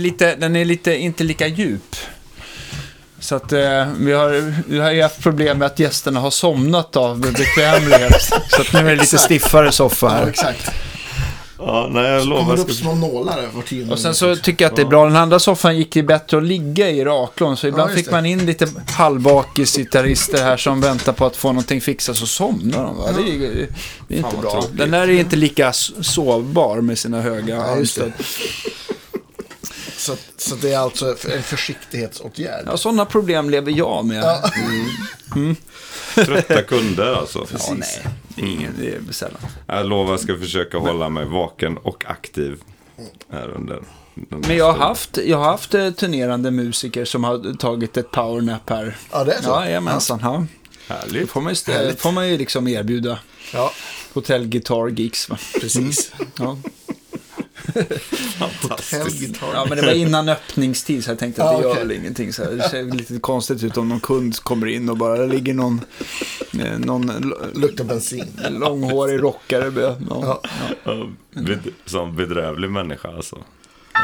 lite, 0.00 0.34
den 0.36 0.56
är 0.56 0.64
lite, 0.64 0.96
inte 0.96 1.24
lika 1.24 1.46
djup. 1.46 1.96
Så 3.18 3.34
att 3.34 3.52
eh, 3.52 3.86
vi, 3.98 4.12
har, 4.12 4.54
vi 4.68 4.78
har 4.78 4.90
ju 4.92 5.02
haft 5.02 5.20
problem 5.22 5.58
med 5.58 5.66
att 5.66 5.78
gästerna 5.78 6.20
har 6.20 6.30
somnat 6.30 6.96
av 6.96 7.20
bekvämlighet. 7.20 8.22
så 8.48 8.60
att 8.60 8.72
nu 8.72 8.78
är 8.78 8.84
det 8.84 8.94
lite 8.96 9.18
stiffare 9.18 9.72
soffa 9.72 10.06
Ja, 10.06 10.12
här. 10.12 10.26
exakt. 10.28 10.70
Ja, 11.58 11.88
nej, 11.92 12.10
jag 12.10 12.26
lovar. 12.26 12.42
Kommer 12.42 12.56
Jag 12.56 12.64
upp 12.64 12.72
små 12.72 12.94
nålar 12.94 13.46
var 13.54 13.62
tionde 13.62 13.92
Och 13.92 13.98
sen 13.98 14.14
så 14.14 14.36
tycker 14.36 14.64
jag 14.64 14.70
att 14.70 14.76
det 14.76 14.82
är 14.82 14.86
bra. 14.86 15.04
Den 15.04 15.16
andra 15.16 15.38
soffan 15.38 15.76
gick 15.76 15.96
ju 15.96 16.02
bättre 16.02 16.36
att 16.36 16.44
ligga 16.44 16.90
i 16.90 17.04
raklån. 17.04 17.56
Så 17.56 17.66
ibland 17.66 17.90
just 17.90 17.98
fick 17.98 18.06
det. 18.06 18.12
man 18.12 18.26
in 18.26 18.46
lite 18.46 18.68
halvbakis 18.90 19.76
gitarrister 19.76 20.44
här 20.44 20.56
som 20.56 20.80
väntar 20.80 21.12
på 21.12 21.26
att 21.26 21.36
få 21.36 21.48
någonting 21.48 21.80
fixat. 21.80 22.16
Så 22.16 22.26
somnar 22.26 22.82
de. 22.84 22.96
Va? 22.96 23.04
Det 23.16 23.22
är, 23.22 23.68
det 24.08 24.14
är 24.14 24.18
inte 24.18 24.36
bra. 24.40 24.50
tråkigt. 24.50 24.70
Den 24.78 24.90
där 24.90 25.00
är 25.00 25.08
inte 25.08 25.36
lika 25.36 25.72
sovbar 25.72 26.80
med 26.80 26.98
sina 26.98 27.20
höga 27.20 27.54
Ja, 27.54 27.76
det. 27.96 28.12
Så, 30.06 30.16
så 30.36 30.54
det 30.54 30.72
är 30.72 30.78
alltså 30.78 31.16
en 31.34 31.42
försiktighetsåtgärd. 31.42 32.64
Ja, 32.66 32.76
sådana 32.76 33.04
problem 33.04 33.50
lever 33.50 33.72
jag 33.72 34.04
med. 34.04 34.22
Ja. 34.24 34.50
Trötta 36.14 36.62
kunder 36.62 37.14
alltså. 37.14 37.46
Ja, 37.52 37.74
nej. 37.76 38.06
Det 38.36 38.42
är, 38.42 38.46
ingen, 38.46 38.74
det 38.78 38.88
är 38.88 39.00
sällan. 39.12 39.40
Jag 39.66 39.86
lovar 39.86 40.10
jag 40.12 40.20
ska 40.20 40.38
försöka 40.38 40.78
hålla 40.78 41.08
mig 41.08 41.24
vaken 41.24 41.76
och 41.76 42.04
aktiv 42.06 42.60
här 43.32 43.48
under. 43.48 43.82
Men 44.14 44.56
jag 44.56 44.72
har 44.72 44.78
haft, 44.78 45.18
jag 45.24 45.38
har 45.38 45.44
haft 45.44 45.74
eh, 45.74 45.90
turnerande 45.90 46.50
musiker 46.50 47.04
som 47.04 47.24
har 47.24 47.56
tagit 47.56 47.96
ett 47.96 48.10
powernap 48.10 48.70
här. 48.70 48.96
Ja, 49.12 49.24
det 49.24 49.32
är 49.32 49.42
så? 49.42 49.48
Ja, 49.48 49.64
jajamensan. 49.64 50.18
Ja. 50.22 50.46
Då 50.88 50.94
Härligt. 50.94 51.30
får 51.30 51.40
man 51.40 51.50
ju, 51.52 51.54
stä- 51.54 51.72
Härligt. 51.72 52.00
får 52.00 52.12
man 52.12 52.28
ju 52.28 52.38
liksom 52.38 52.68
erbjuda 52.68 53.18
Ja, 53.52 53.72
hotell 54.12 54.46
guitar 54.46 54.88
gigs. 54.88 55.28
Va? 55.28 55.38
precis. 55.60 56.12
Ja. 56.38 56.58
Fantastiskt. 58.38 59.36
Ja, 59.54 59.66
men 59.68 59.78
det 59.78 59.86
var 59.86 59.92
innan 59.92 60.28
öppningstid 60.28 61.04
så 61.04 61.10
jag 61.10 61.18
tänkte 61.18 61.44
att 61.44 61.56
det 61.62 61.68
gör 61.68 61.74
väl 61.74 61.92
ingenting. 61.92 62.32
Så. 62.32 62.44
Det 62.44 62.68
ser 62.68 62.82
lite 62.82 63.18
konstigt 63.18 63.64
ut 63.64 63.76
om 63.76 63.88
någon 63.88 64.00
kund 64.00 64.36
kommer 64.42 64.66
in 64.66 64.88
och 64.88 64.96
bara 64.96 65.16
ligger 65.26 65.54
någon, 65.54 65.80
eh, 66.60 66.78
någon 66.78 67.34
Luktar 67.54 67.84
bensin. 67.84 68.40
långhårig 68.50 69.22
rockare. 69.22 69.72
Ja. 69.80 69.96
Ja. 70.10 70.40
Ja, 70.84 71.08
bed- 71.34 71.72
Som 71.84 72.16
bedrövlig 72.16 72.70
människa 72.70 73.08
alltså. 73.16 73.36
Ja, 73.92 74.00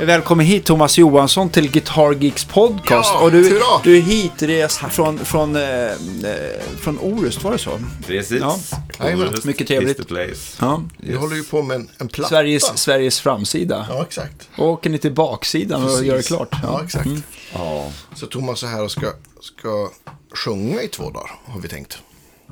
Välkommen 0.00 0.46
hit 0.46 0.64
Thomas 0.66 0.98
Johansson 0.98 1.50
till 1.50 1.70
Guitar 1.70 2.12
Geeks 2.12 2.44
podcast. 2.44 3.10
Ja, 3.14 3.20
och 3.24 3.30
du, 3.32 3.48
hurra! 3.50 3.80
du 3.84 3.96
är 3.96 4.00
hitrest 4.00 4.78
från, 4.90 5.18
från, 5.18 5.56
eh, 5.56 5.62
eh, 5.62 5.94
från 6.80 6.98
Orust, 6.98 7.42
var 7.44 7.52
det 7.52 7.58
så? 7.58 7.80
Precis. 8.06 8.40
Ja. 8.40 8.58
Orust 9.14 9.44
Mycket 9.44 9.66
trevligt. 9.66 10.00
Ja. 10.60 10.82
Vi 10.98 11.14
håller 11.14 11.36
ju 11.36 11.42
på 11.44 11.62
med 11.62 11.74
en, 11.74 11.88
en 11.98 12.08
platta. 12.08 12.28
Sveriges, 12.28 12.78
Sveriges 12.78 13.20
framsida. 13.20 13.86
Ja, 13.90 14.02
exakt. 14.02 14.48
Och 14.56 14.66
åker 14.68 14.90
ni 14.90 14.98
till 14.98 15.12
baksidan 15.12 15.82
och 15.82 15.88
Precis. 15.88 16.06
gör 16.06 16.16
det 16.16 16.22
klart? 16.22 16.48
Ja, 16.62 16.82
exakt. 16.84 17.08
Ja. 17.54 17.90
Så 18.14 18.26
Thomas 18.26 18.62
är 18.62 18.66
här 18.66 18.84
och 18.84 18.90
ska, 18.90 19.12
ska 19.40 19.90
sjunga 20.34 20.82
i 20.82 20.88
två 20.88 21.10
dagar, 21.10 21.30
har 21.44 21.60
vi 21.60 21.68
tänkt. 21.68 21.98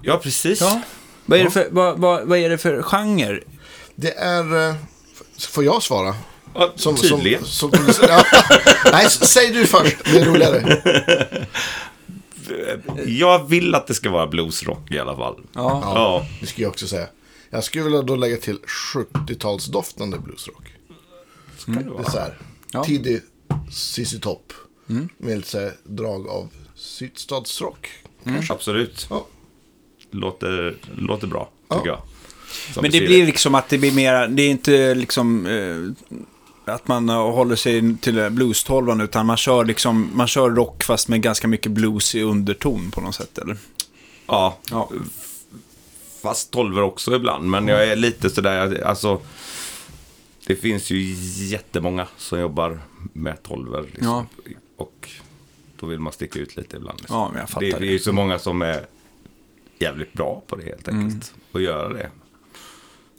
ja, 0.02 0.20
precis. 0.22 0.60
Ja. 0.60 0.80
Vad, 1.26 1.38
är 1.40 1.44
det 1.44 1.50
för, 1.50 1.68
vad, 1.70 1.98
vad, 1.98 2.24
vad 2.28 2.38
är 2.38 2.48
det 2.50 2.58
för 2.58 2.82
genre? 2.82 3.40
Det 3.94 4.14
är... 4.18 4.68
eh, 4.68 4.74
Får 5.48 5.64
jag 5.64 5.82
svara? 5.82 6.14
Ja, 6.54 6.72
tydligen. 7.02 7.44
Som, 7.44 7.70
som, 7.72 8.04
ja. 8.08 8.24
Nej, 8.92 9.10
säg 9.10 9.50
du 9.52 9.66
först. 9.66 9.96
Det 10.04 10.18
är 10.18 10.24
roligare. 10.24 10.80
Jag 13.06 13.48
vill 13.48 13.74
att 13.74 13.86
det 13.86 13.94
ska 13.94 14.10
vara 14.10 14.26
bluesrock 14.26 14.90
i 14.90 14.98
alla 14.98 15.16
fall. 15.16 15.40
Ja. 15.52 15.80
Ja. 15.94 16.26
Det 16.40 16.46
ska 16.46 16.62
jag 16.62 16.70
också 16.70 16.86
säga. 16.86 17.06
Jag 17.50 17.64
skulle 17.64 17.84
vilja 17.84 18.02
då 18.02 18.16
lägga 18.16 18.36
till 18.36 18.58
70-talsdoftande 18.94 20.22
bluesrock. 20.22 20.64
Ska 21.58 21.72
det 21.72 21.78
Det 21.78 21.84
är 21.84 21.90
vara. 21.90 22.10
så 22.10 22.18
här. 22.18 22.38
Ja. 22.72 22.84
Tidig 22.84 23.20
ZZ 23.72 24.20
Top. 24.20 24.52
Med 25.18 25.36
lite 25.36 25.72
drag 25.84 26.28
av 26.28 26.48
sydstatsrock. 26.74 27.88
Absolut. 28.50 29.06
Ja. 29.10 29.26
Låter, 30.10 30.76
låter 30.96 31.26
bra, 31.26 31.50
tycker 31.70 31.86
jag. 31.86 32.02
Som 32.72 32.82
Men 32.82 32.90
det 32.90 33.00
blir 33.00 33.26
liksom 33.26 33.54
att 33.54 33.68
det 33.68 33.78
blir 33.78 33.92
mera, 33.92 34.26
det 34.28 34.42
är 34.42 34.48
inte 34.50 34.94
liksom 34.94 35.46
eh, 35.46 36.16
att 36.64 36.88
man 36.88 37.08
eh, 37.08 37.30
håller 37.30 37.56
sig 37.56 37.96
till 37.96 38.30
blues-tolvan 38.30 39.00
utan 39.00 39.26
man 39.26 39.36
kör 39.36 39.64
liksom, 39.64 40.10
man 40.14 40.26
kör 40.26 40.50
rock 40.50 40.82
fast 40.82 41.08
med 41.08 41.22
ganska 41.22 41.48
mycket 41.48 41.72
blues 41.72 42.14
i 42.14 42.22
underton 42.22 42.90
på 42.90 43.00
något 43.00 43.14
sätt 43.14 43.38
eller? 43.38 43.56
Ja, 44.26 44.58
Ja. 44.70 44.90
fast 46.22 46.50
tolver 46.50 46.82
också 46.82 47.14
ibland. 47.16 47.50
Men 47.50 47.68
jag 47.68 47.88
är 47.88 47.96
lite 47.96 48.30
sådär, 48.30 48.82
alltså. 48.84 49.20
Det 50.46 50.56
finns 50.56 50.90
ju 50.90 51.12
jättemånga 51.46 52.06
som 52.16 52.40
jobbar 52.40 52.80
med 53.12 53.42
tolver. 53.42 53.82
Liksom, 53.82 54.06
Ja. 54.06 54.26
Och 54.76 55.10
då 55.80 55.86
vill 55.86 56.00
man 56.00 56.12
sticka 56.12 56.38
ut 56.38 56.56
lite 56.56 56.76
ibland. 56.76 57.00
Liksom. 57.00 57.16
Ja, 57.16 57.28
men 57.32 57.40
jag 57.40 57.48
fattar 57.48 57.60
det, 57.66 57.72
det. 57.72 57.78
det 57.78 57.86
är 57.86 57.92
ju 57.92 57.98
så 57.98 58.12
många 58.12 58.38
som 58.38 58.62
är 58.62 58.86
jävligt 59.78 60.12
bra 60.12 60.42
på 60.46 60.56
det 60.56 60.64
helt 60.64 60.88
enkelt. 60.88 61.32
Mm. 61.34 61.42
Att 61.52 61.62
göra 61.62 61.88
det. 61.88 62.10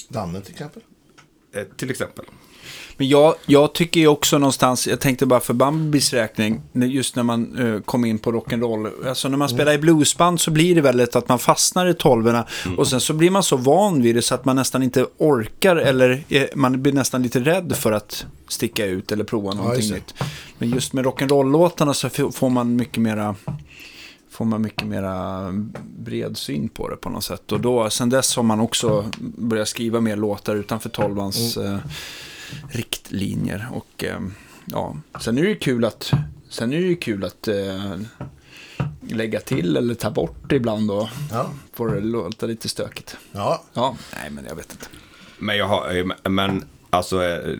Danne 0.07 0.41
till 0.41 0.51
exempel. 0.53 0.81
Eh, 1.53 1.63
till 1.77 1.89
exempel. 1.91 2.25
Men 2.97 3.09
jag, 3.09 3.35
jag 3.45 3.73
tycker 3.73 3.99
ju 3.99 4.07
också 4.07 4.37
någonstans, 4.37 4.87
jag 4.87 4.99
tänkte 4.99 5.25
bara 5.25 5.39
för 5.39 5.53
Bambis 5.53 6.13
räkning, 6.13 6.61
just 6.73 7.15
när 7.15 7.23
man 7.23 7.59
uh, 7.59 7.81
kom 7.81 8.05
in 8.05 8.19
på 8.19 8.31
rock'n'roll. 8.31 9.07
Alltså 9.09 9.29
när 9.29 9.37
man 9.37 9.49
spelar 9.49 9.73
i 9.73 9.77
bluesband 9.77 10.39
så 10.39 10.51
blir 10.51 10.75
det 10.75 10.81
väldigt 10.81 11.15
att 11.15 11.29
man 11.29 11.39
fastnar 11.39 11.87
i 11.87 11.93
tolvorna 11.93 12.45
och 12.77 12.87
sen 12.87 13.01
så 13.01 13.13
blir 13.13 13.29
man 13.29 13.43
så 13.43 13.57
van 13.57 14.01
vid 14.01 14.15
det 14.15 14.21
så 14.21 14.35
att 14.35 14.45
man 14.45 14.55
nästan 14.55 14.83
inte 14.83 15.05
orkar 15.17 15.75
eller 15.75 16.23
eh, 16.29 16.43
man 16.55 16.81
blir 16.81 16.93
nästan 16.93 17.23
lite 17.23 17.39
rädd 17.39 17.75
för 17.75 17.91
att 17.91 18.25
sticka 18.47 18.85
ut 18.85 19.11
eller 19.11 19.23
prova 19.23 19.53
någonting 19.53 19.91
nytt. 19.91 20.13
Men 20.57 20.69
just 20.69 20.93
med 20.93 21.05
rock'n'roll-låtarna 21.05 21.93
så 21.93 22.31
får 22.31 22.49
man 22.49 22.75
mycket 22.75 22.97
mera 22.97 23.35
får 24.29 24.45
man 24.45 24.61
mycket 24.61 24.87
mera 24.87 25.49
bred 25.97 26.37
syn 26.37 26.69
på 26.69 26.89
det 26.89 26.95
på 26.95 27.09
något 27.09 27.23
sätt. 27.23 27.51
Och 27.51 27.61
då, 27.61 27.89
sen 27.89 28.09
dess 28.09 28.35
har 28.35 28.43
man 28.43 28.59
också 28.59 29.05
börjat 29.19 29.67
skriva 29.67 30.01
mer 30.01 30.15
låtar 30.15 30.55
utanför 30.55 30.89
tolvans 30.89 31.57
eh, 31.57 31.77
riktlinjer. 32.69 33.67
Och 33.71 34.03
eh, 34.03 34.19
ja, 34.65 34.97
sen 35.21 35.37
är 35.37 35.41
det 35.43 35.49
ju 35.49 35.55
kul 35.55 35.85
att, 35.85 36.11
sen 36.49 36.73
är 36.73 36.77
det 36.77 36.87
ju 36.87 36.95
kul 36.95 37.23
att 37.23 37.47
eh, 37.47 37.95
lägga 39.01 39.39
till 39.39 39.77
eller 39.77 39.93
ta 39.93 40.11
bort 40.11 40.51
ibland 40.51 40.91
och 40.91 41.09
Ja. 41.31 41.51
få 41.73 41.87
det 41.87 41.99
låta 42.01 42.45
lite 42.45 42.69
stökigt. 42.69 43.17
Ja, 43.31 43.63
Ja, 43.73 43.97
nej 44.13 44.29
men 44.31 44.45
jag 44.45 44.55
vet 44.55 44.71
inte. 44.71 44.85
Men 45.39 45.57
jag 45.57 45.67
har, 45.67 45.95
eh, 45.95 46.05
men 46.29 46.63
alltså. 46.89 47.23
Jag 47.23 47.57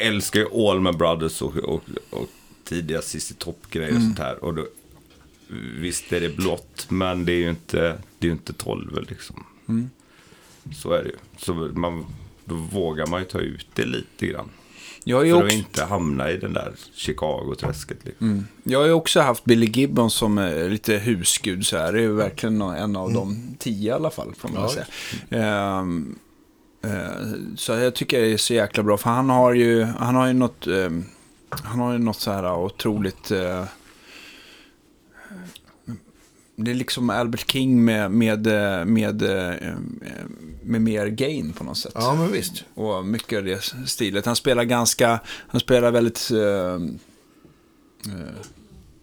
älskar 0.00 0.40
ju 0.40 0.46
Allman 0.68 0.98
Brothers 0.98 1.42
och, 1.42 1.56
och, 1.56 1.82
och 2.10 2.26
tidiga 2.64 3.02
ZZ 3.02 3.32
Top-grejer 3.38 3.96
och 3.96 4.02
sånt 4.02 4.18
här. 4.18 4.44
Och 4.44 4.54
då, 4.54 4.66
visst 5.78 6.12
är 6.12 6.20
det 6.20 6.36
blått, 6.36 6.86
men 6.90 7.24
det 7.24 7.32
är 7.32 7.36
ju 7.36 7.50
inte, 7.50 7.78
det 8.18 8.26
är 8.26 8.26
ju 8.26 8.32
inte 8.32 8.52
tolver 8.52 9.04
liksom. 9.08 9.44
Så 10.76 10.92
är 10.92 11.02
det 11.02 11.08
ju. 11.08 11.16
Så 11.36 11.54
man, 11.54 12.06
då 12.46 12.54
vågar 12.54 13.06
man 13.06 13.20
ju 13.20 13.26
ta 13.26 13.38
ut 13.38 13.66
det 13.74 13.84
lite 13.84 14.26
grann. 14.26 14.50
Jag 15.04 15.22
För 15.28 15.36
att 15.36 15.42
också, 15.44 15.56
inte 15.56 15.84
hamna 15.84 16.30
i 16.30 16.36
den 16.36 16.52
där 16.52 16.72
Chicago-träsket. 16.94 17.98
Liksom. 18.04 18.46
jag 18.64 18.78
har 18.78 18.86
ju 18.86 18.92
också 18.92 19.20
haft 19.20 19.44
Billy 19.44 19.66
Gibbons 19.66 20.14
som 20.14 20.38
eh, 20.38 20.68
lite 20.68 20.94
husgud 20.96 21.66
så 21.66 21.76
här. 21.76 21.92
Det 21.92 21.98
är 21.98 22.02
ju 22.02 22.12
verkligen 22.12 22.60
en 22.62 22.96
av 22.96 23.12
de 23.12 23.54
tio 23.58 23.88
i 23.90 23.92
alla 23.92 24.10
fall, 24.10 24.34
får 24.38 24.48
man 24.48 24.62
Ja. 24.62 24.68
säga. 24.68 24.86
Ehm, 25.30 26.18
eh, 26.84 26.90
så 27.56 27.72
jag 27.72 27.94
tycker 27.94 28.20
det 28.20 28.32
är 28.32 28.36
så 28.36 28.54
jäkla 28.54 28.82
bra, 28.82 28.96
för 28.96 29.10
han 29.10 29.30
har 29.30 29.52
ju, 29.52 29.82
han 29.84 30.14
har 30.14 30.26
ju 30.26 30.32
något, 30.32 30.66
ehm, 30.66 31.04
han 31.50 31.78
har 31.80 31.92
ju 31.92 31.98
något 31.98 32.20
så 32.20 32.30
här 32.30 32.54
otroligt... 32.56 33.30
eh, 33.30 33.64
det 36.56 36.70
är 36.70 36.74
liksom 36.74 37.10
Albert 37.10 37.50
King 37.50 37.84
med, 37.84 38.10
med, 38.10 38.46
eh, 38.46 38.84
med, 38.84 39.22
eh, 39.22 39.74
med 40.62 40.82
mer 40.82 41.06
gain 41.06 41.52
på 41.52 41.64
något 41.64 41.78
sätt. 41.78 41.92
ja 41.94 42.14
men 42.14 42.32
visst. 42.32 42.64
Och 42.74 43.06
mycket 43.06 43.38
av 43.38 43.44
det 43.44 43.60
stilet. 43.86 44.26
Han 44.26 44.36
spelar 44.36 44.64
ganska, 44.64 45.20
han 45.26 45.60
spelar 45.60 45.90
väldigt... 45.90 46.30
eh, 46.30 46.74
eh, 48.12 48.34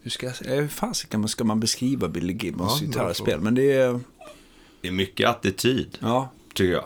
hur 0.02 0.10
ska 0.12 0.26
jag 0.26 0.36
säga, 0.36 0.62
hur 0.62 0.68
fasiken 0.68 1.28
ska 1.28 1.44
man 1.44 1.60
beskriva 1.60 2.08
Billy 2.08 2.34
Gibbons 2.34 2.82
Ja, 2.82 2.88
gitarrspel? 2.88 3.40
Men 3.42 3.56
det 3.56 3.72
är, 3.72 4.00
Det 4.82 4.88
är 4.88 4.92
mycket 4.92 5.30
attityd, 5.30 5.98
ja. 6.02 6.30
tycker 6.54 6.74
jag. 6.74 6.86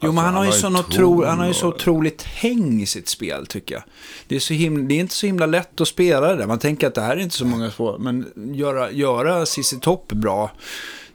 Jo, 0.00 0.12
men 0.12 0.24
han 0.24 0.34
har, 0.34 0.44
ju 0.44 0.50
en 0.50 0.52
sån 0.56 0.72
ton 0.74 0.80
otro, 0.84 1.24
han 1.24 1.38
har 1.38 1.46
ju 1.46 1.54
så 1.54 1.68
otroligt 1.68 2.22
häng 2.22 2.82
i 2.82 2.86
sitt 2.86 3.08
spel, 3.08 3.46
tycker 3.46 3.74
jag. 3.74 3.84
Det 4.28 4.36
är, 4.36 4.40
så 4.40 4.54
himla, 4.54 4.84
det 4.88 4.94
är 4.94 5.00
inte 5.00 5.14
så 5.14 5.26
himla 5.26 5.46
lätt 5.46 5.80
att 5.80 5.88
spela 5.88 6.28
det 6.28 6.36
där. 6.36 6.46
Man 6.46 6.58
tänker 6.58 6.86
att 6.86 6.94
det 6.94 7.00
här 7.00 7.16
är 7.16 7.20
inte 7.20 7.36
så 7.36 7.44
många 7.46 7.70
svåra, 7.70 7.98
men 7.98 8.32
göra, 8.54 8.90
göra 8.90 9.46
CC 9.46 9.74
Topp 9.80 10.12
bra, 10.12 10.50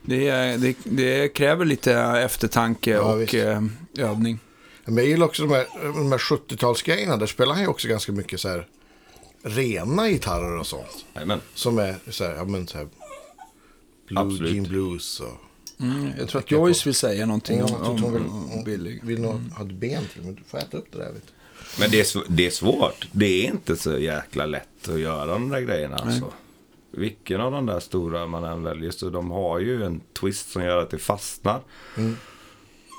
det, 0.02 0.28
är- 0.28 0.58
det, 0.58 0.76
det 0.84 1.28
kräver 1.28 1.66
lite 1.66 1.94
eftertanke 2.00 2.92
Ja, 2.92 3.02
och 3.02 3.22
visst. 3.22 3.34
eh, 3.34 3.62
övning. 3.98 4.40
Men 4.86 4.96
jag 4.98 5.06
gillar 5.06 5.26
också 5.26 5.44
de 5.46 5.54
här, 5.54 5.66
de 5.84 6.12
här 6.12 6.20
70-talsgrejerna. 6.20 7.18
Där 7.18 7.28
spelar 7.28 7.54
han 7.54 7.62
ju 7.62 7.68
också 7.68 7.88
ganska 7.88 8.12
mycket 8.12 8.40
så 8.40 8.50
här 8.50 8.68
rena 9.44 10.10
gitarrer 10.10 10.60
och 10.60 10.68
sånt. 10.68 11.06
Jajamän. 11.14 11.42
Som 11.54 11.78
är 11.80 11.96
så 12.10 12.24
här, 12.24 12.36
ja 12.36 12.44
men 12.46 12.68
så 12.68 12.78
här. 12.78 12.88
Blue 14.08 14.20
Absolut. 14.24 14.52
Jean 14.54 14.64
Blues 14.64 15.20
och... 15.20 15.42
Mm, 15.82 16.12
jag 16.20 16.28
tror 16.30 16.42
att 16.42 16.52
Joyce 16.52 16.86
vill 16.88 16.96
säga 16.96 17.26
någonting 17.26 17.60
Ja, 17.60 17.66
om, 17.66 18.02
hon 18.02 18.14
vill, 18.14 18.22
om, 18.22 18.52
om 18.52 18.64
Billy. 18.64 19.00
vill 19.04 19.22
nog 19.22 19.34
ha 19.52 19.66
ett 19.66 19.72
ben 19.72 20.04
till. 20.14 20.22
Men 20.24 20.36
du 20.36 20.44
får 20.44 20.58
äta 20.58 20.78
upp 20.78 20.92
det 20.92 20.98
där. 20.98 21.12
Vet 21.12 21.28
du. 21.28 21.34
Men 21.80 21.92
det 21.92 22.00
är, 22.16 22.24
det 22.28 22.46
är 22.48 22.52
svårt. 22.52 23.08
Det 23.12 23.26
är 23.26 23.48
inte 23.48 23.76
så 23.76 23.98
jäkla 23.98 24.46
lätt 24.46 24.90
att 24.90 25.00
göra 25.00 25.26
de 25.26 25.50
där 25.50 25.62
grejerna. 25.62 25.96
Alltså. 25.96 26.34
Vilken 26.92 27.42
av 27.42 27.52
de 27.52 27.66
där 27.66 27.80
stora 27.80 28.28
man 28.28 28.44
än 28.44 28.64
väljer 28.64 28.92
så 28.92 29.10
de 29.10 29.32
har 29.32 29.60
ju 29.60 29.84
en 29.84 30.02
twist 30.20 30.52
som 30.52 30.64
gör 30.64 30.78
att 30.78 30.90
det 30.90 30.98
fastnar. 30.98 31.62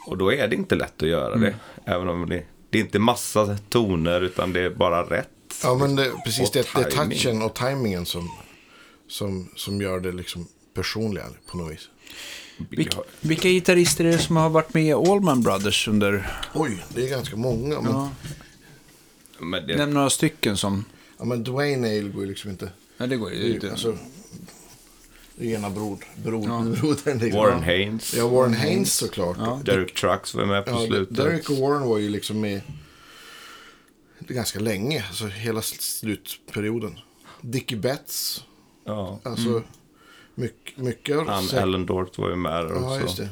Och 0.06 0.18
då 0.18 0.32
är 0.32 0.48
det 0.48 0.56
inte 0.56 0.74
lätt 0.74 1.02
att 1.02 1.08
göra 1.08 1.36
det. 1.36 1.54
Även 1.84 2.08
om 2.08 2.28
det, 2.28 2.44
det 2.70 2.78
är 2.78 2.82
inte 2.82 2.98
massa 2.98 3.56
toner 3.68 4.20
utan 4.20 4.52
det 4.52 4.60
är 4.60 4.70
bara 4.70 5.02
rätt. 5.02 5.28
Ja 5.62 5.74
men 5.74 5.96
det, 5.96 6.12
precis 6.24 6.50
det, 6.50 6.66
det 6.74 6.80
är 6.80 6.90
touchen 6.90 7.42
och 7.42 7.54
tajmingen 7.54 8.06
som, 8.06 8.30
som, 9.08 9.48
som 9.56 9.80
gör 9.80 10.00
det 10.00 10.12
liksom 10.12 10.48
personliga 10.74 11.24
på 11.50 11.56
något 11.56 11.72
vis. 11.72 11.88
Vilka, 12.70 12.98
vilka 13.20 13.48
gitarrister 13.48 14.04
är 14.04 14.12
det 14.12 14.18
som 14.18 14.36
har 14.36 14.50
varit 14.50 14.74
med 14.74 14.84
i 14.84 14.92
Allman 14.92 15.42
Brothers 15.42 15.88
under... 15.88 16.40
Oj, 16.54 16.84
det 16.94 17.04
är 17.04 17.08
ganska 17.10 17.36
många. 17.36 17.80
Men, 17.80 17.92
ja. 17.92 18.10
Ja, 19.38 19.44
Men 19.44 19.66
det, 19.66 19.76
nämn 19.76 19.94
några 19.94 20.10
stycken 20.10 20.56
som... 20.56 20.84
men 21.24 21.44
Dwayne 21.44 21.76
Nail 21.88 22.08
går 22.12 22.22
ju 22.22 22.28
liksom 22.28 22.50
inte. 22.50 22.70
Nej, 22.96 23.08
det 23.08 23.16
går 23.16 23.32
ju 23.32 23.54
inte. 23.54 23.70
alltså, 23.70 23.98
det 25.36 25.46
ena 25.46 25.70
brod, 25.70 25.98
brod, 26.24 26.44
Ja. 26.48 26.60
brodern. 26.80 27.18
Liksom. 27.18 27.40
Warren 27.40 27.62
Haynes. 27.62 28.14
Ja, 28.14 28.28
Warren 28.28 28.54
Haynes 28.54 28.94
såklart. 28.94 29.36
Ja. 29.40 29.60
Derek 29.64 29.94
Trucks 29.94 30.34
var 30.34 30.44
med 30.46 30.64
på 30.64 30.70
Ja, 30.70 30.86
slutet. 30.86 31.16
Derek 31.16 31.50
och 31.50 31.56
Warren 31.56 31.82
var 31.88 31.98
ju 31.98 32.08
liksom 32.08 32.40
med 32.40 32.60
ganska 34.18 34.60
länge, 34.60 35.04
alltså 35.08 35.26
hela 35.26 35.62
slutperioden. 35.62 36.98
Dickie 37.40 37.78
Betts, 37.78 38.44
Ja. 38.84 39.20
alltså 39.22 39.62
mycket, 40.34 40.76
mycket 40.78 41.18
av 41.18 41.28
Han, 41.28 41.48
Ellen 41.48 41.86
Dorth 41.86 42.20
var 42.20 42.28
ju 42.30 42.36
med 42.36 42.52
där 42.66 42.74
Ja, 42.74 42.94
just 43.00 43.10
också. 43.10 43.22
det. 43.22 43.28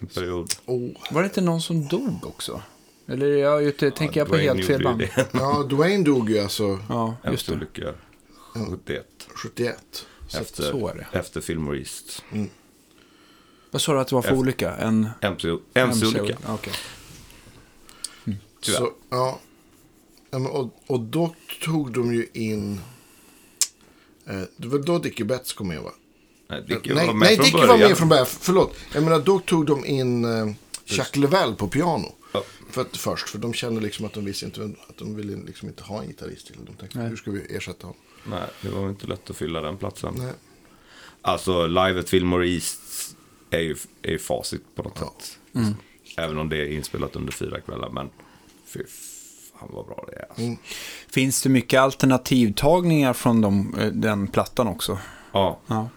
En 0.00 0.06
period. 0.06 0.52
Oh. 0.66 0.90
Var 1.10 1.22
det 1.22 1.26
inte 1.26 1.40
någon 1.40 1.60
som 1.62 1.88
dog 1.88 2.26
också? 2.26 2.62
Eller 3.06 3.26
är 3.26 3.36
jag 3.38 3.62
ute, 3.62 3.90
tänker 3.90 4.20
jag 4.20 4.28
på 4.28 4.36
helt 4.36 4.66
fel 4.66 4.82
band? 4.82 5.02
Ja, 5.32 5.62
Dwayne 5.70 6.04
dog 6.04 6.30
ju 6.30 6.38
alltså 6.38 6.78
Ja, 6.88 7.16
just 7.30 7.46
det. 7.46 7.52
MC-olycka. 7.54 7.94
71. 8.70 9.06
71. 9.42 10.06
Så 10.28 10.38
Efter, 10.38 10.62
så 10.62 10.88
är 10.88 10.94
det. 10.94 11.18
efter 11.18 11.40
Fillmore 11.40 11.78
East. 11.78 12.24
Vad 13.70 13.82
sa 13.82 13.92
du 13.92 14.00
att 14.00 14.08
det 14.08 14.14
var 14.14 14.22
för 14.22 14.28
Efter- 14.28 14.40
olycka? 14.40 14.76
En 14.76 15.08
MC- 15.20 15.58
MC-olycka. 15.74 16.38
Ja, 16.46 16.54
okej. 16.54 16.72
Tyvärr. 18.60 18.78
Så, 18.78 18.92
ja. 19.10 19.38
Ja, 20.30 20.38
men 20.38 20.50
Och, 20.50 20.74
och 20.86 21.00
då 21.00 21.34
tog 21.64 21.92
de 21.92 22.14
ju 22.14 22.26
in... 22.32 22.80
Eh, 24.28 24.42
det 24.56 24.68
var 24.68 24.78
då 24.78 24.98
Dickie 24.98 25.26
Betts 25.26 25.52
kom 25.52 25.68
med 25.68 25.82
va? 25.82 25.92
Nej, 26.48 26.64
Dickie 26.68 26.94
nej, 26.94 27.06
var 27.06 27.14
med 27.14 27.26
nej 27.28 27.36
från 27.36 27.44
Dickie 27.44 27.66
var 27.66 27.78
med 27.78 27.98
från 27.98 28.08
början. 28.08 28.26
Förlåt. 28.26 28.76
Jag 28.94 29.02
menar, 29.02 29.18
då 29.20 29.38
tog 29.38 29.66
de 29.66 29.86
in 29.86 30.24
eh, 30.24 30.52
Jacques 30.84 31.16
Level 31.16 31.54
på 31.54 31.68
piano. 31.68 32.14
Ja. 32.32 32.44
För 32.70 32.80
att, 32.80 32.96
först, 32.96 33.28
för 33.28 33.38
de 33.38 33.52
kände 33.54 33.80
liksom 33.80 34.04
att 34.06 34.12
de 34.12 34.24
visste 34.24 34.46
inte, 34.46 34.70
att 34.88 34.96
de 34.96 35.16
ville 35.16 35.36
liksom 35.46 35.68
inte 35.68 35.82
ha 35.82 36.02
en 36.02 36.08
gitarrist 36.08 36.46
till. 36.46 36.56
De 36.66 36.74
tänkte, 36.74 36.98
Nej. 36.98 37.08
hur 37.08 37.16
ska 37.16 37.30
vi 37.30 37.56
ersätta 37.56 37.86
honom? 37.86 38.00
Nej, 38.26 38.48
det 38.62 38.68
var 38.68 38.88
inte 38.88 39.06
lätt 39.06 39.30
att 39.30 39.36
fylla 39.36 39.60
den 39.60 39.76
platsen. 39.76 40.14
Nej. 40.18 40.32
Alltså, 41.22 41.66
Live 41.66 42.00
at 42.00 42.08
Fillmore 42.08 42.48
East 42.48 42.80
är 43.50 43.60
ju, 43.60 43.76
är 44.02 44.10
ju 44.10 44.18
facit 44.18 44.62
på 44.74 44.82
något 44.82 44.98
Ja. 45.00 45.14
sätt. 45.18 45.38
Mm. 45.54 45.74
Även 46.16 46.38
om 46.38 46.48
det 46.48 46.56
är 46.56 46.66
inspelat 46.66 47.16
under 47.16 47.32
fyra 47.32 47.60
kvällar. 47.60 47.90
Men 47.90 48.10
fy 48.66 48.80
fan 49.60 49.68
vad 49.72 49.86
bra 49.86 50.04
det. 50.12 50.22
Alltså. 50.28 50.42
Mm. 50.42 50.56
Finns 51.08 51.42
det 51.42 51.48
mycket 51.48 51.80
alternativtagningar 51.80 53.12
från 53.12 53.40
de, 53.40 53.74
eh, 53.78 53.86
den 53.86 54.26
plattan 54.26 54.66
också? 54.68 54.98
Ja, 55.32 55.58
Ja. 55.66 55.88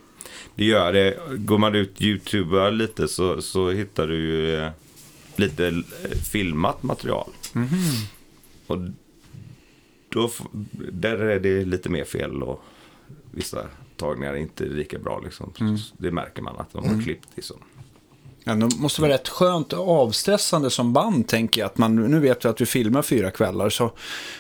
det 0.56 0.66
gör 0.66 0.94
det. 0.94 1.18
Går 1.38 1.58
man 1.58 1.76
ut 1.76 2.02
youtuber 2.02 2.72
lite 2.72 3.08
så, 3.08 3.42
så 3.42 3.70
hittar 3.70 4.08
du 4.08 4.16
ju 4.16 4.56
eh, 4.56 4.70
lite 5.36 5.68
eh, 5.68 6.18
filmat 6.32 6.84
material. 6.84 7.30
Mhm. 7.54 7.68
Och 8.68 8.78
då, 10.10 10.30
där 10.92 11.18
är 11.18 11.40
det 11.40 11.66
lite 11.66 11.90
mer 11.90 12.06
fel 12.06 12.44
och 12.44 12.64
vissa 13.32 13.68
tagningar 13.98 14.34
är 14.34 14.38
inte 14.38 14.66
lika 14.66 15.00
bra. 15.00 15.22
Liksom. 15.24 15.54
Mm. 15.60 15.78
Det 15.98 16.12
märker 16.12 16.42
man 16.42 16.58
att 16.58 16.74
de 16.74 16.90
har 16.90 17.04
klippt 17.04 17.28
liksom. 17.36 17.58
Ja, 18.44 18.56
det 18.56 18.76
måste 18.80 19.02
vara 19.02 19.14
rätt 19.14 19.30
skönt 19.30 19.74
och 19.74 19.90
avstressande 19.90 20.70
som 20.70 20.94
band, 20.94 21.28
tänker 21.28 21.62
jag. 21.62 21.66
Att 21.66 21.78
man, 21.78 21.96
nu 21.96 22.20
vet 22.20 22.46
vi 22.46 22.50
att 22.50 22.62
vi 22.62 22.66
filmar 22.66 23.02
fyra 23.02 23.32
kvällar, 23.32 23.70
så 23.70 23.92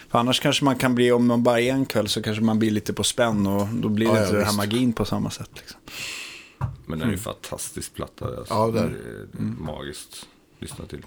för 0.09 0.19
annars 0.19 0.39
kanske 0.39 0.65
man 0.65 0.75
kan 0.75 0.95
bli, 0.95 1.11
om 1.11 1.27
man 1.27 1.43
bara 1.43 1.61
är 1.61 1.71
en 1.71 1.85
kväll, 1.85 2.07
så 2.07 2.21
kanske 2.21 2.43
man 2.43 2.59
blir 2.59 2.71
lite 2.71 2.93
på 2.93 3.03
spänn 3.03 3.47
och 3.47 3.67
då 3.67 3.89
blir 3.89 4.07
det 4.07 4.13
Ja, 4.13 4.17
ja, 4.19 4.23
inte 4.25 4.37
den 4.37 4.45
här 4.45 4.53
magin 4.53 4.93
på 4.93 5.05
samma 5.05 5.29
sätt. 5.29 5.49
Liksom. 5.53 5.79
Men 6.85 6.99
den 6.99 7.07
är 7.07 7.11
ju 7.11 7.17
fantastisk 7.17 7.93
platta. 7.93 8.25
Alltså. 8.25 8.53
Ja, 8.53 8.67
det 8.67 8.79
är 8.79 8.89
det 9.31 9.37
är 9.37 9.41
magiskt 9.41 10.27
att 10.55 10.61
lyssna 10.61 10.85
till. 10.85 11.05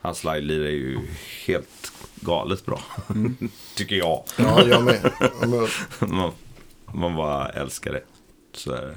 Hans 0.00 0.18
slide 0.18 0.54
är 0.54 0.70
ju 0.70 0.98
helt 1.46 1.92
galet 2.20 2.66
bra. 2.66 2.80
Tycker 3.74 3.96
jag. 3.96 4.24
Ja, 4.36 4.62
jag 4.66 4.84
med. 4.84 5.12
Ja, 5.20 5.28
men, 5.40 5.68
man, 6.16 6.32
man 6.94 7.16
bara 7.16 7.48
älskar 7.48 7.92
det. 7.92 8.02
Så 8.52 8.72
är 8.72 8.86
det. 8.86 8.96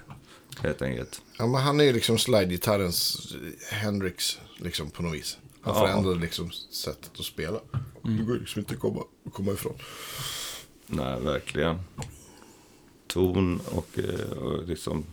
Helt 0.68 0.82
enkelt. 0.82 1.22
Ja, 1.38 1.48
men 1.48 1.62
han 1.62 1.80
är 1.80 1.84
ju 1.84 1.94
liksom 1.94 2.18
slide-gitarrens 2.18 3.18
eh, 3.36 3.76
Hendrix, 3.78 4.40
liksom 4.58 4.90
på 4.90 5.04
något 5.04 5.14
vis. 5.16 5.38
Han 5.62 5.74
Ja. 5.76 5.80
förändrade 5.88 6.20
liksom 6.20 6.52
sättet 6.52 7.12
att 7.20 7.26
spela. 7.26 7.60
Det 8.02 8.24
går 8.24 8.34
liksom 8.40 8.60
inte 8.60 8.74
att 8.74 8.80
komma, 8.80 9.04
komma 9.34 9.52
ifrån. 9.52 9.74
Nej, 10.88 11.20
verkligen. 11.20 11.80
Ton 13.08 13.62
och, 13.72 14.00
eh, 14.00 14.32
och 14.38 14.68
liksom 14.68 15.06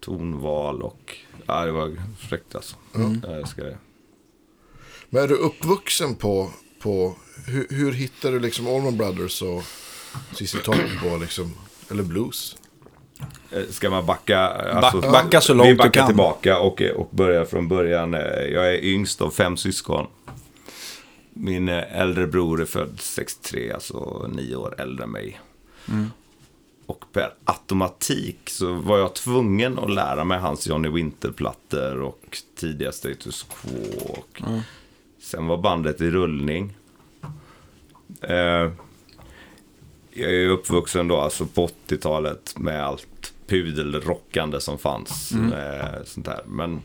tonval 0.00 0.82
och... 0.82 1.16
Ja, 1.46 1.64
det 1.66 1.72
var 1.72 2.02
fräckt 2.18 2.54
alltså. 2.54 2.76
Jag 3.22 3.38
älskar 3.38 3.64
det. 3.64 3.78
Men 5.10 5.22
är 5.22 5.28
du 5.28 5.34
uppvuxen 5.34 6.14
på, 6.14 6.50
på 6.80 7.16
hur, 7.46 7.66
hur 7.70 7.92
hittar 7.92 8.32
du 8.32 8.40
liksom 8.40 8.66
Allman 8.66 8.96
Brothers 8.96 9.42
och 9.42 9.62
ZZ 10.32 10.52
Top 10.64 10.76
och 11.12 11.20
liksom, 11.20 11.54
eller 11.90 12.02
blues? 12.02 12.56
Eh, 13.50 13.62
Ska 13.70 13.90
man 13.90 14.06
backa? 14.06 14.38
Alltså, 14.48 15.00
Back- 15.00 15.12
backa 15.12 15.40
så 15.40 15.54
långt 15.54 15.66
vi 15.68 15.72
du 15.72 15.76
backar 15.78 15.90
kan. 15.90 16.06
tillbaka 16.06 16.58
och, 16.58 16.82
och 16.82 17.08
börjar 17.10 17.44
från 17.44 17.68
början. 17.68 18.14
Eh, 18.14 18.20
Jag 18.42 18.74
är 18.74 18.84
yngst 18.84 19.20
av 19.20 19.30
fem 19.30 19.56
syskon. 19.56 20.06
Min 21.32 21.68
eh, 21.68 22.00
äldre 22.00 22.26
bror 22.26 22.60
är 22.62 22.64
född 22.66 23.00
63, 23.00 23.72
alltså 23.72 24.26
nio 24.32 24.56
år 24.56 24.74
äldre 24.80 25.04
än 25.04 25.10
mig. 25.10 25.40
Och 26.86 27.04
per 27.12 27.34
automatik 27.44 28.38
så 28.50 28.72
var 28.72 28.98
jag 28.98 29.14
tvungen 29.14 29.78
att 29.78 29.90
lära 29.90 30.24
mig 30.24 30.38
hans 30.38 30.66
Johnny 30.66 30.88
Winter-plattor 30.88 32.00
och 32.02 32.38
tidiga 32.56 32.92
Status 32.92 33.42
Quo. 33.42 34.10
Och 34.12 34.42
Sen 35.22 35.46
var 35.46 35.56
bandet 35.56 36.00
i 36.00 36.10
rullning. 36.10 36.76
Eh, 38.20 38.70
jag 40.12 40.32
är 40.34 40.48
uppvuxen 40.48 41.08
då 41.08 41.16
alltså 41.16 41.46
på 41.46 41.68
80-talet 41.88 42.58
med 42.58 42.84
allt 42.86 43.06
pudelrockande 43.46 44.60
som 44.60 44.78
fanns. 44.78 45.32
Med 45.32 46.02
sånt 46.04 46.26
här. 46.26 46.40
Men 46.46 46.80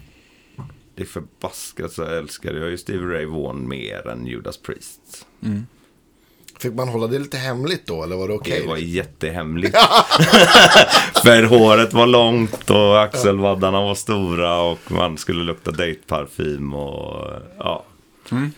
det 0.95 1.01
är 1.01 1.07
förbaskat 1.07 1.91
så 1.91 2.01
jag 2.01 2.17
älskar 2.17 2.53
jag 2.53 2.69
ju 2.69 2.77
Stevie 2.77 3.07
Ray 3.17 3.25
Vaughan 3.25 3.67
mer 3.67 4.07
än 4.07 4.25
Judas 4.27 4.57
Priest. 4.57 5.25
Fick 6.59 6.73
man 6.73 6.87
hålla 6.87 7.07
det 7.07 7.19
lite 7.19 7.37
hemligt 7.37 7.87
då, 7.87 8.03
eller 8.03 8.15
var 8.15 8.27
det 8.27 8.33
okej? 8.33 8.61
Det 8.61 8.67
var 8.67 8.77
jättehemligt. 8.77 9.77
För 11.23 11.43
håret 11.43 11.93
var 11.93 12.07
långt 12.07 12.69
och 12.69 13.01
axelvaddarna 13.01 13.81
var 13.81 13.95
stora 13.95 14.61
och 14.61 14.91
man 14.91 15.17
skulle 15.17 15.43
lukta 15.43 15.71
dateparfym 15.71 16.73
och 16.73 17.29
ja. 17.57 17.85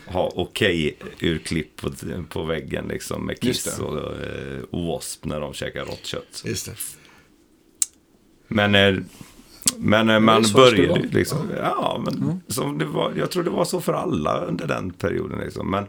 Ha 0.06 0.32
okej 0.34 0.96
urklipp 1.20 1.76
på, 1.76 1.90
på 2.28 2.42
väggen 2.42 2.88
liksom 2.88 3.26
med 3.26 3.40
Kiss 3.40 3.64
det. 3.64 3.82
och 3.82 3.98
eh, 3.98 4.88
Wasp 4.88 5.24
när 5.24 5.40
de 5.40 5.54
käkar 5.54 5.84
rått 5.84 6.06
kött. 6.06 6.42
Just 6.44 6.66
det. 6.66 6.72
Men, 8.54 8.74
eh, 8.74 9.02
men 9.76 10.10
eh, 10.10 10.20
man 10.20 10.44
började 10.54 11.00
liksom, 11.00 11.38
ja, 11.56 12.02
men 12.04 12.40
som 12.48 12.78
det 12.78 12.84
var, 12.84 13.12
jag 13.16 13.30
tror 13.30 13.42
det 13.42 13.50
var 13.50 13.64
så 13.64 13.80
för 13.80 13.92
alla 13.92 14.40
under 14.40 14.66
den 14.66 14.90
perioden 14.90 15.38
liksom. 15.38 15.70
Men 15.70 15.86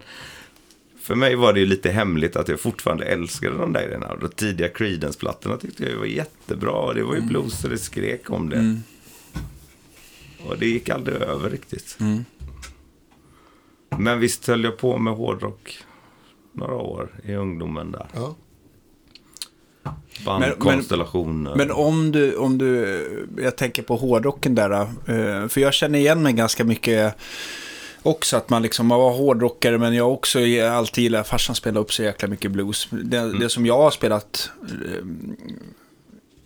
för 1.00 1.15
mig 1.15 1.36
var 1.36 1.53
det 1.53 1.60
ju 1.60 1.65
lite 1.65 1.91
hemligt 1.91 2.36
att 2.36 2.48
jag 2.48 2.60
fortfarande 2.60 3.05
älskade 3.05 3.57
de 3.57 3.74
där 3.74 3.86
grejerna. 3.86 4.07
Och 4.07 4.19
de 4.19 4.29
tidiga 4.29 4.69
Creedence-plattorna 4.69 5.57
tyckte 5.57 5.86
jag 5.86 5.98
var 5.98 6.05
jättebra. 6.05 6.72
Och 6.72 6.95
det 6.95 7.03
var 7.03 7.15
ju 7.15 7.22
blues 7.22 7.63
och 7.63 7.69
det 7.69 7.77
skrek 7.77 8.29
om 8.29 8.50
det. 8.50 8.81
Och 10.45 10.57
det 10.57 10.65
gick 10.65 10.89
aldrig 10.89 11.17
över 11.22 11.50
riktigt. 11.50 11.98
Men 13.98 14.19
visst 14.19 14.48
höll 14.48 14.63
jag 14.63 14.77
på 14.77 14.98
med 14.98 15.13
hårdrock 15.13 15.77
några 16.51 16.75
år 16.75 17.10
i 17.24 17.34
ungdomen 17.34 17.91
där. 17.91 18.07
Ja. 18.13 18.36
Bandkonstellationer. 20.25 21.55
Men 21.55 21.71
om 21.71 22.11
du, 22.11 22.35
om 22.35 22.57
du, 22.57 23.27
jag 23.37 23.55
tänker 23.55 23.83
på 23.83 23.95
hårdrocken 23.95 24.55
där, 24.55 24.71
eh, 24.81 25.47
för 25.47 25.59
jag 25.61 25.73
känner 25.73 25.99
igen 25.99 26.23
mig 26.23 26.33
ganska 26.33 26.63
mycket 26.63 27.15
också 28.03 28.37
att 28.37 28.49
man 28.49 28.61
liksom 28.61 28.89
var 28.89 29.11
hårdrockare, 29.11 29.77
men 29.77 29.93
jag 29.93 30.13
också 30.13 30.39
alltid 30.71 31.03
gillar, 31.03 31.23
farsan 31.23 31.55
spelade 31.55 31.79
upp 31.79 31.93
så 31.93 32.03
jäkla 32.03 32.27
mycket 32.27 32.51
blues. 32.51 32.87
Det, 32.91 33.17
Mm. 33.17 33.39
det 33.39 33.49
som 33.49 33.65
jag 33.65 33.77
har 33.77 33.91
spelat, 33.91 34.49
eh, 34.63 35.05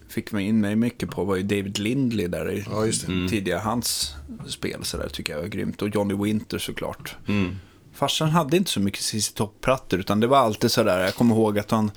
fick 0.10 0.32
mig 0.32 0.46
in 0.46 0.62
mig 0.62 0.76
mycket 0.76 1.10
på 1.10 1.24
var 1.24 1.36
ju 1.36 1.44
David 1.44 1.80
Lindley 1.80 2.28
där 2.28 2.52
i 2.52 2.66
Ja. 2.72 2.86
Mm. 3.08 3.28
tidiga, 3.30 3.60
hans 3.60 4.14
spel 4.48 4.80
så 4.84 4.98
där 4.98 5.08
tycker 5.10 5.34
jag 5.34 5.42
var 5.42 5.48
grymt. 5.48 5.82
Och 5.82 5.90
Johnny 5.96 6.14
Winter 6.24 6.58
såklart. 6.58 7.16
Mm. 7.28 7.56
Farsan 8.00 8.30
hade 8.30 8.58
inte 8.58 8.72
så 8.72 8.80
mycket 8.80 9.02
ZZ 9.02 9.34
Top-plattor, 9.34 10.00
utan 10.00 10.20
det 10.20 10.28
var 10.28 10.38
alltid 10.38 10.72
sådär, 10.72 11.00
jag 11.00 11.16
kommer 11.16 11.36
ihåg 11.36 11.60
att 11.60 11.72
han, 11.72 11.92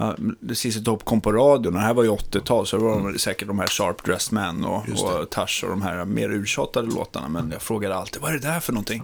uh, 0.00 0.54
ZZ 0.54 0.84
Top 0.84 1.04
kom 1.04 1.20
på 1.20 1.32
radion, 1.32 1.66
och 1.74 1.80
det 1.80 1.86
här 1.86 1.94
var 1.94 2.02
ju 2.02 2.10
80-tal, 2.10 2.66
så 2.66 2.76
det 2.76 2.82
var 2.84 3.12
de 3.12 3.18
säkert 3.18 3.48
de 3.48 3.58
här 3.58 3.66
Sharp 3.66 4.04
Dressed 4.04 4.32
Man 4.32 4.64
och, 4.64 4.76
och 4.88 5.30
Tush 5.30 5.64
och 5.64 5.70
de 5.70 5.82
här 5.82 6.04
mer 6.04 6.28
uttjatade 6.28 6.88
låtarna, 6.94 7.28
men 7.28 7.50
jag 7.52 7.62
frågade 7.62 7.96
alltid, 7.96 8.22
vad 8.22 8.30
är 8.30 8.38
det 8.38 8.48
där 8.48 8.60
för 8.60 8.72
någonting? 8.72 9.02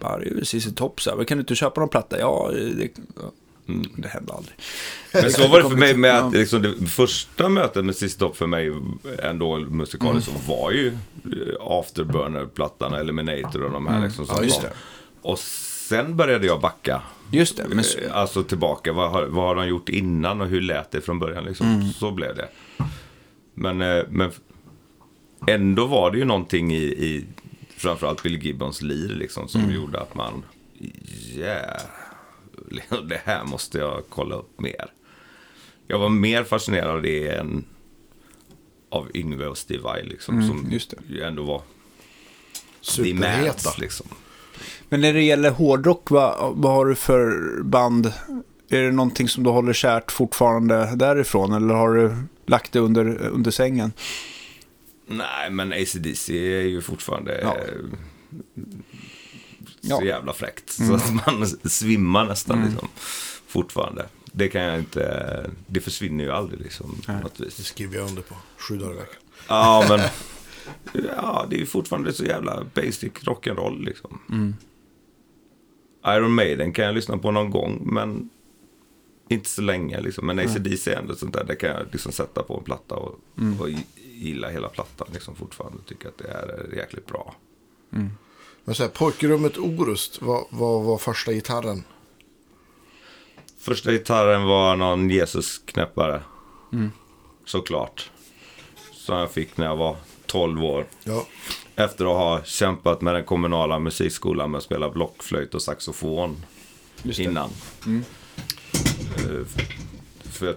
Bara, 0.00 0.18
det 0.18 0.24
är 0.26 0.34
ju 0.34 0.44
ZZ 0.44 0.74
Top, 0.74 1.00
så 1.00 1.10
här, 1.10 1.16
"Men 1.16 1.26
kan 1.26 1.38
du 1.38 1.40
inte 1.42 1.54
köpa 1.54 1.80
någon 1.80 1.88
platta? 1.88 2.18
Ja, 2.18 2.50
det, 2.52 2.88
ja. 3.16 3.22
det 3.96 4.08
hände 4.08 4.32
aldrig. 4.32 4.54
Men 5.12 5.30
så 5.32 5.48
var 5.48 5.62
det 5.62 5.68
för 5.68 5.76
mig 5.76 5.96
med 6.06 6.18
att 6.18 6.32
liksom, 6.32 6.62
det 6.62 6.86
första 6.86 7.48
mötet 7.48 7.84
med 7.84 7.96
Sista 7.96 8.16
Stopp 8.16 8.36
för 8.36 8.46
mig 8.46 8.72
ändå 9.22 9.56
musikaliskt 9.58 10.30
Mm. 10.30 10.40
var 10.46 10.70
ju 10.70 10.86
eh, 10.88 10.92
Afterburner-plattan, 11.60 12.94
Eliminator 12.94 13.62
och 13.64 13.70
de 13.70 13.86
här 13.86 14.04
liksom 14.04 14.26
som 14.26 14.36
Ja. 14.48 14.68
Och 15.22 15.38
sen 15.92 16.16
började 16.16 16.46
jag 16.46 16.60
backa. 16.60 17.02
Just 17.30 17.56
det, 17.56 17.68
men 17.68 17.78
Eh, 17.78 18.16
Alltså 18.16 18.42
tillbaka, 18.44 18.92
vad 18.92 19.10
har, 19.10 19.22
vad 19.26 19.44
har 19.44 19.54
de 19.54 19.66
gjort 19.68 19.88
innan 19.88 20.40
och 20.40 20.46
hur 20.46 20.60
lät 20.60 20.90
det 20.90 21.00
från 21.00 21.18
början 21.18 21.44
liksom. 21.44 21.66
Mm. 21.66 21.88
Så 21.92 22.10
blev 22.10 22.36
det. 22.36 22.48
Men, 23.54 23.82
eh, 23.82 24.04
men 24.10 24.30
ändå 25.46 25.86
var 25.86 26.10
det 26.10 26.18
ju 26.18 26.24
någonting 26.24 26.72
i, 26.72 26.82
i 26.82 27.24
framförallt 27.76 28.22
Bill 28.22 28.42
Gibbons 28.42 28.82
lir 28.82 29.08
liksom 29.08 29.48
som 29.48 29.60
Mm. 29.60 29.74
gjorde 29.74 30.00
att 30.00 30.14
man, 30.14 30.42
yeah, 31.36 31.80
det 33.08 33.20
här 33.24 33.44
måste 33.44 33.78
jag 33.78 34.02
kolla 34.08 34.34
upp 34.36 34.60
mer. 34.60 34.86
Jag 35.86 35.98
var 35.98 36.08
mer 36.08 36.44
fascinerad 36.44 36.90
av 36.90 37.02
det 37.02 37.28
än 37.28 37.64
av 38.88 39.08
Yngve 39.14 39.46
och 39.46 39.58
Steve 39.58 39.82
Vai 39.82 40.02
liksom. 40.04 40.42
som 40.42 40.58
Mm, 40.58 40.78
ju 41.08 41.22
ändå 41.22 41.42
var 41.42 41.62
Superheta. 42.80 43.42
mans 43.44 43.78
liksom. 43.78 44.06
Men 44.92 45.00
när 45.00 45.12
det 45.12 45.22
gäller 45.22 45.50
hårdrock, 45.50 46.10
vad, 46.10 46.56
vad 46.56 46.72
har 46.72 46.86
du 46.86 46.94
för 46.94 47.50
band? 47.62 48.06
Är 48.68 48.82
det 48.82 48.92
någonting 48.92 49.28
som 49.28 49.42
du 49.44 49.50
håller 49.50 49.72
kärt 49.72 50.12
fortfarande 50.12 50.92
därifrån, 50.96 51.52
eller 51.52 51.74
har 51.74 51.94
du 51.94 52.14
lagt 52.46 52.72
det 52.72 52.78
under, 52.78 53.18
under 53.26 53.50
sängen? 53.50 53.92
Nej, 55.06 55.50
men 55.50 55.72
ACDC 55.72 56.32
är 56.32 56.62
ju 56.62 56.80
fortfarande 56.80 57.40
Ja. 57.42 57.56
eh, 57.56 57.74
Ja. 59.80 59.96
så 59.98 60.04
jävla 60.04 60.32
fräckt. 60.32 60.70
Så 60.72 60.94
att 60.94 61.12
man 61.26 61.46
svimmar 61.64 62.24
nästan 62.24 62.64
liksom. 62.64 62.88
Fortfarande. 63.46 64.06
Det 64.32 64.48
kan 64.48 64.62
jag 64.62 64.78
inte, 64.78 65.50
det 65.66 65.80
försvinner 65.80 66.24
ju 66.24 66.30
aldrig 66.30 66.60
liksom. 66.60 67.00
På 67.06 67.12
något 67.12 67.38
Det 67.38 67.50
skriver 67.50 67.96
jag 67.98 68.08
under 68.08 68.22
på. 68.22 68.34
Sju 68.56 68.76
dagar 68.78 68.92
i 68.92 68.96
veckan. 68.96 69.20
Ja, 69.48 69.84
men 69.88 70.00
ja, 71.16 71.46
det 71.50 71.56
är 71.56 71.60
ju 71.60 71.66
fortfarande 71.66 72.12
så 72.12 72.24
jävla 72.24 72.64
basic 72.74 73.12
rock'n'roll 73.12 73.84
liksom. 73.84 74.18
Iron 76.06 76.34
Maiden 76.34 76.72
kan 76.72 76.84
jag 76.84 76.94
lyssna 76.94 77.18
på 77.18 77.30
någon 77.30 77.50
gång, 77.50 77.82
men 77.84 78.30
inte 79.28 79.48
så 79.48 79.62
länge 79.62 80.00
liksom. 80.00 80.26
Men 80.26 80.38
ACDC 80.38 80.92
är 80.92 80.96
ändå 80.96 81.14
sånt 81.14 81.32
där, 81.32 81.44
det 81.44 81.56
kan 81.56 81.70
jag 81.70 81.86
liksom 81.92 82.12
sätta 82.12 82.42
på 82.42 82.56
en 82.58 82.64
platta 82.64 82.94
och, 82.94 83.18
och 83.60 83.68
gilla 83.96 84.48
hela 84.48 84.68
plattan 84.68 85.08
liksom 85.12 85.34
fortfarande. 85.34 85.78
Tycker 85.86 86.08
att 86.08 86.18
det 86.18 86.28
är 86.28 86.76
jäkligt 86.76 87.06
bra. 87.06 87.34
Men 88.64 88.74
så 88.74 88.82
här, 88.82 88.90
pojkrummet 88.90 89.58
Orust, 89.58 90.22
vad 90.22 90.84
var 90.84 90.98
första 90.98 91.32
gitarren? 91.32 91.84
Första 93.58 93.92
gitarren 93.92 94.42
var 94.42 94.76
någon 94.76 95.10
Jesus-knäppare. 95.10 96.22
Såklart. 97.44 98.10
Som 98.92 99.16
jag 99.18 99.30
fick 99.30 99.56
när 99.56 99.66
jag 99.66 99.76
var 99.76 99.96
12 100.26 100.64
år. 100.64 100.86
Ja, 101.04 101.26
Efter 101.76 102.04
att 102.04 102.16
ha 102.16 102.44
kämpat 102.44 103.00
med 103.00 103.14
den 103.14 103.24
kommunala 103.24 103.78
musikskolan 103.78 104.50
med 104.50 104.58
att 104.58 104.64
spela 104.64 104.90
blockflöjt 104.90 105.54
och 105.54 105.62
saxofon 105.62 106.44
innan. 107.18 107.50
Eh, 109.16 109.40
f- 109.56 109.68
För 110.32 110.56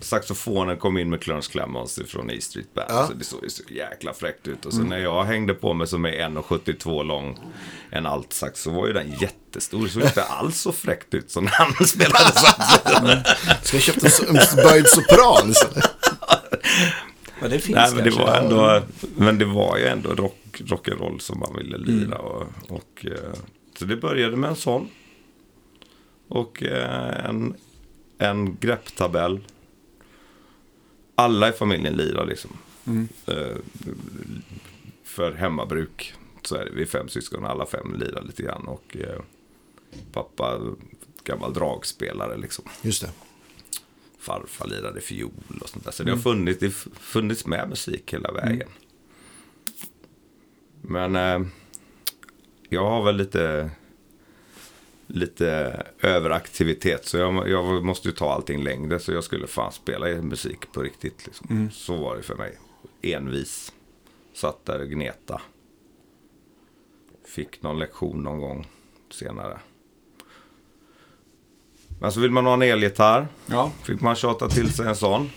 saxofonen 0.00 0.76
kom 0.78 0.98
in 0.98 1.10
med 1.10 1.22
Clarence 1.22 1.50
Clemons 1.52 2.00
från 2.08 2.30
E 2.30 2.40
Street 2.40 2.74
Band. 2.74 2.86
Ja. 2.90 3.06
Så 3.06 3.12
det 3.12 3.24
såg 3.24 3.44
ju 3.44 3.50
så 3.50 3.62
jäkla 3.70 4.12
fräckt 4.14 4.48
ut. 4.48 4.66
Och 4.66 4.72
så 4.72 4.82
när 4.82 4.98
jag 4.98 5.24
hängde 5.24 5.54
på 5.54 5.74
mig 5.74 5.86
som 5.86 6.04
är 6.04 6.12
1,72 6.12 7.04
lång, 7.04 7.38
en 7.90 8.06
altsax, 8.06 8.62
så 8.62 8.70
var 8.70 8.86
ju 8.86 8.92
den 8.92 9.10
jättestor. 9.20 9.82
Det 9.84 9.88
såg 9.90 10.02
inte 10.02 10.24
alls 10.28 10.60
så 10.60 10.72
fräckt 10.72 11.14
ut 11.14 11.30
som 11.30 11.44
när 11.44 11.50
han 11.52 11.86
spelade 11.86 12.32
saxofon. 12.32 13.08
ska 13.62 13.76
jag 13.76 13.82
köpa 13.82 14.06
en 14.28 14.64
böjd 14.68 14.88
sopran? 14.88 15.54
Ja, 17.40 17.48
det 17.48 17.58
finns 17.58 17.76
Nej, 17.76 17.94
men 17.94 18.04
det 18.04 18.10
kanske. 18.10 18.22
var 18.22 18.38
ändå, 18.38 18.82
men 19.16 19.38
det 19.38 19.44
var 19.44 19.78
ju 19.78 19.84
ändå 19.86 20.14
rock, 20.14 20.36
rock'n'roll 20.52 21.18
som 21.18 21.38
man 21.38 21.56
ville 21.56 21.78
lira. 21.78 22.18
Och, 22.18 22.46
och, 22.68 23.06
eh, 23.06 23.34
så 23.78 23.84
det 23.84 23.96
började 23.96 24.36
med 24.36 24.50
en 24.50 24.56
sån. 24.56 24.88
Och 26.28 26.62
eh, 26.62 27.24
en, 27.28 27.54
en 28.18 28.56
grepptabell. 28.60 29.40
Alla 31.14 31.48
i 31.48 31.52
familjen 31.52 31.94
lirar 31.94 32.26
liksom. 32.26 32.50
Eh, 33.26 33.56
För 35.04 35.32
hemmabruk 35.32 36.14
så 36.42 36.56
är 36.56 36.64
det 36.64 36.70
vi 36.74 36.82
är 36.82 36.86
fem 36.86 37.08
syskon, 37.08 37.44
alla 37.44 37.66
fem 37.66 37.96
lirar 37.98 38.22
lite 38.22 38.42
grann. 38.42 38.66
Och 38.68 38.96
pappa, 40.12 40.60
gammal 41.24 41.52
dragspelare 41.54 42.36
liksom 42.36 42.64
Just 42.82 43.02
det. 43.02 43.10
Farfar 44.20 44.66
lirade 44.66 45.00
fiol 45.00 45.30
och 45.60 45.68
sånt 45.68 45.84
där. 45.84 45.92
Så 45.92 46.02
det 46.02 46.10
har 46.10 46.18
funnits, 46.18 46.60
det 46.60 46.70
funnits 47.00 47.46
med 47.46 47.68
musik 47.68 48.12
hela 48.12 48.32
vägen. 48.32 48.68
Men 50.80 51.16
eh, 51.16 51.48
jag 52.68 52.90
har 52.90 53.04
väl 53.04 53.16
lite, 53.16 53.70
lite 55.06 55.82
överaktivitet. 56.00 57.06
Så 57.06 57.18
jag, 57.18 57.48
jag 57.48 57.84
måste 57.84 58.08
ju 58.08 58.14
ta 58.14 58.32
allting 58.32 58.62
längre. 58.62 58.98
Så 58.98 59.12
jag 59.12 59.24
skulle 59.24 59.46
fan 59.46 59.72
spela 59.72 60.22
musik 60.22 60.72
på 60.72 60.82
riktigt. 60.82 61.26
Liksom. 61.26 61.70
Så 61.72 61.96
var 61.96 62.16
det 62.16 62.22
för 62.22 62.34
mig. 62.34 62.58
Envis. 63.02 63.72
Satt 64.32 64.64
där 64.64 64.80
och 64.80 64.88
gneta. 64.88 65.40
Fick 67.24 67.62
någon 67.62 67.78
lektion 67.78 68.22
någon 68.22 68.40
gång 68.40 68.66
senare. 69.10 69.58
Men 72.00 72.12
så 72.12 72.20
vill 72.20 72.30
man 72.30 72.46
ha 72.46 72.52
en 72.54 72.62
elgitarr. 72.62 73.28
Ja. 73.46 73.70
Fick 73.82 74.00
man 74.00 74.16
tjata 74.16 74.48
till 74.48 74.72
sig 74.72 74.86
en 74.86 74.96
sån. 74.96 75.30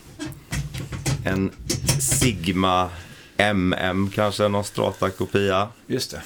En 1.25 1.51
Sigma 1.99 2.89
MM 3.37 4.09
kanske, 4.15 4.47
någon 4.47 4.63
strata-kopia. 4.63 5.67
Just 5.87 6.11
det. 6.11 6.21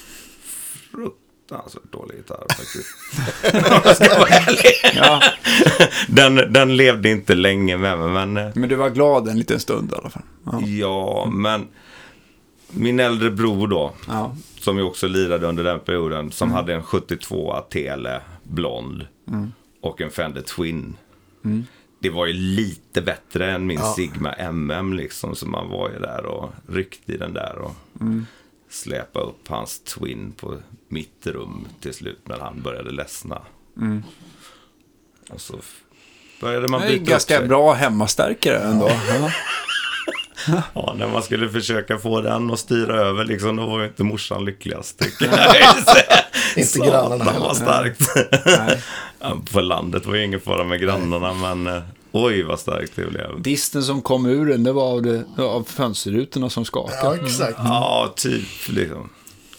Fruktansvärt 0.91 1.91
dålig 1.91 2.15
gitarr 2.17 2.45
faktiskt. 2.49 2.87
Om 3.53 3.81
jag 3.85 3.95
ska 3.95 4.19
vara 4.19 4.29
ärlig. 4.29 4.95
Ja, 4.95 5.21
Den, 6.07 6.35
den 6.53 6.77
levde 6.77 7.09
inte 7.09 7.35
länge 7.35 7.77
med 7.77 7.99
mig, 7.99 8.09
men... 8.09 8.37
eh, 8.37 8.51
men 8.55 8.69
du 8.69 8.75
var 8.75 8.89
glad 8.89 9.27
en 9.27 9.37
liten 9.39 9.59
stund 9.59 9.91
i 9.91 9.95
alla 9.95 10.09
fall. 10.09 10.23
Ja. 10.45 10.61
Ja, 10.67 11.27
men 11.31 11.67
min 12.69 12.99
äldre 12.99 13.31
bror 13.31 13.67
då, 13.67 13.93
Ja. 14.07 14.35
som 14.59 14.77
ju 14.77 14.83
också 14.83 15.07
lirade 15.07 15.47
under 15.47 15.63
den 15.63 15.79
perioden, 15.79 16.31
som 16.31 16.51
hade 16.51 16.73
en 16.73 16.83
72 16.83 17.55
Tele 17.69 18.21
blond 18.43 19.07
och 19.81 20.01
en 20.01 20.11
Fender 20.11 20.41
Twin. 20.41 20.97
Det 21.99 22.09
var 22.09 22.25
ju 22.25 22.33
lite 22.33 23.01
bättre 23.01 23.51
än 23.51 23.65
min 23.65 23.79
Ja. 23.79 23.93
Sigma 23.95 24.33
MM 24.33 24.93
liksom, 24.93 25.35
så 25.35 25.47
man 25.47 25.69
var 25.69 25.89
ju 25.89 25.99
där 25.99 26.25
och 26.25 26.49
ryckte 26.69 27.13
i 27.13 27.17
den 27.17 27.33
där 27.33 27.55
och 27.57 27.75
släpa 28.69 29.19
upp 29.19 29.47
hans 29.47 29.79
Twin 29.79 30.31
på 30.37 30.57
mitt 30.89 31.27
rum 31.27 31.67
till 31.81 31.93
slut 31.93 32.19
när 32.23 32.39
han 32.39 32.61
började 32.61 32.91
ledsna. 32.91 33.41
Och 35.29 35.41
så 35.41 35.59
började 36.41 36.67
man 36.67 36.81
Det 36.81 36.87
är 36.87 36.91
byta 36.91 37.03
upp 37.03 37.09
ganska 37.09 37.37
sig. 37.37 37.47
bra 37.47 37.73
hemmastärkare 37.73 38.57
ändå. 38.59 38.89
Ja. 38.89 39.31
Ja, 40.73 40.95
när 40.97 41.07
man 41.07 41.23
skulle 41.23 41.49
försöka 41.49 41.97
få 41.97 42.21
den 42.21 42.51
att 42.51 42.59
styra 42.59 42.95
över 42.99 43.25
liksom, 43.25 43.55
då 43.55 43.65
var 43.65 43.79
ju 43.81 43.87
inte 43.87 44.03
morsan 44.03 44.45
lyckligast. 44.45 45.01
Inte 46.57 46.79
grannarna 46.79 47.17
Satan 47.17 47.33
heller. 47.33 47.39
vad 47.47 47.57
starkt. 47.57 48.09
På 49.53 49.61
landet 49.61 50.05
var 50.05 50.15
ju 50.15 50.23
ingen 50.23 50.39
fara 50.39 50.63
med 50.63 50.79
grannarna, 50.81 51.33
men 51.33 51.67
eh, 51.77 51.83
oj 52.11 52.43
vad 52.43 52.59
starkt 52.59 52.91
det 52.95 53.05
blev. 53.11 53.41
Disten 53.41 53.83
som 53.83 54.01
kom 54.01 54.25
ur 54.25 54.45
den, 54.45 54.63
det 54.63 54.71
var 54.71 54.83
av, 54.91 55.01
det, 55.01 55.23
av 55.37 55.63
fönsterrutorna 55.63 56.49
som 56.49 56.65
skakade. 56.65 56.97
Ja, 57.03 57.15
exakt. 57.25 57.57
Ja, 57.63 58.13
typ 58.15 58.47
liksom. 58.69 59.09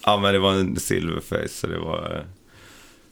Ja, 0.04 0.16
men 0.16 0.32
det 0.32 0.38
var 0.38 0.52
en 0.52 0.76
silverface, 0.80 1.48
så 1.48 1.66
det 1.66 1.78
var... 1.78 2.14
eh, 2.16 2.22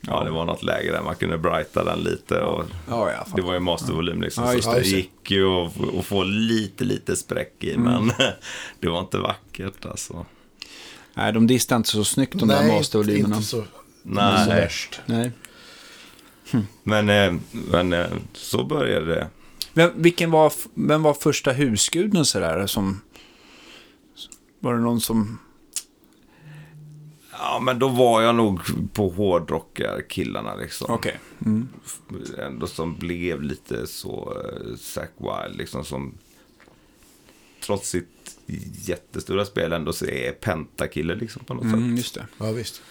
Ja, 0.08 0.24
det 0.24 0.30
var 0.30 0.44
något 0.44 0.62
läge 0.62 0.92
där 0.92 1.02
man 1.02 1.14
kunde 1.14 1.38
brighta 1.38 1.84
den 1.84 1.98
lite. 1.98 2.40
Och 2.40 2.64
Ja, 2.88 3.10
ja. 3.10 3.26
det 3.36 3.42
var 3.42 3.54
ju 3.54 3.60
mastervolym 3.60 4.22
liksom. 4.22 4.44
Ja, 4.44 4.62
så 4.62 4.72
det. 4.74 4.80
gick 4.86 5.30
ju 5.30 5.46
att, 5.46 6.04
få 6.06 6.22
lite, 6.24 6.84
lite 6.84 7.16
spräck 7.16 7.54
i. 7.60 7.76
Men 7.76 8.12
det 8.80 8.88
var 8.88 9.00
inte 9.00 9.18
vackert 9.18 9.86
alltså. 9.86 10.26
Nej, 11.16 11.32
de 11.32 11.46
distade 11.46 11.76
inte 11.76 11.88
så 11.88 12.04
snyggt 12.04 12.38
de 12.38 12.48
där 12.48 12.62
Nej, 12.62 12.78
mastervolymerna. 12.78 13.36
inte 13.36 13.46
så, 13.48 13.56
inte 13.56 13.68
så 14.04 14.10
Nej, 14.10 14.48
värst. 14.48 15.00
Nej. 15.06 15.32
men, 16.82 17.08
eh, 17.08 17.34
men 17.52 17.92
eh, 17.92 18.06
så 18.32 18.64
började 18.64 19.06
det. 19.06 19.28
Vem, 19.74 19.90
vilken 19.96 20.30
var, 20.30 20.52
vem 20.74 21.02
var 21.02 21.14
första 21.14 21.52
husguden 21.52 22.24
sådär 22.24 22.66
som... 22.66 23.00
Var 24.60 24.74
det 24.74 24.80
någon 24.80 25.00
som... 25.00 25.38
Ja, 27.32 27.60
men 27.62 27.78
då 27.78 27.88
var 27.88 28.22
jag 28.22 28.34
nog 28.34 28.60
på 28.92 29.08
hårdrockarkillarna 29.08 30.54
liksom. 30.54 30.94
Okej. 30.94 31.18
Mm. 31.46 31.68
Ändå 32.38 32.66
som 32.66 32.96
blev 32.96 33.42
lite 33.42 33.86
så 33.86 34.32
uh, 34.32 34.76
Zack 34.76 35.12
Wild, 35.18 35.58
liksom 35.58 35.84
som 35.84 36.14
trots 37.66 37.88
sitt 37.90 38.38
jättestora 38.86 39.44
spel 39.44 39.72
ändå 39.72 39.92
så 39.92 40.06
är 40.06 40.32
pentakille 40.32 41.14
liksom 41.14 41.44
på 41.44 41.54
något 41.54 41.64
Mm, 41.64 41.88
sätt. 41.90 41.98
just 41.98 42.14
det. 42.14 42.26
Ja, 42.38 42.52
visst. 42.52 42.82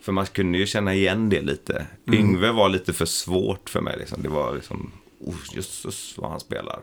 För 0.00 0.12
man 0.12 0.26
kunde 0.26 0.58
ju 0.58 0.66
känna 0.66 0.94
igen 0.94 1.28
det 1.28 1.40
lite. 1.42 1.86
Yngve 2.12 2.52
var 2.52 2.68
lite 2.68 2.92
för 2.92 3.06
svårt 3.06 3.70
för 3.70 3.80
mig 3.80 3.96
liksom. 3.98 4.22
Det 4.22 4.28
var 4.28 4.54
liksom, 4.54 4.92
oh 5.20 5.34
jösses 5.54 6.18
vad 6.18 6.30
han 6.30 6.40
spelar. 6.40 6.80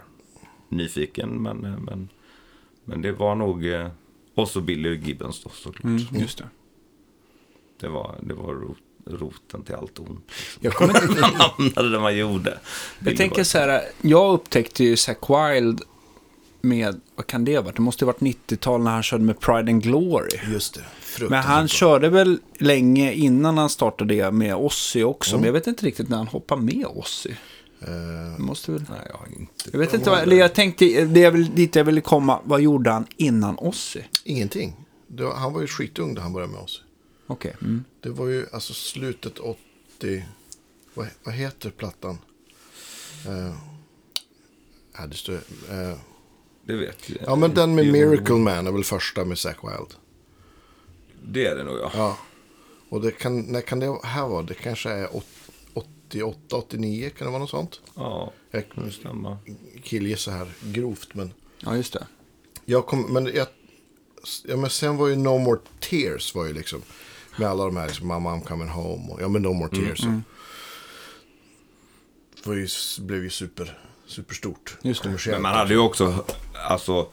Nyfiken 0.69 1.29
men, 1.41 1.57
men, 1.57 2.09
men 2.85 3.01
det 3.01 3.11
var 3.11 3.35
nog, 3.35 3.65
eh, 3.67 3.87
och 4.35 4.49
så 4.49 4.61
Billy 4.61 4.95
Gibbons 4.95 5.43
då 5.43 5.49
såklart. 5.49 5.83
Mm, 5.83 6.01
just 6.11 6.37
det. 6.37 6.47
Det 7.79 7.87
var, 7.87 8.15
det 8.21 8.33
var 8.33 8.53
rot, 8.53 8.77
roten 9.05 9.63
till 9.63 9.75
allt 9.75 9.99
ont. 9.99 10.31
Jag, 10.59 10.73
kommer 10.73 11.03
inte, 11.09 11.21
Man 11.21 11.31
hamnade 11.35 11.89
där 11.89 11.99
man 11.99 12.17
gjorde. 12.17 12.49
jag 12.49 12.59
Billy 13.05 13.17
tänker 13.17 13.37
var- 13.37 13.43
så 13.43 13.57
här, 13.57 13.81
jag 14.01 14.33
upptäckte 14.33 14.83
ju 14.83 14.95
Zack 14.97 15.19
Wild 15.29 15.81
med, 16.63 17.01
vad 17.15 17.27
kan 17.27 17.45
det 17.45 17.55
ha 17.55 17.61
varit? 17.61 17.75
Det 17.75 17.81
måste 17.81 18.05
ha 18.05 18.11
varit 18.11 18.21
90-tal 18.21 18.83
när 18.83 18.91
han 18.91 19.03
körde 19.03 19.23
med 19.23 19.39
Pride 19.39 19.71
and 19.71 19.83
Glory. 19.83 20.39
Just 20.51 20.73
det. 20.73 21.29
Men 21.29 21.43
han 21.43 21.67
körde 21.67 22.09
väl 22.09 22.39
länge 22.57 23.13
innan 23.13 23.57
han 23.57 23.69
startade 23.69 24.15
det 24.15 24.31
med 24.31 24.55
Ozzy 24.55 25.03
också. 25.03 25.31
Mm. 25.31 25.41
Men 25.41 25.45
jag 25.47 25.53
vet 25.53 25.67
inte 25.67 25.85
riktigt 25.85 26.09
när 26.09 26.17
han 26.17 26.27
hoppade 26.27 26.61
med 26.61 26.85
Ozzy. 26.85 27.31
Det 27.79 28.35
måste 28.39 28.71
väl... 28.71 28.85
Nej, 28.89 28.99
jag 29.09 29.17
har 29.17 29.27
inte. 29.39 29.69
Jag 29.71 29.79
vet 29.79 29.93
inte, 29.93 30.09
vad, 30.09 30.19
eller 30.19 30.35
jag 30.35 30.53
tänkte, 30.53 31.05
det 31.05 31.23
är 31.23 31.31
väl 31.31 31.55
dit 31.55 31.75
jag 31.75 31.83
ville 31.83 32.01
komma, 32.01 32.39
vad 32.43 32.61
gjorde 32.61 32.91
han 32.91 33.05
innan 33.17 33.57
Ozzy? 33.57 34.01
ingenting. 34.23 34.75
Var, 35.07 35.33
han 35.33 35.53
var 35.53 35.61
ju 35.61 35.67
skitung 35.67 36.13
när 36.13 36.21
han 36.21 36.33
började 36.33 36.53
med 36.53 36.61
oss. 36.61 36.81
Okej. 37.27 37.55
Mm. 37.61 37.83
Det 37.99 38.09
var 38.09 38.27
ju 38.27 38.45
alltså 38.53 38.73
slutet 38.73 39.39
80... 39.39 40.25
Vad, 40.93 41.07
vad 41.23 41.35
heter 41.35 41.69
plattan? 41.69 42.17
Uh, 43.27 43.55
ja, 44.97 45.07
det 45.07 45.15
står... 45.15 45.33
eh, 45.69 45.97
Det 46.65 46.73
vet 46.75 47.09
jag. 47.09 47.17
ja, 47.27 47.35
men 47.35 47.53
den 47.53 47.75
med 47.75 47.91
Miracle 47.91 48.35
Man 48.35 48.67
är 48.67 48.71
väl 48.71 48.83
första 48.83 49.25
med 49.25 49.37
Zack 49.39 49.57
Wild. 49.63 49.93
Det 51.23 51.45
är 51.45 51.55
det 51.55 51.63
nog 51.63 51.77
ja. 51.77 51.91
Ja. 51.95 52.17
Och 52.89 53.01
det 53.01 53.11
kan, 53.11 53.39
när 53.41 53.61
kan 53.61 53.79
det 53.79 53.99
här 54.03 54.27
vara? 54.27 54.41
Det 54.43 54.53
kanske 54.53 54.89
är 54.89 55.15
åt- 55.15 55.25
88, 55.73 56.55
89, 56.55 57.09
kan 57.17 57.25
det 57.27 57.31
vara 57.31 57.41
något 57.41 57.49
sånt? 57.49 57.81
Ja, 57.95 58.33
Jag 58.51 58.63
det 58.75 58.91
stämmer. 58.91 59.37
killgissar 59.83 60.31
här 60.31 60.47
grovt, 60.61 61.13
men... 61.13 61.33
Ja, 61.59 61.75
just 61.75 61.93
det. 61.93 62.07
Jag 62.65 62.85
kom, 62.85 63.01
men, 63.13 63.25
jag, 63.35 63.47
ja, 64.45 64.57
men 64.57 64.69
sen 64.69 64.97
var 64.97 65.07
ju 65.07 65.15
No 65.15 65.37
More 65.37 65.59
Tears 65.79 66.35
var 66.35 66.45
ju 66.45 66.53
liksom 66.53 66.81
med 67.37 67.47
alla 67.49 67.65
de 67.65 67.77
här 67.77 67.87
liksom, 67.87 68.07
Mamma 68.07 68.35
I'm 68.35 68.43
coming 68.43 68.69
home 68.69 69.11
och 69.13 69.21
ja 69.21 69.27
men 69.27 69.41
No 69.41 69.53
More 69.53 69.69
Tears. 69.69 70.03
Mm, 70.03 70.23
Det 72.35 72.47
var 72.49 72.55
ju, 72.55 72.67
blev 72.99 73.23
ju 73.23 73.29
super, 73.29 73.79
superstort. 74.05 74.77
Just 74.81 75.03
det. 75.03 75.17
Men 75.31 75.41
man 75.41 75.53
hade 75.53 75.73
ju 75.73 75.79
också 75.79 76.25
alltså, 76.53 77.07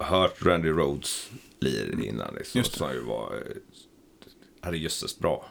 hört 0.00 0.42
Randy 0.46 0.68
Rhodes 0.68 1.30
lir 1.60 2.04
innan. 2.04 2.34
Liksom, 2.34 2.58
Just 2.58 2.72
det. 2.72 2.78
som 2.78 2.92
ju 2.92 3.00
var, 3.00 3.34
eh, 3.34 3.56
hade 4.60 4.76
jösses 4.76 5.18
bra. 5.18 5.46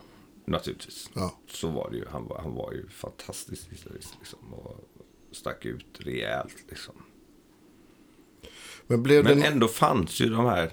Naturligtvis. 0.46 1.10
Ja. 1.14 1.38
Så 1.48 1.68
var 1.68 1.90
det 1.92 1.98
ju. 1.98 2.06
Han 2.12 2.28
var, 2.28 2.40
han 2.42 2.54
var 2.54 2.72
ju 2.72 2.90
fantastisk 2.90 3.70
gitarrist. 3.70 4.16
Liksom, 4.20 4.54
och 4.54 4.80
stack 5.32 5.66
ut 5.66 5.86
rejält. 5.98 6.56
Liksom. 6.70 6.94
Men 8.88 9.04
blev 9.04 9.24
Men 9.24 9.40
det... 9.40 9.48
ändå 9.48 9.68
fanns 9.68 10.20
ju 10.22 10.30
de 10.30 10.46
här 10.46 10.72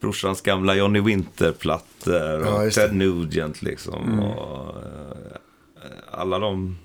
brorsans 0.00 0.40
gamla 0.40 0.74
Johnny 0.74 1.00
Winter-plattor 1.00 2.40
och 2.40 2.66
Ja, 2.66 2.70
Ted. 2.70 2.94
Nugent 2.94 3.62
liksom. 3.62 4.20
Och, 4.20 4.76
eh, 4.76 5.36
alla 6.10 6.38
de 6.38 6.76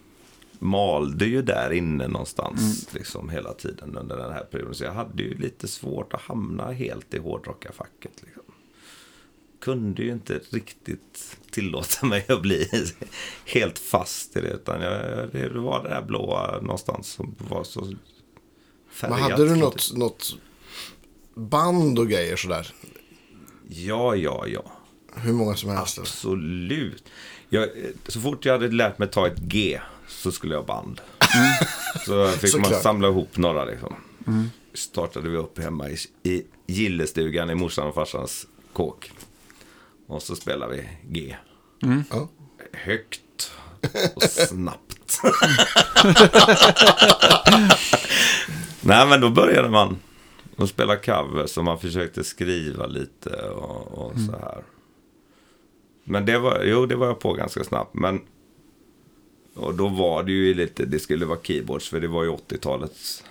malde 0.59 1.25
ju 1.25 1.41
där 1.41 1.71
inne 1.73 2.07
någonstans 2.07 2.93
liksom 2.93 3.29
hela 3.29 3.53
tiden 3.53 3.97
under 3.97 4.17
den 4.17 4.31
här 4.33 4.43
perioden. 4.43 4.75
Så 4.75 4.83
jag 4.83 4.93
hade 4.93 5.23
ju 5.23 5.37
lite 5.37 5.67
svårt 5.67 6.13
att 6.13 6.21
hamna 6.21 6.71
helt 6.71 7.13
i 7.13 7.19
hårdrockarfacket. 7.19 8.11
Liksom. 8.23 8.43
Kunde 9.61 10.03
ju 10.03 10.11
inte 10.11 10.39
riktigt 10.49 11.37
tillåta 11.51 12.05
mig 12.05 12.25
att 12.29 12.41
bli 12.41 12.69
helt 13.45 13.79
fast 13.79 14.37
i 14.37 14.41
det. 14.41 14.49
Utan 14.49 14.81
jag, 14.81 15.29
det 15.31 15.49
var 15.49 15.83
det 15.83 15.89
där 15.89 16.01
blåa 16.01 16.61
någonstans 16.61 17.07
som 17.07 17.35
var 17.49 17.63
så 17.63 17.81
Men 17.81 17.99
färgat. 18.89 19.19
hade 19.19 19.45
du 19.45 19.55
något, 19.55 19.93
något 19.95 20.35
band 21.35 21.99
och 21.99 22.07
grejer 22.09 22.35
sådär? 22.35 22.73
Ja, 23.67 24.15
ja, 24.15 24.47
ja. 24.47 24.71
Hur 25.15 25.33
många 25.33 25.55
som 25.55 25.69
helst? 25.69 25.99
Absolut. 25.99 27.03
Jag, 27.49 27.69
så 28.07 28.19
fort 28.19 28.45
jag 28.45 28.53
hade 28.53 28.67
lärt 28.71 28.97
mig 28.97 29.07
ta 29.07 29.27
ett 29.27 29.39
G 29.39 29.79
så 30.07 30.31
skulle 30.31 30.53
jag 30.55 30.65
band. 30.65 31.01
Så 32.05 32.27
fick 32.27 32.53
man 32.55 32.63
Såklart. 32.63 32.81
samla 32.83 33.07
ihop 33.07 33.37
några 33.37 33.65
liksom. 33.65 33.95
Startade 34.73 35.29
vi 35.29 35.37
upp 35.37 35.59
hemma 35.59 35.89
i, 35.89 35.97
i 36.23 36.43
gillestugan 36.67 37.49
i 37.49 37.55
morsan 37.55 37.87
och 37.87 37.95
farsans 37.95 38.47
kåk. 38.73 39.11
Och 40.07 40.21
så 40.21 40.35
spelade 40.35 40.73
vi 40.75 40.89
G. 41.19 41.35
Ja. 42.11 42.27
Högt 42.73 43.51
och 44.15 44.23
snabbt. 44.49 45.19
Nej, 48.81 49.07
men 49.07 49.21
då 49.21 49.29
började 49.29 49.69
man 49.69 49.97
att 50.57 50.69
spela 50.69 50.95
covers 50.95 51.57
och 51.57 51.63
man 51.63 51.79
försökte 51.79 52.23
skriva 52.23 52.85
lite 52.87 53.29
och, 53.49 53.87
och 54.05 54.13
så 54.19 54.31
här. 54.31 54.63
Men 56.03 56.25
det 56.25 56.39
var, 56.39 56.61
jo, 56.63 56.85
det 56.85 56.95
var 56.95 57.07
jag 57.07 57.19
på 57.19 57.33
ganska 57.33 57.63
snabbt. 57.63 57.93
Men, 57.93 58.21
och 59.55 59.73
då 59.75 59.87
var 59.87 60.23
det 60.23 60.31
ju 60.31 60.53
lite, 60.53 60.85
det 60.85 60.99
skulle 60.99 61.25
vara 61.25 61.39
keyboards 61.43 61.89
för 61.89 61.99
det 61.99 62.07
var 62.07 62.23
ju 62.23 62.29
80-talets 62.29 63.23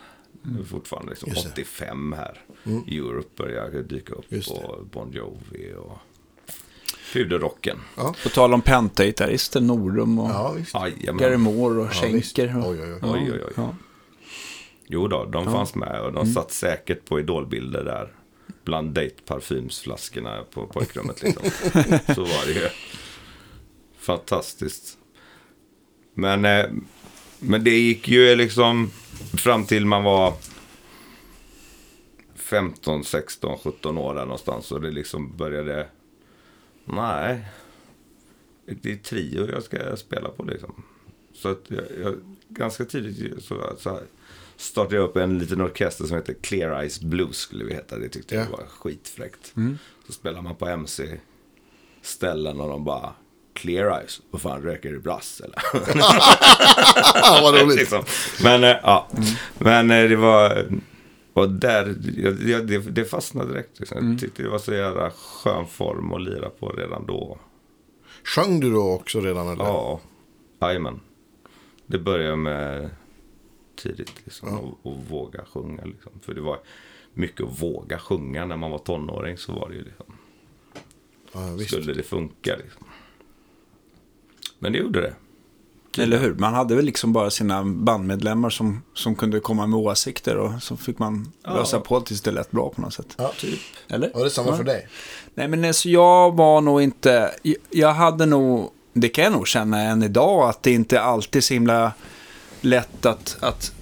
fortfarande. 0.71 1.11
Liksom, 1.11 1.29
Just 1.31 1.45
det. 1.45 1.51
85 1.53 2.13
här. 2.13 2.41
Europe 2.87 3.29
började 3.43 3.83
dyka 3.83 4.13
upp 4.13 4.25
och 4.49 4.87
Bon 4.87 5.13
Jovi 5.13 5.75
och 5.79 5.99
puderrocken. 7.13 7.79
På 8.23 8.29
tal 8.35 8.55
om 8.55 8.61
pentagitarrister, 8.63 9.61
Norum 9.61 10.19
och 10.19 10.31
Ja, 10.31 10.53
visst. 10.53 10.75
Jajamän. 10.75 11.23
Gary 11.23 11.37
Moore 11.37 11.81
och 11.81 11.87
Ja, 11.87 11.91
Schenker. 11.91 12.59
och- 12.59 12.69
Oj, 12.71 12.79
oj, 12.83 12.93
oj. 12.93 12.99
Ja, 13.03 13.13
Oj, 13.15 13.31
oj, 13.33 13.41
oj. 13.47 13.53
Ja. 13.57 13.75
Jo 14.87 15.09
då, 15.09 15.25
de 15.25 15.45
fanns 15.45 15.75
med 15.75 16.01
och 16.01 16.13
de 16.13 16.21
Mm. 16.23 16.35
satt 16.35 16.53
säkert 16.53 17.05
på 17.05 17.21
idolbilder 17.21 17.85
där. 17.85 18.13
Bland 18.65 18.95
date-parfymsflaskorna 18.95 20.45
på 20.51 20.67
pojkrummet 20.67 21.23
liksom. 21.23 21.43
Så 22.15 22.21
var 22.21 22.47
det 22.47 22.53
ju. 22.53 22.69
Fantastiskt. 23.99 24.99
Men, 26.15 26.45
eh, 26.45 26.67
men 27.39 27.65
det 27.65 27.71
gick 27.79 28.09
ju 28.09 28.37
liksom 28.37 28.91
fram 29.37 29.65
till 29.67 29.87
man 29.87 30.05
var 30.05 30.35
15, 32.35 33.05
16, 33.05 33.59
17 33.59 33.99
år 33.99 34.15
där 34.15 34.23
någonstans. 34.25 34.73
Och 34.73 34.81
det 34.81 34.91
liksom 34.91 35.37
började, 35.37 35.89
nej, 36.85 37.45
det 38.67 38.93
är 38.93 38.97
trio 38.97 39.51
jag 39.51 39.63
ska 39.63 39.97
spela 39.97 40.29
på 40.29 40.45
liksom. 40.45 40.83
Så 41.35 41.49
att 41.49 41.63
jag, 41.69 41.85
jag, 42.03 42.15
ganska 42.49 42.85
tidigt 42.85 43.45
så, 43.45 43.73
så 43.79 44.01
startade 44.57 44.97
jag 44.97 45.05
upp 45.05 45.17
en 45.17 45.39
liten 45.39 45.61
orkester 45.61 46.05
som 46.05 46.17
heter 46.17 46.35
Clear 46.41 46.81
Eyes 46.81 47.01
Blues 47.01 47.37
skulle 47.37 47.65
vi 47.65 47.75
heta. 47.75 47.99
Det 47.99 48.09
tyckte 48.09 48.35
Ja. 48.35 48.41
jag 48.41 48.51
var 48.51 48.67
skitfräckt. 48.67 49.55
Så 50.07 50.13
spelar 50.13 50.43
man 50.43 50.57
på 50.57 50.67
MC-ställen 50.67 52.61
och 52.61 52.69
de 52.69 52.85
bara 52.85 53.13
Clear 53.55 53.99
Eyes, 53.99 54.21
vad 54.31 54.43
fan 54.43 54.63
röker 54.63 54.93
du 54.93 55.01
brass 55.01 55.41
eller? 55.45 55.63
Vad 57.43 57.63
roligt. 57.63 57.77
liksom. 57.77 58.05
Men 58.43 58.65
eh, 58.65 58.77
ja, 58.83 59.09
men 59.59 59.91
eh, 59.91 60.09
det 60.09 60.17
var... 60.17 60.67
Och 61.33 61.51
där, 61.51 61.95
jag, 62.47 62.67
det, 62.67 62.79
det 62.79 63.05
fastnade 63.05 63.53
direkt. 63.53 63.81
Liksom. 63.81 64.11
Jag 64.11 64.21
tyckte 64.21 64.43
det 64.43 64.49
var 64.49 64.59
så 64.59 64.75
jävla 64.75 65.11
skön 65.11 65.67
form 65.67 66.13
att 66.13 66.23
lira 66.23 66.51
på 66.51 66.69
redan 66.69 67.07
då. 67.07 67.39
Sjöng 68.25 68.61
du 68.61 68.73
då 68.73 68.93
också 68.93 69.21
redan? 69.21 69.49
Eller? 69.49 69.65
Ja, 69.65 70.01
jajamän. 70.61 71.01
Det 71.87 71.99
började 71.99 72.37
med 72.37 72.91
tidigt 73.77 74.13
liksom, 74.25 74.59
och, 74.59 74.79
och 74.83 74.99
våga 75.09 75.45
sjunga. 75.45 75.85
Liksom. 75.85 76.13
För 76.23 76.35
det 76.35 76.41
var 76.41 76.59
mycket 77.15 77.47
att 77.47 77.63
våga 77.63 77.99
sjunga 77.99 78.47
när 78.47 78.57
man 78.57 78.71
var 78.71 78.79
tonåring. 78.79 79.39
Så 79.39 79.53
var 79.53 79.69
det 79.69 79.75
ju 79.75 79.85
liksom. 79.85 80.07
Ja, 81.33 81.59
skulle 81.59 81.93
det 81.93 82.03
funka. 82.03 82.57
Liksom. 82.57 82.87
Men 84.65 84.73
det 84.73 84.79
gjorde 84.79 85.01
det. 85.01 85.15
Eller 86.03 86.19
hur? 86.19 86.35
Man 86.35 86.55
hade 86.55 86.75
väl 86.77 86.85
liksom 86.85 87.13
bara 87.13 87.31
sina 87.31 87.65
bandmedlemmar 87.65 88.51
som, 88.51 88.83
som 88.95 89.15
kunde 89.15 89.41
komma 89.41 89.67
med 89.67 89.79
åsikter 89.79 90.37
och 90.37 90.63
så 90.63 90.77
fick 90.77 90.99
man 90.99 91.33
Ja. 91.45 91.55
lösa 91.57 91.81
på 91.81 92.01
tills 92.01 92.21
det 92.21 92.31
lät 92.31 92.51
bra 92.51 92.69
på 92.71 92.81
något 92.81 92.95
sätt. 92.95 93.15
Ja, 93.17 93.33
Eller? 93.89 94.13
och 94.15 94.21
det 94.21 94.27
är 94.27 94.31
samma 94.31 94.49
Ja. 94.51 94.57
för 94.57 94.65
dig. 94.65 94.89
Nej, 95.35 95.49
men 95.49 95.65
alltså, 95.65 95.89
jag 95.89 96.37
var 96.37 96.61
nog 96.61 96.83
inte... 96.83 97.35
jag- 97.43 97.57
Jag 97.71 97.93
hade 97.93 98.27
nog... 98.27 98.71
Det 98.93 99.09
kan 99.09 99.25
jag 99.25 99.33
nog 99.33 99.49
känna 99.49 99.81
än 99.83 100.03
idag, 100.03 100.49
att 100.49 100.63
det 100.63 100.71
inte 100.73 101.01
alltid 101.01 101.37
är 101.37 101.43
så 101.43 101.55
himla 101.55 101.93
lätt 102.61 103.07
att... 103.07 103.37
att 103.41 103.73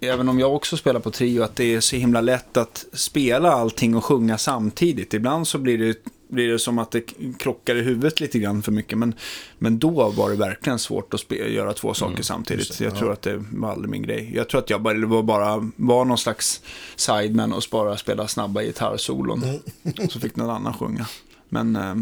även 0.00 0.28
om 0.28 0.38
jag 0.40 0.54
också 0.54 0.76
spelar 0.76 1.00
på 1.00 1.10
trio, 1.10 1.42
att 1.42 1.56
det 1.56 1.74
är 1.74 1.80
så 1.80 1.96
himla 1.96 2.20
lätt 2.20 2.56
att 2.56 2.84
spela 2.92 3.52
allting 3.52 3.96
och 3.96 4.04
sjunga 4.04 4.38
samtidigt. 4.38 5.14
Ibland 5.14 5.48
så 5.48 5.58
blir 5.58 5.78
det, 5.78 5.96
blir 6.28 6.48
det 6.48 6.58
som 6.58 6.78
att 6.78 6.90
det 6.90 7.00
krockar 7.38 7.76
i 7.76 7.82
huvudet 7.82 8.20
lite 8.20 8.38
grann 8.38 8.62
för 8.62 8.72
mycket. 8.72 8.98
Men, 8.98 9.14
men 9.58 9.78
då 9.78 10.10
var 10.10 10.30
det 10.30 10.36
verkligen 10.36 10.78
svårt 10.78 11.14
att 11.14 11.20
spe, 11.20 11.34
göra 11.34 11.72
två 11.72 11.94
saker 11.94 12.22
samtidigt. 12.22 12.68
just 12.68 12.78
det, 12.78 12.84
jag 12.84 12.94
ja. 12.94 12.98
tror 12.98 13.12
att 13.12 13.22
det 13.22 13.44
var 13.50 13.72
aldrig 13.72 13.90
min 13.90 14.02
grej. 14.02 14.32
Jag 14.34 14.48
tror 14.48 14.60
att 14.60 14.70
jag 14.70 14.82
bara 14.82 15.06
var, 15.06 15.22
bara, 15.22 15.70
var 15.76 16.04
någon 16.04 16.18
slags 16.18 16.62
sideman 16.96 17.52
och 17.52 17.62
bara 17.70 17.96
spela 17.96 18.28
snabba 18.28 18.62
gitarrsolon. 18.62 19.44
Så 20.08 20.20
fick 20.20 20.36
någon 20.36 20.50
annan 20.50 20.74
sjunga. 20.74 21.06
Men, 21.48 21.76
eh, 21.76 21.94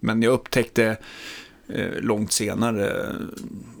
men 0.00 0.22
jag 0.22 0.32
upptäckte 0.32 0.96
eh, 1.68 2.00
långt 2.00 2.32
senare 2.32 2.90
eh, 2.90 3.14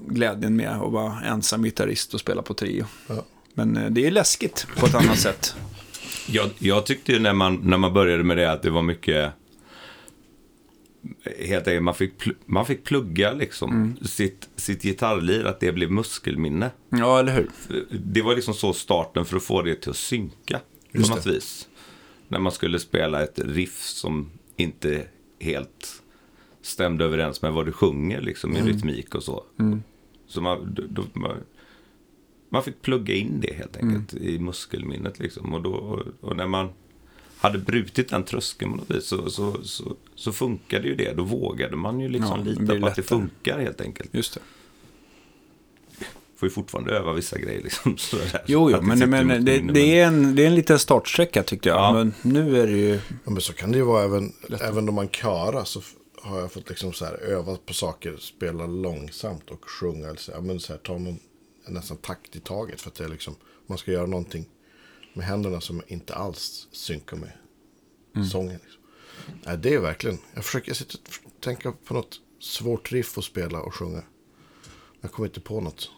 glädjen 0.08 0.56
med 0.56 0.70
att 0.70 0.92
vara 0.92 1.20
ensam 1.20 1.62
gitarrist 1.62 2.14
och 2.14 2.20
spela 2.20 2.42
på 2.42 2.54
trio. 2.54 2.84
Ja. 3.06 3.24
Men 3.54 3.94
det 3.94 4.06
är 4.06 4.10
läskigt 4.10 4.66
på 4.76 4.86
ett 4.86 4.94
annat 4.94 5.18
sätt. 5.18 5.54
Jag, 6.26 6.50
jag 6.58 6.86
tyckte 6.86 7.12
ju 7.12 7.18
när 7.18 7.32
man, 7.32 7.60
när 7.62 7.76
man 7.76 7.92
började 7.92 8.24
med 8.24 8.36
det 8.36 8.52
att 8.52 8.62
det 8.62 8.70
var 8.70 8.82
mycket... 8.82 9.32
Helt 11.38 11.68
enkelt, 11.68 11.82
man 11.84 11.94
fick, 11.94 12.12
man 12.46 12.66
fick 12.66 12.84
plugga 12.84 13.32
liksom 13.32 13.70
Mm. 13.70 13.96
sitt, 14.02 14.48
sitt 14.56 14.82
gitarrlir, 14.82 15.44
att 15.44 15.60
det 15.60 15.72
blev 15.72 15.90
muskelminne. 15.90 16.70
Ja, 16.88 17.18
eller 17.18 17.34
hur? 17.34 17.50
Det 18.04 18.22
var 18.22 18.34
liksom 18.34 18.54
så 18.54 18.72
starten 18.72 19.24
för 19.24 19.36
att 19.36 19.42
få 19.42 19.62
det 19.62 19.74
till 19.74 19.90
att 19.90 19.96
synka 19.96 20.60
Just 20.92 21.10
på 21.10 21.16
något 21.16 21.24
det. 21.24 21.30
vis. 21.30 21.68
När 22.28 22.38
man 22.38 22.52
skulle 22.52 22.78
spela 22.78 23.22
ett 23.22 23.38
riff 23.44 23.80
som 23.82 24.30
inte 24.56 25.04
helt 25.38 26.02
stämde 26.62 27.04
överens 27.04 27.42
med 27.42 27.52
vad 27.52 27.66
du 27.66 27.72
sjunger 27.72 28.20
liksom 28.20 28.50
Mm. 28.56 28.68
i 28.68 28.72
rytmik 28.72 29.14
och 29.14 29.22
så. 29.22 29.44
Så 30.26 30.40
man, 30.40 30.74
då, 30.74 30.82
då, 30.88 31.04
man, 31.12 31.36
man 32.48 32.62
fick 32.62 32.82
plugga 32.82 33.14
in 33.14 33.40
det 33.40 33.54
helt 33.54 33.76
enkelt 33.76 34.12
Mm. 34.12 34.24
i 34.28 34.38
muskelminnet 34.38 35.18
liksom. 35.18 35.54
Och, 35.54 35.62
då, 35.62 35.70
och, 35.72 36.02
och 36.30 36.36
när 36.36 36.46
man 36.46 36.68
hade 37.40 37.58
brutit 37.58 38.08
den 38.08 38.24
tröskeln 38.24 38.70
på 38.70 38.76
något 38.76 38.90
vis 38.90 39.06
så, 39.06 39.30
så, 39.30 39.64
så, 39.64 39.96
så 40.14 40.32
funkade 40.32 40.88
ju 40.88 40.94
det. 40.94 41.12
Då 41.12 41.22
vågade 41.22 41.76
man 41.76 42.00
ju 42.00 42.08
liksom 42.08 42.38
Ja, 42.38 42.44
det 42.44 42.50
lita 42.50 42.66
på 42.66 42.72
att 42.72 42.80
det 42.80 42.86
lättare. 42.86 43.02
funkar 43.02 43.58
helt 43.58 43.80
enkelt. 43.80 44.14
Just 44.14 44.34
det. 44.34 44.40
Får 46.36 46.46
ju 46.46 46.50
fortfarande 46.50 46.92
öva 46.92 47.12
vissa 47.12 47.38
grejer 47.38 47.62
liksom. 47.62 47.96
Sådär, 47.98 48.42
Jo, 48.46 48.70
jo, 48.70 48.82
men, 48.82 48.98
sitter 48.98 49.24
men 49.24 49.44
det, 49.44 49.58
det, 49.58 49.98
är 49.98 50.06
en, 50.06 50.36
det 50.36 50.42
är 50.42 50.46
en 50.46 50.54
liten 50.54 50.78
startsträcka 50.78 51.42
tyckte 51.42 51.68
jag. 51.68 51.78
Ja. 51.78 51.92
Men 51.92 52.14
nu 52.22 52.60
är 52.60 52.66
det 52.66 52.78
ju... 52.78 52.94
Ja, 53.24 53.30
men 53.30 53.40
så 53.40 53.52
kan 53.52 53.72
det 53.72 53.78
ju 53.78 53.84
vara 53.84 54.04
även, 54.04 54.32
även 54.60 54.88
om 54.88 54.94
man 54.94 55.08
körar 55.08 55.64
så 55.64 55.82
har 56.22 56.40
jag 56.40 56.52
fått 56.52 56.68
liksom 56.68 56.92
så 56.92 57.04
här 57.04 57.14
öva 57.14 57.56
på 57.66 57.74
saker, 57.74 58.16
spela 58.16 58.66
långsamt 58.66 59.50
och 59.50 59.64
sjunga. 59.70 60.06
Eller 60.06 60.18
så, 60.18 60.32
ja, 60.32 60.40
men 60.40 60.60
så 60.60 60.72
här, 60.72 60.80
ta 60.80 60.98
någon, 60.98 61.18
nästan 61.68 61.96
takt 61.96 62.36
i 62.36 62.40
taget 62.40 62.80
för 62.80 62.88
att 62.90 62.94
det 62.94 63.04
är 63.04 63.08
liksom, 63.08 63.34
man 63.66 63.78
ska 63.78 63.92
göra 63.92 64.06
någonting 64.06 64.46
med 65.12 65.26
händerna 65.26 65.60
som 65.60 65.82
inte 65.86 66.14
alls 66.14 66.68
synkar 66.72 67.16
med 67.16 67.32
sången. 68.26 68.60
Liksom. 68.62 68.82
Nej, 69.44 69.58
det 69.58 69.74
är 69.74 69.80
verkligen, 69.80 70.18
jag 70.34 70.44
försöker 70.44 70.68
jag 70.68 70.76
sitter 70.76 70.98
och 71.24 71.40
tänka 71.40 71.72
på 71.72 71.94
något 71.94 72.20
svårt 72.40 72.92
riff 72.92 73.18
att 73.18 73.24
spela 73.24 73.60
och 73.60 73.74
sjunga. 73.74 74.02
Jag 75.00 75.12
kommer 75.12 75.28
inte 75.28 75.40
på 75.40 75.60
något. 75.60 75.90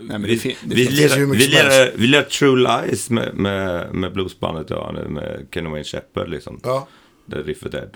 Nej, 0.00 0.18
men 0.18 0.22
det, 0.22 0.44
Vi, 0.44 0.56
det 0.64 0.74
lirar, 0.74 1.26
vi, 1.26 1.38
lirar, 1.38 1.92
vi 1.96 2.06
lirar 2.06 2.22
True 2.22 2.56
Lies 2.56 3.10
med, 3.10 3.34
med, 3.34 3.94
med 3.94 4.12
bluesbandet, 4.12 4.70
ja, 4.70 4.92
med 5.08 5.46
Kenny 5.50 5.70
Wayne 5.70 5.84
Shepherd 5.84 6.28
liksom. 6.28 6.60
Ja, 6.62 6.88
Där 7.26 7.42
riffet 7.42 7.74
är... 7.74 7.90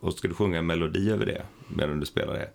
Och 0.00 0.12
så 0.12 0.18
ska 0.18 0.28
du 0.28 0.34
sjunga 0.34 0.58
en 0.58 0.66
melodi 0.66 1.10
över 1.10 1.26
det 1.26 1.46
medan 1.68 2.00
du 2.00 2.06
spelar 2.06 2.34
det. 2.34 2.50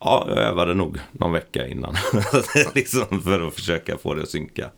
Ja, 0.00 0.26
jag 0.28 0.38
övade 0.38 0.74
nog 0.74 0.98
någon 1.12 1.32
vecka 1.32 1.66
innan. 1.66 1.94
liksom 2.74 3.22
för 3.22 3.48
att 3.48 3.54
försöka 3.54 3.98
få 3.98 4.14
det 4.14 4.22
att 4.22 4.28
synka. 4.28 4.70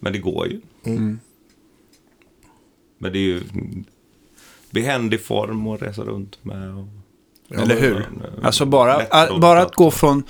Men 0.00 0.12
det 0.12 0.18
går 0.18 0.48
ju. 0.48 0.60
Men 2.98 3.12
det 3.12 3.18
är 3.18 3.22
ju 3.22 3.42
behändig 4.70 5.24
form 5.24 5.66
att 5.66 5.82
resa 5.82 6.02
runt 6.02 6.44
med. 6.44 6.74
Och, 6.74 7.58
Eller 7.58 7.80
hur? 7.80 7.94
men, 7.94 8.44
Alltså 8.44 8.66
bara, 8.66 8.94
att, 8.94 9.40
bara 9.40 9.62
att 9.62 9.74
gå 9.74 9.90
från, 9.90 10.22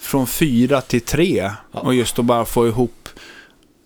från 0.00 0.26
fyra 0.26 0.80
till 0.80 1.00
tre 1.00 1.50
och 1.70 1.94
just 1.94 2.18
att 2.18 2.24
bara 2.24 2.44
få 2.44 2.68
ihop 2.68 3.08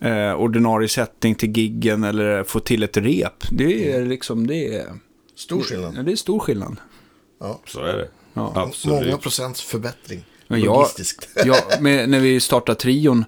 eh, 0.01 0.35
ordinarie 0.35 0.89
sättning 0.89 1.35
till 1.35 1.57
giggen 1.57 2.05
eller 2.05 2.45
få 2.45 2.61
till 2.61 2.83
ett 2.83 2.97
rep. 2.97 3.45
Det 3.51 3.93
är 3.93 4.05
liksom, 4.05 4.47
det 4.47 4.75
är, 4.75 4.87
stor 5.35 5.63
skillnad. 5.63 5.95
ja, 5.97 6.03
det 6.03 6.13
är 6.13 6.17
stor 6.17 6.39
skillnad. 6.39 6.77
Ja. 7.41 7.61
Så 7.67 7.81
är 7.81 7.97
det. 7.97 8.09
Ja. 8.39 8.53
Absolut. 8.63 9.07
Många 9.07 9.19
procents 9.19 9.61
förbättring. 9.63 10.25
Men 10.49 10.61
jag, 10.61 10.77
Logistiskt. 10.77 11.29
ja, 11.45 11.57
med, 11.81 12.09
när 12.09 12.21
vi 12.21 12.41
startade 12.41 12.79
trion, 12.81 13.25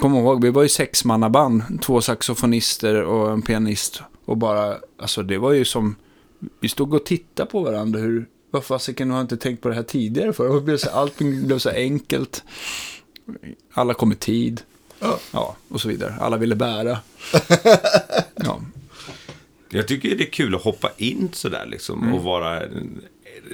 kom 0.00 0.14
ihåg, 0.14 0.42
vi 0.44 0.50
var 0.50 0.62
ju 0.62 0.68
sexmannaband, 0.68 1.62
två 1.82 2.00
saxofonister 2.00 3.02
och 3.02 3.32
en 3.32 3.42
pianist. 3.42 4.02
Och 4.24 4.36
bara, 4.36 4.76
alltså 4.98 5.22
det 5.22 5.38
var 5.38 5.52
ju 5.52 5.64
som, 5.64 5.96
vi 6.60 6.68
stod 6.68 6.94
och 6.94 7.04
tittade 7.06 7.50
på 7.50 7.60
varandra, 7.62 8.00
hur, 8.00 8.26
vad 8.50 8.64
fasiken, 8.64 9.10
har 9.10 9.18
jag 9.18 9.24
inte 9.24 9.36
tänkt 9.36 9.62
på 9.62 9.68
det 9.68 9.74
här 9.74 9.82
tidigare 9.82 10.32
för? 10.32 10.60
Blev 10.60 10.76
så, 10.76 10.90
allting 10.90 11.46
blev 11.46 11.58
så 11.58 11.70
enkelt. 11.70 12.44
Alla 13.72 13.94
kom 13.94 14.12
i 14.12 14.16
tid. 14.16 14.60
Ja. 14.98 15.18
Ja, 15.30 15.56
och 15.68 15.80
så 15.80 15.88
vidare. 15.88 16.14
Alla 16.20 16.36
ville 16.36 16.54
bära. 16.54 16.98
Ja, 18.34 18.60
Jag 19.70 19.88
tycker 19.88 20.16
det 20.16 20.24
är 20.24 20.30
kul 20.30 20.54
att 20.54 20.62
hoppa 20.62 20.90
in 20.96 21.28
sådär 21.32 21.66
liksom 21.66 22.12
och 22.14 22.22
vara 22.22 22.62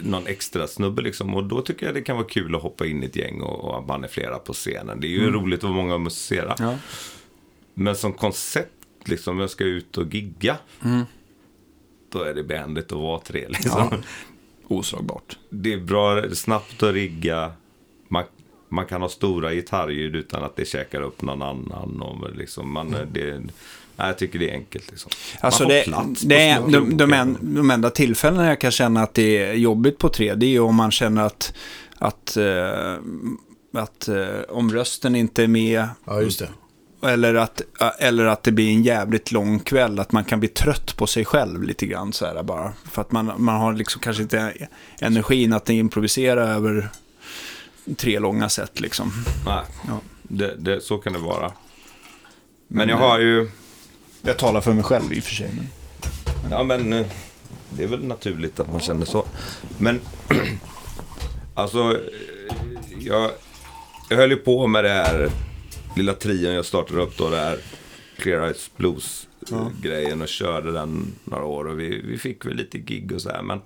någon 0.05 0.27
extra 0.27 0.67
snubbe 0.67 1.03
liksom. 1.03 1.35
Och 1.35 1.45
då 1.45 1.61
tycker 1.61 1.87
jag 1.87 1.95
det 1.95 2.03
kan 2.03 2.17
vara 2.17 2.27
kul 2.27 2.55
att 2.55 2.63
hoppa 2.63 2.87
in 2.87 3.03
i 3.03 3.07
ett 3.07 3.17
gäng 3.17 3.41
och, 3.41 3.65
och 3.65 3.85
man 3.85 4.05
är 4.05 4.09
flera 4.09 4.39
på 4.39 4.53
scenen. 4.53 5.01
Det 5.01 5.07
är 5.07 5.11
ju 5.11 5.31
roligt 5.31 5.59
att 5.59 5.65
vara 5.65 5.75
många 5.75 5.95
och 5.95 6.01
musicera. 6.01 6.55
ja. 6.59 6.79
Men 7.75 7.97
som 7.97 8.13
koncept, 8.13 8.71
liksom, 9.05 9.41
jag 9.41 9.51
ska 9.51 9.65
ut 9.65 9.99
och 9.99 10.15
gigga. 10.15 10.57
Då 12.13 12.23
är 12.23 12.35
det 12.35 12.43
behändigt 12.43 12.93
att 12.93 12.99
vara 12.99 13.21
tre 13.21 13.49
liksom. 13.49 13.89
Ja. 13.91 13.99
oslagbart. 14.69 15.39
Det 15.51 15.73
är 15.73 15.81
bra, 15.81 16.31
snabbt 16.33 16.83
att 16.83 16.95
rigga. 16.95 17.53
Man, 18.09 18.25
man 18.69 18.87
kan 18.87 19.03
ha 19.03 19.09
stora 19.09 19.55
gitarrljud 19.55 20.17
utan 20.17 20.45
att 20.45 20.57
det 20.57 20.65
käkar 20.65 21.01
upp 21.01 21.23
någon 21.23 21.43
annan. 21.43 22.03
Och 22.03 22.37
liksom 22.37 22.73
man, 22.73 22.97
det, 23.13 23.43
nej, 23.97 24.07
jag 24.07 24.19
tycker 24.19 24.39
det 24.39 24.51
är 24.51 24.55
enkelt. 24.55 24.91
Liksom. 24.91 25.11
Alltså 25.41 25.65
det, 25.65 25.85
det 26.23 26.49
är, 26.49 26.61
de, 26.61 26.97
de, 26.97 27.13
en, 27.13 27.39
de 27.41 27.71
enda 27.71 27.91
tillfällena 27.91 28.47
jag 28.49 28.61
kan 28.61 28.71
känna 28.71 29.03
att 29.03 29.15
det 29.15 29.39
är 29.39 29.53
jobbigt 29.55 29.99
på 29.99 30.09
tre, 30.09 30.35
det 30.35 30.47
är 30.47 30.51
ju 30.51 30.61
om 30.61 30.75
man 30.75 30.91
känner 30.91 31.23
att, 31.23 31.55
att, 31.99 32.37
eh, 32.37 32.95
att 33.73 34.09
eh, 34.09 34.41
om 34.49 34.73
rösten 34.73 35.17
inte 35.17 35.43
är 35.43 35.49
med, 35.49 35.89
Ja, 36.07 36.21
just 36.21 36.39
det. 36.39 36.49
eller 37.09 37.35
att, 37.35 37.63
eller 37.99 38.25
att 38.25 38.43
det 38.43 38.53
blir 38.53 38.69
en 38.71 38.83
jävligt 38.83 39.33
lång 39.33 39.59
kväll, 39.59 39.99
att 39.99 40.13
man 40.13 40.25
kan 40.25 40.41
bli 40.41 40.49
trött 40.49 40.97
på 40.97 41.07
sig 41.07 41.25
själv 41.25 41.63
lite 41.63 41.87
grann 41.87 42.13
så 42.13 42.27
här 42.27 42.43
bara. 42.43 42.73
För 42.93 43.01
att 43.03 43.13
man, 43.13 43.33
man 43.39 43.61
har 43.61 43.73
liksom 43.73 44.01
kanske 44.01 44.23
inte 44.23 44.53
energin 45.01 45.53
att 45.53 45.71
improvisera 45.71 46.49
över 46.49 46.89
tre 47.97 48.19
långa 48.19 48.49
set 48.49 48.81
liksom. 48.81 49.13
Nej, 49.47 49.63
Ja. 49.89 50.01
det, 50.23 50.55
det, 50.59 50.81
så 50.81 50.99
kan 50.99 51.13
det 51.13 51.19
vara. 51.19 51.53
Men 52.69 52.89
jag 52.89 52.97
har 52.97 53.19
ju... 53.19 53.51
Jag 54.27 54.39
talar 54.39 54.61
för 54.61 54.73
mig 54.73 54.85
själv 54.85 55.13
i 55.13 55.21
och 55.21 55.25
för 55.25 55.35
sig. 55.35 55.51
Men... 55.55 56.51
Ja, 56.51 56.63
men 56.63 56.93
eh, 56.93 57.07
det 57.71 57.85
är 57.85 57.89
väl 57.89 58.05
naturligt 58.05 58.61
att 58.61 58.73
man 58.73 58.81
känner 58.81 59.07
så. 59.07 59.27
Men 59.79 60.01
alltså, 61.55 61.79
eh, 61.79 61.99
jag, 62.99 63.31
jag 64.11 64.17
höll 64.17 64.31
ju 64.31 64.37
på 64.37 64.67
med 64.67 64.85
det 64.85 64.91
här 64.91 65.31
lilla 65.97 66.13
trion 66.13 66.55
jag 66.55 66.65
startade 66.65 67.03
upp 67.03 67.17
då, 67.19 67.31
det 67.31 67.37
här 67.37 67.59
Clear 68.17 68.47
Eyes 68.47 68.71
Blues-grejen 68.77 70.23
och 70.23 70.29
körde 70.29 70.73
den 70.73 71.13
några 71.25 71.45
år. 71.45 71.65
Och 71.65 71.81
vi, 71.81 72.03
vi 72.05 72.19
fick 72.19 72.47
väl 72.47 72.57
lite 72.57 72.79
gig 72.79 73.13
och 73.13 73.23
så 73.23 73.31
här, 73.31 73.43
men 73.43 73.61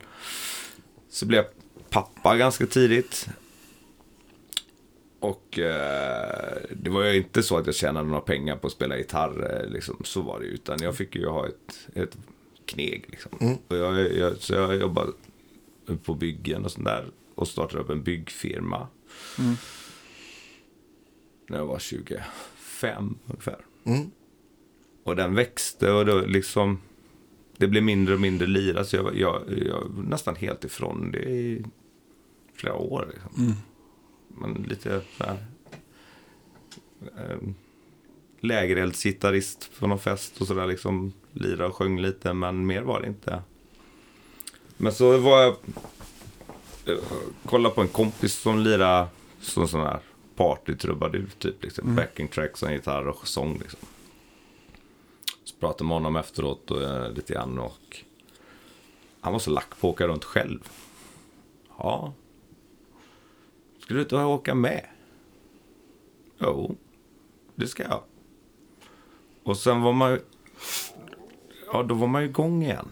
så 1.10 1.26
blev 1.26 1.44
jag 1.44 1.50
pappa 1.90 2.36
ganska 2.36 2.66
tidigt. 2.66 3.28
Och 5.20 5.58
eh, 5.58 6.56
det 6.70 6.90
var 6.90 7.04
ju 7.04 7.16
inte 7.16 7.42
så 7.42 7.56
att 7.56 7.66
jag 7.66 7.74
tjänade 7.74 8.08
några 8.08 8.20
pengar 8.20 8.56
på 8.56 8.66
att 8.66 8.72
spela 8.72 8.96
gitarr, 8.96 9.62
eh, 9.62 9.70
liksom, 9.70 10.00
så 10.04 10.22
var 10.22 10.40
det 10.40 10.46
ju. 10.46 10.52
Utan 10.52 10.78
jag 10.82 10.96
fick 10.96 11.16
ju 11.16 11.26
ha 11.26 11.46
ett, 11.46 11.88
ett 11.94 12.16
kneg 12.66 13.04
liksom. 13.08 13.58
Och 13.68 13.76
jag, 13.76 14.16
jag, 14.16 14.36
så 14.36 14.54
jag 14.54 14.76
jobbade 14.76 15.12
på 16.04 16.14
byggen 16.14 16.64
och 16.64 16.72
sånt 16.72 16.84
där. 16.84 17.06
Och 17.34 17.48
startade 17.48 17.82
upp 17.82 17.90
en 17.90 18.02
byggfirma. 18.02 18.88
När 21.46 21.58
jag 21.58 21.66
var 21.66 21.78
25 21.78 23.18
ungefär. 23.26 23.58
Mm. 23.84 24.10
Och 25.04 25.16
den 25.16 25.34
växte 25.34 25.92
och 25.92 26.06
då 26.06 26.20
liksom... 26.20 26.78
Det 27.56 27.66
blev 27.66 27.82
mindre 27.82 28.14
och 28.14 28.20
mindre 28.20 28.46
lira, 28.46 28.84
så 28.84 28.96
jag, 28.96 29.16
jag, 29.16 29.42
jag 29.66 29.80
var 29.80 30.02
nästan 30.02 30.36
helt 30.36 30.64
ifrån 30.64 31.10
det 31.10 31.30
i 31.30 31.64
flera 32.54 32.74
år. 32.74 33.08
Liksom. 33.12 33.54
Men 34.40 34.52
lite 34.68 35.00
så 35.18 35.24
här... 35.24 35.36
Eh, 37.16 37.38
lägereldsgitarrist 38.40 39.70
på 39.78 39.86
någon 39.86 39.98
fest 39.98 40.40
och 40.40 40.46
sådär 40.46 40.66
liksom. 40.66 41.12
Lira 41.32 41.66
och 41.66 41.74
sjöng 41.74 42.00
lite, 42.00 42.32
men 42.32 42.66
mer 42.66 42.82
var 42.82 43.00
det 43.00 43.06
inte. 43.06 43.42
Men 44.76 44.92
så 44.92 45.18
var 45.18 45.42
jag... 45.42 45.56
eh, 46.86 46.98
Kollade 47.44 47.74
på 47.74 47.80
en 47.80 47.88
kompis 47.88 48.34
som 48.34 48.58
lirade 48.58 49.06
som 49.40 49.68
sån 49.68 49.80
här 49.80 50.00
partytrubadur 50.36 51.30
typ. 51.38 51.62
Liksom. 51.62 51.94
Backing 51.94 52.28
tracks 52.28 52.62
en 52.62 52.72
gitarr 52.72 53.08
och 53.08 53.28
sång 53.28 53.58
liksom. 53.58 53.78
Så 55.44 55.56
pratade 55.56 55.88
med 55.88 55.96
honom 55.96 56.16
efteråt 56.16 56.70
och, 56.70 56.82
eh, 56.82 57.12
lite 57.12 57.32
grann 57.32 57.58
och 57.58 58.04
han 59.20 59.32
var 59.32 59.40
så 59.40 59.50
lack 59.50 59.80
på 59.80 59.88
att 59.88 59.94
åka 59.94 60.06
runt 60.06 60.24
själv. 60.24 60.60
Ja. 61.78 62.12
Ska 63.88 63.94
du 63.94 64.00
inte 64.00 64.16
åka 64.16 64.54
med? 64.54 64.86
Jo, 66.38 66.76
det 67.54 67.66
ska 67.66 67.82
jag. 67.82 68.02
Och 69.42 69.56
sen 69.56 69.82
var 69.82 69.92
man 69.92 70.10
ju... 70.10 70.20
Ja, 71.72 71.82
då 71.82 71.94
var 71.94 72.06
man 72.06 72.22
ju 72.22 72.28
igång 72.28 72.62
igen. 72.62 72.88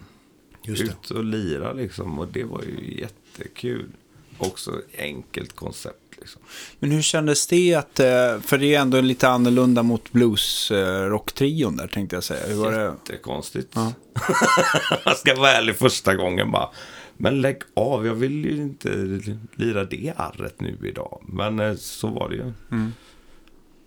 Just 0.63 0.85
det. 0.85 0.91
Ut 0.91 1.11
och 1.11 1.23
lira 1.23 1.73
liksom. 1.73 2.19
Och 2.19 2.27
det 2.27 2.43
var 2.43 2.63
ju 2.63 2.99
jättekul. 2.99 3.89
Också 4.37 4.81
enkelt 4.97 5.55
koncept 5.55 6.17
liksom. 6.17 6.41
Men 6.79 6.91
hur 6.91 7.01
kändes 7.01 7.47
det 7.47 7.75
att, 7.75 7.99
eh, 7.99 8.39
för 8.39 8.57
det 8.57 8.75
är 8.75 8.81
ändå 8.81 9.01
lite 9.01 9.29
annorlunda 9.29 9.83
mot 9.83 10.11
blues-rocktrion 10.11 11.77
där 11.77 11.87
tänkte 11.87 12.15
jag 12.15 12.23
säga. 12.23 12.47
Hur 12.47 12.55
var 12.55 12.71
det? 12.71 12.83
Jättekonstigt. 12.83 13.71
Ja. 13.75 13.93
jag 15.05 15.17
ska 15.17 15.35
vara 15.35 15.51
ärlig 15.51 15.75
första 15.75 16.15
gången 16.15 16.51
bara. 16.51 16.69
Men 17.17 17.41
lägg 17.41 17.61
av, 17.73 18.05
jag 18.05 18.13
vill 18.13 18.45
ju 18.45 18.55
inte 18.55 19.19
lira 19.55 19.83
det 19.83 20.13
arret 20.17 20.61
nu 20.61 20.77
idag. 20.83 21.23
Men 21.27 21.59
eh, 21.59 21.75
så 21.75 22.07
var 22.07 22.29
det 22.29 22.35
ju. 22.35 22.53
Mm. 22.71 22.91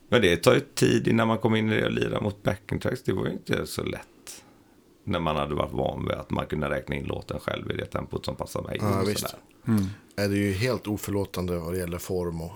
Men 0.09 0.23
det 0.23 0.37
tar 0.37 0.55
ju 0.55 0.61
tid 0.61 1.09
innan 1.09 1.29
man 1.29 1.39
kommer 1.39 1.57
in 1.57 1.73
i 1.73 1.77
det 1.77 1.87
och 1.87 1.93
lira 1.93 2.21
mot 2.21 2.43
backing 2.43 2.79
tracks. 2.79 3.03
Det 3.03 3.13
var 3.13 3.27
ju 3.27 3.33
inte 3.33 3.67
så 3.67 3.83
lätt. 3.83 4.45
När 5.05 5.21
man 5.21 5.37
hade 5.37 5.55
varit 5.55 5.73
van 5.73 6.05
vid 6.07 6.15
att 6.15 6.31
man 6.31 6.47
kunde 6.47 6.71
räkna 6.71 6.95
in 6.97 7.05
låten 7.05 7.41
själv 7.41 7.71
i 7.71 7.77
det 7.77 7.87
tempot 7.87 8.25
som 8.25 8.37
passar 8.37 8.63
mig. 8.63 8.79
Ja, 8.81 9.03
visst. 9.07 9.35
Är 10.17 10.29
det 10.29 10.35
är 10.35 10.39
ju 10.39 10.53
helt 10.53 10.87
oförlåtande 10.87 11.59
vad 11.59 11.73
det 11.73 11.79
gäller 11.79 11.99
form 11.99 12.41
och 12.41 12.53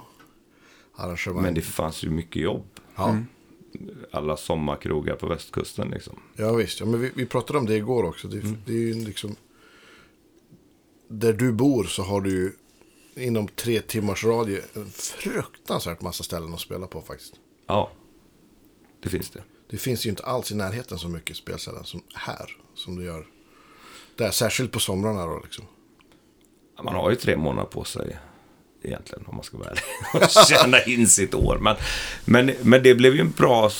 arrangemang. 0.96 1.42
Men 1.42 1.54
det 1.54 1.60
fanns 1.60 2.04
ju 2.04 2.10
mycket 2.10 2.42
jobb. 2.42 2.66
Ja, 2.96 3.18
Alla 4.10 4.36
sommarkrogar 4.36 5.14
på 5.16 5.26
västkusten 5.26 5.88
liksom. 5.88 6.20
ja 6.36 6.52
visst. 6.52 6.80
Ja, 6.80 6.86
men 6.86 7.00
vi, 7.00 7.10
vi 7.14 7.26
pratade 7.26 7.58
om 7.58 7.66
det 7.66 7.76
igår 7.76 8.04
också. 8.04 8.28
Det, 8.28 8.40
det 8.66 8.72
är 8.72 8.78
ju 8.78 8.94
liksom... 8.94 9.36
Där 11.08 11.32
du 11.32 11.52
bor 11.52 11.84
så 11.84 12.02
har 12.02 12.20
du 12.20 12.30
ju 12.30 12.52
inom 13.16 13.48
tre 13.48 13.80
timmars 13.80 14.24
radie 14.24 14.62
en 14.74 14.90
fruktansvärt 14.90 16.00
massa 16.00 16.24
ställen 16.24 16.54
att 16.54 16.60
spela 16.60 16.86
på 16.86 17.00
faktiskt. 17.00 17.34
Ja, 17.66 17.90
det 19.02 19.08
finns 19.08 19.30
det. 19.30 19.42
Det 19.70 19.76
finns 19.76 20.06
ju 20.06 20.10
inte 20.10 20.22
alls 20.22 20.52
i 20.52 20.54
närheten 20.54 20.98
så 20.98 21.08
mycket 21.08 21.36
spelställen 21.36 21.84
som 21.84 22.02
här. 22.14 22.56
Som 22.74 22.96
det 22.96 23.04
gör 23.04 23.26
där. 24.16 24.30
Särskilt 24.30 24.72
på 24.72 24.80
somrarna 24.80 25.26
då 25.26 25.40
liksom. 25.42 25.64
Man 26.82 26.94
har 26.94 27.10
ju 27.10 27.16
tre 27.16 27.36
månader 27.36 27.68
på 27.68 27.84
sig 27.84 28.18
egentligen, 28.84 29.24
om 29.26 29.34
man 29.36 29.44
ska 29.44 29.58
vara 29.58 29.68
ärlig. 29.68 29.82
Och 30.14 30.30
tjäna 30.48 30.82
in 30.82 31.06
sitt 31.06 31.34
år. 31.34 31.58
Men, 31.60 31.76
men, 32.24 32.52
men 32.62 32.82
det 32.82 32.94
blev 32.94 33.14
ju 33.14 33.20
en 33.20 33.30
bra... 33.30 33.70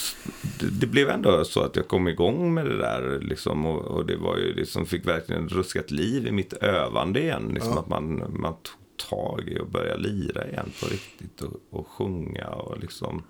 Det, 0.60 0.66
det 0.66 0.86
blev 0.86 1.10
ändå 1.10 1.44
så 1.44 1.60
att 1.60 1.76
jag 1.76 1.88
kom 1.88 2.08
igång 2.08 2.54
med 2.54 2.66
det 2.66 2.78
där. 2.78 3.20
Liksom, 3.22 3.66
och, 3.66 3.82
och 3.82 4.06
det 4.06 4.16
var 4.16 4.36
ju 4.36 4.54
liksom, 4.54 4.86
fick 4.86 5.06
verkligen 5.06 5.48
ruskat 5.48 5.90
liv 5.90 6.26
i 6.26 6.32
mitt 6.32 6.52
övande 6.52 7.20
igen. 7.20 7.50
Liksom, 7.54 7.78
Att 7.78 7.88
man, 7.88 8.16
man 8.38 8.54
tog 8.62 9.08
tag 9.10 9.48
i 9.48 9.58
och 9.58 9.68
började 9.68 10.02
lira 10.02 10.48
igen 10.48 10.70
på 10.80 10.86
riktigt. 10.86 11.40
Och, 11.40 11.78
och 11.78 11.88
sjunga 11.88 12.46
och 12.46 12.78
liksom... 12.80 13.22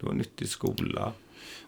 Det 0.00 0.06
var 0.06 0.12
en 0.12 0.18
nyttig 0.18 0.48
skola. 0.48 1.12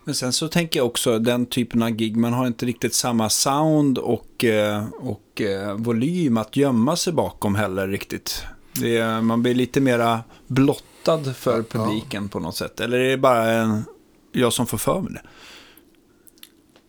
Men 0.06 0.14
sen 0.14 0.32
så 0.32 0.48
tänker 0.48 0.80
jag 0.80 0.86
också 0.86 1.18
den 1.18 1.46
typen 1.46 1.82
av 1.82 1.90
gig, 1.90 2.16
man 2.16 2.32
har 2.32 2.46
inte 2.46 2.66
riktigt 2.66 2.94
samma 2.94 3.28
sound 3.28 3.98
och, 3.98 4.44
eh, 4.44 4.84
och 4.92 5.40
eh, 5.40 5.74
volym 5.74 6.36
att 6.36 6.56
gömma 6.56 6.96
sig 6.96 7.12
bakom 7.12 7.54
heller 7.54 7.88
riktigt. 7.88 8.44
Det 8.80 8.96
är, 8.96 9.20
man 9.20 9.42
blir 9.42 9.54
lite 9.54 9.80
mera 9.80 10.20
blottad 10.46 11.34
för 11.34 11.56
Ja. 11.58 11.62
publiken 11.68 12.28
på 12.28 12.40
något 12.40 12.56
sätt. 12.56 12.80
Eller 12.80 12.98
är 12.98 13.10
det 13.10 13.16
bara 13.16 13.50
en, 13.50 13.84
jag 14.32 14.52
som 14.52 14.66
får 14.66 14.78
för 14.78 15.00
mig 15.00 15.12
det? 15.12 15.22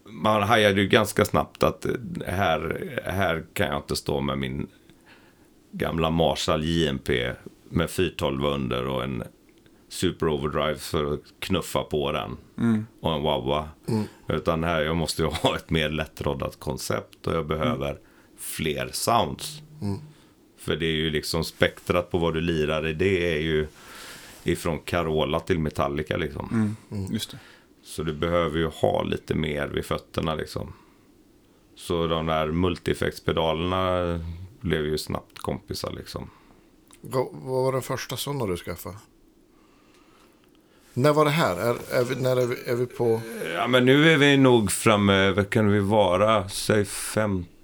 man 0.10 0.44
hajade 0.44 0.82
ju 0.82 0.88
ganska 0.88 1.26
snabbt 1.26 1.64
att 1.64 1.86
eh, 1.86 1.92
här, 2.28 2.90
här 3.06 3.46
kan 3.54 3.68
jag 3.68 3.78
inte 3.78 3.96
stå 3.96 4.22
med 4.22 4.38
min 4.38 4.68
gamla 5.72 6.10
Marshall 6.10 6.64
JMP 6.64 7.10
med 7.70 7.90
412 7.90 8.46
under 8.46 8.86
och 8.88 9.04
en 9.04 9.24
Super 9.90 10.28
Overdrive 10.28 10.76
för 10.76 11.14
att 11.14 11.20
knuffa 11.40 11.84
på 11.84 12.12
den. 12.12 12.38
Och 13.02 13.14
en 13.14 13.22
wah 13.24 13.66
Utan 14.28 14.64
här, 14.64 14.82
jag 14.82 14.96
måste 14.96 15.22
ju 15.22 15.28
ha 15.44 15.56
ett 15.56 15.70
mer 15.70 15.90
lättroddat 15.90 16.60
koncept 16.60 17.28
och 17.28 17.34
jag 17.34 17.48
behöver 17.48 17.98
fler 18.40 18.90
sounds. 18.94 19.62
För 20.68 20.76
det 20.76 20.86
är 20.86 20.96
ju 20.96 21.10
liksom 21.10 21.44
spektrat 21.44 22.12
på 22.12 22.18
vad 22.18 22.34
du 22.34 22.42
lirar 22.42 22.88
i, 22.88 22.94
det 22.94 23.34
är 23.34 23.40
ju 23.40 23.68
ifrån 24.44 24.80
Carola 24.80 25.40
till 25.40 25.60
Metallica 25.60 26.18
liksom. 26.18 26.76
Just 27.12 27.32
det. 27.32 27.38
Så 27.84 28.04
du 28.04 28.14
behöver 28.14 28.58
ju 28.58 28.68
ha 28.68 29.04
lite 29.04 29.36
mer 29.36 29.68
vid 29.68 29.86
fötterna 29.86 30.36
liksom. 30.36 30.74
Så 31.76 32.08
de 32.08 32.26
där 32.26 32.48
multieffektspedalerna 32.48 34.20
blev 34.60 34.86
ju 34.86 34.98
snabbt 34.98 35.40
kompisar 35.40 35.92
liksom. 35.92 36.30
Vad, 37.02 37.28
var 37.32 37.72
den 37.72 37.82
första 37.82 38.18
sådana 38.18 38.46
du 38.46 38.58
skaffade? 38.58 38.96
När 40.94 41.14
var 41.14 41.26
det 41.26 41.32
här? 41.32 41.58
Är, 41.58 42.00
är 42.00 42.04
vi, 42.04 42.16
när 42.16 42.38
är 42.38 42.46
vi, 42.46 42.56
är 42.66 42.76
vi 42.76 42.86
på... 42.86 43.22
Ja 43.54 43.68
men 43.68 43.86
nu 43.86 44.14
är 44.14 44.18
vi 44.18 44.38
nog 44.38 44.72
framme, 44.72 45.32
vad 45.32 45.50
kan 45.50 45.72
vi 45.72 45.80
vara? 45.80 46.50
Säg 46.50 46.86
15 46.86 47.57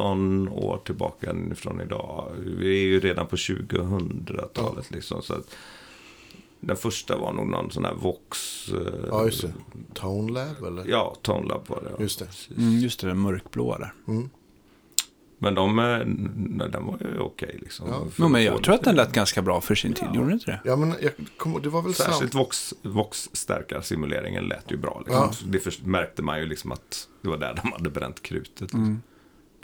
år 0.00 0.80
tillbaka 0.84 1.34
från 1.56 1.80
idag. 1.80 2.32
Vi 2.58 2.68
är 2.82 2.86
ju 2.86 3.00
redan 3.00 3.26
på 3.26 3.36
2000-talet 3.36 4.90
liksom. 4.90 5.22
Så 5.22 5.34
att 5.34 5.54
den 6.60 6.76
första 6.76 7.16
var 7.18 7.32
nog 7.32 7.46
någon 7.48 7.70
sån 7.70 7.84
här 7.84 7.94
Vox. 7.94 8.66
eh, 8.68 8.92
Ja, 9.08 9.24
just 9.24 9.42
det. 9.42 9.52
Tone 9.94 10.32
Lab 10.32 10.64
eller? 10.66 10.84
Ja, 10.88 11.16
Tone 11.22 11.48
Lab 11.48 11.68
var 11.68 11.80
det. 11.82 11.90
ja. 11.90 11.96
Just 12.02 12.18
det. 12.18 12.54
Mm, 12.62 12.78
just 12.78 13.00
det, 13.00 13.06
den 13.06 13.18
mörkblåa 13.18 13.78
där. 13.78 13.92
Men 15.38 15.54
de, 15.54 15.78
eh, 15.78 15.84
nej, 16.36 16.68
den 16.70 16.86
var 16.86 16.98
ju 17.00 17.18
okej 17.18 17.58
liksom. 17.62 17.88
Ja. 18.18 18.28
Men 18.28 18.44
jag 18.44 18.62
tror 18.62 18.74
att 18.74 18.82
den 18.84 18.94
lät 18.96 19.12
ganska 19.12 19.42
bra 19.42 19.60
för 19.60 19.74
sin 19.74 19.92
tid, 19.92 20.04
gjorde 20.14 20.26
den 20.26 20.32
inte 20.32 20.46
det? 20.50 20.60
Ja, 20.64 20.76
men 20.76 20.94
jag 21.02 21.12
kom, 21.36 21.62
det 21.62 21.68
var 21.68 21.82
väl 21.82 21.94
Särskilt. 21.94 22.34
Vox, 22.34 22.74
Vox 22.82 23.30
stärkarsimuleringen 23.32 24.44
lät 24.44 24.70
ju 24.72 24.76
bra. 24.76 25.02
Liksom. 25.06 25.22
Ja. 25.30 25.32
Det 25.46 25.58
först, 25.58 25.82
märkte 25.86 26.22
man 26.22 26.40
ju 26.40 26.46
liksom 26.46 26.72
att 26.72 27.08
det 27.22 27.28
var 27.28 27.36
där 27.36 27.60
de 27.62 27.72
hade 27.72 27.90
bränt 27.90 28.22
krutet. 28.22 28.72
Mm. 28.74 29.02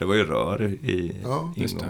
Det 0.03 0.07
var 0.07 0.15
ju 0.15 0.23
rör 0.25 0.63
i 0.63 1.15
Ja, 1.23 1.53
just 1.55 1.79
det. 1.79 1.85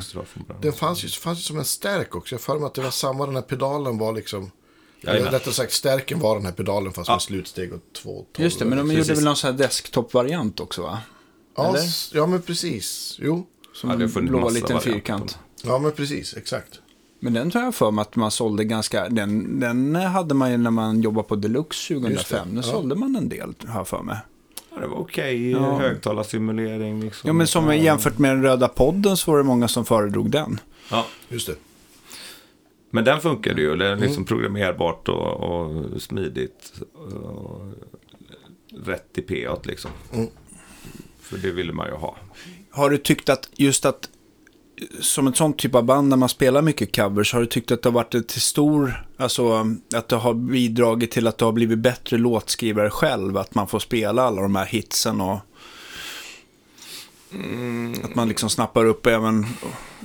fanns 0.71 1.03
ju, 1.03 1.07
fanns 1.07 1.39
ju 1.39 1.41
som 1.43 1.57
en 1.59 1.65
stärk 1.65 2.15
också. 2.15 2.35
Jag 2.35 2.41
för 2.41 2.59
mig 2.59 2.65
att 2.67 2.73
det 2.73 2.81
var 2.81 2.89
samma, 2.91 3.25
den 3.25 3.35
här 3.35 3.41
pedalen 3.41 3.97
var 3.97 4.13
liksom... 4.13 4.51
Jajamän. 5.01 5.31
rättare 5.31 5.53
sagt, 5.53 5.73
stärken 5.73 6.19
var 6.19 6.35
den 6.35 6.45
här 6.45 6.51
pedalen 6.53 6.93
fast 6.93 7.07
Ja. 7.09 7.13
med 7.15 7.21
slutsteg 7.21 7.73
och 7.73 7.79
två 8.03 8.25
tolv. 8.33 8.43
Just 8.45 8.59
det, 8.59 8.65
men 8.65 8.77
de 8.77 8.89
Precis. 8.89 9.07
gjorde 9.07 9.15
väl 9.15 9.23
någon 9.25 9.35
sån 9.35 9.51
här 9.51 9.57
desktop-variant 9.57 10.59
också 10.59 10.81
va? 10.81 10.99
ja, 11.57 11.69
eller? 11.69 11.81
ja, 12.13 12.25
men 12.25 12.41
precis. 12.41 13.17
Jo. 13.21 13.47
Som 13.73 13.89
Ja, 13.89 14.07
en 14.19 14.25
blå 14.25 14.49
liten 14.49 14.79
fyrkant. 14.81 15.39
Ja, 15.63 15.79
men 15.79 15.91
precis. 15.91 16.33
Exakt. 16.37 16.79
Men 17.19 17.33
den 17.33 17.51
tror 17.51 17.63
jag 17.63 17.75
för 17.75 17.91
mig 17.91 18.01
att 18.01 18.15
man 18.15 18.31
sålde 18.31 18.63
ganska, 18.63 19.09
den, 19.09 19.59
den 19.59 19.95
hade 19.95 20.33
man 20.33 20.51
ju 20.51 20.57
när 20.57 20.71
man 20.71 21.01
jobbade 21.01 21.27
på 21.27 21.35
Deluxe 21.35 21.93
Just 21.93 22.03
2005. 22.03 22.47
det, 22.49 22.55
Den 22.55 22.63
ja. 22.63 22.71
sålde 22.71 22.95
man 22.95 23.15
en 23.15 23.29
del, 23.29 23.53
har 23.67 23.79
jag 23.79 23.87
för 23.87 24.03
mig. 24.03 24.17
Ja, 24.75 24.81
det 24.81 24.87
var 24.87 24.97
okej 24.97 25.51
Ja. 25.51 25.77
högtalarsimulering. 25.79 27.01
Liksom. 27.01 27.27
Ja, 27.27 27.33
men 27.33 27.47
som 27.47 27.77
jämfört 27.77 28.17
med 28.17 28.31
den 28.35 28.43
röda 28.43 28.67
podden 28.67 29.17
så 29.17 29.31
var 29.31 29.37
det 29.37 29.43
många 29.43 29.67
som 29.67 29.85
föredrog 29.85 30.31
den. 30.31 30.59
Ja. 30.91 31.05
Just 31.29 31.47
det. 31.47 31.55
Men 32.89 33.03
den 33.03 33.21
funkade 33.21 33.61
ju. 33.61 33.75
Det 33.75 33.87
är 33.87 33.95
liksom 33.95 34.13
Mm. 34.13 34.25
programmerbart 34.25 35.09
och, 35.09 35.39
och 35.39 36.01
smidigt. 36.01 36.73
Och 37.23 37.61
rätt 38.85 39.17
i 39.17 39.21
P 39.21 39.47
liksom. 39.63 39.91
Mm. 40.13 40.27
För 41.21 41.37
det 41.37 41.51
ville 41.51 41.73
man 41.73 41.87
ju 41.87 41.93
ha. 41.93 42.15
Har 42.71 42.89
du 42.89 42.97
tyckt 42.97 43.29
att 43.29 43.49
just 43.55 43.85
att 43.85 44.09
som 44.99 45.27
ett 45.27 45.37
sånt 45.37 45.57
typ 45.57 45.75
av 45.75 45.83
band 45.83 46.09
när 46.09 46.17
man 46.17 46.29
spelar 46.29 46.61
mycket 46.61 46.95
covers, 46.95 47.33
har 47.33 47.39
du 47.39 47.45
tyckt 47.45 47.71
att 47.71 47.81
det 47.81 47.89
har 47.89 47.93
varit 47.93 48.27
till 48.27 48.41
stor, 48.41 49.05
alltså 49.17 49.65
att 49.95 50.09
det 50.09 50.15
har 50.15 50.33
bidragit 50.33 51.11
till 51.11 51.27
att 51.27 51.37
du 51.37 51.45
har 51.45 51.51
blivit 51.51 51.79
bättre 51.79 52.17
låtskrivare 52.17 52.89
själv, 52.89 53.37
att 53.37 53.55
man 53.55 53.67
får 53.67 53.79
spela 53.79 54.23
alla 54.23 54.41
de 54.41 54.55
här 54.55 54.65
hitsen 54.65 55.21
och 55.21 55.39
att 58.03 58.15
man 58.15 58.27
liksom 58.27 58.49
snappar 58.49 58.85
upp 58.85 59.05
även, 59.05 59.45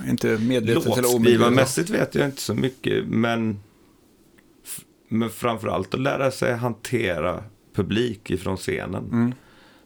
inte 0.07 0.27
medvetet 0.27 0.57
eller 0.57 0.65
omedvetet. 0.67 1.13
Låtskrivarmässigt 1.13 1.89
vet 1.89 2.15
jag 2.15 2.25
inte 2.25 2.41
så 2.41 2.53
mycket, 2.53 3.07
men, 3.07 3.59
men 5.07 5.29
framförallt 5.29 5.93
att 5.93 5.99
lära 5.99 6.31
sig 6.31 6.53
hantera 6.55 7.43
publik 7.75 8.29
ifrån 8.29 8.57
scenen. 8.57 9.03
Mm. 9.11 9.33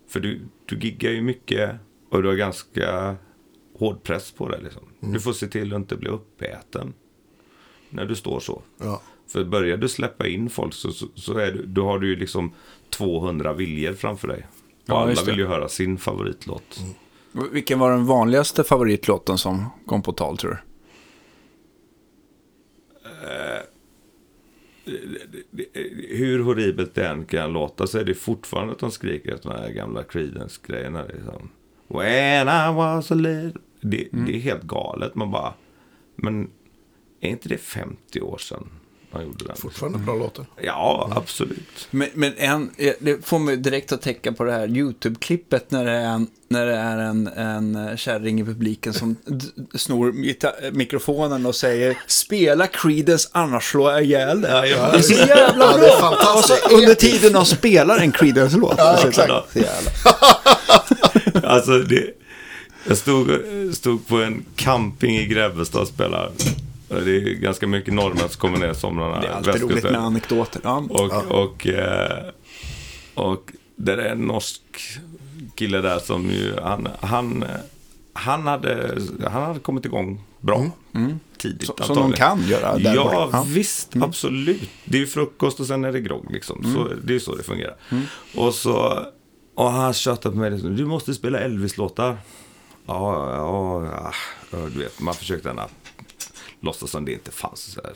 För 0.09 0.19
du, 0.19 0.41
du 0.65 0.79
giggar 0.79 1.11
ju 1.11 1.21
mycket 1.21 1.71
och 2.09 2.21
du 2.21 2.27
har 2.27 2.35
ganska 2.35 3.15
hård 3.79 4.03
press 4.03 4.31
på 4.31 4.49
dig. 4.49 4.61
Liksom. 4.63 4.83
Du 4.99 5.19
får 5.19 5.33
se 5.33 5.47
till 5.47 5.73
att 5.73 5.77
inte 5.77 5.95
bli 5.95 6.09
uppäten 6.09 6.93
när 7.89 8.05
du 8.05 8.15
står 8.15 8.39
så. 8.39 8.61
Ja. 8.77 9.01
För 9.27 9.43
börjar 9.43 9.77
du 9.77 9.89
släppa 9.89 10.27
in 10.27 10.49
folk 10.49 10.73
så, 10.73 10.91
så, 10.91 11.07
så 11.15 11.37
är 11.37 11.51
du, 11.51 11.65
då 11.65 11.85
har 11.85 11.99
du 11.99 12.07
ju 12.07 12.15
liksom 12.15 12.53
200 12.89 13.53
viljor 13.53 13.93
framför 13.93 14.27
dig. 14.27 14.47
Och 14.83 14.89
Ja, 14.89 15.01
alla 15.01 15.23
vill 15.25 15.37
ju 15.37 15.47
höra 15.47 15.69
sin 15.69 15.97
favoritlåt. 15.97 16.79
Vilken 17.51 17.79
var 17.79 17.91
den 17.91 18.05
vanligaste 18.05 18.63
favoritlåten 18.63 19.37
som 19.37 19.65
kom 19.85 20.01
på 20.01 20.11
tal 20.11 20.37
tror 20.37 20.51
du? 20.51 20.57
Hur 26.09 26.39
horribelt 26.39 26.95
det 26.95 27.07
än 27.07 27.25
kan 27.25 27.53
låta 27.53 27.87
så 27.87 27.99
är 27.99 28.03
det 28.03 28.13
fortfarande 28.13 28.73
att 28.73 28.79
de 28.79 28.91
skriker 28.91 29.33
efter 29.33 29.49
de 29.49 29.55
här 29.55 29.69
gamla 29.69 30.03
Creedence-grejerna. 30.03 31.05
Liksom. 31.05 31.49
When 31.93 32.47
I 32.47 32.75
was 32.75 33.11
a 33.11 33.15
little... 33.15 33.51
Det, 33.81 34.07
det 34.11 34.35
är 34.35 34.39
helt 34.39 34.63
galet. 34.63 35.15
Man 35.15 35.31
bara... 35.31 35.53
Men 36.15 36.49
är 37.21 37.29
inte 37.29 37.49
det 37.49 37.57
50 37.57 38.21
år 38.21 38.37
sedan 38.37 38.69
man 39.11 39.23
gjorde 39.23 39.45
den? 39.45 39.55
Fortfarande 39.55 39.97
bra 39.97 40.15
låtar. 40.15 40.45
Ja, 40.61 41.11
absolut. 41.15 41.87
Men, 41.91 42.07
men 42.13 42.33
en, 42.37 42.71
det 42.99 43.25
får 43.25 43.39
mig 43.39 43.57
direkt 43.57 43.91
att 43.91 44.01
tänka 44.01 44.31
på 44.31 44.43
det 44.43 44.51
här 44.51 44.67
YouTube-klippet 44.67 45.65
när 45.71 45.85
det 45.85 45.91
är 45.91 46.05
en, 46.05 46.27
när 46.47 46.65
det 46.65 46.75
är 46.75 46.97
en, 46.97 47.27
en 47.27 47.97
kärring 47.97 48.39
i 48.39 48.43
publiken 48.45 48.93
som 48.93 49.15
snor 49.75 50.11
mikrofonen 50.71 51.45
och 51.45 51.55
säger 51.55 51.97
spela 52.07 52.67
Creedence 52.67 53.29
annars 53.31 53.71
slår 53.71 53.91
jag 53.91 54.03
ihjäl 54.03 54.41
dig. 54.41 54.51
Ja, 54.51 54.65
ja. 54.65 54.91
Det 54.91 54.97
är 54.97 55.01
så 55.01 55.13
jävla 55.13 55.65
Ja, 55.65 55.71
bra! 55.71 55.77
det 55.77 55.87
är 55.87 55.99
fantastiskt. 55.99 56.63
Och 56.65 56.69
så 56.71 56.77
under 56.77 56.95
tiden 56.95 57.33
de 57.33 57.45
spelar 57.45 57.97
en 57.99 58.11
Creedence-låt. 58.11 58.75
Ja, 58.77 58.97
Så- 59.01 59.07
exakt. 59.07 59.51
så 59.53 59.59
jävla. 59.59 59.91
Alltså, 61.43 61.79
det, 61.79 62.13
jag 62.87 62.97
stod, 62.97 63.29
stod 63.73 64.07
på 64.07 64.17
en 64.17 64.45
camping 64.55 65.15
i 65.15 65.25
Grebbestad 65.25 65.81
och 65.81 65.87
spelade. 65.87 66.31
Det 66.87 66.95
är 66.95 67.33
ganska 67.33 67.67
mycket 67.67 67.93
norrmän 67.93 68.29
som 68.29 68.39
kommer 68.39 68.57
ner 68.57 68.73
somrarna. 68.73 69.21
Det 69.21 69.27
är 69.27 69.31
alltid 69.31 69.61
roligt 69.61 69.83
med 69.83 69.95
anekdoter. 69.95 70.61
Ja. 70.63 70.83
Och, 70.89 71.43
och, 71.43 71.67
eh, 71.67 72.23
och 73.13 73.51
där 73.75 73.97
är 73.97 74.11
en 74.11 74.21
norsk 74.21 74.61
kille 75.55 75.81
där 75.81 75.99
som 75.99 76.29
ju, 76.31 76.53
han, 76.63 76.87
han, 77.01 77.45
han, 78.13 78.47
hade, 78.47 79.01
han 79.23 79.43
hade 79.43 79.59
kommit 79.59 79.85
igång 79.85 80.23
bra 80.39 80.65
tidigt. 81.37 81.65
Som, 81.65 81.75
som 81.77 81.95
de 81.95 82.11
kan 82.13 82.47
göra 82.47 82.77
där 82.77 82.95
Ja. 82.95 83.29
Ja. 83.31 83.45
visst, 83.47 83.95
absolut. 84.01 84.69
Det 84.85 84.97
är 84.97 85.01
ju 85.01 85.07
frukost 85.07 85.59
och 85.59 85.65
sen 85.65 85.85
är 85.85 85.91
det 85.91 85.99
grogg 86.01 86.31
liksom. 86.31 86.63
Så, 86.73 86.93
det 87.03 87.11
är 87.11 87.13
ju 87.13 87.19
så 87.19 87.35
det 87.35 87.43
fungerar. 87.43 87.75
Och 88.35 88.53
så, 88.53 89.05
och 89.55 89.71
han 89.71 89.93
tjatade 89.93 90.33
på 90.33 90.39
mig 90.39 90.51
du 90.51 90.85
måste 90.85 91.13
spela 91.13 91.39
Elvis-låtar. 91.39 92.17
Ja, 92.85 93.35
ja, 93.35 94.13
ja, 94.51 94.69
du 94.73 94.79
vet, 94.79 94.99
man 94.99 95.13
försökte 95.13 95.47
gärna 95.47 95.67
låtsas 96.59 96.91
som 96.91 97.05
det 97.05 97.11
inte 97.11 97.31
fanns. 97.31 97.77
Här. 97.83 97.93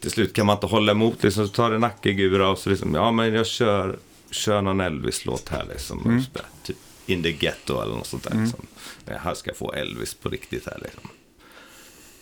Till 0.00 0.10
slut 0.10 0.32
kan 0.32 0.46
man 0.46 0.56
inte 0.56 0.66
hålla 0.66 0.92
emot, 0.92 1.22
liksom, 1.22 1.46
så 1.46 1.52
tar 1.52 1.70
det 1.70 1.78
nackegura 1.78 2.48
och 2.48 2.58
så 2.58 2.70
liksom, 2.70 2.94
ja 2.94 3.12
men 3.12 3.34
jag 3.34 3.46
kör, 3.46 3.98
kör 4.30 4.62
någon 4.62 4.80
Elvis-låt 4.80 5.48
här 5.48 5.66
liksom. 5.68 5.98
Och 5.98 6.22
spelar, 6.22 6.48
typ 6.62 6.76
In 7.06 7.22
the 7.22 7.32
Ghetto 7.32 7.82
eller 7.82 7.94
något 7.94 8.06
sånt 8.06 8.22
där. 8.22 8.40
Liksom. 8.40 8.66
Jag 9.04 9.18
här 9.18 9.34
ska 9.34 9.50
jag 9.50 9.56
få 9.56 9.72
Elvis 9.72 10.14
på 10.14 10.28
riktigt 10.28 10.66
här 10.66 10.78
liksom. 10.82 11.10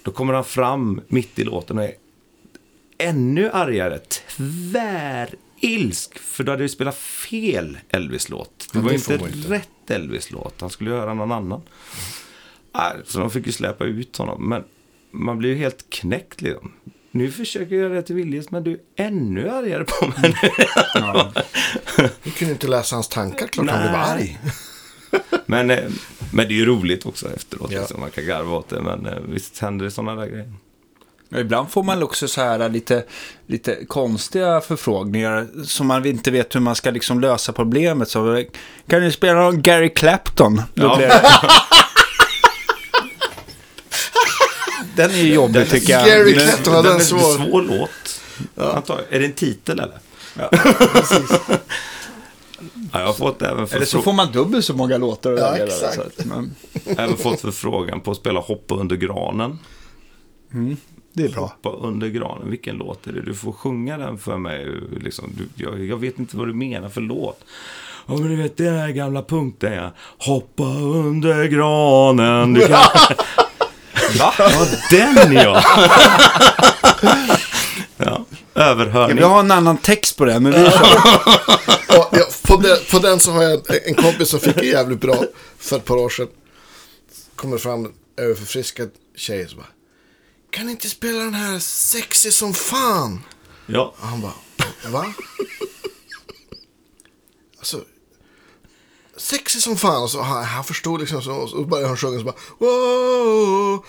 Då 0.03 0.11
kommer 0.11 0.35
han 0.35 0.45
fram 0.45 1.01
mitt 1.09 1.39
i 1.39 1.45
låten 1.45 1.79
och 1.79 1.85
är 1.85 1.95
ännu 2.99 3.51
argare, 3.51 4.01
tvärilsk. 5.61 6.19
För 6.19 6.45
då 6.45 6.53
hade 6.53 6.63
vi 6.63 6.69
spelat 6.69 6.97
fel 6.97 7.79
Elvis-låt. 7.91 8.69
Det 8.73 8.79
Ja, 8.79 8.85
var 8.85 8.93
inte 8.93 9.17
rätt 9.55 9.91
Elvis-låt. 9.91 10.61
Han 10.61 10.71
skulle 10.71 10.91
göra 10.91 11.15
någon 11.15 11.33
annan. 11.33 11.63
Nej, 12.75 12.93
Så 13.05 13.19
de 13.19 13.31
fick 13.31 13.47
ju 13.47 13.53
släppa 13.53 13.85
ut 13.85 14.17
honom. 14.17 14.49
Men 14.49 14.65
man 15.11 15.39
blir 15.39 15.51
ju 15.51 15.57
helt 15.57 15.91
knäckt 15.91 16.41
liksom. 16.43 16.73
Nu 17.11 17.31
försöker 17.31 17.75
jag 17.75 17.83
göra 17.83 17.95
det 17.95 18.03
till 18.03 18.15
Viljes, 18.17 18.51
men 18.51 18.65
du 18.65 18.73
är 18.73 19.07
ännu 19.07 19.51
argare 19.51 19.85
på 19.85 20.07
mig 20.07 20.35
nu. 20.43 20.49
Du 22.23 22.31
kunde 22.31 22.53
inte 22.53 22.69
läsa 22.69 22.97
hans 22.97 23.09
tankar, 23.09 23.47
klart 23.47 23.71
han 23.71 23.81
blev 23.83 23.93
Nej. 23.93 24.01
arg. 24.11 24.39
Men, 25.47 25.71
eh, 25.71 25.91
men 26.33 26.49
det 26.49 26.55
är 26.55 26.57
ju 26.57 26.65
roligt 26.67 27.07
också 27.07 27.35
efteråt. 27.35 27.71
Ja. 27.71 27.81
Liksom. 27.81 28.01
Man 28.01 28.11
kan 28.11 28.27
garva 28.27 28.57
åt 28.57 28.69
det, 28.69 28.81
men 28.83 29.07
eh, 29.07 29.19
visst 29.29 29.59
händer 29.59 29.85
det 29.85 29.91
sådana 29.91 30.21
där 30.21 30.29
grejer. 30.31 30.53
Ja, 31.29 31.39
Ibland 31.39 31.71
får 31.71 31.83
man 31.83 32.03
också 32.03 32.29
så 32.29 32.41
här 32.41 32.69
lite, 32.69 33.05
lite 33.47 33.85
konstiga 33.85 34.61
förfrågningar 34.61 35.49
som 35.65 35.87
man 35.87 36.07
inte 36.07 36.31
vet 36.31 36.55
hur 36.55 36.61
man 36.61 36.75
ska 36.77 36.91
liksom 36.91 37.21
lösa 37.21 37.53
problemet. 37.53 38.09
Så, 38.09 38.45
kan 38.89 39.01
du 39.03 39.13
spela 39.13 39.41
någon 39.41 39.63
Gary 39.63 39.89
Clapton? 39.95 40.63
Ja. 40.75 41.01
Den 44.97 45.11
är 45.11 45.15
ju 45.15 45.35
jobbig 45.35 45.71
tycker 45.71 45.93
jag. 45.93 46.07
Gary 46.07 46.35
Clapton, 46.35 46.75
ja, 46.75 46.83
den 46.83 46.97
är 46.97 47.01
svår. 47.01 47.37
svår 47.37 47.63
låt. 47.63 48.21
Antar, 48.75 49.03
är 49.11 49.19
det 49.21 49.27
en 49.27 49.33
titel 49.33 49.81
eller? 49.81 49.99
Ja. 50.35 50.51
Ja, 52.93 53.01
jag 53.01 53.07
har 53.07 53.13
fått 53.13 53.43
även, 53.43 53.67
Eller 53.71 53.87
så 53.87 54.03
får 54.03 54.13
man 54.13 54.33
dubbelt 54.33 54.65
så 54.65 54.75
många 54.75 54.97
låtar 54.99 55.33
Ja, 55.33 55.57
exakt. 55.57 55.95
så 55.95 56.01
att, 56.01 56.25
men, 56.25 56.55
även 56.87 57.17
fått 57.17 57.41
förfrågan 57.41 58.01
på 58.01 58.11
att 58.11 58.17
spela 58.17 58.41
Hoppa 58.41 58.75
under 58.75 58.97
granen. 58.97 59.59
Det 61.13 61.25
är 61.25 61.29
bra. 61.29 61.43
Hoppa 61.63 61.87
under 61.87 62.09
granen, 62.09 62.51
vilken 62.51 62.77
låt 62.77 63.07
är 63.07 63.13
det? 63.13 63.23
Du 63.23 63.35
får 63.35 63.53
sjunga 63.53 63.99
den 63.99 64.19
för 64.19 64.39
mig. 64.39 64.67
Liksom. 65.01 65.33
Du, 65.37 65.65
jag, 65.65 65.85
jag 65.85 65.97
vet 65.97 66.19
inte 66.19 66.37
vad 66.37 66.49
du 66.49 66.55
menar 66.55 66.89
för 66.89 67.01
låt. 67.01 67.45
Ja, 68.07 68.17
men 68.17 68.29
du 68.29 68.37
vet 68.37 68.57
den 68.57 68.79
här 68.79 68.91
gamla 68.91 69.23
punkten 69.23 69.73
ja. 69.73 69.91
Hoppa 70.19 70.65
under 70.79 71.45
granen. 71.45 72.55
Du 72.55 72.61
kan... 72.67 72.81
Va? 74.19 74.35
Ja, 74.39 74.67
den 74.91 75.33
ja. 75.33 75.63
ja. 77.97 78.25
Jag 78.55 78.67
Överhörning. 78.67 79.17
vill 79.17 79.25
ha 79.25 79.41
en 79.41 79.51
annan 79.51 79.77
text 79.77 80.17
på 80.17 80.25
det, 80.25 80.41
men 80.41 80.53
vi 80.53 80.59
kör. 80.59 80.71
Ja, 81.89 82.11
ja, 82.13 82.25
på, 82.43 82.57
den, 82.57 82.77
på 82.91 82.99
den 82.99 83.21
så 83.21 83.31
har 83.33 83.43
jag 83.43 83.61
en, 83.87 83.95
kompis 83.95 84.29
som 84.29 84.41
fick 84.41 84.55
det 84.55 84.67
jävligt 84.67 85.01
bra 85.01 85.17
för 85.59 85.77
ett 85.77 85.85
par 85.85 85.97
år 85.97 86.09
sedan. 86.09 86.29
Kommer 87.37 87.59
fram 87.59 87.93
överförfriskad 88.17 88.91
tjej 89.17 89.49
så 89.49 89.57
bara. 89.57 89.67
Kan 90.51 90.67
ni 90.67 90.73
inte 90.73 90.89
spela 90.89 91.19
den 91.19 91.35
här 91.35 91.59
sexy 91.59 92.31
som 92.31 92.55
fan? 92.55 93.23
Ja. 93.67 93.95
Och 94.01 94.07
han 94.07 94.21
bara, 94.21 94.35
va? 94.91 95.15
Alltså, 97.59 97.85
sexy 99.17 99.61
som 99.61 99.77
fan. 99.77 100.03
Och 100.03 100.11
så, 100.11 100.21
han, 100.23 100.45
han 100.45 100.65
förstod 100.65 101.01
liksom, 101.01 101.23
så, 101.23 101.33
och 101.33 101.51
så 101.51 101.65
började 101.65 101.89
han 101.89 101.97
sjunga 101.97 102.19
så 102.19 102.25
bara, 102.25 102.37
wow, 102.59 103.85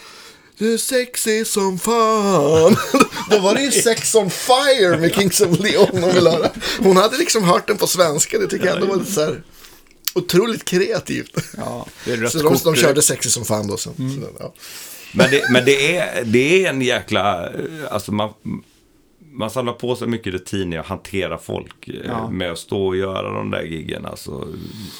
du 0.58 0.74
är 0.74 0.78
sexy 0.78 1.46
som 1.46 1.80
fan. 1.80 2.76
Då 3.30 3.40
var 3.40 3.56
det 3.56 3.62
ju 3.62 3.72
Sex 3.72 4.16
on 4.16 4.30
Fire 4.30 4.98
med 4.98 5.16
Kings 5.16 5.42
of 5.42 5.60
Leon 5.60 5.88
hon 5.92 6.14
ville 6.14 6.30
höra. 6.30 6.50
Hon 6.80 6.98
hade 6.98 7.18
liksom 7.18 7.44
hört 7.44 7.68
den 7.68 7.78
på 7.78 7.88
svenska, 7.88 8.38
det 8.40 8.48
tycker 8.48 8.66
jag 8.66 8.76
ändå 8.76 8.88
var 8.88 8.96
lite 8.96 9.12
så 9.12 9.22
här 9.22 9.44
otroligt 10.14 10.66
kreativt. 10.66 11.38
Ja, 11.58 11.86
det 12.06 12.12
är 12.12 12.28
Så 12.28 12.38
de, 12.38 12.58
de 12.64 12.76
körde 12.76 13.02
sexy 13.02 13.30
som 13.30 13.46
fan 13.46 13.68
då 13.68 13.78
sen. 13.78 13.94
Så, 13.96 14.28
ja. 14.40 14.54
Men, 15.14 15.32
det, 15.32 15.42
men 15.52 15.66
det, 15.66 15.98
är, 15.98 16.26
det 16.26 16.66
är 16.66 16.70
en 16.70 16.82
jäkla... 16.82 17.46
eh, 17.50 17.54
Alltså 17.92 18.12
man, 18.12 18.34
man 19.32 19.50
samlar 19.50 19.74
på 19.74 19.96
sig 19.96 20.08
mycket 20.08 20.34
rutin 20.34 20.74
i 20.74 20.78
att 20.78 20.86
hantera 20.86 21.38
folk. 21.38 21.88
eh, 21.88 21.96
Ja. 22.08 22.30
Med 22.30 22.52
att 22.52 22.58
stå 22.60 22.88
och 22.88 22.96
göra 22.98 23.32
de 23.34 23.52
där 23.52 23.62
giggen. 23.64 24.06
Alltså, 24.06 24.48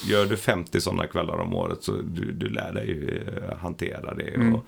gör 0.08 0.26
du 0.26 0.36
50 0.36 0.80
sådana 0.80 1.06
kvällar 1.06 1.40
om 1.40 1.54
året 1.54 1.78
så 1.82 1.92
du, 1.92 2.32
du 2.32 2.48
lär 2.48 2.72
dig 2.72 3.20
eh, 3.50 3.56
hantera 3.58 4.14
det 4.14 4.52
och, 4.54 4.66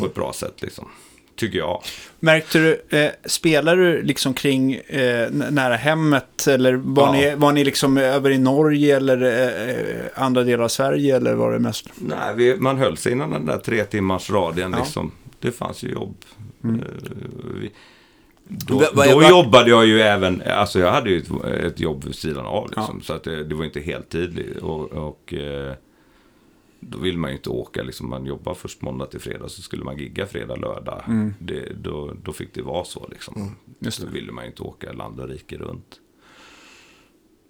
på 0.00 0.06
ett 0.06 0.14
bra 0.14 0.32
sätt. 0.32 0.62
Liksom. 0.62 0.88
Tycker 1.36 1.58
jag. 1.58 1.82
Märkte 2.20 2.58
du, 2.58 2.98
eh, 2.98 3.10
spelar 3.24 3.76
du 3.76 4.02
liksom 4.02 4.34
kring 4.34 4.74
eh, 4.74 5.30
nära 5.30 5.74
hemmet 5.76 6.46
eller 6.46 6.72
var, 6.74 7.06
Ja. 7.06 7.12
ni, 7.12 7.34
var 7.36 7.52
ni 7.52 7.64
liksom 7.64 7.98
över 7.98 8.30
i 8.30 8.38
Norge 8.38 8.96
eller 8.96 9.22
eh, 9.22 9.70
eh, 9.70 10.04
andra 10.14 10.42
delar 10.42 10.64
av 10.64 10.68
Sverige 10.68 11.16
eller 11.16 11.34
var 11.34 11.52
det 11.52 11.58
mest? 11.58 11.88
Nej, 11.96 12.34
vi, 12.36 12.56
man 12.56 12.78
höll 12.78 12.96
sig 12.96 13.12
inom 13.12 13.30
den 13.30 13.46
där 13.46 13.58
tre 13.58 13.84
timmars 13.84 14.30
radien. 14.30 14.72
Ja. 14.72 14.78
Liksom. 14.78 15.10
Det 15.40 15.52
fanns 15.52 15.82
ju 15.82 15.88
jobb. 15.88 16.16
Eh, 16.64 16.70
vi, 17.60 17.70
då 18.48 18.78
Va- 18.78 18.86
va- 18.94 19.04
då 19.10 19.18
va- 19.20 19.28
jobbade 19.28 19.70
jag 19.70 19.86
ju 19.86 20.00
även, 20.00 20.42
alltså 20.46 20.78
jag 20.78 20.92
hade 20.92 21.10
ju 21.10 21.18
ett, 21.18 21.44
ett 21.64 21.80
jobb 21.80 22.04
vid 22.04 22.14
sidan 22.14 22.46
av 22.46 22.66
liksom, 22.76 23.00
Så 23.02 23.12
att 23.12 23.24
det, 23.24 23.44
det 23.44 23.54
var 23.54 23.64
inte 23.64 23.80
heltid. 23.80 24.56
Och, 24.62 24.92
och 24.92 25.34
eh, 25.34 25.72
då 26.80 26.98
vill 26.98 27.18
man 27.18 27.30
ju 27.30 27.36
inte 27.36 27.50
åka, 27.50 27.82
liksom, 27.82 28.08
man 28.10 28.26
jobbar 28.26 28.54
först 28.54 28.82
måndag 28.82 29.06
till 29.06 29.20
fredag. 29.20 29.48
Så 29.48 29.62
skulle 29.62 29.84
man 29.84 29.98
gigga 29.98 30.26
fredag, 30.26 30.56
lördag. 30.56 31.02
Det, 31.38 31.72
då, 31.82 32.12
då 32.22 32.32
fick 32.32 32.54
det 32.54 32.62
vara 32.62 32.84
så 32.84 33.08
liksom. 33.10 33.56
Just 33.78 34.00
Då 34.00 34.06
ville 34.08 34.32
man 34.32 34.44
ju 34.44 34.50
inte 34.50 34.62
åka 34.62 34.92
land 34.92 35.20
och 35.20 35.28
rike 35.28 35.56
runt. 35.56 36.00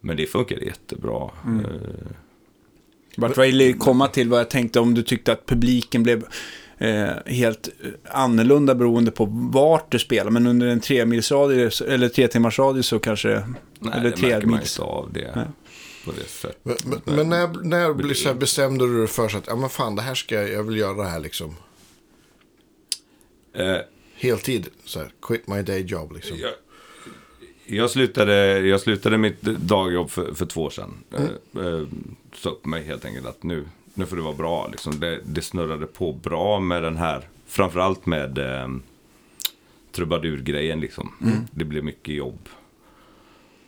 Men 0.00 0.16
det 0.16 0.26
funkade 0.26 0.64
jättebra. 0.64 1.30
Eh, 1.44 2.10
Vart 3.16 3.36
jag 3.36 3.44
ville 3.44 3.72
komma 3.72 4.08
till 4.08 4.28
vad 4.28 4.40
jag 4.40 4.50
tänkte 4.50 4.80
om 4.80 4.94
du 4.94 5.02
tyckte 5.02 5.32
att 5.32 5.46
publiken 5.46 6.02
blev 6.02 6.24
eh, 6.78 7.08
helt 7.26 7.68
annorlunda 8.10 8.74
beroende 8.74 9.10
på 9.10 9.24
vart 9.52 9.92
du 9.92 9.98
spelar. 9.98 10.30
Men 10.30 10.46
under 10.46 10.66
en 10.66 10.80
tre 10.80 11.06
mils 11.06 11.32
radie, 11.32 11.70
eller 11.88 12.08
tre 12.08 12.28
timmars 12.28 12.58
radie 12.58 12.82
så 12.82 12.98
kanske... 12.98 13.28
Nej, 13.78 13.92
eller 13.94 14.10
det 14.10 14.16
tre 14.16 14.28
märker 14.28 14.46
man 14.46 14.58
mils. 14.58 14.78
inte 14.78 14.82
av 14.90 15.12
det 15.12 15.32
Nej. 15.36 15.46
På 16.07 16.12
det 16.12 16.28
sättet. 16.28 16.59
Men, 16.62 17.00
men, 17.04 17.16
men 17.16 17.28
när, 17.28 17.62
när 17.62 17.92
blir 17.92 18.14
så 18.14 18.28
här, 18.28 18.34
bestämde 18.34 18.86
du 18.86 18.98
dig 18.98 19.07
för 19.07 19.28
så 19.28 19.38
att, 19.38 19.46
ja 19.46 19.57
men 19.57 19.68
fan 19.68 19.96
det 19.96 20.02
här 20.02 20.14
ska 20.14 20.34
jag, 20.34 20.50
jag 20.50 20.62
vill 20.62 20.76
göra 20.76 20.94
det 20.94 21.09
här 21.09 21.20
liksom. 21.20 21.57
Eh, 23.52 23.78
Heltid, 24.14 24.68
så 24.84 24.98
här, 24.98 25.11
quit 25.22 25.48
my 25.48 25.62
day 25.62 25.80
job 25.80 26.12
liksom. 26.12 26.38
jag, 26.38 26.52
jag, 27.66 27.90
slutade, 27.90 28.59
jag 28.59 28.80
slutade 28.80 29.18
mitt 29.18 29.42
dagjobb 29.42 30.11
för, 30.11 30.34
för 30.34 30.46
två 30.46 30.62
år 30.62 30.70
sedan. 30.70 30.94
Eh, 31.12 31.64
eh, 31.64 31.82
sa 32.34 32.50
upp 32.50 32.66
mig 32.66 32.84
helt 32.84 33.04
enkelt 33.04 33.26
att 33.26 33.42
nu, 33.42 33.64
nu 33.94 34.07
får 34.07 34.16
det 34.16 34.22
vara 34.22 34.34
bra. 34.34 34.68
Liksom. 34.68 35.00
Det, 35.00 35.20
det 35.24 35.42
snurrade 35.42 35.86
på 35.86 36.12
bra 36.12 36.61
med 36.61 36.82
den 36.82 36.96
här, 36.96 37.28
framförallt 37.46 38.07
med 38.07 38.38
eh, 38.38 38.68
trubadurgrejen. 39.92 40.80
Liksom. 40.80 41.12
Det 41.50 41.64
blev 41.64 41.84
mycket 41.84 42.14
jobb. 42.14 42.48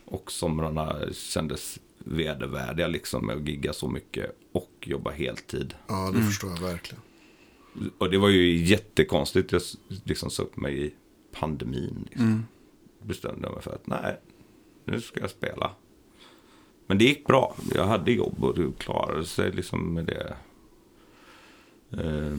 Och 0.04 0.32
somrarna 0.32 0.96
kändes 1.12 1.78
vedervärdiga 2.08 2.86
liksom, 2.86 3.26
med 3.26 3.36
att 3.36 3.48
gigga 3.48 3.72
så 3.72 3.88
mycket 3.88 4.36
och 4.52 4.72
jobba 4.80 5.10
heltid. 5.10 5.74
Ja, 5.86 6.10
det 6.14 6.22
förstår 6.22 6.50
jag 6.50 6.60
verkligen. 6.60 7.02
Och 7.98 8.10
det 8.10 8.18
var 8.18 8.28
ju 8.28 8.56
jättekonstigt. 8.56 9.52
Jag 9.52 9.62
liksom 10.04 10.30
sa 10.30 10.42
upp 10.42 10.56
mig 10.56 10.86
i 10.86 10.94
pandemin. 11.32 12.06
Liksom. 12.10 12.46
Bestämde 13.02 13.46
jag 13.46 13.52
mig 13.54 13.62
för 13.62 13.74
att 13.74 13.86
nej, 13.86 14.20
nu 14.84 15.00
ska 15.00 15.20
jag 15.20 15.30
spela. 15.30 15.70
Men 16.86 16.98
det 16.98 17.04
gick 17.04 17.26
bra. 17.26 17.56
Jag 17.74 17.86
hade 17.86 18.12
jobb 18.12 18.44
och 18.44 18.58
det 18.58 18.78
klarade 18.78 19.24
sig 19.24 19.52
liksom 19.52 19.94
med 19.94 20.04
det. 20.04 20.36
Eh, 21.90 22.38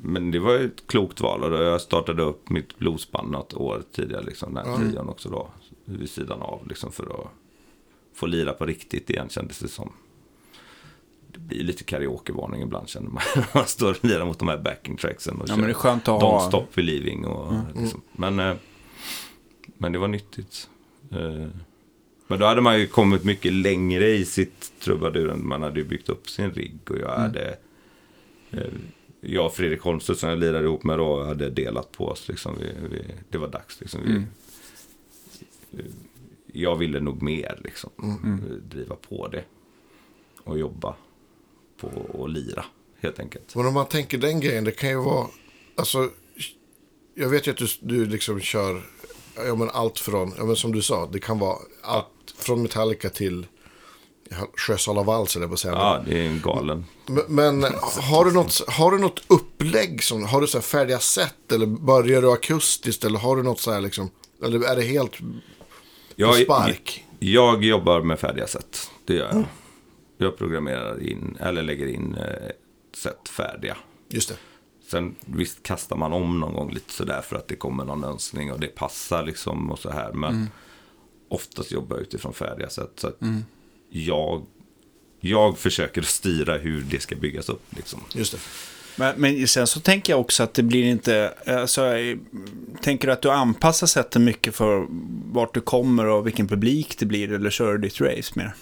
Men 0.00 0.30
det 0.30 0.38
var 0.38 0.54
ett 0.58 0.86
klokt 0.86 1.20
val. 1.20 1.44
Och 1.44 1.62
jag 1.62 1.80
startade 1.80 2.22
upp 2.22 2.50
mitt 2.50 2.78
bluesband 2.78 3.30
något 3.30 3.54
år 3.54 3.82
tidigare. 3.92 4.24
Liksom, 4.24 4.54
den 4.54 4.66
här 4.66 4.76
tiden 4.78 5.08
också 5.08 5.28
då. 5.28 5.50
Vid 5.84 6.10
sidan 6.10 6.42
av. 6.42 6.66
Liksom, 6.68 6.92
för 6.92 7.04
att 7.04 7.30
få 8.14 8.26
lira 8.26 8.52
på 8.52 8.66
riktigt 8.66 9.10
igen 9.10 9.28
kändes 9.28 9.58
det 9.58 9.68
som. 9.68 9.92
Det 11.32 11.38
blir 11.38 11.62
lite 11.64 11.84
karaokevarning 11.84 12.62
ibland 12.62 12.88
känner 12.88 13.10
man. 13.10 13.22
man 13.54 13.66
står 13.66 13.90
och 13.90 14.04
lirar 14.04 14.24
mot 14.24 14.38
de 14.38 14.48
här 14.48 14.58
backing 14.58 14.96
tracksen. 14.96 15.36
Och 15.40 15.48
Ja, 15.48 15.56
men 15.56 15.64
det 15.64 15.70
är 15.70 15.74
skönt 15.74 16.08
att 16.08 16.20
Don't 16.22 16.30
ha... 16.30 16.48
stop 16.48 16.66
believing. 16.74 17.24
Och, 17.24 17.54
liksom. 17.80 18.02
men, 18.12 18.38
eh, 18.38 18.54
men 19.78 19.92
det 19.92 19.98
var 19.98 20.08
nyttigt. 20.08 20.68
Eh, 21.10 21.46
Men 22.26 22.38
då 22.38 22.46
hade 22.46 22.60
man 22.60 22.78
ju 22.80 22.86
kommit 22.86 23.24
mycket 23.24 23.52
längre 23.52 24.08
i 24.08 24.24
sitt 24.24 24.72
trubadur. 24.80 25.34
Man 25.34 25.62
hade 25.62 25.80
ju 25.80 25.86
byggt 25.86 26.08
upp 26.08 26.28
sin 26.30 26.50
rigg. 26.50 26.78
Och 26.90 26.98
jag 26.98 27.16
hade... 27.18 27.56
eh, 28.50 28.60
Jag 29.20 29.46
och 29.46 29.54
Fredrik 29.54 29.80
Holmstedt 29.80 30.18
som 30.18 30.28
jag 30.28 30.38
lirade 30.38 30.64
ihop 30.64 30.84
med 30.84 30.98
då 30.98 31.24
hade 31.24 31.50
delat 31.50 31.92
på 31.92 32.08
oss. 32.08 32.28
Liksom. 32.28 32.56
Vi, 32.60 32.88
vi, 32.90 33.02
det 33.30 33.38
var 33.38 33.48
dags. 33.48 33.80
Liksom. 33.80 34.00
Vi, 34.04 34.10
Mm. 34.10 34.26
Jag 36.52 36.76
ville 36.76 37.00
nog 37.00 37.22
mer 37.22 37.60
liksom. 37.64 37.90
Driva 38.70 38.96
på 38.96 39.28
det. 39.28 39.44
Och 40.44 40.58
jobba 40.58 40.94
på 41.80 41.88
och 41.88 42.28
lira. 42.28 42.64
Helt 43.00 43.20
enkelt. 43.20 43.54
Men 43.54 43.66
om 43.66 43.74
man 43.74 43.86
tänker 43.86 44.18
den 44.18 44.40
grejen, 44.40 44.64
det 44.64 44.72
kan 44.72 44.88
ju 44.88 44.96
vara, 44.96 45.26
alltså, 45.76 46.10
jag 47.14 47.28
vet 47.28 47.46
ju 47.46 47.50
att 47.50 47.56
du, 47.56 47.66
du 47.80 48.06
liksom 48.06 48.40
kör, 48.40 48.82
ja 49.36 49.54
men 49.54 49.70
allt 49.70 49.98
från, 49.98 50.34
ja 50.38 50.44
men 50.44 50.56
som 50.56 50.72
du 50.72 50.82
sa, 50.82 51.06
det 51.06 51.18
kan 51.18 51.38
vara 51.38 51.58
allt 51.82 52.34
från 52.38 52.62
Metallica 52.62 53.08
till 53.08 53.46
Sjösala 54.56 55.02
Vals 55.02 55.36
eller 55.36 55.46
på 55.46 55.54
att 55.54 55.60
säga. 55.60 55.74
Ja, 55.74 56.02
det 56.06 56.18
är 56.18 56.26
en 56.26 56.40
galen. 56.40 56.84
Men, 57.06 57.24
men 57.28 57.74
har, 57.82 58.24
du 58.24 58.32
något, 58.32 58.62
har 58.68 58.90
du 58.90 58.98
något 58.98 59.22
upplägg, 59.26 60.02
som, 60.02 60.24
har 60.24 60.40
du 60.40 60.46
så 60.46 60.58
här 60.58 60.62
färdiga 60.62 60.98
sätt 60.98 61.52
eller 61.52 61.66
börjar 61.66 62.22
du 62.22 62.32
akustiskt 62.32 63.04
eller 63.04 63.18
har 63.18 63.36
du 63.36 63.42
något 63.42 63.60
så 63.60 63.72
här 63.72 63.80
liksom, 63.80 64.10
eller 64.44 64.64
är 64.64 64.76
det 64.76 64.82
helt 64.82 65.12
Jag, 66.16 66.36
spark? 66.36 67.04
jag 67.18 67.64
jobbar 67.64 68.02
med 68.02 68.18
färdiga 68.18 68.46
sätt. 68.46 68.90
Det 69.04 69.14
gör 69.14 69.28
jag. 69.32 69.44
Jag 70.16 70.38
programmerar 70.38 71.02
in, 71.02 71.36
eller 71.40 71.62
lägger 71.62 71.86
in 71.86 72.14
eh, 72.14 72.50
sätt 72.96 73.28
färdiga. 73.28 73.76
Just 74.08 74.28
det. 74.28 74.36
Sen 74.90 75.14
visst 75.20 75.62
kastar 75.62 75.96
man 75.96 76.12
om 76.12 76.40
någon 76.40 76.54
gång 76.54 76.72
lite 76.72 76.92
sådär 76.92 77.20
för 77.20 77.36
att 77.36 77.48
det 77.48 77.56
kommer 77.56 77.84
någon 77.84 78.04
önskning 78.04 78.52
och 78.52 78.60
det 78.60 78.66
passar 78.66 79.22
liksom 79.26 79.70
och 79.70 79.78
så 79.78 79.90
här. 79.90 80.12
Men 80.12 80.48
oftast 81.28 81.72
jobbar 81.72 81.96
jag 81.96 82.02
utifrån 82.02 82.34
färdiga 82.34 82.70
sätt. 82.70 82.90
Så 82.96 83.08
att 83.08 83.18
jag, 83.90 84.46
jag 85.20 85.58
försöker 85.58 86.02
styra 86.02 86.58
hur 86.58 86.82
det 86.82 87.00
ska 87.02 87.16
byggas 87.16 87.48
upp. 87.48 87.62
Liksom. 87.70 88.00
Just 88.14 88.32
det. 88.32 88.38
Men, 88.96 89.20
men 89.20 89.48
sen 89.48 89.66
så 89.66 89.80
tänker 89.80 90.12
jag 90.12 90.20
också 90.20 90.42
att 90.42 90.54
det 90.54 90.62
blir 90.62 90.84
inte... 90.84 91.34
Alltså, 91.46 91.82
tänker 92.82 93.08
du 93.08 93.12
att 93.12 93.22
du 93.22 93.30
anpassar 93.30 93.86
sätten 93.86 94.24
mycket 94.24 94.54
för 94.54 94.86
vart 95.32 95.54
du 95.54 95.60
kommer 95.60 96.06
och 96.06 96.26
vilken 96.26 96.48
publik 96.48 96.98
det 96.98 97.06
blir? 97.06 97.32
Eller 97.32 97.50
kör 97.50 97.72
du 97.72 97.78
ditt 97.78 98.00
race 98.00 98.32
mer? 98.34 98.54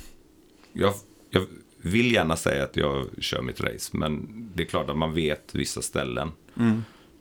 Jag, 0.72 0.94
jag 1.30 1.46
vill 1.82 2.12
gärna 2.12 2.36
säga 2.36 2.64
att 2.64 2.76
jag 2.76 3.06
kör 3.18 3.42
mitt 3.42 3.60
race. 3.60 3.96
Men 3.96 4.28
det 4.54 4.62
är 4.62 4.66
klart 4.66 4.90
att 4.90 4.98
man 4.98 5.14
vet 5.14 5.54
vissa 5.54 5.82
ställen. 5.82 6.30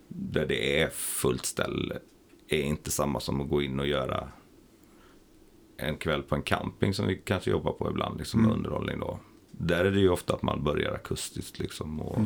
Där 0.08 0.46
det 0.46 0.82
är 0.82 0.90
fullt 0.90 1.46
ställe. 1.46 1.96
Är 2.50 2.62
inte 2.62 2.92
samma 2.92 3.20
som 3.20 3.42
att 3.42 3.50
gå 3.50 3.62
in 3.62 3.80
och 3.80 3.88
göra 3.88 4.28
en 5.78 5.98
kväll 5.98 6.24
på 6.24 6.36
en 6.36 6.42
camping 6.42 6.94
som 6.94 7.08
vi 7.08 7.16
kanske 7.16 7.52
jobbar 7.52 7.72
på 7.72 7.90
ibland. 7.90 8.18
Liksom 8.18 8.42
med 8.42 8.52
underhållning 8.52 9.00
då. 9.00 9.20
Där 9.52 9.86
är 9.86 9.92
det 9.92 10.00
ju 10.00 10.10
ofta 10.10 10.34
att 10.34 10.42
man 10.42 10.64
börjar 10.64 10.94
akustiskt 10.94 11.60
liksom. 11.60 12.00
Och 12.02 12.22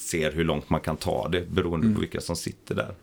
ser 0.00 0.32
hur 0.32 0.44
långt 0.44 0.70
man 0.70 0.80
kan 0.80 0.96
ta 0.96 1.28
det 1.28 1.50
beroende 1.50 1.94
på 1.94 2.00
vilka 2.00 2.20
som 2.20 2.36
sitter 2.36 2.74
där. 2.74 2.94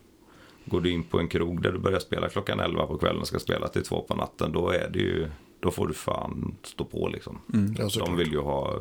Går 0.65 0.81
du 0.81 0.91
in 0.91 1.03
på 1.03 1.19
en 1.19 1.27
krog 1.27 1.61
där 1.61 1.71
du 1.71 1.79
börjar 1.79 1.99
spela 1.99 2.29
klockan 2.29 2.59
11 2.59 2.85
på 2.85 2.97
kvällen 2.97 3.21
och 3.21 3.27
ska 3.27 3.39
spela 3.39 3.67
till 3.67 3.83
två 3.83 4.01
på 4.01 4.15
natten. 4.15 4.51
Då 4.51 4.69
är 4.69 4.89
det 4.89 4.99
ju, 4.99 5.29
då 5.59 5.71
får 5.71 5.87
du 5.87 5.93
fan 5.93 6.55
stå 6.63 6.85
på 6.85 7.07
liksom. 7.07 7.39
Ja, 7.77 7.89
såklart. 7.89 8.09
De 8.09 8.17
vill 8.17 8.31
ju 8.31 8.39
ha 8.39 8.79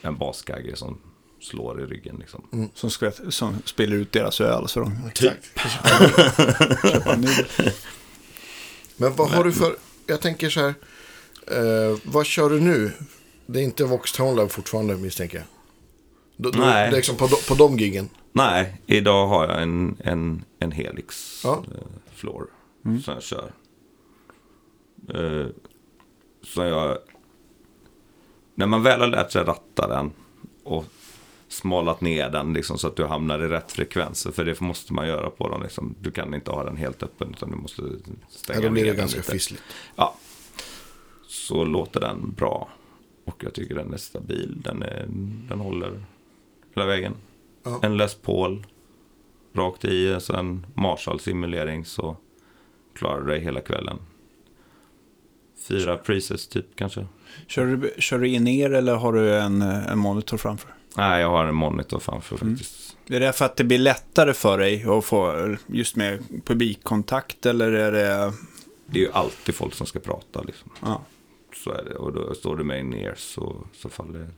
en 0.00 0.16
baskagge 0.16 0.76
som 0.76 0.98
slår 1.40 1.82
i 1.82 1.86
ryggen 1.86 2.16
liksom. 2.20 2.70
Som, 2.74 2.90
ska, 2.90 3.10
som 3.28 3.56
spelar 3.64 3.96
ut 3.96 4.12
deras 4.12 4.40
öl 4.40 4.68
så 4.68 4.80
de 4.80 4.92
Exakt. 5.08 5.50
ny. 7.18 7.28
Men 8.96 9.14
vad 9.16 9.30
har 9.30 9.44
du 9.44 9.52
för, 9.52 9.76
jag 10.06 10.20
tänker 10.20 10.50
så 10.50 10.60
här, 10.60 10.74
eh, 11.46 11.98
vad 12.04 12.26
kör 12.26 12.50
du 12.50 12.60
nu? 12.60 12.92
Det 13.46 13.60
är 13.60 13.62
inte 13.62 13.84
Vox 13.84 14.18
Lab 14.18 14.50
fortfarande 14.50 14.96
misstänker 14.96 15.38
jag. 15.38 15.46
Då, 16.36 16.50
då, 16.50 16.58
Nej. 16.58 16.88
Är 16.88 16.92
liksom 16.92 17.16
på, 17.16 17.26
de- 17.26 17.48
på 17.48 17.54
de 17.54 17.78
giggen. 17.78 18.08
Nej, 18.32 18.80
idag 18.86 19.26
har 19.26 19.48
jag 19.48 19.62
en, 19.62 19.96
en, 20.04 20.44
en 20.58 20.72
Helix 20.72 21.40
Ja. 21.44 21.64
eh, 21.74 21.80
floor 22.14 22.46
som 22.82 23.14
jag 23.14 23.22
kör. 23.22 23.52
Eh, 25.14 25.46
som 26.42 26.64
jag... 26.64 26.98
När 28.54 28.66
man 28.66 28.82
väl 28.82 29.00
har 29.00 29.06
lärt 29.08 29.32
sig 29.32 29.44
ratta 29.44 29.88
den 29.88 30.10
och 30.64 30.84
smalat 31.48 32.00
ner 32.00 32.30
den 32.30 32.52
liksom, 32.52 32.78
så 32.78 32.86
att 32.88 32.96
du 32.96 33.04
hamnar 33.06 33.42
i 33.44 33.48
rätt 33.48 33.72
frekvenser. 33.72 34.30
För 34.30 34.44
det 34.44 34.60
måste 34.60 34.92
man 34.92 35.06
göra 35.08 35.30
på 35.30 35.48
dem. 35.48 35.62
Liksom. 35.62 35.94
Du 36.00 36.10
kan 36.10 36.34
inte 36.34 36.50
ha 36.50 36.64
den 36.64 36.76
helt 36.76 37.02
öppen 37.02 37.30
utan 37.36 37.50
du 37.50 37.56
måste 37.56 37.82
stänga 38.28 38.58
Ja, 38.60 38.66
då 38.66 38.70
blir 38.72 38.82
ner 38.82 38.90
det 38.90 38.96
den 38.96 39.00
ganska 39.00 39.18
lite. 39.18 39.32
fissligt. 39.32 39.62
Ja. 39.96 40.14
Så 41.26 41.64
låter 41.64 42.00
den 42.00 42.32
bra. 42.36 42.68
Och 43.24 43.44
jag 43.44 43.54
tycker 43.54 43.74
den 43.74 43.92
är 43.92 43.96
stabil. 43.96 44.60
Den, 44.64 44.82
är, 44.82 45.06
den 45.48 45.60
håller 45.60 46.04
hela 46.74 46.86
vägen. 46.86 47.14
Ja. 47.62 47.80
En 47.82 47.96
Les 47.96 48.14
Paul. 48.14 48.66
Rakt 49.52 49.84
i. 49.84 50.20
Så 50.20 50.36
en 50.36 50.66
Marshall-simulering 50.74 51.84
så 51.84 52.16
klarar 52.94 53.20
du 53.20 53.26
dig 53.26 53.40
hela 53.40 53.60
kvällen. 53.60 53.98
Fyra 55.68 55.96
presets 55.96 56.48
typ 56.48 56.66
kanske. 56.76 57.06
Kör 57.46 57.66
du, 57.66 57.94
kör 57.98 58.18
du 58.18 58.28
in 58.28 58.48
er 58.48 58.70
eller 58.70 58.94
har 58.94 59.12
du 59.12 59.38
en, 59.38 59.62
en 59.62 59.98
monitor 59.98 60.36
framför? 60.36 60.74
Nej, 60.96 61.20
jag 61.20 61.30
har 61.30 61.44
en 61.44 61.54
monitor 61.54 61.98
framför 61.98 62.36
faktiskt. 62.36 62.96
Är 63.06 63.20
det 63.20 63.32
för 63.32 63.44
att 63.44 63.56
det 63.56 63.64
blir 63.64 63.78
lättare 63.78 64.32
för 64.32 64.58
dig 64.58 64.84
att 64.88 65.04
få 65.04 65.56
just 65.66 65.96
med 65.96 66.22
publikkontakt 66.44 67.46
eller 67.46 67.72
är 67.72 67.92
det... 67.92 68.32
Det 68.86 68.98
är 68.98 69.02
ju 69.02 69.12
alltid 69.12 69.54
folk 69.54 69.74
som 69.74 69.86
ska 69.86 69.98
prata 69.98 70.42
liksom. 70.42 70.70
Ja. 70.80 71.02
Så 71.64 71.70
är 71.70 71.84
det. 71.84 71.94
Och 71.94 72.12
då 72.12 72.34
står 72.34 72.56
du 72.56 72.64
med 72.64 72.80
in 72.80 72.94
ears 72.94 73.18
så, 73.18 73.56
så 73.72 73.88
faller 73.88 74.28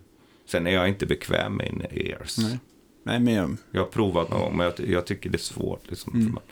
Sen 0.47 0.67
är 0.67 0.71
jag 0.71 0.89
inte 0.89 1.07
bekväm 1.07 1.57
med 1.57 1.69
in 1.69 1.83
ears. 1.91 2.39
Nej. 2.39 2.59
Nej, 3.03 3.21
men 3.21 3.35
jag, 3.35 3.57
Jag 3.71 3.81
har 3.81 3.89
provat 3.89 4.31
någon 4.31 4.41
gång, 4.41 4.57
men 4.57 4.65
jag, 4.67 4.89
jag 4.89 5.07
tycker 5.07 5.31
det 5.31 5.37
är 5.37 5.39
svårt. 5.39 5.91
Liksom, 5.91 6.13
för 6.13 6.33
man, 6.33 6.43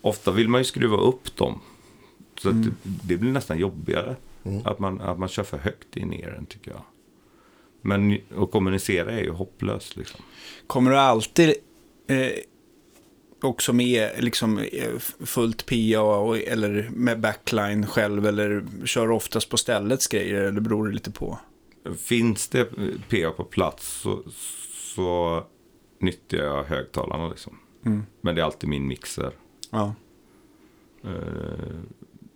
ofta 0.00 0.30
vill 0.30 0.48
man 0.48 0.60
ju 0.60 0.64
skruva 0.64 0.96
upp 0.96 1.36
dem. 1.36 1.60
Så 2.38 2.48
att 2.48 2.64
det, 2.64 2.70
det 2.82 3.16
blir 3.16 3.32
nästan 3.32 3.58
jobbigare. 3.58 4.16
Att, 4.64 4.78
man, 4.78 5.00
att 5.00 5.18
man 5.18 5.28
kör 5.28 5.42
för 5.42 5.58
högt 5.58 5.96
in 5.96 6.10
den, 6.10 6.46
tycker 6.46 6.70
jag. 6.70 6.82
Men 7.82 8.18
att 8.36 8.50
kommunicera 8.50 9.12
är 9.12 9.22
ju 9.22 9.30
hopplöst. 9.30 9.96
Liksom. 9.96 10.20
kommer 10.66 10.90
du 10.90 10.98
alltid 10.98 11.54
eh, 12.06 12.32
också 13.42 13.72
med 13.72 14.10
liksom, 14.18 14.58
eh, 14.58 14.98
fullt 15.20 15.66
PA 15.66 16.00
och, 16.00 16.38
eller 16.38 16.90
med 16.92 17.20
backline 17.20 17.86
själv 17.86 18.26
eller 18.26 18.64
kör 18.84 19.08
du 19.08 19.14
oftast 19.14 19.48
på 19.48 19.56
ställets 19.56 20.06
grejer 20.06 20.40
eller 20.42 20.60
beror 20.60 20.88
det 20.88 20.94
lite 20.94 21.10
på? 21.10 21.38
Finns 21.98 22.48
det 22.48 22.64
PA 23.08 23.30
på 23.36 23.44
plats 23.44 24.00
så, 24.00 24.22
så 24.94 25.42
nyttjar 25.98 26.38
jag 26.38 26.64
högtalarna 26.64 27.28
liksom. 27.28 27.58
Mm. 27.86 28.02
Men 28.20 28.34
det 28.34 28.40
är 28.40 28.44
alltid 28.44 28.68
min 28.68 28.86
mixer. 28.86 29.32
Ja. 29.70 29.94
Eh, 31.04 31.10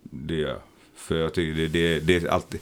det 0.01 0.35
gör 0.35 0.49
jag. 0.49 0.61
För 0.95 1.15
jag 1.15 1.33
tycker 1.33 1.61
det, 1.61 1.67
det, 1.67 1.99
det 1.99 2.15
är 2.15 2.27
alltid... 2.27 2.59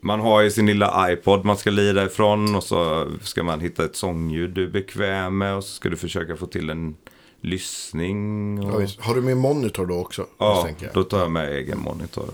Man 0.00 0.20
har 0.20 0.40
ju 0.40 0.50
sin 0.50 0.66
lilla 0.66 1.12
iPod 1.12 1.44
man 1.44 1.56
ska 1.56 1.70
lira 1.70 2.04
ifrån 2.04 2.54
och 2.54 2.64
så 2.64 3.10
ska 3.22 3.42
man 3.42 3.60
hitta 3.60 3.84
ett 3.84 3.96
sångljud 3.96 4.50
du 4.50 4.64
är 4.64 4.70
bekväm 4.70 5.38
med 5.38 5.54
och 5.54 5.64
så 5.64 5.70
ska 5.70 5.88
du 5.88 5.96
försöka 5.96 6.36
få 6.36 6.46
till 6.46 6.70
en 6.70 6.96
lyssning. 7.42 8.56
Ja, 8.62 8.72
Och, 8.72 8.82
visst. 8.82 9.00
Har 9.00 9.14
du 9.14 9.20
med 9.20 9.36
monitor 9.36 9.86
då 9.86 9.94
också? 9.94 10.26
ja, 10.38 10.68
då 10.94 11.04
tar 11.04 11.18
jag 11.18 11.30
med 11.30 11.52
egen 11.52 11.78
monitor. 11.78 12.24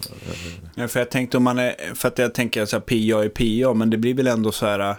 Ja, 0.75 0.89
för 0.89 1.01
jag 1.01 1.11
tänkte 1.11 1.37
om 1.37 1.43
man 1.43 1.59
är, 1.59 1.95
för 1.95 2.09
att 2.09 2.19
jag 2.19 2.35
tänker 2.35 2.67
så 2.67 2.77
här, 2.77 2.81
PA 2.81 3.25
är 3.25 3.29
PA, 3.65 3.75
men 3.75 3.91
det 3.91 3.99
blir 3.99 4.15
väl 4.15 4.27
ändå 4.27 4.53
så 4.53 4.67
här, 4.67 4.97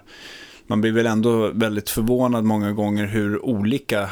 man 0.67 0.81
blir 0.81 0.91
väl 0.91 1.05
ändå 1.05 1.47
väldigt 1.47 1.89
förvånad 1.89 2.43
många 2.43 2.71
gånger 2.71 3.05
hur 3.05 3.45
olika 3.45 4.09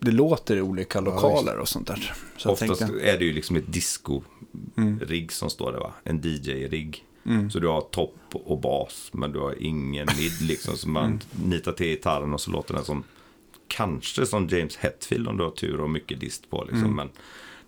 det 0.00 0.10
låter 0.10 0.56
i 0.56 0.60
olika 0.60 1.00
lokaler 1.00 1.58
och 1.58 1.68
sånt 1.68 1.86
där. 1.86 2.12
Så 2.36 2.48
jag 2.48 2.52
Oftast 2.52 2.80
tänkte, 2.80 3.10
är 3.10 3.18
det 3.18 3.24
ju 3.24 3.32
liksom 3.32 3.56
ett 3.56 3.66
disco-rigg 3.66 5.32
som 5.32 5.50
står 5.50 5.72
där 5.72 5.78
va? 5.78 5.92
En 6.04 6.20
DJ-rigg. 6.20 7.04
Så 7.52 7.58
du 7.58 7.68
har 7.68 7.80
topp 7.80 8.16
och 8.32 8.60
bas, 8.60 9.10
men 9.12 9.32
du 9.32 9.38
har 9.38 9.62
ingen 9.62 10.08
mid 10.18 10.42
liksom. 10.42 10.76
Så 10.76 10.88
man 10.88 11.20
nitar 11.44 11.72
till 11.72 11.86
gitarren 11.86 12.34
och 12.34 12.40
så 12.40 12.50
låter 12.50 12.74
den 12.74 12.84
som, 12.84 13.04
kanske 13.70 14.26
som 14.26 14.48
James 14.48 14.76
Hetfield 14.76 15.28
om 15.28 15.36
du 15.36 15.44
har 15.44 15.50
tur 15.50 15.80
och 15.80 15.90
mycket 15.90 16.20
dist 16.20 16.50
på 16.50 16.64
liksom. 16.70 16.96
Men 16.96 17.08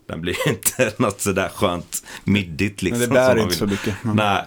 den 0.06 0.20
blir 0.20 0.36
inte 0.48 0.92
något 0.96 1.20
sådär 1.20 1.48
skönt 1.48 2.04
middigt 2.24 2.82
liksom. 2.82 3.00
men 3.00 3.08
det 3.08 3.14
bär 3.14 3.28
som 3.28 3.36
man 3.38 3.44
inte 3.44 3.56
så 3.56 3.66
mycket. 3.66 4.04
Men, 4.04 4.16
Nej. 4.16 4.44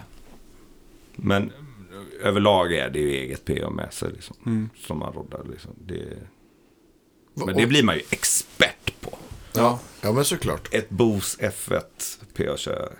Men 1.16 1.52
överlag 2.22 2.72
är 2.72 2.90
det 2.90 2.98
ju 2.98 3.10
eget 3.10 3.44
PA 3.44 3.70
med 3.70 3.92
sig 3.92 4.12
liksom. 4.12 4.36
Mm. 4.46 4.70
Som 4.78 4.98
man 4.98 5.12
roddar 5.12 5.44
liksom. 5.50 5.70
Det, 5.86 6.18
men 7.34 7.56
det 7.56 7.66
blir 7.66 7.82
man 7.82 7.94
ju 7.94 8.02
expert 8.10 9.00
på. 9.00 9.18
Ja, 9.52 9.80
ja 10.00 10.12
men 10.12 10.24
såklart. 10.24 10.74
Ett 10.74 10.90
Bose 10.90 11.50
F1 11.50 11.82
PA 12.34 12.56
kör 12.56 12.92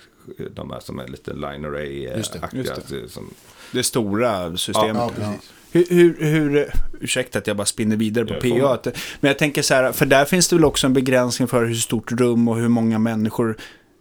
de 0.54 0.70
här 0.70 0.80
som 0.80 0.98
är 0.98 1.09
lite 1.09 1.32
line 1.32 1.62
det, 1.62 1.68
array-aktiga. 1.68 2.76
det. 2.88 3.09
Som, 3.09 3.30
Det 3.72 3.82
stora 3.82 4.57
systemet. 4.57 4.96
Ja, 4.96 5.11
precis. 5.16 5.52
Hur, 5.76 5.86
hur, 5.90 6.16
hur, 6.20 6.70
ursäkta 7.00 7.38
att 7.38 7.46
jag 7.46 7.56
bara 7.56 7.66
spinner 7.66 7.96
vidare 7.96 8.24
på 8.24 8.40
PA. 8.40 8.90
Men 9.20 9.28
jag 9.28 9.38
tänker 9.38 9.62
så 9.62 9.74
här, 9.74 9.92
för 9.92 10.06
där 10.06 10.24
finns 10.24 10.48
det 10.48 10.56
väl 10.56 10.64
också 10.64 10.86
en 10.86 10.92
begränsning 10.92 11.48
för 11.48 11.64
hur 11.64 11.74
stort 11.74 12.12
rum 12.12 12.48
och 12.48 12.56
hur 12.56 12.68
många 12.68 12.98
människor 12.98 13.56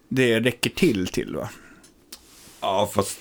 det 0.09 0.39
räcker 0.39 0.69
till 0.69 1.07
till 1.07 1.35
va? 1.35 1.49
ja, 2.61 2.89
fast... 2.93 3.19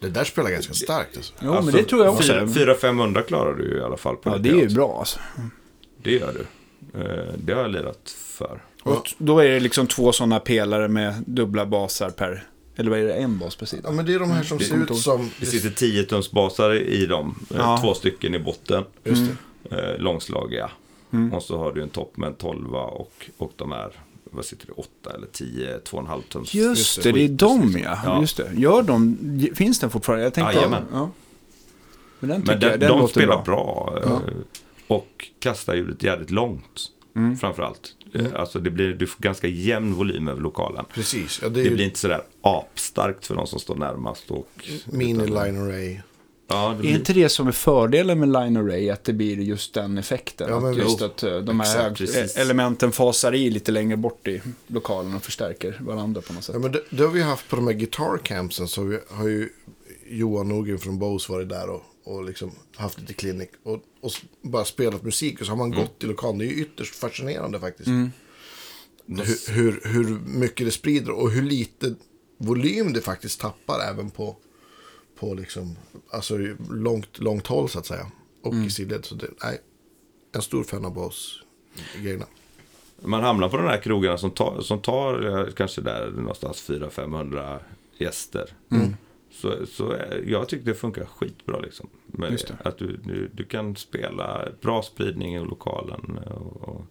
Det 0.00 0.08
där 0.08 0.24
spelar 0.24 0.50
ganska 0.50 0.72
starkt 0.74 1.16
alltså. 1.16 1.34
Jo, 1.42 1.52
men 1.62 1.74
det 1.74 1.82
tror 1.82 2.04
jag 2.04 2.14
också. 2.14 2.32
400-500 2.32 3.22
klarar 3.22 3.54
du 3.54 3.64
ju 3.64 3.78
i 3.78 3.82
alla 3.82 3.96
fall 3.96 4.16
på 4.16 4.30
Ja, 4.30 4.38
det 4.38 4.38
det 4.38 4.60
är 4.60 4.68
ju 4.68 4.74
bra 4.74 4.98
alltså. 4.98 5.18
Det 6.02 6.10
gör 6.12 6.32
du. 6.32 6.46
Eh, 7.00 7.32
Det 7.36 7.52
har 7.52 7.60
jag 7.62 7.70
lirat 7.70 8.10
för. 8.16 8.62
Och 8.82 9.14
då 9.18 9.38
är 9.38 9.48
det 9.48 9.60
liksom 9.60 9.86
två 9.86 10.12
sådana 10.12 10.40
pelare 10.40 10.88
med 10.88 11.14
dubbla 11.26 11.66
basar 11.66 12.10
per, 12.10 12.44
eller 12.80 12.90
vad 12.90 12.98
är 13.00 13.04
det, 13.04 13.14
en 13.14 13.38
bas 13.38 13.56
per 13.56 13.62
Ja, 13.62 13.66
sida? 13.66 13.90
men 13.90 14.06
det 14.06 14.14
är 14.14 14.18
de 14.18 14.30
här 14.30 14.42
som 14.42 14.58
Det 14.58 14.64
ser 14.64 14.70
kommer 14.72 14.90
ut 14.92 14.96
som... 14.98 15.30
Det 15.40 15.46
sitter 15.46 15.70
10 15.70 16.04
tums 16.04 16.30
basar 16.30 16.74
i 16.74 17.06
dem. 17.06 17.34
eh, 17.50 17.56
Ja. 17.56 17.78
Två 17.82 17.94
stycken 17.94 18.34
i 18.34 18.38
botten. 18.38 18.84
Just 19.04 19.22
det. 19.70 19.76
Eh, 19.94 19.98
långslagiga. 19.98 20.70
Mm. 21.12 21.32
Och 21.32 21.42
så 21.42 21.58
har 21.58 21.72
du 21.72 21.82
en 21.82 21.88
topp 21.88 22.16
med 22.16 22.26
en 22.26 22.34
12 22.34 22.74
och, 22.74 23.30
och 23.38 23.52
de 23.56 23.72
är, 23.72 23.90
vad 24.24 24.44
sitter 24.44 24.66
det, 24.66 24.72
8 24.72 24.88
eller 25.14 25.26
10, 25.32 25.78
2,5 25.78 26.22
tums. 26.28 26.54
Just 26.54 27.02
det, 27.02 27.12
det. 27.12 27.24
är 27.24 27.28
de 27.28 27.78
ja. 27.84 27.98
Ja. 28.04 28.20
Just 28.20 28.36
det. 28.36 28.50
Gör 28.56 28.82
de, 28.82 29.16
finns 29.54 29.78
den 29.80 29.90
fortfarande? 29.90 30.24
Jag 30.24 30.34
tänkte, 30.34 30.54
Jajamän. 30.56 30.82
ja. 30.92 31.10
Men 32.20 32.30
den 32.30 32.42
Men 32.46 32.60
de, 32.60 32.66
jag, 32.66 32.80
den 32.80 32.88
de 32.90 32.98
låter 33.00 33.12
spelar 33.20 33.42
bra. 33.42 33.44
bra. 33.44 33.98
eh, 34.04 34.10
Ja. 34.10 34.20
Och 34.86 35.28
kastar 35.40 35.74
ljudet 35.74 36.02
jävligt 36.02 36.30
långt. 36.30 36.80
Mm. 37.16 37.36
Framförallt. 37.36 37.94
Eh, 38.14 38.26
Alltså 38.34 38.58
det 38.58 38.70
blir, 38.70 38.94
du 38.94 39.06
får 39.06 39.22
ganska 39.22 39.46
jämn 39.48 39.94
volym 39.94 40.28
över 40.28 40.40
lokalen. 40.42 40.84
Precis. 40.94 41.38
Ja, 41.42 41.48
det 41.48 41.54
Det 41.54 41.68
ju 41.68 41.74
blir 41.74 41.84
inte 41.84 41.98
sådär 41.98 42.22
apstarkt 42.42 43.26
för 43.26 43.34
de 43.34 43.46
som 43.46 43.60
står 43.60 43.74
närmast. 43.74 44.30
Och, 44.30 44.68
mini 44.84 45.26
line 45.26 45.62
array. 45.62 45.98
Ja, 46.52 46.68
det 46.68 46.74
Är 46.74 46.80
blir, 46.80 46.90
inte 46.94 47.12
det 47.12 47.28
som 47.28 47.48
är 47.48 47.52
fördelen 47.52 48.18
med 48.20 48.28
Line 48.32 48.56
Array, 48.56 48.90
att 48.90 49.04
det 49.04 49.12
blir 49.12 49.36
just 49.38 49.74
den 49.74 49.98
effekten? 49.98 50.48
Ja, 50.48 50.70
att 50.70 50.76
just 50.76 51.02
att 51.02 51.22
eh, 51.22 51.38
de 51.38 51.60
här 51.60 51.66
Exakt, 51.90 51.98
precis. 51.98 52.36
elementen 52.36 52.92
fasar 52.92 53.34
i 53.34 53.50
lite 53.50 53.72
längre 53.72 53.96
bort 53.96 54.28
i 54.28 54.40
lokalen 54.66 55.14
och 55.14 55.22
förstärker 55.22 55.78
varandra 55.80 56.20
på 56.20 56.32
något 56.32 56.44
sätt. 56.44 56.54
Ja, 56.54 56.58
men 56.60 56.72
det, 56.72 56.82
det 56.90 57.02
har 57.02 57.10
vi 57.10 57.22
haft 57.22 57.48
på 57.48 57.56
de 57.56 57.66
här 57.66 57.74
guitar 57.74 58.18
campsen. 58.22 58.68
Så 58.68 58.82
vi 58.82 58.98
har 59.10 59.28
ju 59.28 59.48
Johan 60.08 60.48
Nordgren 60.48 60.78
från 60.78 60.98
Bose 60.98 61.32
varit 61.32 61.48
där 61.48 61.68
och, 61.70 61.82
och 62.04 62.24
liksom 62.24 62.50
haft 62.76 63.00
lite 63.00 63.12
klinik. 63.12 63.50
Och, 63.62 63.82
och 64.00 64.12
bara 64.42 64.64
spelat 64.64 65.02
musik 65.02 65.40
och 65.40 65.46
så 65.46 65.52
har 65.52 65.56
man 65.56 65.70
gått 65.70 66.04
i 66.04 66.06
lokalen. 66.06 66.38
Det 66.38 66.44
är 66.44 66.48
ju 66.48 66.62
ytterst 66.62 66.94
fascinerande 66.94 67.60
faktiskt. 67.60 67.88
Hur, 67.88 69.50
hur, 69.52 69.80
hur 69.84 70.18
mycket 70.18 70.66
det 70.66 70.70
sprider 70.70 71.10
och 71.10 71.30
hur 71.30 71.42
lite 71.42 71.94
volym 72.38 72.92
det 72.92 73.00
faktiskt 73.00 73.40
tappar 73.40 73.80
även 73.80 74.10
på, 74.10 74.36
på 75.18 75.34
liksom, 75.34 75.76
alltså 76.10 76.36
långt, 76.70 77.18
långt 77.18 77.46
håll 77.46 77.68
så 77.68 77.78
att 77.78 77.86
säga. 77.86 78.06
Och 78.42 78.54
i 78.54 78.70
sidled. 78.70 79.04
Så 79.04 79.14
det, 79.14 79.26
nej, 79.42 79.60
en 80.32 80.42
stor 80.42 80.64
fan 80.64 80.84
av 80.84 80.94
Bose-grejerna. 80.94 82.26
man 83.00 83.22
hamnar 83.22 83.48
på 83.48 83.56
de 83.56 83.66
här 83.66 83.80
krogarna 83.80 84.18
som 84.18 84.30
tar, 84.30 84.60
som 84.60 84.82
tar 84.82 85.38
eh, 85.38 85.52
kanske 85.52 85.80
där 85.80 86.10
någonstans 86.10 86.68
400-500 86.68 87.58
gäster. 87.98 88.52
Mm. 88.70 88.96
Så, 89.30 89.66
så 89.66 89.92
eh, 89.92 90.18
jag 90.30 90.48
tycker 90.48 90.64
det 90.64 90.74
funkar 90.74 91.04
skitbra 91.04 91.60
liksom. 91.60 91.88
Att 92.64 92.78
du, 92.78 92.96
du, 92.96 93.30
du 93.32 93.44
kan 93.44 93.76
spela 93.76 94.48
bra 94.60 94.82
spridning 94.82 95.36
i 95.36 95.44
lokalen. 95.44 96.18
Och, 96.18 96.68
och, 96.68 96.86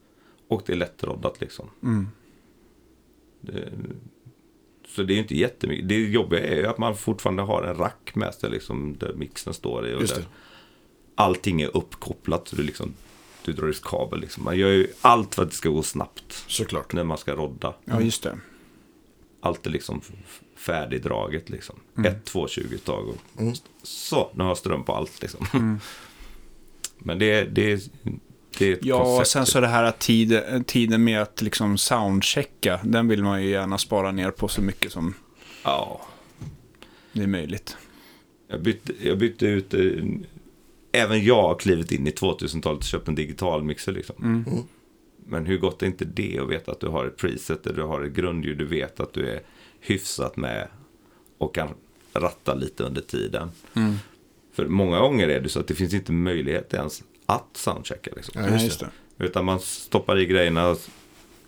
och 0.47 0.63
det 0.65 0.73
är 0.73 0.77
lättroddat 0.77 1.41
liksom. 1.41 1.69
Mm. 1.83 2.07
Det, 3.41 3.69
så 4.87 5.03
det 5.03 5.13
är 5.13 5.15
ju 5.15 5.21
inte 5.21 5.37
jättemycket. 5.37 5.89
Det 5.89 5.95
jobbiga 5.95 6.47
är 6.47 6.55
ju 6.55 6.65
att 6.65 6.77
man 6.77 6.95
fortfarande 6.95 7.43
har 7.43 7.63
en 7.63 7.75
rack 7.75 8.15
med 8.15 8.33
sig 8.33 8.49
liksom, 8.49 8.97
där 8.99 9.13
mixen 9.13 9.53
står 9.53 9.87
i. 9.87 9.95
Och 9.95 10.01
Just 10.01 10.15
där 10.15 10.21
det. 10.21 10.27
Allting 11.15 11.61
är 11.61 11.77
uppkopplat. 11.77 12.47
Så 12.47 12.55
du, 12.55 12.63
liksom, 12.63 12.93
du 13.45 13.53
drar 13.53 13.69
i 13.69 13.73
kabel. 13.83 14.19
Liksom. 14.19 14.43
Man 14.43 14.57
gör 14.57 14.69
ju 14.69 14.87
allt 15.01 15.35
för 15.35 15.43
att 15.43 15.49
det 15.49 15.55
ska 15.55 15.69
gå 15.69 15.83
snabbt 15.83 16.43
Såklart. 16.47 16.93
när 16.93 17.03
man 17.03 17.17
ska 17.17 17.35
rodda. 17.35 17.73
Ja, 17.85 18.01
just 18.01 18.23
det. 18.23 18.37
Allt 19.41 19.65
är 19.65 19.69
liksom 19.69 20.01
färdigdraget 20.55 21.49
liksom. 21.49 21.75
Mm. 21.97 22.11
Ett, 22.11 22.25
två, 22.25 22.47
20 22.47 22.77
tag 22.77 23.07
och 23.07 23.15
Mm. 23.41 23.53
så, 23.83 24.31
nu 24.35 24.43
har 24.43 24.49
jag 24.49 24.57
ström 24.57 24.83
på 24.83 24.93
allt 24.95 25.21
liksom. 25.21 25.47
Men 26.97 27.19
det, 27.19 27.43
det, 27.43 27.91
det 28.57 28.65
är 28.67 28.73
ett 28.73 28.85
Ja, 28.85 28.95
och 28.95 29.03
koncept. 29.05 29.29
sen 29.29 29.45
så 29.45 29.59
det 29.59 29.67
här 29.67 29.83
att 29.83 29.99
tid, 29.99 30.41
tiden 30.67 31.03
med 31.03 31.21
att 31.21 31.41
liksom 31.41 31.77
soundchecka, 31.77 32.79
den 32.83 33.07
vill 33.07 33.23
man 33.23 33.43
ju 33.43 33.49
gärna 33.49 33.77
spara 33.77 34.11
ner 34.11 34.31
på 34.31 34.47
så 34.47 34.61
mycket 34.61 34.91
som 34.91 35.13
Ja, 35.63 36.01
det 37.13 37.23
är 37.23 37.27
möjligt. 37.27 37.77
jag 38.47 38.61
bytte, 38.61 38.93
jag 39.01 39.17
bytte 39.17 39.45
ut... 39.45 39.73
eh, 39.73 40.03
Även 40.91 41.23
jag 41.25 41.41
har 41.41 41.55
klivit 41.55 41.91
in 41.91 42.07
i 42.07 42.11
2000-talet 42.11 42.77
och 42.79 42.83
köpt 42.83 43.07
en 43.07 43.15
digital 43.15 43.63
mixer 43.63 43.91
liksom. 43.91 44.45
Men 45.29 45.45
hur 45.45 45.57
gott 45.57 45.81
är 45.81 45.87
inte 45.87 46.05
det 46.05 46.39
att 46.39 46.49
veta 46.49 46.71
att 46.71 46.79
du 46.79 46.87
har 46.87 47.05
ett 47.05 47.17
preset 47.17 47.63
där 47.63 47.73
du 47.73 47.83
har 47.83 48.01
ett 48.01 48.13
grundljud, 48.13 48.57
du 48.57 48.65
vet 48.65 48.99
att 48.99 49.13
du 49.13 49.29
är 49.29 49.41
hyfsat 49.79 50.37
med 50.37 50.67
och 51.37 51.55
kan 51.55 51.69
ratta 52.13 52.53
lite 52.53 52.83
under 52.83 53.01
tiden. 53.01 53.51
Mm. 53.73 53.95
För 54.53 54.65
många 54.65 54.99
gånger 54.99 55.27
är 55.27 55.39
det 55.39 55.49
så 55.49 55.59
att 55.59 55.67
det 55.67 55.75
finns 55.75 55.93
inte 55.93 56.11
möjlighet 56.11 56.73
ens 56.73 57.03
att 57.25 57.47
soundchecka. 57.53 58.11
Liksom. 58.15 58.59
Ja. 58.81 58.87
Utan 59.17 59.45
man 59.45 59.59
stoppar 59.59 60.19
i 60.19 60.25
grejerna 60.25 60.67
och 60.67 60.77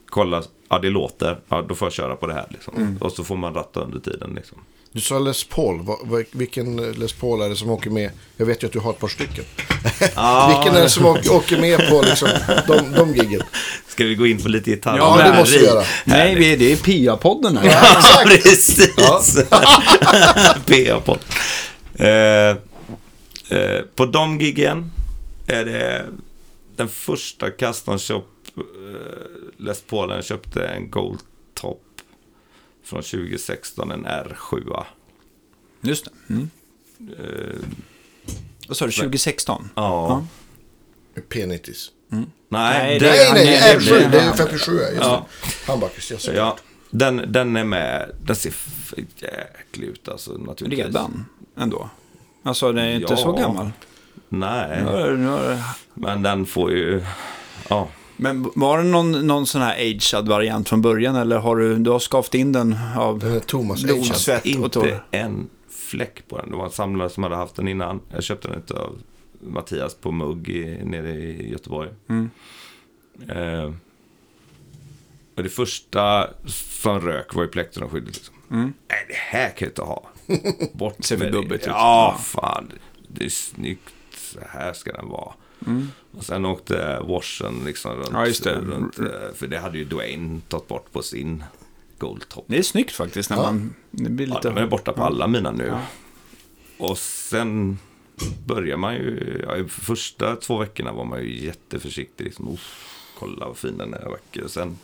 kollar, 0.05 0.43
ja 0.69 0.79
det 0.79 0.89
låter, 0.89 1.39
ja 1.49 1.61
då 1.61 1.75
får 1.75 1.85
jag 1.85 1.93
köra 1.93 2.15
på 2.15 2.27
det 2.27 2.33
här. 2.33 2.47
Liksom. 2.49 2.75
Mm. 2.77 2.97
Och 2.97 3.11
så 3.11 3.23
får 3.23 3.35
man 3.35 3.53
ratta 3.53 3.79
under 3.79 3.99
tiden. 3.99 4.33
Liksom. 4.35 4.57
Du 4.93 5.01
sa 5.01 5.19
Les 5.19 5.43
Paul. 5.43 5.85
Vilken 6.31 6.91
Les 6.91 7.13
Paul 7.13 7.41
är 7.41 7.49
det 7.49 7.55
som 7.55 7.69
åker 7.69 7.89
med? 7.89 8.11
Jag 8.37 8.45
vet 8.45 8.63
ju 8.63 8.67
att 8.67 8.73
du 8.73 8.79
har 8.79 8.91
ett 8.91 8.99
par 8.99 9.07
stycken. 9.07 9.43
vilken 10.49 10.75
är 10.75 10.81
det 10.81 10.89
som 10.89 11.05
åker, 11.05 11.61
med 11.61 11.89
på 11.89 12.01
liksom, 12.01 12.29
de, 12.67 12.91
de 12.91 13.15
giggen? 13.15 13.41
Ska 13.87 14.05
vi 14.05 14.15
gå 14.15 14.27
in 14.27 14.41
på 14.41 14.49
lite 14.49 14.69
gitarr? 14.69 14.97
Ja, 14.97 15.23
det 15.23 15.37
måste 15.37 15.57
vi 15.57 15.65
göra. 15.65 15.83
Nej, 16.05 16.35
vi, 16.35 16.55
det 16.55 16.71
är 16.71 16.75
PIA-podden 16.75 17.57
här. 17.57 17.69
Ja, 17.69 18.23
precis. 18.25 18.89
PA-podd. 20.65 21.19
Eh, 21.93 22.49
eh, 23.57 23.81
på 23.95 24.05
de 24.05 24.39
giggen 24.39 24.91
är 25.47 25.65
det 25.65 26.05
den 26.75 26.87
första 26.87 27.51
custom 27.51 27.99
shop 27.99 28.23
eh, 28.57 28.63
Les 29.57 29.81
Paulen 29.81 30.21
köpte 30.21 30.67
en 30.67 30.89
Gold 30.89 31.19
Top 31.53 31.81
från 32.91 33.01
2016, 33.03 33.91
en 33.91 34.05
R7. 34.07 34.83
Just 35.81 36.05
det. 36.05 36.33
Mm. 36.33 36.49
Eh, 37.19 37.55
Vad 38.67 38.77
sa 38.77 38.85
du, 38.85 38.91
2016? 38.91 39.69
ja. 39.75 40.25
P90s. 41.29 41.89
Nej, 42.09 42.25
Nej, 42.49 42.99
den, 42.99 43.09
Nej, 43.09 43.31
nej, 43.33 43.45
nej, 43.45 43.77
R7. 43.77 43.89
det- 43.89 44.07
Det 44.11 44.19
är 44.19 44.33
57, 44.33 44.71
just 44.77 44.93
Ja. 45.01 45.25
Handbackers, 45.67 46.11
yes. 46.11 46.27
ja, 46.35 46.57
den, 46.89 47.25
den 47.27 47.55
är 47.55 47.63
med. 47.63 48.11
Den 48.23 48.35
ser 48.35 48.51
för 48.51 48.99
jäklig 49.15 49.87
ut 49.87 50.07
alltså 50.07 50.31
naturligtvis. 50.31 50.85
Redan, 50.85 51.25
ändå. 51.57 51.89
Alltså, 52.43 52.71
den 52.71 52.85
är 52.85 52.95
inte 52.95 53.13
Ja. 53.13 53.17
så 53.17 53.31
gammal. 53.31 53.71
Nej, 54.29 54.77
Nu 54.83 54.85
har- 54.85 55.09
nu 55.11 55.27
har- 55.27 55.57
men 55.93 56.21
den 56.23 56.45
får 56.45 56.71
ju... 56.71 57.03
Ja, 57.69 57.87
Men 58.21 58.51
var 58.55 58.77
det 58.77 58.83
någon, 58.83 59.27
någon 59.27 59.47
sån 59.47 59.61
här 59.61 59.75
agead 59.75 60.27
variant 60.27 60.69
från 60.69 60.81
början 60.81 61.15
eller 61.15 61.37
har 61.37 61.55
du, 61.55 61.77
du 61.77 61.89
har 61.89 61.99
skavt 61.99 62.35
in 62.35 62.51
den 62.51 62.77
av 62.97 63.39
Thomas 63.39 63.83
blod, 63.83 64.05
svett 64.05 64.41
och 64.41 64.47
inte 64.47 64.69
tår? 64.69 65.05
en 65.11 65.49
fläck 65.69 66.27
på 66.27 66.37
den. 66.37 66.49
Det 66.49 66.55
var 66.55 66.65
en 66.65 66.71
samlare 66.71 67.09
som 67.09 67.23
hade 67.23 67.35
haft 67.35 67.55
den 67.55 67.67
innan. 67.67 67.99
Jag 68.13 68.23
köpte 68.23 68.47
den 68.47 68.77
av 68.77 69.01
Mattias 69.39 69.95
på 69.95 70.11
mugg 70.11 70.49
i, 70.49 70.79
nere 70.83 71.11
i 71.11 71.51
Göteborg. 71.51 71.89
Mm. 72.09 72.29
Eh, 73.29 73.73
och 75.35 75.43
det 75.43 75.49
första 75.49 76.29
som 76.45 77.01
rök 77.01 77.33
var 77.33 77.43
ju 77.43 77.49
plektronskyddet. 77.49 78.15
Liksom. 78.15 78.35
Mm. 78.51 78.73
Nej, 78.89 79.05
det 79.07 79.37
här 79.37 79.49
kan 79.49 79.55
jag 79.59 79.69
inte 79.69 79.81
ha. 79.81 80.09
Bort 80.73 81.11
med 81.11 81.33
det. 81.49 81.61
Ja. 81.65 82.19
fan. 82.23 82.71
Det 83.07 83.25
är 83.25 83.29
snyggt. 83.29 83.93
Så 84.15 84.39
här 84.49 84.73
ska 84.73 84.91
den 84.91 85.09
vara. 85.09 85.33
Mm. 85.67 85.87
Och 86.11 86.23
sen 86.25 86.45
åkte 86.45 86.99
washen 87.03 87.61
liksom 87.65 87.91
runt. 87.91 88.09
Ja, 88.13 88.27
just 88.27 88.43
det. 88.43 88.55
runt 88.55 88.99
eh, 88.99 89.05
för 89.35 89.47
det 89.47 89.57
hade 89.59 89.77
ju 89.77 89.85
Dwayne 89.85 90.41
tagit 90.47 90.67
bort 90.67 90.91
på 90.91 91.01
sin 91.01 91.43
Goldtop. 91.97 92.45
Det 92.47 92.57
är 92.57 92.63
snyggt 92.63 92.91
faktiskt 92.91 93.29
när 93.29 93.37
Ja. 93.37 93.43
man... 93.43 93.73
Det 93.91 94.09
blir 94.09 94.27
Ja, 94.27 94.35
lite... 94.35 94.49
de 94.49 94.57
är 94.57 94.67
borta 94.67 94.93
på 94.93 95.03
alla 95.03 95.27
mina 95.27 95.51
nu. 95.51 95.65
Ja. 95.67 95.81
Och 96.77 96.97
sen 96.97 97.79
börjar 98.45 98.77
man 98.77 98.93
ju, 98.95 99.45
ja, 99.47 99.67
första 99.67 100.35
två 100.35 100.57
veckorna 100.57 100.91
var 100.93 101.05
man 101.05 101.19
ju 101.23 101.45
jätteförsiktig. 101.45 102.23
Liksom, 102.25 102.47
"Uff, 102.53 102.97
kolla 103.19 103.47
vad 103.47 103.57
fin 103.57 103.77
den 103.77 103.93
är, 103.93 104.05
vacker. 104.09 104.43
Och 104.43 104.51
sen 104.51 104.77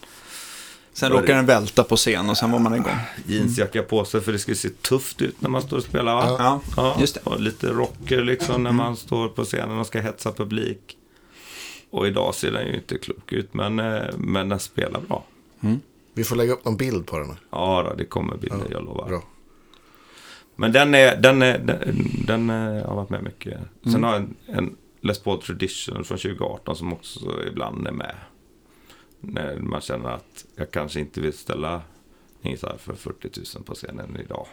Sen 0.97 1.11
råkar 1.11 1.35
den 1.35 1.45
välta 1.45 1.83
på 1.83 1.95
scen 1.95 2.29
och 2.29 2.37
sen 2.37 2.51
var 2.51 2.59
man 2.59 2.73
igång. 2.75 2.91
jeansjacka 3.25 3.83
på 3.83 4.05
sig 4.05 4.21
för 4.21 4.31
det 4.31 4.39
ska 4.39 4.55
se 4.55 4.69
tufft 4.69 5.21
ut 5.21 5.41
när 5.41 5.49
man 5.49 5.61
står 5.61 5.77
och 5.77 5.83
spelar. 5.83 6.15
Va? 6.15 6.35
Ja, 6.39 6.61
Ja, 6.77 6.97
just 6.99 7.15
det. 7.15 7.21
Och 7.29 7.39
lite 7.39 7.67
rocker 7.67 8.23
liksom 8.23 8.63
när 8.63 8.71
man 8.71 8.95
står 8.95 9.29
på 9.29 9.43
scenen 9.43 9.77
och 9.79 9.87
ska 9.87 9.99
hetsa 10.01 10.31
publik. 10.31 10.97
Och 11.89 12.07
idag 12.07 12.35
ser 12.35 12.51
den 12.51 12.67
ju 12.67 12.75
inte 12.75 12.97
klok 12.97 13.33
ut, 13.33 13.53
men, 13.53 13.79
eh, 13.79 14.01
men 14.17 14.49
den 14.49 14.59
spelar 14.59 15.01
bra. 15.01 15.23
Vi 16.13 16.23
får 16.23 16.35
lägga 16.35 16.53
upp 16.53 16.65
någon 16.65 16.77
bild 16.77 17.05
på 17.05 17.19
den. 17.19 17.35
Ja, 17.49 17.85
då, 17.89 17.95
det 17.95 18.05
kommer 18.05 18.37
bilder, 18.37 18.67
jag 18.71 18.83
lovar. 18.85 19.07
Bra. 19.09 19.23
Men 20.55 20.71
den, 20.71 20.95
är, 20.95 21.15
den, 21.17 21.41
är, 21.41 21.57
den, 21.59 22.07
den 22.27 22.49
är, 22.49 22.83
har 22.85 22.95
varit 22.95 23.09
med 23.09 23.23
mycket. 23.23 23.59
Sen 23.83 23.95
Mm. 23.95 24.03
har 24.03 24.13
jag 24.13 24.21
en, 24.21 24.35
en 24.57 24.75
Les 25.01 25.19
Paul 25.19 25.41
Tradition 25.41 26.03
från 26.03 26.17
2018 26.17 26.75
som 26.75 26.93
också 26.93 27.19
ibland 27.51 27.87
är 27.87 27.91
med. 27.91 28.15
När 29.21 29.55
man 29.59 29.81
känner 29.81 30.09
att 30.09 30.45
jag 30.55 30.71
kanske 30.71 30.99
inte 30.99 31.21
vill 31.21 31.33
ställa 31.33 31.81
en 32.41 32.51
gitarr 32.51 32.77
för 32.77 32.93
40 32.93 33.29
000 33.55 33.63
på 33.63 33.73
scenen 33.73 34.17
idag. 34.25 34.47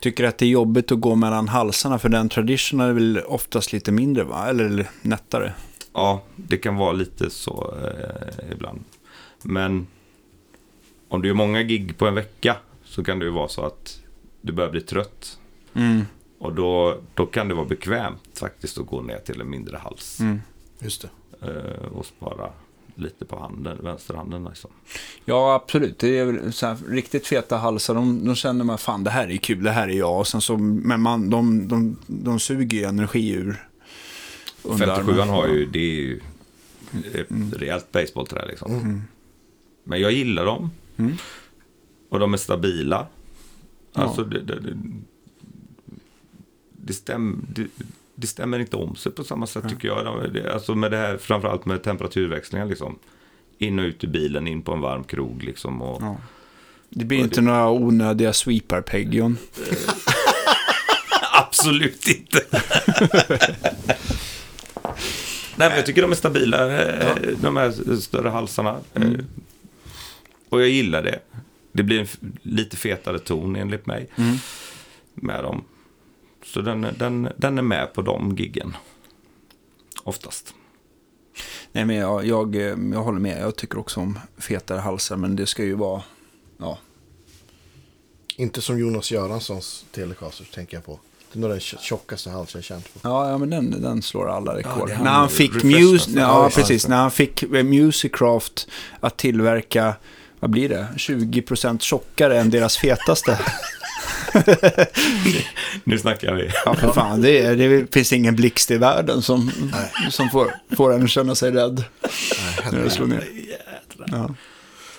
Tycker 0.00 0.24
att 0.24 0.38
det 0.38 0.44
är 0.44 0.50
jobbigt 0.50 0.92
att 0.92 1.00
gå 1.00 1.14
mellan 1.14 1.48
halsarna 1.48 1.98
för 1.98 2.08
den 2.08 2.28
tradition 2.28 2.80
är 2.80 2.92
väl 2.92 3.20
oftast 3.26 3.72
lite 3.72 3.92
mindre 3.92 4.24
va? 4.24 4.48
Eller 4.48 4.90
nättare. 5.02 5.54
Ja, 5.92 6.22
det 6.36 6.56
kan 6.56 6.76
vara 6.76 6.92
lite 6.92 7.30
så 7.30 7.74
eh, 7.82 8.52
ibland. 8.52 8.84
Men 9.42 9.86
om 11.08 11.22
du 11.22 11.28
gör 11.28 11.34
många 11.34 11.62
gig 11.62 11.98
på 11.98 12.06
en 12.06 12.14
vecka 12.14 12.56
så 12.84 13.04
kan 13.04 13.18
det 13.18 13.24
ju 13.24 13.30
vara 13.30 13.48
så 13.48 13.64
att 13.64 14.00
du 14.40 14.52
börjar 14.52 14.70
bli 14.70 14.80
trött. 14.80 15.38
Mm. 15.74 16.02
Och 16.38 16.54
då, 16.54 17.00
då 17.14 17.26
kan 17.26 17.48
det 17.48 17.54
vara 17.54 17.66
bekvämt 17.66 18.38
faktiskt 18.38 18.78
att 18.78 18.86
gå 18.86 19.00
ner 19.02 19.18
till 19.18 19.40
en 19.40 19.50
mindre 19.50 19.76
hals. 19.76 20.20
Mm. 20.20 20.40
Just 20.78 21.02
det. 21.02 21.08
eh, 21.46 21.92
och 21.92 22.06
spara 22.06 22.50
lite 22.98 23.24
på 23.24 23.38
handen, 23.38 23.78
vänsterhanden 23.82 24.44
liksom. 24.44 24.70
Ja, 25.24 25.54
absolut. 25.54 25.98
Det 25.98 26.18
är 26.18 26.50
så 26.50 26.66
här, 26.66 26.76
riktigt 26.88 27.26
feta 27.26 27.56
halsar, 27.56 27.94
de, 27.94 28.24
de 28.24 28.34
känner 28.34 28.64
man 28.64 28.78
fan 28.78 29.04
det 29.04 29.10
här 29.10 29.30
är 29.30 29.36
kul, 29.36 29.62
det 29.62 29.70
här 29.70 29.88
är 29.88 29.92
jag. 29.92 30.18
Och 30.18 30.26
sen 30.26 30.40
så, 30.40 30.56
men 30.56 31.00
man, 31.00 31.30
de, 31.30 31.68
de, 31.68 31.96
de 32.06 32.40
suger 32.40 32.78
ju 32.78 32.84
energi 32.84 33.30
ur. 33.30 33.68
underarmen. 34.62 35.06
57 35.06 35.20
har 35.20 35.48
ju, 35.48 35.66
det 35.66 35.78
är 35.78 36.00
ju 36.00 36.20
ett 37.14 37.26
rejält 37.56 37.92
basebollträ 37.92 38.46
liksom. 38.46 38.74
Mm. 38.74 39.02
Men 39.84 40.00
jag 40.00 40.12
gillar 40.12 40.44
dem. 40.44 40.70
Mm. 40.96 41.16
Och 42.08 42.18
de 42.18 42.34
är 42.34 42.38
stabila. 42.38 43.06
Ja. 43.92 44.02
Alltså 44.02 44.24
det, 44.24 44.42
det, 44.42 44.60
det, 44.60 44.76
det, 46.72 46.92
stäm, 46.92 47.46
det, 48.18 48.22
det 48.22 48.26
stämmer 48.26 48.58
inte 48.58 48.76
om 48.76 48.96
sig 48.96 49.12
på 49.12 49.24
samma 49.24 49.46
sätt 49.46 49.68
tycker 49.68 49.88
jag. 49.88 50.32
Det- 50.32 50.52
Alltså 50.52 50.74
med 50.74 50.90
det 50.90 50.96
här, 50.96 51.16
framförallt 51.16 51.64
med 51.66 51.82
temperaturväxlingar 51.82 52.66
liksom. 52.66 52.98
In 53.58 53.78
och 53.78 53.82
ut 53.82 54.04
ur 54.04 54.08
bilen, 54.08 54.46
in 54.46 54.62
på 54.62 54.72
en 54.72 54.80
varm 54.80 55.04
krog 55.04 55.42
liksom. 55.42 55.82
Och, 55.82 56.02
Ja. 56.02 56.16
Det 56.90 57.04
blir 57.04 57.18
inte 57.18 57.40
några 57.40 57.70
onödiga 57.70 58.32
sweeparpeggion. 58.32 59.38
Absolut 61.32 62.08
inte. 62.08 62.42
Nej, 65.56 65.68
men 65.68 65.76
jag 65.76 65.86
tycker 65.86 66.02
de 66.02 66.10
är 66.10 66.16
stabila, 66.16 66.82
eh, 66.82 67.16
de 67.40 67.56
här 67.56 67.96
större 68.00 68.28
halsarna. 68.28 68.80
Eh, 68.94 69.10
Och 70.48 70.60
jag 70.60 70.68
gillar 70.68 71.02
det. 71.02 71.18
Det 71.72 71.82
blir 71.82 72.00
en 72.00 72.06
lite 72.42 72.76
fetare 72.76 73.18
ton 73.18 73.56
enligt 73.56 73.86
mig 73.86 74.08
med 75.14 75.44
dem. 75.44 75.64
Så 76.54 76.60
den, 76.60 76.86
den, 76.98 77.28
den 77.36 77.58
är 77.58 77.62
med 77.62 77.92
på 77.92 78.02
de 78.02 78.36
giggen. 78.36 78.76
Oftast. 80.04 80.54
Nej, 81.72 81.84
men 81.84 81.96
jag, 81.96 82.26
jag, 82.26 82.56
jag 82.94 83.02
håller 83.02 83.20
med. 83.20 83.42
Jag 83.42 83.56
tycker 83.56 83.78
också 83.78 84.00
om 84.00 84.18
fetare 84.38 84.78
halsar, 84.80 85.16
men 85.16 85.36
det 85.36 85.46
ska 85.46 85.64
ju 85.64 85.74
vara... 85.74 86.02
Ja, 86.58 86.78
Inte 88.36 88.60
som 88.62 88.78
Jonas 88.78 89.10
Göranssons 89.10 89.84
Telecasters 89.92 90.50
tänker 90.50 90.76
jag 90.76 90.84
på. 90.84 91.00
Det 91.32 91.38
är 91.38 91.40
nog 91.40 91.50
den 91.50 91.58
tj- 91.58 91.78
tjockaste 91.80 92.30
hals 92.30 92.54
jag 92.54 92.64
känt 92.64 92.94
på. 92.94 93.00
Ja, 93.02 93.30
ja 93.30 93.38
men 93.38 93.50
den, 93.50 93.82
den 93.82 94.02
slår 94.02 94.30
alla 94.30 94.56
rekord. 94.56 94.90
är 94.90 94.98
när 94.98 95.10
han, 95.10 95.28
fick. 95.28 95.62
Mus 95.64 96.08
Ja, 96.08 96.20
ja, 96.20 96.50
precis. 96.54 96.88
När 96.88 96.96
han 96.96 97.10
fick 97.10 97.42
eh, 97.42 97.48
Musicraft 97.62 98.68
att 99.00 99.16
tillverka, 99.16 99.94
vad 100.40 100.50
blir 100.50 100.68
det? 100.68 100.88
20% 100.96 101.78
tjockare 101.78 102.40
än 102.40 102.50
deras 102.50 102.76
fetaste. 102.76 103.40
Nu 105.84 105.98
snackar 105.98 106.34
vi. 106.34 106.50
Ja, 106.64 106.74
för 106.74 106.92
fan. 106.92 107.22
Det, 107.22 107.38
är, 107.42 107.56
det 107.56 107.94
finns 107.94 108.12
ingen 108.12 108.36
blixt 108.36 108.70
i 108.70 108.76
världen 108.76 109.22
som, 109.22 109.50
som 110.10 110.30
får, 110.30 110.54
får 110.76 110.92
en 110.94 111.02
att 111.04 111.10
känna 111.10 111.34
sig 111.34 111.50
rädd 111.50 111.84
när 112.72 112.84
det 112.84 112.90
slår 112.90 113.06
ner. 113.06 113.24
Ja. 114.06 114.06
Men 114.16 114.36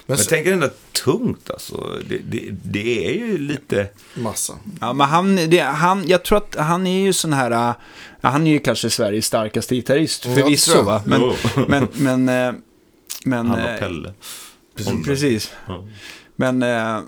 Men 0.05 0.17
så, 0.17 0.29
tänk 0.29 0.47
ändå 0.47 0.69
tungt 1.03 1.49
alltså. 1.49 1.97
Det, 2.09 2.17
det, 2.17 2.49
det 2.51 3.07
är 3.07 3.11
ju 3.13 3.37
lite... 3.37 3.87
massa. 4.13 4.53
Ja, 4.81 4.93
men 4.93 5.07
han, 5.07 5.35
det, 5.35 5.59
han, 5.59 6.07
jag 6.07 6.23
tror 6.23 6.37
att 6.37 6.55
han 6.59 6.87
är 6.87 7.01
ju 7.01 7.13
sån 7.13 7.33
här, 7.33 7.51
äh, 7.51 7.73
ja, 8.21 8.29
han 8.29 8.47
är 8.47 8.51
ju 8.51 8.59
kanske 8.59 8.89
Sveriges 8.89 9.25
starkaste 9.25 9.75
gitarrist, 9.75 10.25
Ja, 10.25 10.35
förvisso 10.35 10.81
va. 10.81 11.01
Men, 11.05 11.21
Jo. 11.21 11.35
men, 11.67 11.87
men, 11.93 12.29
eh, 12.29 12.53
men 13.25 13.47
Han 13.47 13.59
eh, 13.59 13.73
och 13.73 13.79
Pelle. 13.79 14.13
precis, 14.77 15.05
precis. 15.05 15.51
Ja. 15.67 15.87
Men 16.35 16.63
eh, 16.63 16.99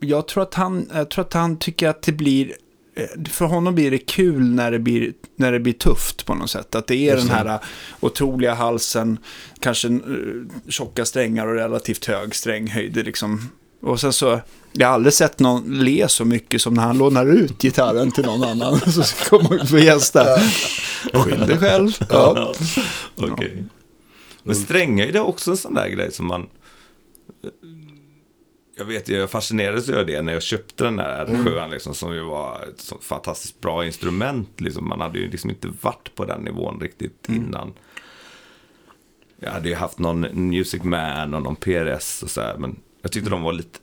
jag, 0.00 0.28
tror 0.28 0.42
att 0.42 0.54
han, 0.54 0.90
jag 0.94 1.10
tror 1.10 1.24
att 1.24 1.32
han 1.32 1.58
tycker 1.58 1.88
att 1.88 2.02
det 2.02 2.12
blir, 2.12 2.52
eh, 2.94 3.30
för 3.30 3.44
honom 3.44 3.74
blir 3.74 3.90
det 3.90 3.98
kul 3.98 4.44
när 4.44 4.70
det 4.70 4.78
blir, 4.78 5.12
när 5.36 5.52
det 5.52 5.60
blir 5.60 5.72
tufft 5.72 6.26
på 6.26 6.34
något 6.34 6.50
sätt. 6.50 6.74
Att 6.74 6.86
det 6.86 6.96
är 6.96 7.14
Just 7.14 7.28
den 7.28 7.36
här 7.36 7.46
eh, 7.46 7.60
otroliga 8.00 8.54
halsen, 8.54 9.18
kanske 9.60 9.88
eh, 9.88 9.98
tjocka 10.68 11.04
strängar 11.04 11.46
och 11.46 11.54
relativt 11.54 12.04
hög 12.04 12.34
stränghöjd. 12.34 12.96
Liksom. 12.96 13.50
Och 13.80 14.00
sen 14.00 14.12
så, 14.12 14.40
jag 14.72 14.86
har 14.86 14.94
aldrig 14.94 15.12
sett 15.12 15.38
någon 15.38 15.78
le 15.78 16.08
så 16.08 16.24
mycket 16.24 16.62
som 16.62 16.74
när 16.74 16.82
han 16.82 16.98
lånar 16.98 17.26
ut 17.26 17.62
gitarren 17.62 18.10
till 18.10 18.24
någon 18.24 18.44
annan. 18.44 18.80
Så 18.90 19.02
ska 19.02 19.38
komma 19.38 19.54
ut 19.54 19.72
och 19.72 19.80
gästa. 19.80 20.38
Skyll 21.12 21.46
dig 21.46 21.58
själv. 21.58 21.90
Ja. 22.10 22.54
Okej. 23.16 23.64
Men 24.42 24.56
stränghöjd 24.56 25.16
är 25.16 25.20
också 25.20 25.50
en 25.50 25.56
sån 25.56 25.74
där 25.74 25.88
grej 25.88 26.12
som 26.12 26.26
man... 26.26 26.46
Jag 28.78 28.84
vet, 28.84 29.08
jag 29.08 29.30
fascinerades 29.30 29.88
av 29.88 30.06
det 30.06 30.22
när 30.22 30.32
jag 30.32 30.42
köpte 30.42 30.84
den 30.84 30.98
här 30.98 31.26
R7 31.26 31.70
liksom, 31.70 31.94
som 31.94 32.14
ju 32.14 32.22
var 32.22 32.62
ett 32.62 32.80
så 32.80 32.98
fantastiskt 33.00 33.60
bra 33.60 33.86
instrument. 33.86 34.60
Liksom. 34.60 34.88
Man 34.88 35.00
hade 35.00 35.18
ju 35.18 35.30
liksom 35.30 35.50
inte 35.50 35.68
varit 35.80 36.14
på 36.14 36.24
den 36.24 36.40
nivån 36.40 36.80
riktigt 36.80 37.28
innan. 37.28 37.72
Jag 39.40 39.50
hade 39.50 39.68
ju 39.68 39.74
haft 39.74 39.98
någon 39.98 40.48
Music 40.48 40.82
Man 40.82 41.34
och 41.34 41.42
någon 41.42 41.56
PRS 41.56 42.22
och 42.22 42.30
så 42.30 42.40
här, 42.40 42.56
men 42.58 42.76
jag 43.02 43.12
tyckte 43.12 43.30
de 43.30 43.42
var 43.42 43.52
lite, 43.52 43.78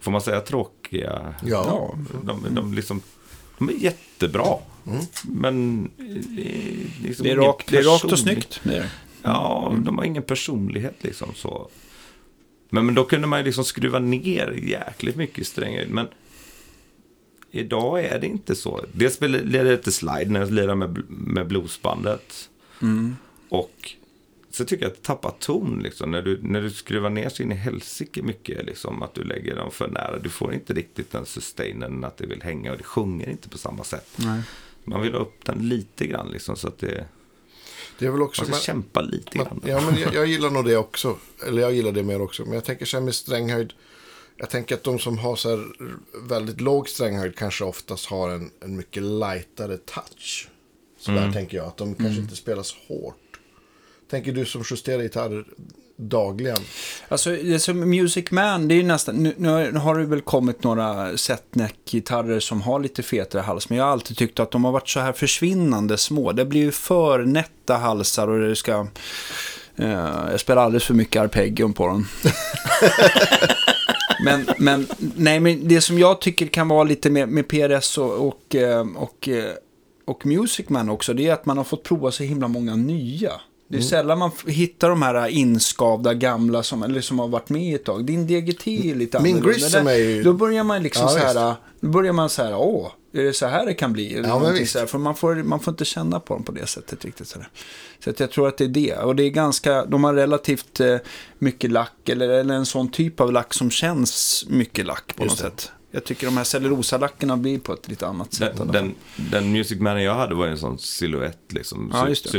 får 0.00 0.10
man 0.10 0.20
säga 0.20 0.40
tråkiga? 0.40 1.34
Ja. 1.44 1.64
Ja. 1.66 1.94
De, 2.22 2.54
de, 2.54 2.74
liksom, 2.74 3.00
de 3.58 3.68
är 3.68 3.72
jättebra. 3.72 4.56
Men 5.24 5.84
eh, 5.98 7.02
liksom 7.02 7.24
Det 7.24 7.30
är 7.30 7.36
rakt, 7.36 7.70
det 7.70 7.78
är 7.78 7.82
rakt 7.82 8.04
och 8.04 8.18
snyggt. 8.18 8.60
Ja, 9.22 9.72
de 9.84 9.98
har 9.98 10.04
ingen 10.04 10.22
personlighet 10.22 10.94
liksom 11.00 11.34
så. 11.34 11.68
Men, 12.74 12.86
men 12.86 12.94
då 12.94 13.04
kunde 13.04 13.26
man 13.26 13.38
ju 13.38 13.44
liksom 13.44 13.64
skruva 13.64 13.98
ner 13.98 14.58
jäkligt 14.62 15.16
mycket 15.16 15.46
strängar. 15.46 15.86
Men 15.88 16.08
idag 17.50 18.04
är 18.04 18.20
det 18.20 18.26
inte 18.26 18.54
så. 18.54 18.84
Dels 18.92 19.20
leder 19.20 19.64
det 19.64 19.76
till 19.76 19.92
slide 19.92 20.30
när 20.30 20.40
jag 20.40 20.50
lirar 20.50 20.74
med, 20.74 21.02
med 21.08 21.46
bluesbandet. 21.46 22.50
Mm. 22.82 23.16
Och 23.48 23.92
så 24.50 24.64
tycker 24.64 24.84
jag 24.84 24.90
att 24.90 24.96
det 24.96 25.02
tappar 25.02 25.30
ton 25.30 25.80
liksom. 25.82 26.10
När 26.10 26.22
du, 26.22 26.38
när 26.42 26.62
du 26.62 26.70
skruvar 26.70 27.10
ner 27.10 27.28
så 27.28 27.42
in 27.42 27.52
i 27.52 27.54
helsike 27.54 28.22
mycket 28.22 28.66
liksom. 28.66 29.02
Att 29.02 29.14
du 29.14 29.24
lägger 29.24 29.56
dem 29.56 29.70
för 29.70 29.88
nära. 29.88 30.18
Du 30.18 30.28
får 30.28 30.54
inte 30.54 30.74
riktigt 30.74 31.12
den 31.12 31.26
sustainen 31.26 32.04
att 32.04 32.16
det 32.16 32.26
vill 32.26 32.42
hänga 32.42 32.72
och 32.72 32.78
det 32.78 32.84
sjunger 32.84 33.28
inte 33.28 33.48
på 33.48 33.58
samma 33.58 33.84
sätt. 33.84 34.10
Nej. 34.16 34.42
Man 34.84 35.02
vill 35.02 35.12
ha 35.12 35.20
upp 35.20 35.44
den 35.44 35.68
lite 35.68 36.06
grann 36.06 36.28
liksom 36.30 36.56
så 36.56 36.68
att 36.68 36.78
det... 36.78 37.04
Det 37.98 38.06
är 38.06 38.10
väl 38.10 38.22
också... 38.22 38.42
Man 38.42 38.52
ska 38.52 38.60
kämpa 38.62 39.00
lite 39.00 39.38
man, 39.38 39.46
grann. 39.46 39.60
ja, 39.64 39.80
men 39.90 40.00
jag, 40.00 40.14
jag 40.14 40.26
gillar 40.26 40.50
nog 40.50 40.64
det 40.64 40.76
också. 40.76 41.16
Eller 41.46 41.62
jag 41.62 41.72
gillar 41.72 41.92
det 41.92 42.02
mer 42.02 42.20
också. 42.22 42.44
Men 42.44 42.52
jag 42.54 42.64
tänker 42.64 42.86
så 42.86 42.96
här 42.96 43.04
med 43.04 43.14
stränghöjd. 43.14 43.72
Jag 44.36 44.50
tänker 44.50 44.74
att 44.74 44.84
de 44.84 44.98
som 44.98 45.18
har 45.18 45.36
så 45.36 45.48
här 45.50 45.66
väldigt 46.28 46.60
låg 46.60 46.88
stränghöjd 46.88 47.36
kanske 47.36 47.64
oftast 47.64 48.06
har 48.06 48.30
en, 48.30 48.50
en 48.60 48.76
mycket 48.76 49.02
lightare 49.02 49.76
touch. 49.76 50.48
Så 50.98 51.10
Mm. 51.10 51.24
där 51.24 51.32
tänker 51.32 51.56
jag. 51.56 51.66
Att 51.66 51.76
de 51.76 51.94
kanske 51.94 52.20
inte 52.20 52.36
spelar 52.36 52.62
så 52.62 52.76
hårt. 52.88 53.16
Tänker 54.10 54.32
du 54.32 54.44
som 54.44 54.62
justerar 54.70 55.02
gitarrer 55.02 55.44
dagligen. 56.08 56.58
Alltså, 57.08 57.30
det 57.30 57.58
som 57.58 57.90
Music 57.90 58.30
Man, 58.30 58.68
det 58.68 58.74
är 58.74 58.76
ju 58.76 58.82
nästan, 58.82 59.14
nu, 59.14 59.34
nu 59.38 59.78
har 59.78 59.98
det 59.98 60.04
väl 60.04 60.20
kommit 60.20 60.64
några 60.64 61.16
setneck-gitarrer 61.16 62.40
som 62.40 62.62
har 62.62 62.80
lite 62.80 63.02
fetare 63.02 63.42
hals, 63.42 63.68
men 63.68 63.78
jag 63.78 63.84
har 63.84 63.92
alltid 63.92 64.16
tyckt 64.16 64.40
att 64.40 64.50
de 64.50 64.64
har 64.64 64.72
varit 64.72 64.88
så 64.88 65.00
här 65.00 65.12
försvinnande 65.12 65.98
små. 65.98 66.32
Det 66.32 66.44
blir 66.44 66.60
ju 66.60 66.72
för 66.72 67.24
nätta 67.24 67.76
halsar 67.76 68.28
och 68.28 68.40
det 68.40 68.56
ska... 68.56 68.86
eh, 69.76 69.90
jag 70.30 70.40
spelar 70.40 70.62
alldeles 70.62 70.84
för 70.84 70.94
mycket 70.94 71.22
arpeggion 71.22 71.72
på 71.72 71.86
dem. 71.86 72.08
men, 74.24 74.46
men, 74.58 74.86
nej, 75.16 75.40
men 75.40 75.68
det 75.68 75.80
som 75.80 75.98
jag 75.98 76.20
tycker 76.20 76.46
kan 76.46 76.68
vara 76.68 76.84
lite 76.84 77.10
med, 77.10 77.28
med 77.28 77.48
PRS 77.48 77.98
och, 77.98 78.28
och, 78.28 78.54
eh, 78.54 78.86
och, 78.96 79.28
eh, 79.28 79.52
och 80.04 80.26
Music 80.26 80.68
Man 80.68 80.88
också, 80.88 81.14
det 81.14 81.28
är 81.28 81.32
att 81.32 81.46
man 81.46 81.56
har 81.56 81.64
fått 81.64 81.82
prova 81.82 82.10
så 82.10 82.22
himla 82.22 82.48
många 82.48 82.76
nya. 82.76 83.32
Det 83.72 83.76
är 83.76 83.80
Mm. 83.80 83.88
sällan 83.88 84.18
man 84.18 84.30
hittar 84.46 84.88
de 84.88 85.02
här 85.02 85.26
inskavda 85.28 86.14
gamla 86.14 86.62
som, 86.62 86.82
eller 86.82 87.00
som 87.00 87.18
har 87.18 87.28
varit 87.28 87.48
med 87.48 87.74
ett 87.74 87.84
tag. 87.84 88.04
Din 88.04 88.26
DGT 88.26 88.66
är 88.90 88.94
lite 88.94 89.20
Min 89.20 89.36
annorlunda. 89.36 89.68
Där- 89.68 89.90
är 89.90 89.96
ju- 89.98 90.22
Då 90.22 90.32
börjar 90.32 90.64
man 90.64 90.82
liksom 90.82 91.02
Ja, 91.02 91.08
så 91.08 91.18
här, 91.18 91.54
då 91.80 91.88
börjar 91.88 92.12
man 92.12 92.30
så 92.30 92.42
här, 92.42 92.56
åh, 92.56 92.90
är 93.12 93.22
det 93.22 93.32
så 93.32 93.46
här 93.46 93.66
det 93.66 93.74
kan 93.74 93.92
bli? 93.92 94.12
Eller 94.12 94.20
men 94.22 94.30
någonting 94.30 94.58
visst. 94.60 94.72
så 94.72 94.78
här, 94.78 94.86
för 94.86 94.98
man 94.98 95.14
får, 95.14 95.34
man 95.34 95.60
får 95.60 95.72
inte 95.72 95.84
känna 95.84 96.20
på 96.20 96.34
dem 96.34 96.42
på 96.44 96.52
det 96.52 96.66
sättet 96.66 97.04
riktigt. 97.04 97.28
Så, 97.28 97.38
så 98.04 98.10
att 98.10 98.20
jag 98.20 98.30
tror 98.30 98.48
att 98.48 98.58
det 98.58 98.64
är 98.64 98.68
det. 98.68 98.96
Och 98.96 99.16
det 99.16 99.22
är 99.22 99.30
ganska, 99.30 99.84
de 99.84 100.04
har 100.04 100.14
relativt 100.14 100.80
eh, 100.80 100.96
mycket 101.38 101.70
lack, 101.70 102.08
eller, 102.08 102.28
eller 102.28 102.54
en 102.54 102.66
sån 102.66 102.90
typ 102.90 103.20
av 103.20 103.32
lack 103.32 103.54
som 103.54 103.70
känns 103.70 104.44
mycket 104.48 104.86
lack 104.86 105.16
på 105.16 105.24
Just 105.24 105.42
något 105.42 105.56
det. 105.56 105.62
sätt. 105.62 105.72
Jag 105.94 106.04
tycker 106.04 106.26
de 106.26 106.36
här 106.36 106.44
cellulosalackerna 106.44 107.36
blir 107.36 107.58
på 107.58 107.72
ett 107.72 107.88
lite 107.88 108.06
annat 108.06 108.34
sätt. 108.34 108.56
Den, 108.56 108.68
den, 108.72 108.94
den 109.30 109.52
Music 109.52 109.80
Man 109.80 110.02
jag 110.02 110.14
hade 110.14 110.34
var 110.34 110.44
ju 110.44 110.50
en 110.50 110.58
sån 110.58 110.78
silhuett 110.78 111.38
liksom. 111.48 111.90
Ja, 111.94 112.04
su- 112.04 112.08
just 112.08 112.32
det. 112.32 112.38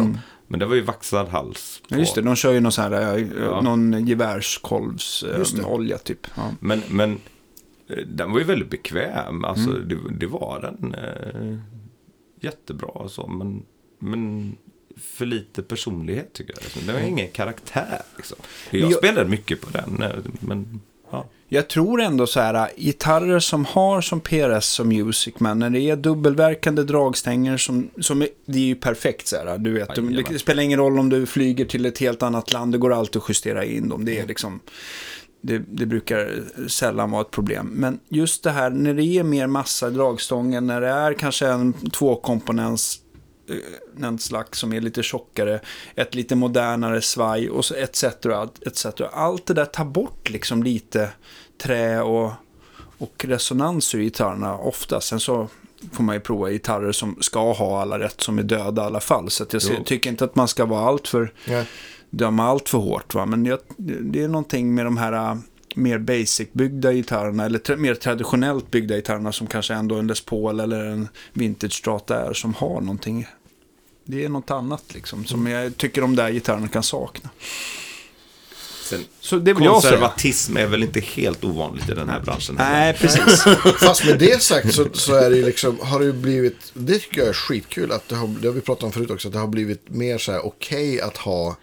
Mm. 0.00 0.18
Men 0.52 0.60
det 0.60 0.66
var 0.66 0.74
ju 0.74 0.80
vaxad 0.80 1.28
hals. 1.28 1.82
På. 1.88 1.94
Ja, 1.94 1.98
just 1.98 2.14
det, 2.14 2.22
de 2.22 2.36
kör 2.36 2.52
ju 2.52 2.60
någon 2.60 2.72
sån 2.72 2.84
här, 2.84 3.16
eh, 3.18 3.26
Ja. 3.40 3.60
någon 3.60 3.90
det. 3.90 4.00
gevärskolvsolja 4.00 5.98
typ. 5.98 6.26
Ja. 6.34 6.50
Men, 6.60 6.82
men 6.90 7.20
eh, 7.88 7.96
den 8.06 8.32
var 8.32 8.38
ju 8.38 8.44
väldigt 8.44 8.70
bekväm. 8.70 9.44
Alltså, 9.44 9.70
Mm. 9.70 9.88
det, 9.88 9.96
det 10.20 10.26
var 10.26 10.60
den. 10.60 10.94
Eh, 10.94 11.58
jättebra 12.40 12.88
och 12.88 13.10
så. 13.10 13.26
Men, 13.26 13.62
men 13.98 14.56
för 15.00 15.26
lite 15.26 15.62
personlighet 15.62 16.32
tycker 16.32 16.52
jag. 16.56 16.62
Liksom. 16.62 16.82
Den 16.86 16.94
har 16.94 17.02
ingen 17.08 17.28
karaktär. 17.28 18.02
Liksom. 18.16 18.38
Jag 18.70 18.80
Jag- 18.80 18.92
spelade 18.98 19.28
mycket 19.30 19.60
på 19.60 19.70
den. 19.70 20.02
eh, 20.02 20.10
Men. 20.40 20.80
Jag 21.52 21.68
tror 21.68 22.00
ändå 22.00 22.26
så 22.26 22.40
här, 22.40 22.70
gitarrer 22.76 23.38
som 23.38 23.64
har 23.64 24.00
som 24.00 24.20
PRS 24.20 24.64
som 24.64 24.88
Music 24.88 25.34
Man, 25.38 25.58
när 25.58 25.70
det 25.70 25.80
är 25.80 25.96
dubbelverkande 25.96 26.82
dragstänger 26.82 27.56
som, 27.56 27.90
som 28.00 28.22
är, 28.22 28.28
det 28.46 28.58
är 28.58 28.62
ju 28.62 28.74
perfekt 28.74 29.26
så 29.26 29.36
här. 29.36 29.58
Du 29.58 29.72
vet, 29.72 29.88
Jajamän. 29.88 30.24
det 30.30 30.38
spelar 30.38 30.62
ingen 30.62 30.78
roll 30.78 30.98
om 30.98 31.08
du 31.08 31.26
flyger 31.26 31.64
till 31.64 31.86
ett 31.86 31.98
helt 31.98 32.22
annat 32.22 32.52
land, 32.52 32.72
det 32.72 32.78
går 32.78 32.92
alltid 32.92 33.22
att 33.22 33.28
justera 33.28 33.64
in 33.64 33.88
dem. 33.88 34.04
Det 34.04 34.18
är 34.18 34.26
liksom, 34.26 34.60
det, 35.40 35.58
det 35.58 35.86
brukar 35.86 36.42
sällan 36.68 37.10
vara 37.10 37.22
ett 37.22 37.30
problem. 37.30 37.66
Men 37.66 37.98
just 38.08 38.42
det 38.42 38.50
här 38.50 38.70
när 38.70 38.94
det 38.94 39.04
är 39.04 39.22
mer 39.22 39.46
massa 39.46 39.88
i 39.88 39.90
dragstången, 39.90 40.66
när 40.66 40.80
det 40.80 40.88
är 40.88 41.14
kanske 41.14 41.46
en 41.46 41.72
tvåkomponents 41.72 43.00
eh, 43.48 44.06
en 44.06 44.18
slags 44.18 44.58
som 44.58 44.72
är 44.72 44.80
lite 44.80 45.02
tjockare, 45.02 45.60
ett 45.94 46.14
lite 46.14 46.36
modernare 46.36 47.00
svaj 47.00 47.50
och 47.50 47.64
så 47.64 47.74
etc. 47.74 48.04
etc. 48.66 48.86
Allt 49.12 49.46
det 49.46 49.54
där 49.54 49.64
tar 49.64 49.84
bort 49.84 50.30
liksom 50.30 50.62
lite 50.62 51.10
trä 51.62 52.02
och, 52.02 52.32
och 52.98 53.24
resonans 53.24 53.94
ur 53.94 54.00
gitarrerna 54.00 54.58
ofta. 54.58 55.00
Sen 55.00 55.20
så 55.20 55.48
får 55.92 56.02
man 56.04 56.14
ju 56.14 56.20
prova 56.20 56.50
gitarrer 56.50 56.92
som 56.92 57.16
ska 57.20 57.52
ha 57.52 57.82
alla 57.82 57.98
rätt 57.98 58.20
som 58.20 58.38
är 58.38 58.42
döda 58.42 58.82
i 58.82 58.86
alla 58.86 59.00
fall. 59.00 59.30
Så 59.30 59.44
jag 59.50 59.62
Jo. 59.70 59.84
tycker 59.84 60.10
inte 60.10 60.24
att 60.24 60.36
man 60.36 60.48
ska 60.48 60.64
vara 60.64 60.86
allt 60.88 61.08
för 61.08 61.32
Ja. 61.44 61.64
döma 62.10 62.44
allt 62.44 62.68
för 62.68 62.78
hårt. 62.78 63.14
Va? 63.14 63.26
Men 63.26 63.44
jag, 63.46 63.58
det 64.00 64.22
är 64.22 64.28
någonting 64.28 64.74
med 64.74 64.86
de 64.86 64.96
här 64.96 65.12
äh, 65.12 65.36
mer 65.74 65.98
basic-byggda 65.98 66.92
gitarrerna, 66.92 67.44
eller 67.44 67.58
tra- 67.58 67.76
mer 67.76 67.94
traditionellt 67.94 68.70
byggda 68.70 68.94
gitarrerna 68.96 69.32
som 69.32 69.46
kanske 69.46 69.74
ändå 69.74 69.94
en 69.94 70.06
Les 70.06 70.20
Paul 70.24 70.60
eller 70.60 70.84
en 70.84 71.08
Vintage 71.32 71.72
Strata 71.72 72.20
är, 72.28 72.32
som 72.32 72.54
har 72.54 72.80
någonting. 72.80 73.26
Det 74.04 74.24
är 74.24 74.28
något 74.28 74.50
annat 74.50 74.84
liksom, 74.94 75.24
som 75.24 75.46
jag 75.46 75.76
tycker 75.76 76.00
de 76.00 76.16
där 76.16 76.30
gitarrerna 76.30 76.68
kan 76.68 76.82
sakna. 76.82 77.30
Sen, 78.92 79.04
Så 79.20 79.36
det 79.36 79.52
vill 79.52 79.64
jag 79.64 79.72
konservatism 79.72 80.56
är 80.56 80.66
väl 80.66 80.82
inte 80.82 81.00
helt 81.00 81.44
ovanligt 81.44 81.88
i 81.88 81.94
den 81.94 82.08
här 82.08 82.20
branschen. 82.20 82.54
Nej, 82.58 82.94
precis. 82.94 83.42
Fast 83.80 84.04
med 84.04 84.18
det 84.18 84.42
sagt 84.42 84.74
så, 84.74 84.86
så 84.92 85.14
är 85.14 85.30
det 85.30 85.36
ju 85.36 85.44
liksom, 85.44 85.78
har 85.80 85.98
det 85.98 86.04
ju 86.04 86.12
blivit, 86.12 86.56
det 86.74 86.98
tycker 86.98 87.18
jag 87.18 87.28
är 87.28 87.32
skitkul 87.32 87.92
att 87.92 88.08
det 88.08 88.14
har, 88.14 88.28
det 88.28 88.48
har 88.48 88.54
vi 88.54 88.60
pratat 88.60 88.84
om 88.84 88.92
förut 88.92 89.10
också, 89.10 89.28
att 89.28 89.34
det 89.34 89.40
har 89.40 89.46
blivit 89.46 89.88
mer 89.88 90.18
så 90.18 90.32
här 90.32 90.46
okej 90.46 91.00
att 91.00 91.16
ha, 91.16 91.56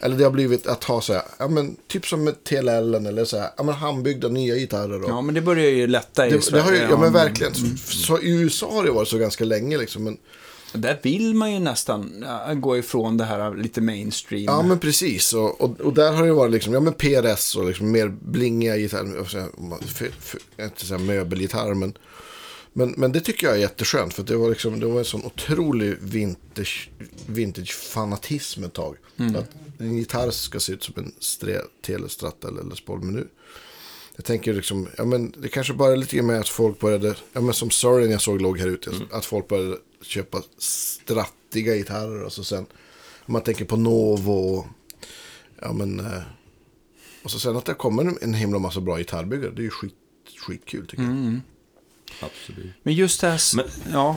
eller 0.00 0.16
det 0.16 0.24
har 0.24 0.30
blivit 0.30 0.66
att 0.66 0.84
ha 0.84 1.00
så 1.00 1.12
här, 1.12 1.22
ja 1.38 1.48
men 1.48 1.76
typ 1.88 2.06
som 2.06 2.24
med 2.24 2.44
TLL 2.44 2.94
eller 2.94 3.24
så 3.24 3.38
här, 3.38 3.50
ja 3.56 3.62
men 3.62 3.74
handbyggda 3.74 4.28
nya 4.28 4.54
gitarrer 4.54 5.02
och. 5.04 5.10
Ja, 5.10 5.20
men 5.20 5.34
det 5.34 5.40
börjar 5.40 5.70
ju 5.70 5.86
lätta 5.86 6.26
i 6.26 6.30
det, 6.30 6.50
det 6.50 6.60
har 6.60 6.72
ju, 6.72 6.76
Sverige. 6.78 6.90
ja 6.90 6.98
men 6.98 7.12
verkligen, 7.12 7.54
så, 7.54 7.66
så 7.76 8.20
i 8.20 8.30
USA 8.30 8.72
har 8.72 8.84
det 8.84 8.90
varit 8.90 9.08
så 9.08 9.18
ganska 9.18 9.44
länge 9.44 9.78
liksom, 9.78 10.04
men 10.04 10.16
Där 10.76 10.98
vill 11.02 11.34
man 11.34 11.52
ju 11.52 11.58
nästan 11.58 12.24
gå 12.54 12.76
ifrån 12.76 13.16
det 13.16 13.24
här 13.24 13.54
lite 13.54 13.80
mainstream. 13.80 14.44
Ja, 14.44 14.62
men 14.62 14.78
precis. 14.78 15.34
Och, 15.34 15.60
och, 15.60 15.80
och 15.80 15.94
där 15.94 16.12
har 16.12 16.26
det 16.26 16.32
varit 16.32 16.52
liksom, 16.52 16.74
ja 16.74 16.80
men 16.80 16.92
PRS 16.92 17.56
och 17.56 17.66
liksom 17.66 17.90
mer 17.90 18.08
blingiga 18.08 18.76
gitarrer. 18.76 19.18
Inte 20.58 20.86
här 20.90 20.98
möbelgitarr, 20.98 21.74
men, 21.74 21.98
men, 22.72 22.94
men 22.96 23.12
det 23.12 23.20
tycker 23.20 23.46
jag 23.46 23.56
är 23.56 23.60
jätteskönt. 23.60 24.14
För 24.14 24.22
det 24.22 24.36
var, 24.36 24.50
liksom, 24.50 24.80
det 24.80 24.86
var 24.86 24.98
en 24.98 25.04
sån 25.04 25.24
otrolig 25.24 25.96
vintage, 26.00 26.90
vintage-fanatism 27.26 28.64
ett 28.64 28.72
tag. 28.72 28.96
Att 29.36 29.50
en 29.78 29.96
gitarr 29.96 30.30
ska 30.30 30.60
se 30.60 30.72
ut 30.72 30.82
som 30.82 30.94
en 30.96 31.12
stre, 31.18 31.60
Telestrata 31.82 32.48
eller 32.48 32.62
Les 32.62 32.80
Paul. 32.80 33.00
Men 33.00 33.14
nu, 33.14 33.28
jag 34.16 34.24
tänker 34.24 34.54
liksom, 34.54 34.88
ja 34.96 35.04
men 35.04 35.34
det 35.38 35.48
kanske 35.48 35.72
bara 35.74 35.92
är 35.92 35.96
lite 35.96 36.22
med 36.22 36.40
att 36.40 36.48
folk 36.48 36.80
började, 36.80 37.16
ja 37.32 37.40
men 37.40 37.54
som 37.54 37.70
Sorin 37.70 38.10
jag 38.10 38.20
såg 38.20 38.40
låg 38.42 38.58
här 38.58 38.66
ute, 38.66 38.90
att 39.10 39.24
folk 39.24 39.48
började 39.48 39.76
köpa 40.02 40.42
strattiga 40.58 41.74
gitarrer 41.74 42.24
och 42.24 42.32
så 42.32 42.44
sen, 42.44 42.66
om 43.26 43.32
man 43.32 43.42
tänker 43.42 43.64
på 43.64 43.76
Novo 43.76 44.32
och, 44.32 44.66
ja 45.62 45.72
men, 45.72 46.00
eh, 46.00 46.22
och 47.22 47.30
så 47.30 47.38
sen 47.38 47.56
att 47.56 47.64
det 47.64 47.74
kommer 47.74 48.04
en, 48.04 48.18
en 48.22 48.34
himla 48.34 48.58
massa 48.58 48.80
bra 48.80 48.96
gitarrbyggare, 48.98 49.50
det 49.50 49.60
är 49.60 49.64
ju 49.64 49.70
skit, 49.70 49.94
skitkul 50.46 50.86
tycker 50.86 51.02
jag. 51.02 51.12
Absolut. 52.20 52.72
Men 52.82 52.94
just 52.94 53.20
det 53.20 53.28
här, 53.28 53.40
Men- 53.56 53.92
ja, 53.92 54.16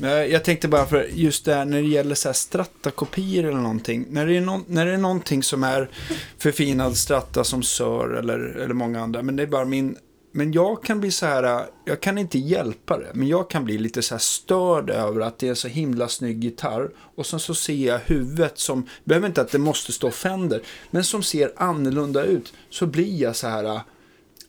jag 0.00 0.30
jag 0.30 0.44
tänkte 0.44 0.68
bara 0.68 0.86
för 0.86 1.08
just 1.14 1.44
det 1.44 1.54
här 1.54 1.64
när 1.64 1.82
det 1.82 1.88
gäller 1.88 2.14
så 2.14 2.28
här 2.28 2.32
strattakopior 2.34 3.44
eller 3.44 3.60
någonting. 3.60 4.06
När 4.10 4.26
det, 4.26 4.36
är 4.36 4.40
någon, 4.40 4.64
när 4.66 4.86
det 4.86 4.92
är 4.92 4.98
någonting 4.98 5.42
som 5.42 5.64
är 5.64 5.90
förfinad 6.38 6.96
stratta 6.96 7.44
som 7.44 7.62
Sör 7.62 8.10
eller, 8.10 8.38
eller 8.38 8.74
många 8.74 9.00
andra. 9.00 9.22
Men 9.22 9.36
det 9.36 9.42
är 9.42 9.46
bara 9.46 9.64
min, 9.64 9.96
men 10.32 10.52
jag 10.52 10.84
kan 10.84 11.00
bli 11.00 11.10
så 11.10 11.26
här, 11.26 11.66
jag 11.84 12.00
kan 12.00 12.18
inte 12.18 12.38
hjälpa 12.38 12.98
det. 12.98 13.10
Men 13.14 13.28
jag 13.28 13.50
kan 13.50 13.64
bli 13.64 13.78
lite 13.78 14.02
så 14.02 14.14
här 14.14 14.18
störd 14.20 14.90
över 14.90 15.20
att 15.20 15.38
det 15.38 15.48
är 15.48 15.54
så 15.54 15.68
himla 15.68 16.08
snygg 16.08 16.44
gitarr. 16.44 16.90
Och 17.14 17.26
sen 17.26 17.40
så 17.40 17.54
ser 17.54 17.86
jag 17.86 17.98
huvudet 17.98 18.58
som, 18.58 18.88
behöver 19.04 19.26
inte 19.26 19.40
att 19.40 19.50
det 19.50 19.58
måste 19.58 19.92
stå 19.92 20.10
Fender. 20.10 20.62
Men 20.90 21.04
som 21.04 21.22
ser 21.22 21.52
annorlunda 21.56 22.24
ut. 22.24 22.52
Så 22.70 22.86
blir 22.86 23.22
jag 23.22 23.36
så 23.36 23.46
här, 23.48 23.80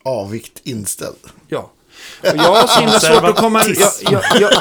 Avvikt 0.04 0.60
inställd. 0.64 1.16
Ja. 1.48 1.70
Och 2.20 2.26
jag 2.36 2.42
har 2.54 2.66
så 2.66 2.80
himla 2.80 3.00
svårt 3.00 3.24
att 3.24 3.36
komma, 3.36 3.62
jag, 3.66 3.90
jag, 4.10 4.22
jag, 4.40 4.52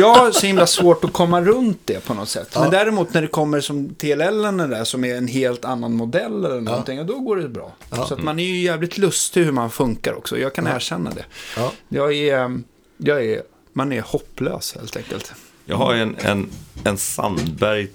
jag 0.00 0.14
har 0.14 0.30
så 0.30 0.46
himla 0.46 0.66
svårt 0.66 1.04
att 1.04 1.12
komma 1.12 1.40
runt 1.40 1.80
det 1.84 2.04
på 2.04 2.14
något 2.14 2.28
sätt. 2.28 2.48
Men 2.54 2.62
Ja. 2.64 2.70
däremot 2.70 3.14
när 3.14 3.22
det 3.22 3.28
kommer 3.28 3.60
som 3.60 3.94
TLL 3.94 4.20
eller 4.22 4.68
där 4.68 4.84
som 4.84 5.04
är 5.04 5.14
en 5.16 5.26
helt 5.28 5.64
annan 5.64 5.92
modell 5.92 6.44
eller 6.44 6.60
någonting, 6.60 6.98
ja. 6.98 7.04
då 7.04 7.18
går 7.18 7.36
det 7.36 7.48
bra. 7.48 7.72
Så 8.08 8.14
att 8.14 8.22
man 8.22 8.38
är 8.38 8.44
ju 8.44 8.60
jävligt 8.62 8.98
lustig 8.98 9.44
hur 9.44 9.52
man 9.52 9.70
funkar 9.70 10.12
också. 10.14 10.38
Jag 10.38 10.54
kan 10.54 10.66
erkänna 10.66 11.10
det. 11.10 11.24
Ja. 11.56 11.72
Jag 11.88 12.12
är, 12.14 12.60
jag 12.96 13.24
är, 13.24 13.42
man 13.72 13.92
är 13.92 14.00
hopplös 14.00 14.74
helt 14.74 14.96
enkelt. 14.96 15.32
Jag 15.64 15.76
har 15.76 15.94
en, 15.94 16.16
en, 16.18 16.50
en 16.84 16.98
Sandberg 16.98 17.88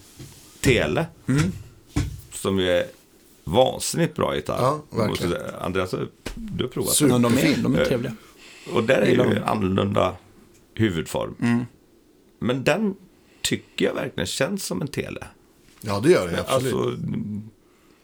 Tele. 0.62 1.06
Mm. 1.28 1.52
Som 2.34 2.60
är 2.60 2.86
vansinnigt 3.44 4.16
bra 4.16 4.36
gitarr. 4.36 4.58
Ja, 4.62 4.82
verkligen. 4.90 5.34
Andreas, 5.62 5.92
du 6.36 6.64
har 6.64 6.70
provat 6.70 6.94
Super. 6.94 7.14
den. 7.14 7.22
Men 7.22 7.32
de 7.32 7.38
är, 7.38 7.42
Superfin. 7.42 7.64
de 7.64 7.76
är 7.76 7.86
trevliga. 7.86 8.14
Och 8.74 8.84
där 8.84 9.02
är 9.02 9.06
ju 9.06 9.16
dem. 9.16 9.38
annorlunda 9.46 10.16
huvudform. 10.74 11.36
Mm. 11.42 11.66
Men 12.40 12.64
den 12.64 12.96
tycker 13.42 13.86
jag 13.86 13.94
verkligen 13.94 14.28
känns 14.28 14.66
som 14.66 14.82
en 14.82 14.88
Tele. 14.88 15.28
Ja, 15.82 16.00
det 16.00 16.12
gör 16.12 16.28
det 16.28 16.40
absolut. 16.40 16.74
Alltså, 16.74 16.98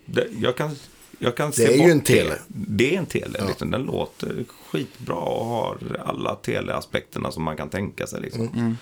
det, 0.06 0.28
jag 0.40 0.58
kan, 0.58 0.76
jag 1.20 1.38
kan 1.38 1.54
se 1.54 1.66
är 1.66 1.72
ju 1.72 1.78
bort 1.78 1.92
en 1.92 2.02
Tele. 2.02 2.30
Det. 2.30 2.66
det 2.68 2.96
är 2.96 3.00
en 3.00 3.06
Tele. 3.06 3.40
Ja. 3.40 3.48
Liksom. 3.48 3.72
Den 3.72 3.84
låter 3.84 4.46
skitbra 4.72 5.16
och 5.16 5.46
har 5.46 5.78
alla 6.06 6.36
teleaspekterna 6.36 7.32
som 7.32 7.44
man 7.44 7.58
kan 7.58 7.70
tänka 7.70 8.08
sig. 8.08 8.22
Liksom. 8.22 8.48
Mm. 8.48 8.78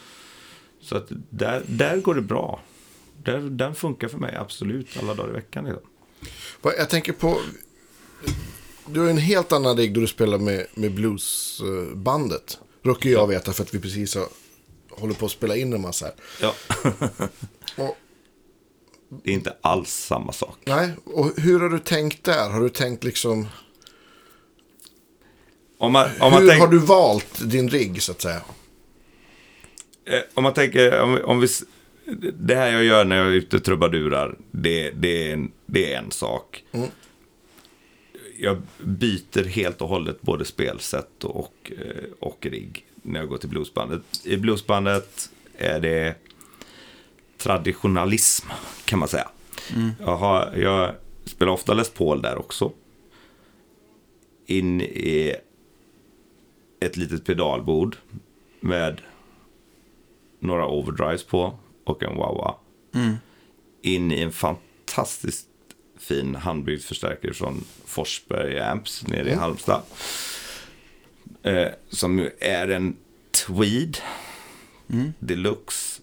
Så 0.82 0.98
att 0.98 1.08
där, 1.30 1.64
där 1.68 1.98
går 1.98 2.16
det 2.16 2.22
bra. 2.22 2.60
Där, 3.24 3.40
den 3.40 3.76
funkar 3.76 4.08
för 4.08 4.18
mig 4.18 4.36
absolut 4.36 4.98
alla 5.00 5.14
dagar 5.14 5.30
i 5.30 5.34
veckan. 5.34 5.66
Liksom. 5.66 5.84
Jag 6.78 6.90
tänker 6.90 7.14
på... 7.14 7.38
Du 8.94 9.00
har 9.00 9.08
en 9.10 9.18
helt 9.18 9.52
annan 9.52 9.78
rigg 9.78 9.94
då 9.94 10.02
du 10.02 10.08
spelar 10.08 10.38
med, 10.38 10.66
med 10.74 10.92
bluesbandet. 10.94 12.60
Råkar 12.84 13.10
jag 13.10 13.28
veta 13.28 13.54
för 13.54 13.64
att 13.64 13.74
vi 13.74 13.80
precis 13.80 14.16
har, 14.16 14.26
håller 14.90 15.14
på 15.14 15.26
att 15.26 15.32
spela 15.32 15.56
in 15.56 15.74
en 15.74 15.82
massa 15.82 16.06
här. 16.06 16.14
Ja. 16.42 16.54
Och, 17.84 17.98
Det 19.24 19.30
är 19.30 19.34
inte 19.34 19.56
alls 19.62 19.90
samma 19.90 20.32
sak. 20.32 20.58
nej, 20.66 20.90
och 21.06 21.32
hur 21.42 21.60
har 21.60 21.70
du 21.70 21.80
tänkt 21.80 22.24
där? 22.24 22.50
Har 22.50 22.62
du 22.62 22.70
tänkt 22.70 23.04
liksom... 23.04 23.48
Om 25.78 25.92
man, 25.92 26.10
om 26.20 26.32
man 26.32 26.42
hur 26.42 26.50
tänker- 26.50 26.66
har 26.66 26.72
du 26.72 26.78
valt 26.80 27.50
din 27.52 27.70
rigg 27.70 28.02
så 28.02 28.12
att 28.12 28.22
säga? 28.22 28.42
Eh, 30.06 30.20
Om 30.34 30.44
man 30.44 30.54
tänker, 30.54 31.02
om, 31.02 31.20
om 31.26 31.40
vi, 31.40 31.48
det 32.34 32.56
här 32.56 32.72
jag 32.72 32.84
gör 32.84 33.06
när 33.06 33.16
jag 33.18 33.28
är 33.28 33.32
ute 33.32 33.56
och 33.56 33.64
trubadurar, 33.64 34.36
det, 34.52 34.90
det, 34.92 35.38
det 35.66 35.94
är 35.94 35.98
en 35.98 36.12
sak. 36.12 36.64
Jag 38.42 38.62
byter 38.78 39.44
helt 39.44 39.82
och 39.82 39.88
hållet 39.88 40.22
både 40.22 40.46
spelsätt 40.46 41.24
och, 41.24 41.72
eh, 41.78 42.04
och 42.20 42.46
rigg 42.46 42.86
när 43.02 43.20
jag 43.20 43.30
går 43.30 43.38
till 43.38 43.50
bluesbandet. 43.50 44.02
I 44.24 44.38
bluesbandet 44.38 45.30
är 45.58 45.80
det 45.80 46.16
traditionalism, 47.38 48.48
kan 48.86 49.00
man 49.00 49.08
säga. 49.08 49.30
Jag, 50.00 50.16
har, 50.18 50.54
jag 50.56 50.96
spelar 51.26 51.52
ofta 51.52 51.74
Les 51.74 51.90
Paul 51.90 52.22
där 52.22 52.38
också. 52.38 52.72
In 54.46 54.82
i 54.82 55.36
ett 56.80 56.98
litet 56.98 57.26
pedalbord 57.26 57.98
med 58.60 59.02
några 60.40 60.68
overdrives 60.68 61.24
på 61.24 61.60
och 61.84 62.04
en 62.04 62.16
wah 62.16 62.56
In 63.82 64.12
i 64.12 64.22
en 64.22 64.32
fantastiskt 64.32 65.48
fin 65.98 66.36
handbyggd 66.36 66.82
förstärkare 66.82 67.34
från 67.34 67.64
Forsberg 67.90 68.60
Amps 68.60 69.08
nere 69.08 69.30
i 69.30 69.36
Halmstad. 69.36 69.82
Eh, 71.44 71.68
som 71.90 72.20
ju 72.20 72.30
är 72.40 72.68
en 72.68 72.96
Tweed 73.48 73.98
Deluxe. 75.20 76.02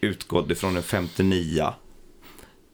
Utgått 0.00 0.50
ifrån 0.50 0.76
en 0.76 0.82
59 0.82 1.68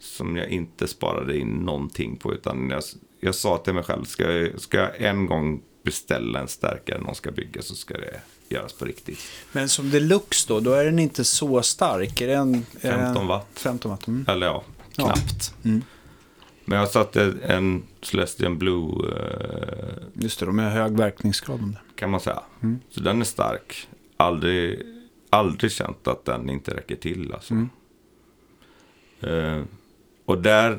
som 0.00 0.36
jag 0.36 0.48
inte 0.48 0.88
sparade 0.88 1.38
in 1.38 1.48
någonting 1.48 2.16
på. 2.16 2.34
Utan 2.34 2.70
jag, 2.70 2.82
jag 3.20 3.34
sa 3.34 3.58
till 3.58 3.72
mig 3.74 3.82
själv, 3.84 4.04
ska 4.04 4.32
jag, 4.32 4.60
ska 4.60 4.78
jag 4.78 5.00
en 5.02 5.26
gång 5.26 5.62
beställa 5.82 6.40
en 6.40 6.48
stärkare 6.48 7.00
någon 7.00 7.14
ska 7.14 7.30
bygga 7.30 7.62
så 7.62 7.74
ska 7.74 7.94
det 7.94 8.20
göras 8.48 8.72
på 8.72 8.84
riktigt. 8.84 9.18
Men 9.52 9.68
som 9.68 9.90
deluxe 9.90 10.44
då, 10.48 10.60
då 10.60 10.72
är 10.72 10.84
den 10.84 10.98
inte 10.98 11.24
så 11.24 11.62
stark. 11.62 12.20
Är 12.20 12.26
det 12.26 12.34
en, 12.34 12.54
är 12.54 12.60
det 12.80 12.88
en- 12.88 13.04
15 13.04 13.26
watt. 13.26 13.46
15 13.54 13.90
watt. 13.90 14.06
Mm. 14.06 14.24
Eller 14.28 14.46
ja, 14.46 14.64
Ja. 14.96 15.04
knappt. 15.04 15.54
Mm. 15.64 15.82
Men 16.68 16.78
jag 16.78 16.88
satte 16.88 17.34
en 17.42 17.82
Celestian 18.02 18.58
Blue, 18.58 19.16
eh, 19.16 20.02
Just 20.12 20.40
det, 20.40 20.46
de 20.46 20.58
har 20.58 20.70
hög 20.70 20.96
verkningsgrad. 20.96 21.76
kan 21.94 22.10
man 22.10 22.20
säga. 22.20 22.42
Mm. 22.62 22.78
Så 22.90 23.00
den 23.00 23.20
är 23.20 23.24
stark. 23.24 23.88
Aldrig, 24.16 24.82
aldrig 25.30 25.70
känt 25.72 26.08
att 26.08 26.24
den 26.24 26.50
inte 26.50 26.76
räcker 26.76 26.96
till. 26.96 27.32
Alltså. 27.32 27.54
Mm. 27.54 27.68
Eh, 29.20 29.64
och 30.24 30.42
där 30.42 30.78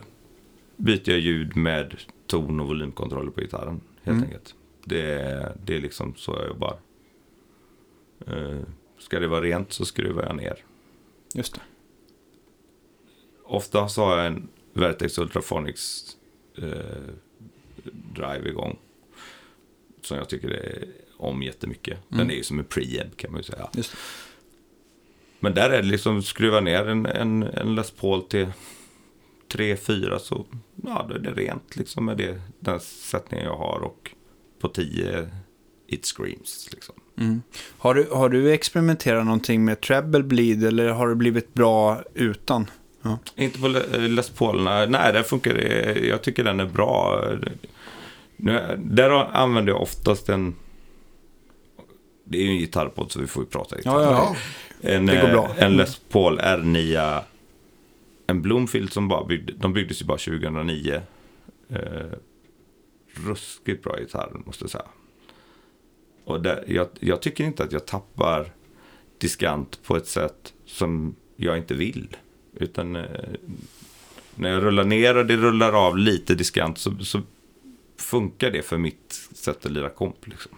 byter 0.78 1.10
jag 1.10 1.20
ljud 1.20 1.56
med 1.58 1.96
ton 2.28 2.60
och 2.60 2.68
volymkontroller 2.68 3.32
på 3.32 3.42
gitarren. 3.42 3.82
Helt 4.04 4.16
Mm. 4.18 4.24
enkelt. 4.24 4.56
Det, 4.86 5.02
är- 5.02 5.56
det 5.66 5.76
är 5.76 5.82
liksom 5.82 6.14
så 6.16 6.36
jag 6.40 6.48
jobbar. 6.48 6.78
Eh, 8.28 8.60
ska 9.00 9.20
det 9.20 9.28
vara 9.28 9.42
rent 9.42 9.74
så 9.74 9.86
skruvar 9.86 10.24
jag 10.26 10.36
ner. 10.36 10.64
Just 11.34 11.54
det. 11.56 11.62
Ofta 13.44 13.88
så 13.88 14.06
har 14.06 14.18
jag 14.18 14.26
en 14.28 14.48
Vertex 14.80 15.18
Ultraphonics 15.18 16.18
eh, 16.58 17.14
drive 18.16 18.50
igång. 18.50 18.78
Som 20.02 20.18
jag 20.18 20.30
tycker 20.30 20.50
är 20.50 20.84
om 21.18 21.44
jättemycket. 21.44 21.98
Den 22.10 22.20
Mm. 22.20 22.32
är 22.32 22.36
ju 22.36 22.44
som 22.44 22.60
en 22.60 22.66
preamp 22.66 23.18
kan 23.18 23.32
man 23.32 23.40
ju 23.40 23.44
säga. 23.44 23.70
Just 23.74 23.92
det. 23.92 23.98
Men 25.40 25.54
där 25.54 25.70
är 25.70 25.82
det 25.82 25.88
liksom 25.88 26.24
skruva 26.24 26.60
ner 26.60 26.88
en, 26.88 27.06
en, 27.06 27.44
en 27.44 27.76
Les 27.76 27.92
Paul 27.92 28.24
till 28.24 28.48
3-4 29.54 30.18
så 30.18 30.46
ja, 30.86 31.06
då 31.10 31.16
är 31.16 31.20
det 31.20 31.32
rent 31.32 31.76
liksom 31.76 32.06
med 32.06 32.18
det, 32.18 32.42
den 32.60 32.80
sättningen 32.80 33.46
jag 33.46 33.58
har. 33.58 33.80
Och 33.80 34.12
på 34.60 34.68
10 34.68 35.30
it 35.88 36.06
screams 36.06 36.70
liksom. 36.72 36.96
Mm. 37.18 37.42
Har, 37.78 37.94
du, 37.94 38.08
har 38.12 38.30
du 38.30 38.52
experimenterat 38.52 39.26
någonting 39.26 39.66
med 39.66 39.82
treble 39.82 40.24
bleed 40.24 40.64
eller 40.64 40.90
har 40.90 41.08
det 41.10 41.16
blivit 41.16 41.54
bra 41.54 42.04
utan? 42.14 42.70
Ja. 43.02 43.20
Inte 43.36 43.60
på 43.60 43.68
Le- 43.68 44.08
Les 44.08 44.30
Paul, 44.30 44.64
nej, 44.64 44.88
där 45.14 45.24
funkar 45.24 45.54
det. 45.54 46.00
Jag 46.08 46.22
tycker 46.22 46.44
den 46.44 46.60
är 46.60 46.66
bra. 46.66 47.24
Nu, 48.38 48.80
där 48.86 49.10
använder 49.10 49.72
jag 49.74 49.82
oftast 49.82 50.30
en... 50.30 50.56
Det 52.24 52.38
är 52.38 52.42
ju 52.44 52.50
en 52.50 52.58
gitarrpodd 52.58 53.12
så 53.12 53.20
vi 53.20 53.28
får 53.28 53.44
ju 53.44 53.50
prata 53.50 53.78
gitarr. 53.78 53.92
Ja, 54.02 54.02
ja. 54.12 54.36
Ja, 54.82 54.90
En, 54.90 55.06
det 55.06 55.22
går 55.22 55.28
bra. 55.28 55.46
eh, 55.58 55.64
en 55.66 55.78
Les 55.78 55.98
Paul 56.10 56.40
R9. 56.40 57.22
En 58.28 58.42
Bloomfield 58.42 58.94
som 58.94 59.08
bara 59.08 59.24
byggde, 59.26 59.54
de 59.54 59.74
byggdes 59.74 60.02
ju 60.02 60.06
bara 60.06 60.18
2009. 60.18 61.02
Eh, 61.70 61.80
ruskigt 63.14 63.84
bra 63.84 64.00
gitarr 64.00 64.32
måste 64.46 64.64
jag 64.64 64.72
säga. 64.72 64.86
Och 66.26 66.42
där, 66.42 66.64
jag, 66.68 66.88
jag 67.00 67.22
tycker 67.22 67.44
inte 67.44 67.64
att 67.64 67.72
jag 67.72 67.86
tappar 67.88 68.52
diskant 69.18 69.80
på 69.84 69.96
ett 69.98 70.08
sätt 70.08 70.54
som 70.66 71.16
jag 71.36 71.58
inte 71.58 71.74
vill. 71.74 72.18
Utan 72.54 72.96
eh, 72.96 73.04
när 74.36 74.50
jag 74.50 74.64
rullar 74.64 74.84
ner 74.84 75.18
och 75.18 75.26
det 75.26 75.38
rullar 75.38 75.88
av 75.88 75.98
lite 75.98 76.36
diskant 76.36 76.78
så, 76.78 76.96
så 77.02 77.22
funkar 77.98 78.52
det 78.52 78.62
för 78.62 78.78
mitt 78.78 79.30
sätt 79.34 79.66
att 79.66 79.72
lira 79.72 79.90
komp. 79.90 80.28
Liksom. 80.28 80.52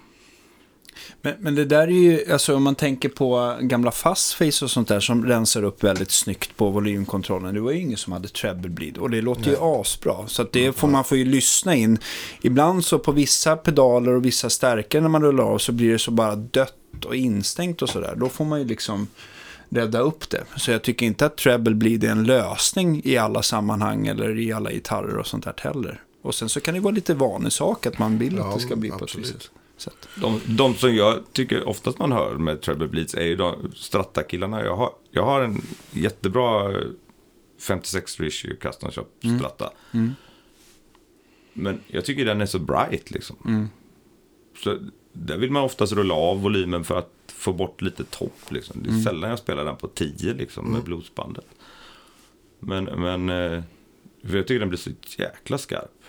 Men, 1.21 1.33
men 1.39 1.55
det 1.55 1.65
där 1.65 1.87
är 1.87 1.91
ju, 1.91 2.31
alltså 2.31 2.55
om 2.55 2.63
man 2.63 2.75
tänker 2.75 3.09
på 3.09 3.57
gamla 3.61 3.91
fastface 3.91 4.65
och 4.65 4.71
sånt 4.71 4.87
där 4.87 4.99
som 4.99 5.25
rensar 5.25 5.63
upp 5.63 5.83
väldigt 5.83 6.11
snyggt 6.11 6.57
på 6.57 6.69
volymkontrollen. 6.69 7.53
Det 7.53 7.61
var 7.61 7.71
ju 7.71 7.79
ingen 7.79 7.97
som 7.97 8.13
hade 8.13 8.27
treble 8.27 8.69
bleed 8.69 8.97
och 8.97 9.09
det 9.09 9.21
låter 9.21 9.51
ju 9.51 9.57
asbra. 9.59 10.27
Så 10.27 10.41
att 10.41 10.51
det 10.51 10.73
får 10.73 10.87
man 10.87 11.03
får 11.03 11.17
ju 11.17 11.25
lyssna 11.25 11.75
in. 11.75 11.99
Ibland 12.41 12.85
så 12.85 12.99
på 12.99 13.11
vissa 13.11 13.57
pedaler 13.57 14.11
och 14.11 14.25
vissa 14.25 14.49
stärkare 14.49 15.01
när 15.01 15.09
man 15.09 15.21
rullar 15.21 15.43
av 15.43 15.57
så 15.57 15.71
blir 15.71 15.91
det 15.91 15.99
så 15.99 16.11
bara 16.11 16.35
dött 16.35 17.05
och 17.05 17.15
instängt 17.15 17.81
och 17.81 17.89
sådär. 17.89 18.15
Då 18.17 18.29
får 18.29 18.45
man 18.45 18.59
ju 18.59 18.65
liksom 18.65 19.07
rädda 19.71 19.99
upp 19.99 20.29
det. 20.29 20.43
Så 20.57 20.71
jag 20.71 20.81
tycker 20.81 21.05
inte 21.05 21.25
att 21.25 21.37
treble 21.37 21.75
bleed 21.75 22.03
är 22.03 22.09
en 22.11 22.23
lösning 22.23 23.01
i 23.03 23.17
alla 23.17 23.41
sammanhang 23.41 24.07
eller 24.07 24.39
i 24.39 24.51
alla 24.53 24.71
gitarrer 24.71 25.17
och 25.17 25.27
sånt 25.27 25.43
där 25.43 25.53
heller. 25.57 26.03
Och 26.21 26.35
sen 26.35 26.49
så 26.49 26.59
kan 26.61 26.73
det 26.73 26.79
vara 26.79 26.93
lite 26.93 27.13
vanesak 27.13 27.85
att 27.85 27.99
man 27.99 28.17
vill 28.17 28.39
att 28.39 28.45
Ja, 28.45 28.53
det 28.55 28.59
ska 28.59 28.75
bli 28.75 28.89
på 28.89 28.95
ett 28.95 29.01
absolut. 29.01 29.27
visst 29.35 29.51
sätt. 29.77 30.07
De, 30.15 30.41
de 30.45 30.75
som 30.75 30.95
jag 30.95 31.19
tycker 31.33 31.67
oftast 31.67 31.99
man 31.99 32.11
hör 32.11 32.35
med 32.35 32.61
Treble 32.61 32.87
Bleeds 32.87 33.13
är 33.13 33.23
ju 33.25 33.35
de 33.35 33.71
Stratta-killarna. 33.75 34.63
Jag 34.63 34.75
har, 34.75 34.89
jag 35.11 35.25
har 35.25 35.41
en 35.41 35.61
jättebra 35.91 36.73
56 37.59 38.19
Issue 38.19 38.55
Custom 38.55 38.91
Shop 38.91 39.07
Stratta. 39.37 39.71
Mm. 39.93 40.11
Men 41.53 41.79
jag 41.87 42.05
tycker 42.05 42.25
den 42.25 42.41
är 42.41 42.45
så 42.45 42.59
bright 42.59 43.11
liksom. 43.11 43.35
Mm. 43.45 43.69
Så 44.63 44.77
där 45.13 45.37
vill 45.37 45.51
man 45.51 45.63
oftast 45.63 45.93
rulla 45.93 46.13
av 46.13 46.41
volymen 46.41 46.83
för 46.83 46.97
att 46.97 47.09
få 47.41 47.53
bort 47.53 47.81
lite 47.81 48.03
topp. 48.03 48.51
Liksom. 48.51 48.83
Det 48.83 48.89
är 48.89 48.91
Mm. 48.91 49.03
sällan 49.03 49.29
jag 49.29 49.39
spelar 49.39 49.65
den 49.65 49.75
på 49.75 49.87
10 49.87 50.33
liksom, 50.33 50.71
med 50.71 50.83
bluesbandet. 50.83 51.45
Men, 52.59 52.83
men 52.83 53.29
eh, 53.29 53.63
för 54.23 54.37
jag 54.37 54.47
tycker 54.47 54.59
den 54.59 54.69
blir 54.69 54.79
så 54.79 54.89
jäkla 55.17 55.57
skarp. 55.57 56.03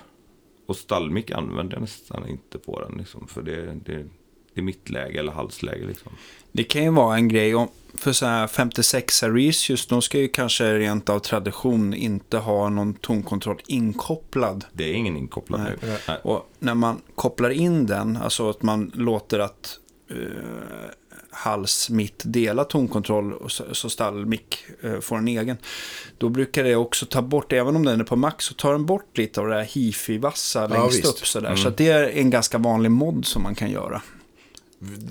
Och 0.66 0.76
stallmick 0.76 1.30
använder 1.30 1.74
jag 1.74 1.80
nästan 1.80 2.28
inte 2.28 2.59
på 2.59 2.80
den. 2.80 2.99
Liksom, 2.99 3.28
för 3.28 3.43
det, 3.43 3.57
det, 3.85 4.05
det 4.55 4.61
är 4.61 4.62
mittläge 4.62 5.18
eller 5.18 5.33
halsläge. 5.33 5.87
Liksom. 5.87 6.12
Det 6.53 6.64
kan 6.64 6.83
ju 6.83 6.91
vara 6.91 7.16
en 7.16 7.28
grej 7.28 7.55
om, 7.55 7.68
för 7.95 8.12
så 8.12 8.26
här 8.26 8.47
56 8.47 9.22
Reisius, 9.22 9.87
de 9.87 10.03
ska 10.03 10.18
ju 10.18 10.28
kanske 10.28 10.78
rent 10.78 11.09
av 11.09 11.18
tradition 11.18 11.95
inte 11.95 12.39
ha 12.39 12.68
någon 12.68 12.95
tonkontroll 12.95 13.61
inkopplad. 13.66 14.64
Det 14.72 14.85
är 14.85 14.95
ingen 14.95 15.16
inkopplad 15.16 15.61
Nej. 15.61 15.72
nu. 15.83 15.97
Nej. 16.09 16.18
Och 16.22 16.51
när 16.59 16.74
man 16.74 17.01
kopplar 17.14 17.51
in 17.51 17.87
den, 17.87 18.16
alltså 18.16 18.51
att 18.51 18.62
man 18.62 18.93
låter 18.95 19.39
att 19.39 19.78
uh, 20.11 20.16
hals 21.33 21.91
mitt 21.91 22.22
dela 22.24 22.64
tonkontroll 22.64 23.33
och 23.33 23.53
så, 23.53 23.64
så 23.72 23.91
stallmick 23.91 24.59
uh, 24.85 25.01
får 25.01 25.18
en 25.18 25.28
egen. 25.28 25.57
Då 26.18 26.28
brukar 26.28 26.64
det 26.64 26.76
också 26.76 27.07
ta 27.07 27.22
bort, 27.22 27.53
även 27.53 27.76
om 27.76 27.85
den 27.85 28.01
är 28.01 28.05
på 28.05 28.16
max, 28.16 28.45
så 28.45 28.55
tar 28.55 28.72
den 28.72 28.87
bort 28.87 29.18
lite 29.18 29.41
av 29.41 29.47
det 29.47 29.55
här 29.55 29.64
hifi-vassa 29.64 30.66
längst 30.66 30.99
visst. 30.99 31.20
upp. 31.20 31.26
Sådär. 31.26 31.57
Så 31.57 31.68
att 31.68 31.76
det 31.76 31.89
är 31.89 32.09
en 32.09 32.30
ganska 32.30 32.59
vanlig 32.59 32.91
mod 32.91 33.26
som 33.26 33.43
man 33.43 33.55
kan 33.55 33.70
göra. 33.70 34.03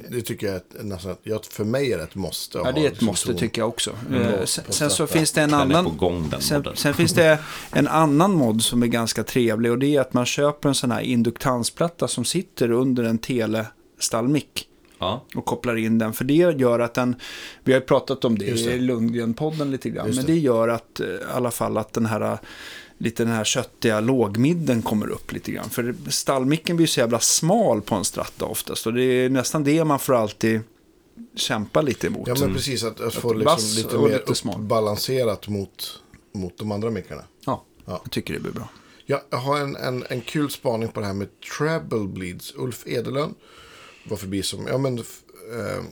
det 0.10 0.22
tycker 0.22 0.48
jag 0.48 0.56
är 0.56 0.84
nästan, 0.84 1.16
för 1.50 1.64
mig 1.64 1.94
är 1.94 1.98
det 1.98 2.04
ett 2.04 2.16
måste. 2.16 2.58
Ja, 2.58 2.72
det 2.72 2.82
är 2.82 2.86
ett 2.86 2.92
liksom 2.92 3.08
måste 3.08 3.34
tycker 3.34 3.62
jag 3.62 3.70
också. 3.70 3.92
Mm. 4.10 4.22
Eh, 4.22 4.46
sen, 4.46 4.64
på 4.64 4.74
sen 4.74 4.90
så 4.90 5.08
finns 5.08 5.32
det 5.32 5.42
en 5.42 5.54
annan... 5.54 5.98
gång 5.98 6.34
Sen, 6.40 6.66
sen 6.76 6.94
finns 6.94 7.14
det 7.14 7.40
en 7.72 7.88
annan 7.88 8.34
mod 8.34 8.64
som 8.64 8.84
är 8.84 8.88
ganska 8.88 9.24
trevlig 9.24 9.72
och 9.72 9.80
det 9.80 9.96
är 9.96 10.02
att 10.02 10.14
man 10.14 10.26
köper 10.26 10.70
en 10.70 10.76
sån 10.76 10.92
här 10.92 11.02
induktansplatta 11.02 12.08
som 12.08 12.26
sitter 12.26 12.72
under 12.72 13.04
en 13.04 13.18
telestallmick. 13.18 14.68
Ja. 15.02 15.26
och 15.36 15.46
kopplar 15.46 15.76
in 15.76 15.98
den. 15.98 16.14
För 16.14 16.26
det 16.26 16.34
gör 16.34 16.80
att 16.80 16.94
den, 16.94 17.16
vi 17.64 17.74
har 17.74 17.80
ju 17.80 17.86
pratat 17.86 18.26
om 18.26 18.38
det, 18.38 18.46
Just 18.46 18.66
det. 18.66 18.74
i 18.74 18.80
Lundgren-podden 18.80 19.72
lite 19.72 19.90
grann, 19.90 20.08
Just 20.08 20.18
men 20.18 20.26
det. 20.26 20.32
det 20.34 20.40
gör 20.40 20.68
att 20.68 21.00
eh, 21.00 21.08
i 21.08 21.20
alla 21.34 21.52
fall 21.52 21.78
att 21.78 21.94
den 21.94 22.06
här 22.06 22.38
lite 22.98 23.24
den 23.24 23.34
här 23.34 23.44
köttiga 23.44 24.00
lågmidden 24.00 24.82
kommer 24.82 25.10
upp 25.10 25.32
lite 25.32 25.52
grann. 25.52 25.70
För 25.70 25.96
stallmicken 26.10 26.76
blir 26.76 26.88
så 26.88 27.00
jävla 27.00 27.20
smal 27.20 27.82
på 27.82 27.96
en 27.96 28.04
stratta 28.06 28.46
oftast 28.46 28.88
och 28.88 28.94
det 28.94 29.04
är 29.04 29.30
nästan 29.30 29.64
det 29.64 29.84
man 29.86 30.00
får 30.00 30.14
alltid 30.16 30.62
kämpa 31.36 31.82
lite 31.82 32.08
emot. 32.08 32.28
Ja, 32.28 32.36
men 32.40 32.54
precis. 32.54 32.84
Att, 32.84 33.02
att 33.02 33.14
få 33.14 33.34
liksom 33.34 33.60
lite 33.76 33.98
mer 33.98 34.10
lite 34.10 34.36
smal. 34.36 34.62
balanserat 34.62 35.48
mot, 35.48 36.02
mot 36.34 36.58
de 36.58 36.72
andra 36.72 36.90
mickarna. 36.90 37.22
Ja, 37.46 37.64
Ja. 37.86 38.00
jag 38.04 38.12
tycker 38.12 38.34
det 38.34 38.40
blir 38.40 38.52
bra. 38.52 38.70
Ja, 39.06 39.22
jag 39.30 39.38
har 39.38 39.60
en, 39.60 39.76
en, 39.76 40.06
en 40.10 40.22
kul 40.22 40.50
spaning 40.52 40.90
på 40.90 41.00
det 41.00 41.06
här 41.06 41.14
med 41.14 41.28
treble 41.58 42.08
bleeds. 42.08 42.54
Ulf 42.56 42.88
Edelön 42.88 43.34
var 44.10 44.18
förbi 44.18 44.44
som, 44.44 44.68
ja 44.68 44.78
men, 44.78 44.98
eh, 44.98 45.84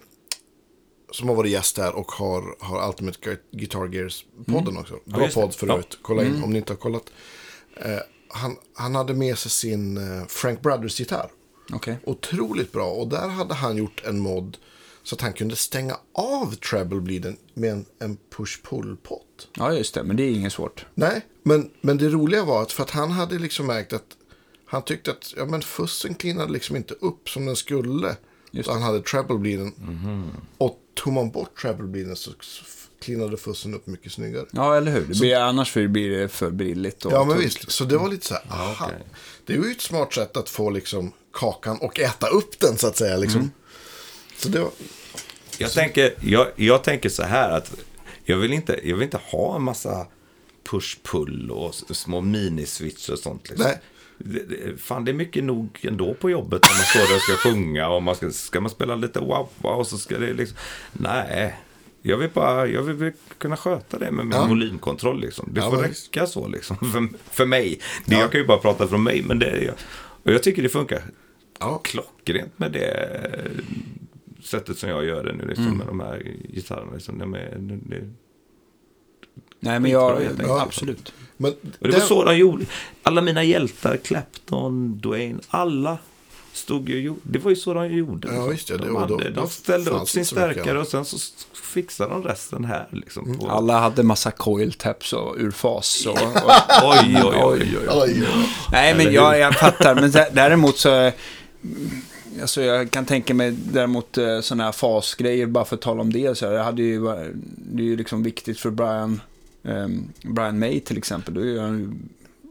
som 1.12 1.30
har 1.30 1.36
varit 1.36 1.52
gäst 1.52 1.76
där 1.76 1.96
och 1.96 2.12
har, 2.12 2.56
har 2.60 2.88
Ultimate 2.90 3.20
Gu- 3.30 3.38
Guitar 3.52 3.88
Gears-podden 3.88 4.80
också. 4.80 5.00
Bra 5.06 5.26
det. 5.28 5.34
podd 5.34 5.56
för 5.56 5.72
övrigt. 5.72 5.98
Kolla 6.02 6.24
in 6.24 6.44
om 6.44 6.50
ni 6.50 6.58
inte 6.58 6.74
har 6.74 6.78
kollat. 6.78 7.04
Eh, 7.76 8.00
han, 8.28 8.56
han 8.74 8.96
hade 8.96 9.14
med 9.14 9.38
sig 9.38 9.52
sin 9.52 9.98
eh, 9.98 10.26
Frank 10.28 10.62
Brothers-gitarr. 10.62 11.32
Okej. 11.74 11.98
Otroligt 12.06 12.72
bra. 12.72 12.92
Och 12.92 13.08
där 13.08 13.28
hade 13.28 13.54
han 13.54 13.78
gjort 13.78 14.02
en 14.06 14.20
mod 14.20 14.58
så 15.04 15.16
att 15.16 15.22
han 15.22 15.34
kunde 15.34 15.56
stänga 15.56 15.98
av 16.14 16.56
treble 16.56 17.00
bleeden 17.02 17.38
med 17.54 17.72
en, 17.72 17.86
en 18.00 18.18
push-pull-pott. 18.36 19.48
Ja, 19.56 19.74
just 19.74 19.94
det, 19.94 20.04
men 20.04 20.16
det 20.16 20.24
är 20.24 20.32
inget 20.32 20.54
svårt. 20.54 20.86
Nej, 20.94 21.22
men, 21.44 21.72
men 21.82 21.98
det 21.98 22.10
roliga 22.10 22.44
var 22.46 22.62
att 22.62 22.72
för 22.72 22.84
att 22.84 22.90
han 22.90 23.12
hade 23.12 23.40
liksom 23.40 23.68
märkt 23.68 23.94
att 23.94 24.18
han 24.70 24.82
tyckte 24.82 25.12
att 25.12 25.34
ja, 25.38 25.46
men 25.46 25.62
fussen 25.62 26.16
klinade 26.16 26.52
liksom 26.52 26.76
inte 26.76 26.94
upp 26.94 27.30
som 27.30 27.46
den 27.46 27.56
skulle. 27.56 28.16
Just 28.52 28.66
Så 28.66 28.74
han 28.74 28.82
hade 28.82 29.02
treble 29.02 29.38
bleeden. 29.38 29.74
Och 30.58 30.80
tog 30.94 31.14
man 31.14 31.32
bort 31.32 31.62
treble 31.62 31.88
bleeden 31.88 32.16
så 32.16 32.32
klinade 33.02 33.38
fussen 33.38 33.74
upp 33.74 33.88
mycket 33.88 34.12
snyggare. 34.12 34.46
Ja, 34.52 34.76
eller 34.78 34.92
hur? 34.92 35.02
Det 35.02 35.20
blir, 35.20 35.36
annars 35.36 35.74
blir 35.74 36.10
det 36.10 36.30
för 36.30 36.50
brilligt. 36.50 37.06
Och 37.06 37.12
Ja, 37.12 37.24
men 37.26 37.34
tungt. 37.38 37.46
visst. 37.46 37.72
Så 37.72 37.84
det 37.86 37.98
var 37.98 38.10
lite 38.10 38.26
så 38.28 38.34
här, 38.34 38.44
aha. 38.50 38.86
okej. 38.86 38.98
Det 39.46 39.54
är 39.54 39.58
ju 39.58 39.72
ett 39.72 39.82
smart 39.82 40.14
sätt 40.14 40.38
att 40.38 40.50
få 40.50 40.70
liksom 40.70 41.12
kakan 41.34 41.78
och 41.78 42.00
äta 42.00 42.28
upp 42.28 42.60
den 42.60 42.78
så 42.78 42.88
att 42.88 42.98
säga. 42.98 43.18
Liksom. 43.18 43.52
Så 44.38 44.50
det 44.50 44.60
var, 44.60 44.72
Jag, 45.58 45.72
tänker, 45.72 46.14
jag, 46.22 46.48
jag 46.56 46.84
tänker 46.84 47.10
så 47.10 47.24
här 47.24 47.50
att 47.50 47.72
jag 48.24 48.38
vill 48.38 48.54
inte, 48.54 48.80
jag 48.84 48.96
vill 48.96 49.04
inte 49.04 49.20
ha 49.32 49.56
en 49.56 49.64
massa 49.64 50.08
push-pull 50.70 51.50
och 51.52 51.76
små 51.76 52.22
miniswitch 52.22 53.10
och 53.10 53.20
sånt. 53.20 53.50
Liksom. 53.50 53.68
Nej. 53.68 53.80
Fan, 54.78 55.06
det 55.06 55.12
är 55.12 55.14
mycket 55.14 55.44
nog 55.44 55.80
ändå 55.82 56.14
på 56.14 56.30
jobbet 56.30 56.62
när 56.64 56.70
man 56.78 56.86
står 56.86 57.00
där 57.08 57.16
och 57.16 57.22
ska 57.22 57.34
sjunga 57.50 57.90
och 57.90 58.04
man 58.04 58.16
ska, 58.16 58.32
ska 58.32 58.62
man 58.62 58.70
spela 58.70 58.96
lite 58.96 59.20
wow, 59.20 59.50
wow 59.58 59.80
och 59.80 59.88
så 59.88 59.98
ska 59.98 60.18
det 60.18 60.34
liksom... 60.34 60.58
Nej, 60.94 61.56
jag 62.02 62.18
vill 62.18 62.30
bara 62.34 62.68
jag 62.68 62.82
vill 62.82 63.12
kunna 63.38 63.58
sköta 63.58 64.00
det 64.00 64.12
med 64.12 64.26
min 64.26 64.36
Ja. 64.38 64.46
volymkontroll. 64.48 65.22
Liksom. 65.22 65.50
Det 65.54 65.62
Ja, 65.62 65.72
får 65.72 65.78
räcka 65.78 66.26
så 66.28 66.48
liksom, 66.48 66.78
för, 66.78 67.08
för 67.32 67.46
mig. 67.46 67.80
Det, 68.06 68.16
Ja. 68.16 68.22
Jag 68.22 68.32
kan 68.32 68.42
ju 68.42 68.48
bara 68.48 68.58
prata 68.58 68.88
från 68.88 69.04
mig, 69.04 69.24
men 69.28 69.40
det, 69.40 69.64
jag, 69.64 69.76
och 70.24 70.32
jag 70.32 70.44
tycker 70.44 70.64
det 70.64 70.70
funkar 70.70 71.02
ja. 71.60 71.78
klockrent 71.78 72.60
med 72.60 72.72
det 72.72 73.42
sättet 74.44 74.78
som 74.78 74.90
jag 74.90 75.06
gör 75.06 75.24
det 75.24 75.34
nu 75.34 75.46
liksom, 75.48 75.66
Mm. 75.66 75.78
med 75.78 75.88
de 75.88 76.00
här 76.00 76.24
gitarrerna. 76.50 76.92
Liksom, 76.94 77.18
det, 77.20 77.78
det, 77.98 78.10
Nej, 79.60 79.80
men 79.80 79.92
jag, 79.92 80.22
enkelt. 80.22 80.50
absolut. 80.50 81.14
Men 81.38 81.52
och 81.80 81.88
det 81.88 81.92
var 81.92 82.00
så 82.00 82.24
de 82.24 82.38
gjorde. 82.38 82.66
Alla 83.04 83.22
mina 83.22 83.44
hjältar, 83.44 83.98
Clapton, 83.98 85.00
Dwayne, 85.00 85.40
alla 85.48 85.98
stod 86.54 86.90
ju, 86.90 87.14
det 87.24 87.40
var 87.40 87.50
ju 87.50 87.56
så 87.56 87.74
de 87.74 87.88
gjorde. 87.88 88.28
Ja, 88.28 88.34
liksom. 88.34 88.50
visst, 88.52 88.70
ja, 88.70 88.78
det- 88.78 88.86
de, 88.88 88.96
hade, 88.96 89.30
då 89.30 89.42
de 89.42 89.50
ställde 89.50 89.92
upp 89.92 90.10
sin 90.10 90.26
stärkare 90.26 90.80
och 90.80 90.88
sen 90.88 91.06
så 91.06 91.18
fixade 91.74 92.10
de 92.14 92.24
resten 92.24 92.66
här. 92.66 92.88
Liksom, 92.92 93.38
på, 93.38 93.50
Alla 93.50 93.80
hade 93.80 94.04
massa 94.04 94.32
coil 94.32 94.74
taps 94.74 95.14
och 95.14 95.36
ur 95.38 95.52
fas. 95.52 96.06
Och, 96.06 96.14
och, 96.14 96.52
Oj, 96.84 97.22
oj, 97.24 97.42
oj. 97.44 97.78
Oj, 97.90 97.90
oj. 97.90 98.24
Nej, 98.72 98.96
men 98.96 99.14
jag, 99.14 99.40
jag 99.40 99.56
fattar. 99.56 99.96
Men 99.96 100.10
dä- 100.12 100.30
däremot 100.34 100.78
så... 100.78 100.90
mm, 100.92 101.12
Alltså 102.42 102.62
jag 102.62 102.92
kan 102.92 103.06
tänka 103.06 103.34
mig 103.34 103.52
däremot 103.52 104.18
sådana 104.42 104.64
här 104.64 104.72
fasgrejer, 104.72 105.46
bara 105.46 105.66
för 105.66 105.76
att 105.76 105.82
tala 105.82 106.02
om 106.02 106.14
det. 106.14 106.38
Så 106.38 106.46
här, 106.48 106.54
jag 106.54 106.64
hade 106.64 106.82
ju, 106.82 107.02
det 107.58 107.84
är 107.84 107.86
ju 107.86 107.98
liksom 107.98 108.24
viktigt 108.24 108.60
för 108.60 108.70
Brian, 108.70 109.22
ehm, 109.64 110.08
Brian 110.24 110.60
May 110.60 110.80
till 110.80 110.98
exempel. 110.98 111.34
Då 111.34 111.42
är 111.42 111.62
han, 111.62 111.80
ju- 111.80 111.92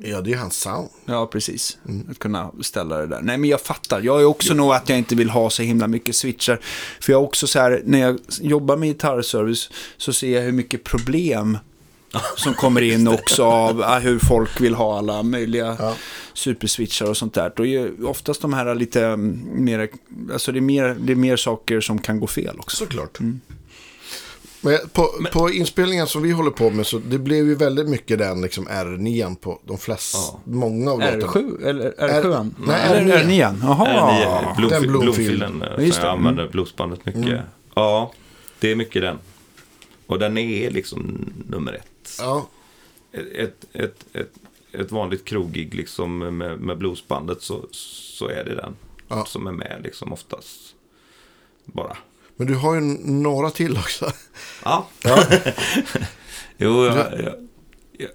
Ja, 0.00 0.20
det 0.20 0.32
är 0.32 0.36
hans 0.36 0.56
sound. 0.60 0.88
ja, 1.04 1.26
precis. 1.26 1.78
Att 2.10 2.18
kunna 2.18 2.50
ställa 2.60 2.98
det 2.98 3.06
där. 3.06 3.20
Nej, 3.22 3.38
men 3.38 3.50
jag 3.50 3.60
fattar. 3.60 4.00
Jag 4.00 4.20
är 4.20 4.24
också 4.24 4.54
nog 4.54 4.72
att 4.72 4.88
jag 4.88 4.98
inte 4.98 5.14
vill 5.14 5.30
ha 5.30 5.50
så 5.50 5.62
himla 5.62 5.86
mycket 5.86 6.16
switchar. 6.16 6.60
För 7.00 7.12
jag 7.12 7.22
är 7.22 7.24
också 7.26 7.46
så 7.46 7.58
här, 7.58 7.82
när 7.84 7.98
jag 7.98 8.18
jobbar 8.40 8.76
med 8.76 8.88
gitarrservice 8.88 9.70
så 9.96 10.12
ser 10.12 10.34
jag 10.34 10.42
hur 10.42 10.52
mycket 10.52 10.84
problem 10.84 11.58
som 12.36 12.54
kommer 12.54 12.80
in 12.80 13.08
också 13.08 13.44
av 13.44 13.82
ah, 13.82 13.98
hur 13.98 14.18
folk 14.18 14.60
vill 14.60 14.74
ha 14.74 14.98
alla 14.98 15.22
möjliga 15.22 15.76
Ja. 15.78 15.94
superswitchar 16.34 17.06
och 17.06 17.16
sånt 17.16 17.34
där. 17.34 17.52
Då 17.56 17.62
är 17.66 17.68
ju 17.70 18.04
oftast 18.04 18.40
de 18.42 18.52
här 18.52 18.74
lite 18.74 19.06
mm, 19.06 19.40
mer, 19.64 19.88
alltså 20.32 20.52
det 20.52 20.58
är 20.58 20.60
mer, 20.60 20.96
det 21.00 21.12
är 21.12 21.16
mer 21.16 21.36
saker 21.36 21.80
som 21.80 21.98
kan 21.98 22.20
gå 22.20 22.26
fel 22.26 22.58
också. 22.58 22.76
Såklart. 22.76 23.18
Men 24.60 24.78
på, 24.92 25.08
på 25.32 25.50
inspelningen 25.50 26.06
som 26.06 26.22
vi 26.22 26.30
håller 26.32 26.50
på 26.50 26.70
med 26.70 26.86
så 26.86 26.98
det 26.98 27.18
blev 27.18 27.46
ju 27.46 27.54
väldigt 27.54 27.88
mycket 27.88 28.18
den 28.18 28.40
liksom 28.42 28.68
R9 28.68 29.36
på 29.36 29.60
de 29.64 29.78
flesta, 29.78 30.18
Ja. 30.18 30.40
många 30.44 30.90
av 30.92 31.00
låtarna. 31.00 31.22
R7? 31.26 31.66
Eller 31.66 31.90
R7? 31.92 32.50
nej, 32.66 32.86
eller 32.90 33.18
R9. 33.18 33.26
R9? 33.26 33.56
Jaha. 33.62 34.22
Äh, 34.22 34.56
Bloomfield, 34.56 34.82
Den 34.82 34.90
Bloomfield. 34.92 35.38
Bloomfielden 35.38 35.62
eh, 35.62 35.84
just 35.84 35.94
som 35.94 36.02
det. 36.02 36.08
jag 36.08 36.14
Mm. 36.14 36.26
använder 36.26 36.48
bluesbandet 36.52 37.04
mycket. 37.06 37.40
Ja, 37.74 38.12
det 38.60 38.70
är 38.70 38.76
mycket 38.76 39.02
den. 39.02 39.18
Och 40.06 40.18
den 40.18 40.38
är 40.38 40.70
liksom 40.70 41.32
nummer 41.48 41.72
ett. 41.72 42.10
Ja, 42.18 42.48
ett, 43.12 43.64
ett, 43.72 44.04
ett, 44.12 44.32
ett 44.72 44.92
vanligt 44.92 45.24
kroggig 45.24 45.74
liksom 45.74 46.18
med, 46.38 46.60
med 46.60 46.78
bluesbandet 46.78 47.42
så, 47.42 47.66
så 47.70 48.28
är 48.28 48.44
det 48.44 48.54
den 48.54 48.76
Ja. 49.08 49.24
som 49.24 49.46
är 49.46 49.52
med 49.52 49.80
liksom 49.84 50.12
oftast. 50.12 50.60
Bara. 51.64 51.96
Men 52.38 52.46
du 52.46 52.54
har 52.54 52.74
ju 52.74 52.80
några 53.04 53.50
till 53.50 53.76
också. 53.76 54.12
Ja. 54.64 54.88
jo, 56.56 56.84
jag, 56.84 56.96
jag, 56.96 57.34
jag, 57.92 58.10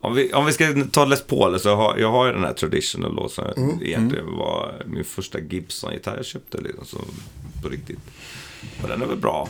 om, 0.00 0.14
vi, 0.14 0.32
om 0.32 0.46
vi 0.46 0.52
ska 0.52 0.84
ta 0.92 1.04
Les 1.04 1.22
Paul 1.22 1.60
så 1.60 1.74
har 1.74 1.98
jag 1.98 2.10
har 2.10 2.26
ju 2.26 2.32
den 2.32 2.44
här 2.44 2.52
traditional 2.52 3.16
då 3.16 3.28
som 3.28 3.44
egentligen 3.82 4.36
var 4.36 4.82
min 4.86 5.04
första 5.04 5.38
Gibson-gitarr 5.40 6.16
jag 6.16 6.26
köpte 6.26 6.60
liksom, 6.60 6.86
så, 6.86 6.98
på 7.62 7.68
riktigt. 7.68 7.98
Och 8.82 8.88
den 8.88 9.02
är 9.02 9.06
väl 9.06 9.16
bra. 9.16 9.48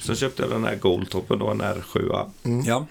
Sen 0.00 0.16
köpte 0.16 0.42
jag 0.42 0.50
den 0.50 0.64
här 0.64 0.76
Goldtoppen 0.76 1.38
då, 1.38 1.48
en 1.50 1.62
R7. 1.62 2.30
Ja. 2.66 2.86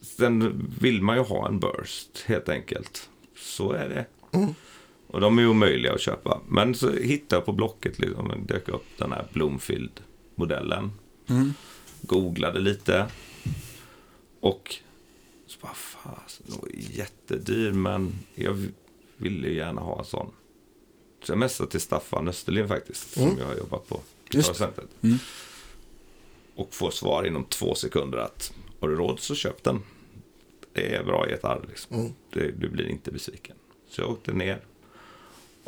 Sen 0.00 0.66
vill 0.80 1.02
man 1.02 1.16
ju 1.16 1.22
ha 1.22 1.48
en 1.48 1.58
burst 1.58 2.24
helt 2.26 2.48
enkelt. 2.48 3.08
Så 3.36 3.72
är 3.72 3.88
det. 3.88 4.06
Och 5.08 5.20
de 5.20 5.38
är 5.38 5.48
omöjliga 5.48 5.92
att 5.94 6.00
köpa. 6.00 6.40
Men 6.48 6.74
så 6.74 6.92
hittade 6.92 7.36
jag 7.36 7.46
på 7.46 7.52
Blocket, 7.52 7.98
liksom, 7.98 8.46
dök 8.46 8.68
upp 8.68 8.86
den 8.96 9.12
här 9.12 9.26
Bloomfield-modellen. 9.32 10.90
Googlade 12.00 12.60
lite. 12.60 13.06
Och 14.40 14.76
så 15.46 15.58
bara, 15.60 15.74
fasen, 15.74 16.46
den 16.48 16.58
var 16.60 16.68
jättedyr 16.74 17.72
men 17.72 18.12
jag 18.34 18.66
ville 19.16 19.48
gärna 19.48 19.80
ha 19.80 19.98
en 19.98 20.04
sån. 20.04 20.30
Så 21.22 21.32
jag 21.32 21.38
messade 21.38 21.70
till 21.70 21.80
Staffan 21.80 22.28
Österlind 22.28 22.68
faktiskt, 22.68 23.10
som 23.10 23.38
jag 23.38 23.46
har 23.46 23.54
jobbat 23.56 23.88
på. 23.88 24.00
Gitarrcentret. 24.30 24.88
Och 26.54 26.74
får 26.74 26.90
svar 26.90 27.24
inom 27.26 27.44
två 27.44 27.74
sekunder 27.74 28.18
att 28.18 28.52
har 28.80 28.88
du 28.88 28.94
råd 28.96 29.20
så 29.20 29.34
köp 29.34 29.62
den. 29.64 29.82
Det 30.72 30.94
är 30.94 31.04
bra 31.04 31.30
gitarr 31.30 31.64
liksom. 31.68 32.14
Det, 32.32 32.50
du 32.50 32.68
blir 32.68 32.88
inte 32.88 33.10
besviken. 33.10 33.56
Så 33.88 34.00
jag 34.00 34.10
åkte 34.10 34.32
ner. 34.32 34.60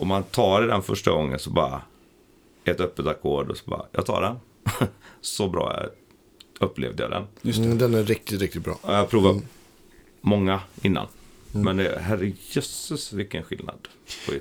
Och 0.01 0.07
man 0.07 0.23
tar 0.23 0.63
den 0.63 0.83
första 0.83 1.11
gången 1.11 1.39
så 1.39 1.51
bara 1.51 1.83
ett 2.65 2.81
öppet 2.81 3.07
ackord 3.07 3.51
och 3.51 3.57
så 3.57 3.71
bara, 3.71 3.87
jag 3.93 4.07
tar 4.07 4.23
den. 4.23 4.37
så 5.21 5.49
bra 5.49 5.73
är- 5.73 5.91
upplevde 6.61 7.03
jag 7.03 7.11
den. 7.43 7.55
Mm, 7.65 7.79
den 7.79 7.95
är 7.95 8.03
riktigt, 8.05 8.41
riktigt 8.41 8.65
bra. 8.65 8.79
Jag 8.83 8.93
har 8.97 9.05
provat 9.07 9.37
många 10.21 10.61
innan. 10.83 11.07
Men 11.53 11.77
det- 11.77 11.99
herrejösses 12.01 13.13
vilken 13.13 13.43
skillnad. 13.43 13.89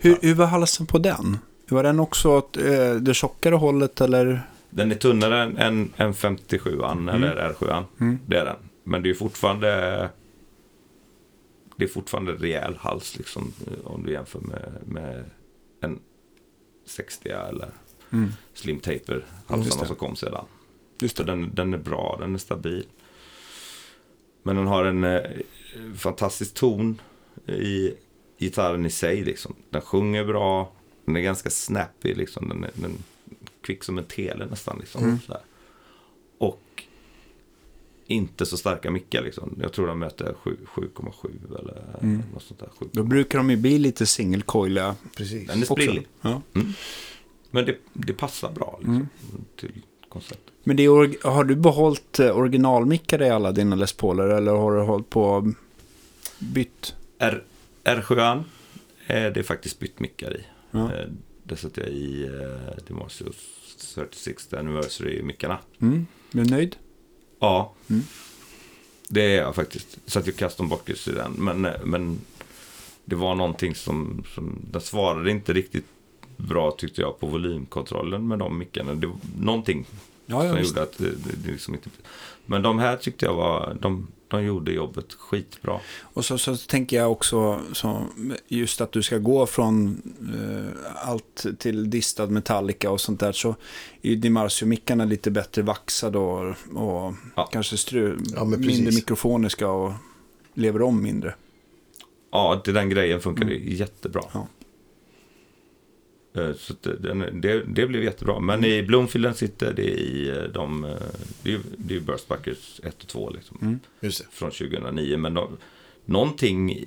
Hur, 0.02 0.18
hur 0.22 0.34
var 0.36 0.46
halsen 0.46 0.86
på 0.86 0.98
den? 0.98 1.38
Var 1.70 1.84
den 1.84 2.00
också 2.00 2.30
åt 2.30 2.58
eh, 2.58 2.94
det 2.94 3.14
tjockare 3.14 3.56
hållet 3.56 4.02
eller? 4.02 4.42
Den 4.70 4.92
är 4.92 4.96
tunnare 4.96 5.44
än, 5.44 5.58
än, 5.58 5.94
än 5.98 6.14
57an 6.14 7.16
eller 7.16 7.54
R7an. 7.54 7.84
Det 8.28 8.38
är 8.38 8.46
den. 8.46 8.56
Men 8.84 9.04
det 9.04 9.10
är 9.10 9.14
fortfarande 9.14 10.10
det 11.76 11.84
är 11.86 11.90
fortfarande 11.90 12.32
rejäl 12.34 12.76
hals 12.80 13.18
liksom, 13.18 13.54
om 13.84 14.04
du 14.06 14.12
jämför 14.12 14.40
med, 14.40 14.72
med 14.86 15.24
en 15.82 16.00
60 16.86 17.30
eller 17.30 17.70
Slim 18.54 18.80
Taper 18.80 19.26
halsarna 19.48 19.82
det. 19.82 19.88
som 19.88 19.96
kom 19.96 20.16
sedan. 20.16 20.46
Just 21.02 21.18
Så 21.18 21.24
den, 21.24 21.56
den 21.56 21.74
är 21.74 21.78
bra, 21.78 22.18
den 22.20 22.34
är 22.34 22.38
stabil. 22.40 22.86
Men 24.44 24.56
den 24.56 24.68
har 24.68 24.86
en 24.86 25.04
eh, 25.04 25.22
fantastisk 25.96 26.54
ton 26.54 27.02
i 27.48 27.94
gitarren 28.38 28.86
i 28.86 28.90
sig. 28.90 29.24
Liksom. 29.24 29.56
Den 29.70 29.82
sjunger 29.82 30.26
bra, 30.26 30.72
Den 31.06 31.16
är 31.16 31.22
ganska 31.22 31.50
snappy 31.50 32.14
liksom. 32.14 32.50
Den 32.50 32.64
är, 32.64 32.72
den 32.74 32.92
är 32.92 32.98
kvick 33.62 33.84
som 33.84 33.98
en 33.98 34.04
tele 34.04 34.46
nästan 34.46 34.78
liksom. 34.80 35.04
Mm. 35.04 35.20
Sådär. 35.20 35.42
Och 35.42 35.49
inte 38.10 38.46
så 38.46 38.58
starka 38.58 38.92
mickar 38.92 39.22
liksom. 39.24 39.56
Jag 39.62 39.74
tror 39.74 39.88
de 39.88 40.00
möter 40.00 40.34
7 40.34 40.58
7,7 40.76 41.60
eller 41.60 41.84
Mm. 42.02 42.24
något 42.34 42.44
sånt 42.44 42.60
där. 42.60 42.70
7. 42.80 42.86
Då 42.92 43.04
brukar 43.04 43.38
de 43.38 43.50
ju 43.50 43.58
bli 43.58 43.78
lite 43.80 44.06
singelcoiliga 44.06 44.96
Precis. 45.18 45.48
Den 45.48 45.62
är 45.62 45.66
sprillig. 45.66 46.08
Ja. 46.22 46.42
Men 47.52 47.66
det, 47.66 47.78
det 47.94 48.14
passar 48.14 48.52
bra 48.52 48.76
liksom, 48.80 48.96
Mm. 48.96 49.08
till 49.60 49.72
konceptet. 50.10 50.54
Men 50.64 50.76
det 50.78 50.84
är, 50.86 51.28
har 51.30 51.44
du 51.44 51.56
behållit 51.56 52.20
eh, 52.20 52.38
originalmickar 52.38 53.22
i 53.22 53.30
alla 53.30 53.52
dina 53.52 53.76
Les 53.76 53.94
Pauler 53.94 54.28
eller 54.28 54.52
har 54.52 54.72
du 54.76 54.82
hållit 54.82 55.10
på 55.10 55.24
och 55.24 55.44
bytt? 56.40 56.96
R, 57.20 57.44
R7 57.84 58.44
är 59.08 59.32
det 59.32 59.44
faktiskt 59.44 59.80
bytt 59.80 60.00
mickar 60.00 60.38
i. 60.38 60.44
Ja. 60.72 60.94
Eh, 60.94 61.08
Det 61.44 61.56
sätter 61.56 61.82
jag 61.82 61.92
i 61.92 62.24
eh, 62.24 62.84
Demasios 62.88 63.36
36th 63.96 64.60
Anniversary-mickarna. 64.60 65.58
Mm. 65.82 66.08
Är 66.34 66.38
du 66.38 66.44
nöjd? 66.50 66.76
Ja, 67.40 67.74
Mm. 67.90 68.04
det 69.08 69.22
är 69.22 69.42
jag 69.42 69.56
faktiskt. 69.56 69.98
Satt 70.06 70.28
ju 70.28 70.32
custom 70.32 70.70
bockers 70.70 71.08
i 71.08 71.12
den, 71.12 71.32
men, 71.32 71.66
eh, 71.66 71.72
men 71.84 72.22
det 73.06 73.16
var 73.16 73.36
någonting 73.36 73.76
som, 73.76 74.24
som... 74.36 74.56
Den 74.72 74.82
svarade 74.82 75.32
inte 75.32 75.54
riktigt 75.54 75.86
bra 76.38 76.72
tyckte 76.72 77.02
jag 77.02 77.20
på 77.20 77.28
volymkontrollen 77.28 78.28
med 78.28 78.40
de 78.40 78.58
mickarna. 78.58 78.94
Det 78.96 79.12
någonting 79.40 79.86
Ja, 80.30 80.44
ja 80.44 80.50
som 80.50 80.58
visst. 80.60 80.70
gjorde 80.70 80.82
att 80.82 80.98
det, 80.98 81.10
det, 81.10 81.36
det 81.46 81.52
liksom 81.52 81.74
inte... 81.74 81.90
Men 82.46 82.62
de 82.62 82.80
här 82.80 82.98
tyckte 82.98 83.26
jag 83.26 83.34
var... 83.34 83.78
De, 83.82 84.08
de 84.28 84.44
gjorde 84.44 84.72
jobbet 84.72 85.14
skitbra. 85.14 85.80
Och 86.02 86.26
så, 86.26 86.38
så 86.38 86.56
tänker 86.58 86.98
jag 86.98 87.12
också 87.12 87.60
så, 87.74 88.06
just 88.48 88.82
att 88.82 88.92
du 88.92 89.04
ska 89.04 89.18
gå 89.18 89.46
från 89.46 90.02
eh, 90.36 91.10
allt 91.10 91.46
till 91.60 91.90
distad 91.90 92.26
Metallica 92.28 92.92
och 92.92 93.02
sånt 93.02 93.20
där 93.20 93.32
så 93.32 93.50
är 94.02 94.10
ju 94.10 94.16
Dimarsio-mickarna 94.16 95.06
lite 95.06 95.32
bättre 95.32 95.62
vaxade 95.62 96.18
och, 96.18 96.56
och 96.74 97.14
Ja. 97.36 97.46
kanske 97.52 97.78
stru, 97.78 98.18
Ja, 98.36 98.46
mindre 98.46 98.92
mikrofoniska 98.96 99.70
och 99.70 99.94
lever 100.54 100.82
om 100.82 101.04
mindre. 101.04 101.36
Ja, 102.32 102.62
till 102.64 102.74
den 102.74 102.90
grejen 102.90 103.20
funkar 103.22 103.46
det 103.46 103.56
jättebra. 103.56 104.22
Ja. 104.34 104.48
Eh, 106.34 106.54
Så 106.56 106.74
det- 106.82 106.98
den, 106.98 107.42
det, 107.42 107.64
det 107.64 107.88
blev 107.88 108.04
jättebra. 108.04 108.40
Men 108.40 108.66
i 108.66 108.84
Bloomfielden 108.84 109.34
sitter 109.36 109.74
det 109.74 109.84
i 110.00 110.30
eh, 110.30 110.44
de... 110.44 110.84
eh, 110.86 110.92
Det 111.44 111.54
är 111.54 111.60
det 111.78 111.94
är 111.94 111.98
ju 112.00 112.04
Burstbuckers 112.06 112.80
1 112.84 113.02
och 113.02 113.08
2 113.08 113.30
liksom. 113.30 113.58
Mm. 113.62 113.80
Från 114.32 114.52
2009. 114.52 115.18
Men 115.18 115.34
de, 115.34 115.58
någonting 116.06 116.86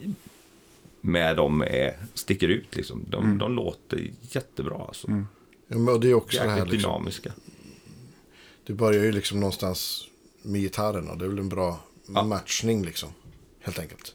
med 1.01 1.37
dem 1.37 1.63
är, 1.63 1.97
sticker 2.15 2.49
ut 2.49 2.77
liksom. 2.77 3.05
De, 3.11 3.25
Mm. 3.25 3.39
de 3.39 3.55
låter 3.55 4.11
jättebra 4.31 4.85
alltså. 4.89 5.09
Mm. 5.09 5.27
Ja, 5.69 5.79
men 5.79 6.01
det 6.01 6.11
är 6.11 6.15
också 6.15 6.39
det 6.43 6.49
här 6.51 6.57
Jäkligt 6.57 6.73
liksom, 6.73 6.91
dynamiska. 6.93 7.33
Det 8.67 8.73
börjar 8.73 9.05
ju 9.05 9.13
liksom 9.13 9.41
någonstans 9.41 10.09
med 10.43 10.61
gitarren 10.61 11.09
och 11.09 11.19
det 11.19 11.25
är 11.25 11.29
väl 11.29 11.39
en 11.39 11.49
bra 11.49 11.81
Ja. 12.15 12.25
matchning 12.25 12.85
liksom. 12.85 13.09
Helt 13.61 13.79
enkelt. 13.79 14.15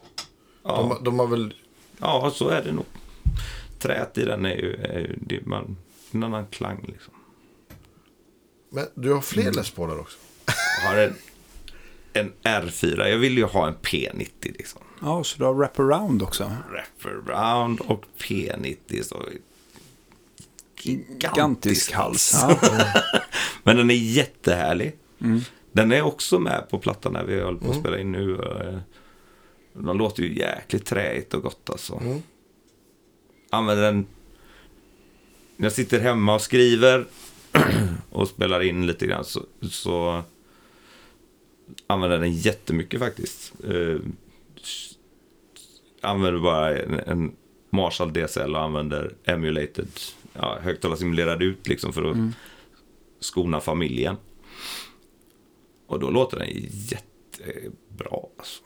Ja, 0.62 0.96
De, 0.98 1.04
de 1.04 1.18
har 1.18 1.26
väl, 1.26 1.54
ja, 1.98 2.32
så 2.34 2.48
är 2.48 2.62
det 2.64 2.72
nog. 2.72 2.84
Träet 3.78 4.18
i 4.18 4.24
den 4.24 4.44
är 4.44 4.56
ju, 4.56 4.74
är 4.74 4.98
ju 4.98 5.16
det, 5.20 5.46
man, 5.46 5.76
en 6.12 6.22
annan 6.24 6.46
klang 6.46 6.84
liksom. 6.88 7.14
men 8.70 8.86
du 8.94 9.12
har 9.12 9.20
fler 9.20 9.42
Mm. 9.42 9.54
Les 9.54 9.70
Pauler 9.70 10.00
också. 10.00 10.18
Jag 10.82 10.90
har 10.90 10.96
en, 10.96 11.14
en 12.12 12.32
R4. 12.42 13.06
Jag 13.06 13.18
vill 13.18 13.38
ju 13.38 13.44
ha 13.44 13.68
en 13.68 13.74
P90 13.74 14.28
liksom. 14.42 14.80
Ja, 15.02 15.24
så 15.24 15.38
du 15.38 15.44
har 15.44 15.54
wraparound 15.54 16.22
också. 16.22 16.52
Wraparound 16.70 17.80
och 17.80 18.04
P90. 18.18 19.02
Så 19.02 19.22
Gigantisk 20.82 21.92
hals. 21.92 22.34
alltså. 22.34 22.66
Ja. 22.72 23.02
Men 23.62 23.76
den 23.76 23.90
är 23.90 23.94
jättehärlig. 23.94 24.96
Mm. 25.20 25.40
Den 25.72 25.92
är 25.92 26.02
också 26.02 26.38
med 26.38 26.66
på 26.70 26.78
plattan 26.78 27.12
när 27.12 27.24
vi 27.24 27.40
håller 27.40 27.58
på 27.58 27.64
att 27.64 27.70
Mm. 27.70 27.80
spela 27.82 27.98
in 27.98 28.12
nu. 28.12 28.34
eh, 28.34 28.78
De 29.72 29.98
låter 29.98 30.22
ju 30.22 30.38
jäkligt 30.38 30.86
träigt 30.86 31.34
och 31.34 31.42
gott 31.42 31.70
alltså. 31.70 31.94
Mm. 31.96 32.22
Använder 33.50 33.84
den 33.84 34.06
när 35.56 35.66
jag 35.66 35.72
sitter 35.72 36.00
hemma 36.00 36.34
och 36.34 36.42
skriver 36.42 37.06
och 38.10 38.28
spelar 38.28 38.62
in 38.62 38.86
lite 38.86 39.06
grann 39.06 39.24
så, 39.24 39.42
så 39.70 40.22
använder 41.86 42.16
jag 42.16 42.24
den 42.24 42.32
jättemycket 42.32 43.00
faktiskt. 43.00 43.52
Eh, 43.64 43.96
använder 46.00 46.40
bara 46.40 46.78
en, 46.78 46.94
en 46.94 47.32
Marshall 47.70 48.12
DSL 48.12 48.54
och 48.54 48.62
använder 48.62 49.14
emulated, 49.24 49.88
ja, 50.32 50.58
högtalarsimulerad 50.62 51.42
ut 51.42 51.68
liksom 51.68 51.92
för 51.92 52.04
att 52.04 52.16
Mm. 52.16 52.32
skona 53.20 53.60
familjen. 53.60 54.16
Och 55.86 56.00
då 56.00 56.10
låter 56.10 56.38
den 56.38 56.48
jättebra 56.62 58.18
alltså. 58.38 58.62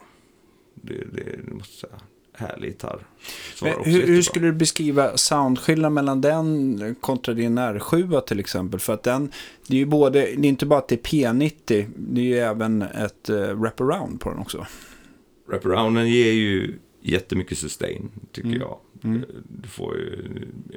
Det, 0.75 0.95
det, 1.13 1.37
det 1.47 1.53
måste 1.55 1.87
jag 1.87 1.91
säga. 1.91 2.03
Härlig 2.35 2.69
gitarr. 2.69 3.07
Hur, 3.85 4.07
hur 4.07 4.23
skulle 4.23 4.47
du 4.47 4.53
beskriva 4.53 5.17
soundskillnaden 5.17 5.95
mellan 5.95 6.21
den 6.21 6.95
kontra 7.01 7.35
din 7.35 7.59
R7 7.59 8.21
till 8.21 8.41
exempel? 8.41 8.81
För 8.81 8.93
att 8.95 9.03
den, 9.03 9.31
det 9.67 9.75
är 9.75 9.79
ju 9.79 9.87
både, 9.87 10.21
det 10.21 10.31
är 10.31 10.45
inte 10.45 10.67
bara 10.67 10.79
att 10.79 10.89
det 10.89 10.95
är 10.95 11.33
P90, 11.33 11.87
det 11.97 12.21
är 12.21 12.25
ju 12.25 12.39
även 12.39 12.83
ett 12.83 13.31
uh, 13.31 13.53
wraparound 13.53 14.21
på 14.21 14.31
den 14.31 14.39
också. 14.39 14.67
Wraparounden 15.47 16.09
ger 16.11 16.33
ju 16.33 16.75
jättemycket 17.01 17.59
sustain, 17.59 18.11
tycker 18.33 18.49
Mm. 18.49 18.61
jag. 18.61 18.79
Mm. 19.05 19.25
Du 19.63 19.69
får 19.69 19.97
ju 19.97 20.29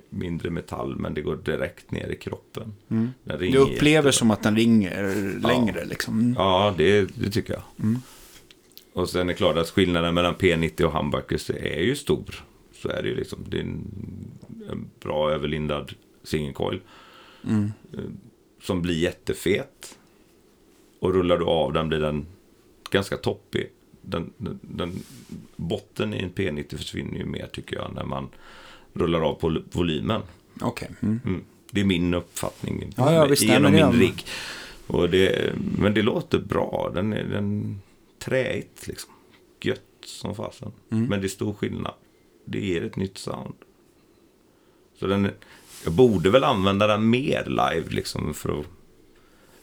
mindre 0.10 0.50
metall, 0.50 0.96
men 0.96 1.14
det 1.14 1.22
går 1.22 1.36
direkt 1.36 1.92
ner 1.92 2.08
i 2.08 2.16
kroppen. 2.16 2.74
Mm. 2.90 3.10
Du 3.24 3.34
upplever 3.58 3.90
jättebra. 3.90 4.12
som 4.12 4.32
att 4.32 4.44
den 4.44 4.56
ringer 4.56 5.14
längre 5.40 5.86
liksom. 5.86 6.20
Mm. 6.20 6.34
Ja, 6.38 6.74
det, 6.78 7.02
det 7.16 7.30
tycker 7.32 7.54
jag. 7.54 7.64
Och 8.96 9.10
sen 9.10 9.22
är 9.22 9.26
det 9.26 9.34
klart 9.34 9.58
att 9.58 9.70
skillnaden 9.70 10.14
mellan 10.14 10.36
P90 10.36 10.84
och 10.84 10.92
humbuckers 10.92 11.50
är 11.50 11.82
ju 11.82 11.96
stor. 11.96 12.44
Så 12.74 12.90
är 12.90 13.04
det 13.04 13.10
ju 13.10 13.16
liksom. 13.16 13.40
Det 13.48 13.58
är 13.58 13.62
en, 13.62 13.92
en 14.72 14.90
bra 15.00 15.32
överlindad 15.32 15.94
single 16.24 16.54
coil. 16.54 16.80
Mm. 17.48 17.72
som 18.62 18.82
blir 18.82 18.96
jättefet. 18.96 19.98
Och 21.00 21.14
rullar 21.14 21.38
du 21.38 21.46
av 21.46 21.74
den 21.74 21.88
blir 21.88 22.00
den 22.00 22.26
ganska 22.92 23.18
toppig. 23.18 23.70
Den, 24.02 24.34
den, 24.38 24.60
den, 24.62 24.92
botten 25.56 26.14
i 26.14 26.18
en 26.18 26.32
P90 26.32 26.78
försvinner 26.78 27.18
ju 27.18 27.26
mer 27.26 27.48
tycker 27.48 27.76
jag 27.76 27.92
när 27.96 28.06
man 28.06 28.30
rullar 28.94 29.22
av 29.22 29.34
på 29.34 29.62
volymen. 29.72 30.22
Okej. 30.62 30.90
Mm. 31.02 31.20
Mm. 31.26 31.44
Det 31.72 31.82
är 31.82 31.86
min 31.86 32.14
uppfattning 32.14 32.94
Ja, 32.98 33.14
ja, 33.14 33.26
visst, 33.26 33.44
genom 33.44 33.72
min 33.72 33.92
rigg. 33.92 34.26
Och 34.88 35.10
det, 35.10 35.54
men 35.78 35.94
det 35.94 36.02
låter 36.02 36.40
bra. 36.40 36.92
Den 36.94 37.14
är 37.14 37.24
den 37.24 37.80
träigt 38.26 38.88
liksom. 38.88 39.12
Gött 39.62 39.82
som 40.06 40.36
fasen. 40.36 40.72
Mm. 40.92 41.06
Men 41.06 41.22
det 41.22 41.28
är 41.28 41.30
stor 41.30 41.54
skillnad. 41.54 41.94
Det 42.46 42.60
ger 42.60 42.84
ett 42.84 42.96
nytt 42.96 43.18
sound. 43.18 43.56
Så 45.00 45.08
den, 45.08 45.32
jag 45.84 45.94
borde 45.94 46.30
väl 46.30 46.44
använda 46.44 46.88
den 46.88 47.10
mer 47.10 47.46
live 47.46 47.90
liksom 47.90 48.34
för 48.34 48.60
att 48.60 48.66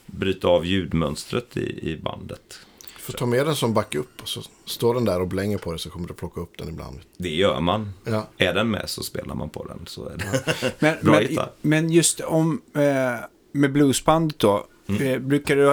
bryta 0.05 0.47
av 0.47 0.65
ljudmönstret 0.65 1.57
i, 1.57 1.91
i 1.91 1.97
bandet. 1.97 2.59
Får 2.99 3.13
ta 3.13 3.25
med 3.25 3.45
den 3.45 3.55
som 3.55 3.73
backup 3.73 4.21
och 4.21 4.29
så 4.29 4.41
står 4.65 4.93
den 4.93 5.05
där 5.05 5.21
och 5.21 5.27
blänger 5.27 5.57
på 5.57 5.71
det 5.71 5.79
så 5.79 5.89
kommer 5.89 6.07
du 6.07 6.13
plocka 6.13 6.41
upp 6.41 6.57
den 6.57 6.69
ibland. 6.69 6.99
Det 7.17 7.29
gör 7.29 7.59
man. 7.59 7.93
Ja. 8.03 8.27
Är 8.37 8.53
den 8.53 8.69
med 8.71 8.89
så 8.89 9.03
spelar 9.03 9.35
man 9.35 9.49
på 9.49 9.65
den. 9.65 9.85
Så 9.87 10.07
är 10.09 10.17
det. 10.17 10.73
Men, 10.79 10.97
Bra 11.01 11.13
men, 11.13 11.21
gitarr. 11.21 11.51
men 11.61 11.89
just 11.91 12.19
om, 12.19 12.61
eh, 12.75 13.25
med 13.51 13.71
bluesbandet 13.71 14.39
då. 14.39 14.67
Mm. 14.87 15.01
Eh, 15.01 15.19
brukar 15.19 15.55
du, 15.55 15.69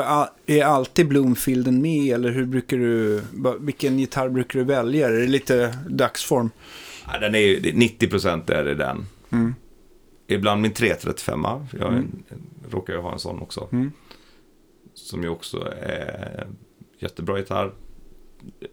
är 0.60 0.64
alltid 0.64 1.08
Bloomfielden 1.08 1.82
med 1.82 2.14
eller 2.14 2.30
hur 2.30 2.46
brukar 2.46 2.76
du, 2.76 3.20
vilken 3.60 3.98
gitarr 3.98 4.28
brukar 4.28 4.58
du 4.58 4.64
välja? 4.64 5.08
Är 5.08 5.12
det 5.12 5.26
lite 5.26 5.78
dagsform? 5.88 6.50
Ja, 7.12 7.18
den 7.18 7.34
är 7.34 7.38
ju, 7.38 7.60
det- 7.60 7.72
90% 7.72 8.50
är 8.50 8.64
det 8.64 8.74
den. 8.74 9.06
Mm. 9.30 9.54
Ibland 10.26 10.62
min 10.62 10.72
335. 10.72 11.40
Jag 11.72 11.88
Mm. 11.92 12.22
råkar 12.70 12.92
ju 12.92 12.98
ha 13.00 13.12
en 13.12 13.18
sån 13.18 13.38
också. 13.42 13.68
Mm. 13.72 13.92
Som 14.94 15.22
ju 15.22 15.28
också 15.28 15.72
är 15.82 16.46
jättebra 16.98 17.38
gitarr. 17.38 17.72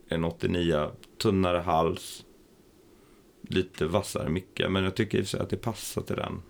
En 0.10 0.24
89, 0.24 0.90
tunnare 1.22 1.58
hals. 1.58 2.24
Lite 3.50 3.86
vassare 3.86 4.30
mickar. 4.30 4.70
Men 4.70 4.84
jag 4.84 4.96
tycker 4.96 5.18
i 5.18 5.22
och 5.22 5.26
för 5.26 5.30
sig 5.30 5.40
att 5.40 5.50
det 5.50 5.58
passar 5.58 6.02
till 6.02 6.16
den. 6.16 6.42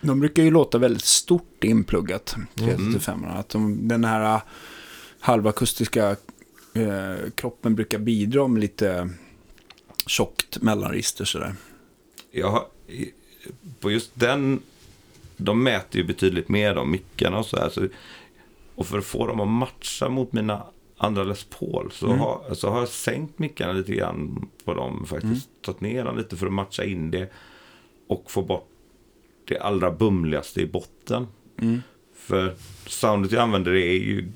De 0.00 0.20
brukar 0.20 0.42
ju 0.42 0.50
låta 0.50 0.78
väldigt 0.78 1.04
stort 1.04 1.64
inpluggat, 1.64 2.34
Mm. 2.36 2.76
335 2.76 3.24
Att 3.24 3.48
de, 3.48 3.88
den 3.88 4.04
här 4.04 4.34
eh, 4.34 4.42
halvakustiska 5.20 6.16
eh, 6.74 7.30
kroppen 7.34 7.74
brukar 7.74 7.98
bidra 7.98 8.48
med 8.48 8.60
lite 8.60 9.08
tjockt 10.06 10.62
mellanregister 10.62 11.24
sådär. 11.24 11.54
I- 12.88 13.10
på 13.80 13.90
just 13.90 14.10
den, 14.14 14.60
de 15.36 15.62
mäter 15.62 16.00
ju 16.00 16.06
betydligt 16.06 16.48
mer 16.48 16.74
de 16.74 16.90
mickarna 16.90 17.38
och 17.38 17.46
så 17.46 17.56
här. 17.56 17.68
Så, 17.68 17.88
och 18.74 18.86
för 18.86 18.98
att 18.98 19.04
få 19.04 19.26
dem 19.26 19.40
att 19.40 19.48
matcha 19.48 20.08
mot 20.08 20.32
mina 20.32 20.62
andra 20.98 21.24
Les 21.24 21.44
Paul 21.44 21.90
så, 21.92 22.06
Mm. 22.06 22.18
har, 22.18 22.54
så 22.54 22.70
har 22.70 22.78
jag 22.78 22.88
sänkt 22.88 23.38
mickarna 23.38 23.72
lite 23.72 23.92
grann 23.94 24.48
på 24.64 24.74
dem 24.74 25.06
faktiskt. 25.06 25.24
Mm. 25.48 25.60
Tagit 25.62 25.80
ner 25.80 26.04
dem 26.04 26.16
lite 26.16 26.36
för 26.36 26.46
att 26.46 26.52
matcha 26.52 26.84
in 26.84 27.10
det 27.10 27.32
och 28.08 28.30
få 28.30 28.42
bort 28.42 28.68
det 29.54 29.58
allra 29.58 29.90
bumligaste 29.90 30.60
i 30.60 30.66
botten. 30.66 31.26
För 32.14 32.54
soundet 32.86 33.32
jag 33.32 33.42
använder 33.42 33.72
är 33.72 33.92
ju 33.92 34.28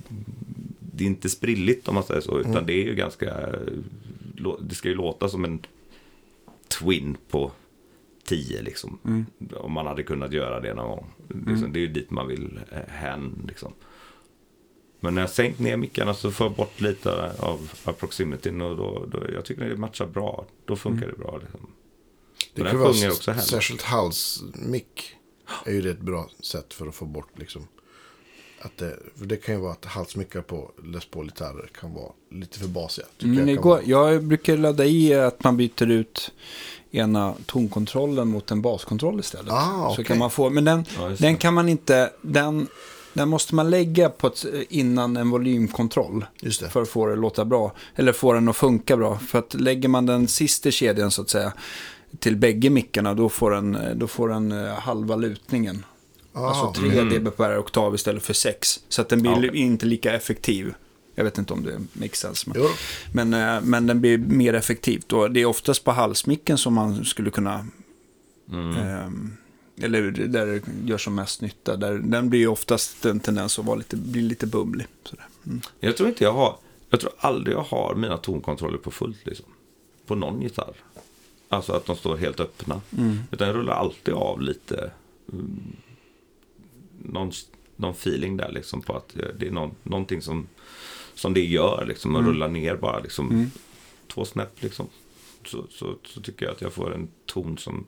det 0.78 1.04
är 1.04 1.08
inte 1.08 1.28
sprilligt 1.28 1.88
om 1.88 1.94
man 1.94 2.04
säger 2.04 2.20
så, 2.20 2.40
utan 2.40 2.66
det 2.66 2.72
är 2.72 2.84
ju 2.84 2.94
ganska, 2.94 3.34
det 4.60 4.74
ska 4.74 4.88
ju 4.88 4.94
låta 4.94 5.28
som 5.28 5.44
en 5.44 5.60
Twin 6.68 7.16
på 7.30 7.52
10 8.24 8.62
liksom. 8.62 8.98
Om 9.56 9.72
man 9.72 9.86
hade 9.86 10.02
kunnat 10.02 10.32
göra 10.32 10.60
det 10.60 10.74
någon 10.74 10.88
gång. 10.88 11.06
Liksom, 11.46 11.72
det 11.72 11.78
är 11.78 11.80
ju 11.80 11.86
dit 11.86 12.10
man 12.10 12.28
vill 12.28 12.60
eh, 12.72 12.78
hän 12.88 13.44
liksom. 13.48 13.72
Men 15.00 15.14
när 15.14 15.22
jag 15.22 15.30
sänkt 15.30 15.58
ner 15.58 15.76
mickarna 15.76 16.14
så 16.14 16.30
får 16.30 16.46
jag 16.46 16.56
bort 16.56 16.80
lite 16.80 17.32
av, 17.38 17.72
av 17.84 17.92
proximityn 17.92 18.60
och 18.60 18.76
då, 18.76 19.06
då, 19.10 19.18
jag 19.34 19.44
tycker 19.44 19.68
det 19.68 19.76
matchar 19.76 20.06
bra. 20.06 20.46
Då 20.64 20.76
funkar 20.76 21.06
det 21.06 21.18
bra 21.18 21.38
liksom. 21.42 21.60
Det 22.54 22.62
den 22.62 22.78
vara 22.78 22.92
sjunger 22.92 23.10
också 23.10 23.30
heller. 23.30 23.44
särskilt 23.46 23.82
halsmick. 23.82 25.14
Är 25.66 25.72
ju 25.72 25.82
det 25.82 25.90
ett 25.90 26.00
bra 26.00 26.28
sätt 26.40 26.74
för 26.74 26.86
att 26.86 26.94
få 26.94 27.04
bort 27.04 27.28
liksom. 27.38 27.66
Att 28.62 28.76
det, 28.78 28.96
för 29.18 29.26
det 29.26 29.36
kan 29.36 29.54
ju 29.54 29.60
vara 29.60 29.72
att 29.72 29.84
halsmickar 29.84 30.40
på 30.42 30.70
Les 30.84 31.04
Paul-gitarrer 31.04 31.70
kan 31.80 31.94
vara 31.94 32.12
lite 32.30 32.58
för 32.58 32.68
basiga. 32.68 33.06
Men 33.18 33.48
jag 33.48 33.56
går, 33.58 33.80
jag 33.84 34.24
brukar 34.24 34.56
ladda 34.56 34.84
i 34.84 35.14
att 35.14 35.44
man 35.44 35.56
byter 35.56 35.90
ut 35.90 36.30
ena 36.90 37.34
tonkontrollen 37.46 38.28
mot 38.28 38.50
en 38.50 38.62
baskontroll 38.62 39.20
istället. 39.20 39.52
Ah, 39.52 39.86
Så 39.86 39.92
okej. 39.92 40.04
kan 40.04 40.18
man 40.18 40.30
få, 40.30 40.50
men 40.50 40.64
den, 40.64 40.84
Ja, 40.98 41.08
den 41.18 41.36
kan 41.36 41.54
man 41.54 41.68
inte, 41.68 42.12
den, 42.22 42.66
den 43.12 43.28
måste 43.28 43.54
man 43.54 43.70
lägga 43.70 44.10
på 44.10 44.26
ett, 44.26 44.44
innan 44.68 45.16
en 45.16 45.30
volymkontroll. 45.30 46.24
Just 46.40 46.60
det. 46.60 46.68
För 46.70 46.82
att 46.82 46.88
få 46.88 47.06
det 47.06 47.12
att 47.12 47.18
låta 47.18 47.44
bra. 47.44 47.72
Eller 47.94 48.12
få 48.12 48.32
den 48.32 48.48
att 48.48 48.56
funka 48.56 48.96
bra. 48.96 49.18
För 49.18 49.38
att 49.38 49.54
lägger 49.54 49.88
man 49.88 50.06
den 50.06 50.28
sista 50.28 50.70
kedjan 50.70 51.10
så 51.10 51.22
att 51.22 51.30
säga 51.30 51.52
till 52.18 52.36
bägge 52.36 52.70
mickarna 52.70 53.14
då 53.14 53.28
får 53.28 53.50
den, 53.50 53.78
då 53.94 54.06
får 54.06 54.28
den 54.28 54.52
eh, 54.52 54.74
halva 54.74 55.16
lutningen. 55.16 55.84
Ah, 56.32 56.48
Alltså 56.48 56.82
3 56.82 57.02
dB 57.02 57.36
per 57.36 57.58
oktav 57.58 57.94
istället 57.94 58.22
för 58.22 58.34
6. 58.34 58.80
Så 58.88 59.02
att 59.02 59.08
den 59.08 59.22
blir 59.22 59.32
okej. 59.32 59.56
inte 59.56 59.86
lika 59.86 60.12
effektiv. 60.12 60.74
Jag 61.14 61.24
vet 61.24 61.38
inte 61.38 61.52
om 61.52 61.88
det 61.92 62.16
sense. 62.16 62.50
Men, 62.50 63.28
men, 63.28 63.56
eh, 63.56 63.60
men 63.62 63.86
den 63.86 64.00
blir 64.00 64.18
mer 64.18 64.54
effektivt. 64.54 65.12
Och 65.12 65.30
det 65.30 65.40
är 65.40 65.46
oftast 65.46 65.84
på 65.84 65.90
halsmicken 65.90 66.58
som 66.58 66.74
man 66.74 67.04
skulle 67.04 67.30
kunna... 67.30 67.66
Mm. 68.52 68.76
ehm, 68.76 69.36
eller 69.82 70.10
där 70.10 70.46
det 70.46 70.62
gör 70.90 70.98
som 70.98 71.14
mest 71.14 71.40
nytta. 71.40 71.76
Där, 71.76 71.94
den 71.94 72.30
blir 72.30 72.40
ju 72.40 72.46
oftast 72.46 73.04
en 73.04 73.20
tendens 73.20 73.58
att 73.58 73.64
vara 73.64 73.76
lite, 73.76 73.96
bli 73.96 74.22
lite 74.22 74.46
bumlig. 74.46 74.86
Sådär. 75.04 75.24
Mm. 75.46 75.60
Jag 75.80 75.96
tror 75.96 76.08
inte 76.08 76.24
jag 76.24 76.32
har, 76.32 76.56
jag 76.90 77.00
tror 77.00 77.12
aldrig 77.18 77.56
jag 77.56 77.62
har 77.62 77.94
mina 77.94 78.16
tonkontroller 78.16 78.78
på 78.78 78.90
fullt 78.90 79.26
liksom. 79.26 79.46
På 80.06 80.14
någon 80.14 80.42
gitarr. 80.42 80.74
Alltså 81.52 81.72
att 81.72 81.86
de 81.86 81.96
står 81.96 82.16
helt 82.16 82.40
öppna. 82.40 82.80
Utan 83.30 83.46
jag 83.48 83.56
rullar 83.56 83.74
alltid 83.74 84.14
av 84.14 84.40
lite. 84.40 84.90
mm, 85.32 85.76
någon, 86.98 87.32
någon 87.76 87.90
feeling 87.90 88.36
där 88.36 88.52
liksom 88.52 88.82
på 88.82 88.96
att 88.96 89.16
det 89.38 89.46
är 89.46 89.50
någon, 89.50 89.74
någonting 89.82 90.22
som, 90.22 90.46
som 91.14 91.34
det 91.34 91.44
gör 91.44 91.84
liksom. 91.88 92.16
Att 92.16 92.24
rulla 92.26 92.48
ner 92.48 92.76
bara 92.76 92.98
liksom. 92.98 93.28
Två 94.08 94.24
snäpp 94.24 94.62
liksom. 94.62 94.86
Så, 95.44 95.66
så, 95.70 95.96
så 96.04 96.20
tycker 96.20 96.46
jag 96.46 96.54
att 96.54 96.60
jag 96.60 96.72
får 96.72 96.94
en 96.94 97.08
ton 97.26 97.58
som 97.58 97.86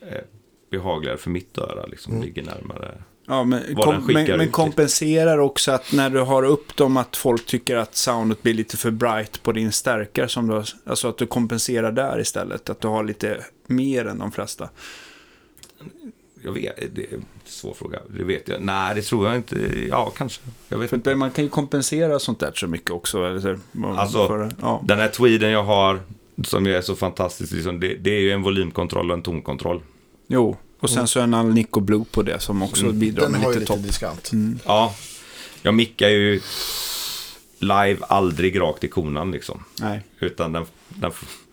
är 0.00 0.24
behagligare 0.70 1.16
för 1.18 1.30
mitt 1.30 1.58
öra. 1.58 1.86
Liksom 1.86 2.22
ligger 2.22 2.42
närmare. 2.42 3.02
Ja, 3.28 3.44
men, 3.44 3.74
kom, 3.74 4.06
men, 4.06 4.36
men 4.38 4.48
kompenserar 4.50 5.38
också 5.38 5.72
att 5.72 5.92
när 5.92 6.10
du 6.10 6.20
har 6.20 6.42
upp 6.42 6.76
dem 6.76 6.96
att 6.96 7.16
folk 7.16 7.46
tycker 7.46 7.76
att 7.76 7.96
soundet 7.96 8.42
blir 8.42 8.54
lite 8.54 8.76
för 8.76 8.90
bright 8.90 9.42
på 9.42 9.52
din 9.52 9.72
stärkare. 9.72 10.28
Som 10.28 10.46
du, 10.46 10.52
har- 10.54 10.68
alltså 10.86 11.08
att 11.08 11.18
du 11.18 11.26
kompenserar 11.26 11.92
där 11.92 12.20
istället. 12.20 12.70
Att 12.70 12.80
du 12.80 12.88
har 12.88 13.04
lite 13.04 13.44
mer 13.66 14.04
än 14.06 14.18
de 14.18 14.32
flesta. 14.32 14.68
Jag 16.44 16.52
vet, 16.52 16.94
det 16.94 17.02
är 17.12 17.14
en 17.14 17.24
svår 17.44 17.74
fråga. 17.74 17.98
Det 18.18 18.24
vet 18.24 18.48
jag. 18.48 18.62
Nej, 18.62 18.94
det 18.94 19.02
tror 19.02 19.26
jag 19.26 19.36
inte. 19.36 19.86
Ja, 19.88 20.12
kanske. 20.16 20.42
Jag 20.68 20.78
vet 20.78 20.92
inte. 20.92 21.14
man 21.14 21.30
kan 21.30 21.44
ju 21.44 21.50
kompensera 21.50 22.18
sånt 22.18 22.40
där 22.40 22.52
så 22.54 22.66
mycket 22.66 22.90
också. 22.90 23.24
Eller 23.26 23.40
så, 23.40 23.56
Alltså, 23.86 24.26
för, 24.26 24.50
ja. 24.60 24.82
Den 24.84 24.98
här 24.98 25.08
tweeden 25.08 25.50
jag 25.50 25.64
har, 25.64 26.00
som 26.44 26.66
är 26.66 26.80
så 26.80 26.96
fantastisk, 26.96 27.52
liksom, 27.52 27.80
det, 27.80 27.94
det 27.94 28.10
är 28.10 28.20
ju 28.20 28.30
en 28.32 28.42
volymkontroll 28.42 29.10
och 29.10 29.16
en 29.16 29.22
tonkontroll. 29.22 29.82
Jo, 30.26 30.56
och 30.80 30.90
sen 30.90 31.08
så 31.08 31.20
en 31.20 31.34
Alnico 31.34 31.80
Blue 31.80 32.04
på 32.10 32.22
det 32.22 32.40
som 32.40 32.62
också 32.62 32.92
bidrar 32.92 33.22
Den 33.22 33.32
med 33.32 33.40
har 33.40 33.52
ju 33.52 33.58
lite 33.60 33.72
lite 33.72 33.82
topp. 33.82 33.86
diskant. 33.86 34.30
Ja, 34.64 34.94
jag 35.62 35.74
mickar 35.74 36.08
ju 36.08 36.40
live 37.58 37.98
aldrig 38.00 38.60
rakt 38.60 38.84
i 38.84 38.88
konan 38.88 39.30
liksom. 39.30 39.64
Nej, 39.80 40.02
Utan 40.20 40.52
den, 40.52 40.66
den, 40.88 41.12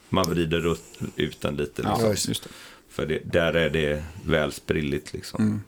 man 0.10 0.30
vrider 0.30 0.72
ut, 1.16 1.42
den 1.42 1.56
lite. 1.56 1.82
ja, 1.82 1.90
Liksom. 1.92 2.10
just 2.10 2.28
just 2.28 2.44
det. 2.44 2.50
För 2.90 3.06
det, 3.06 3.20
där 3.32 3.54
är 3.54 3.70
det 3.70 4.04
väl 4.26 4.52
sprilligt 4.52 5.14
liksom. 5.14 5.44
Mm. 5.44 5.62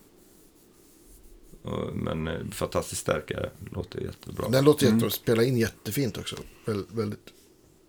Och, 1.63 1.95
men 1.95 2.27
eh, 2.27 2.33
fantastiskt 2.51 3.01
stärkare, 3.01 3.49
låter 3.71 3.99
jättebra. 4.01 4.49
Den 4.49 4.65
låter 4.65 4.85
Mm. 4.85 4.97
jättebra. 4.97 5.11
Spelar 5.11 5.43
in 5.43 5.57
jättefint 5.57 6.17
också. 6.17 6.35
Väl, 6.65 6.83
väldigt. 6.91 7.27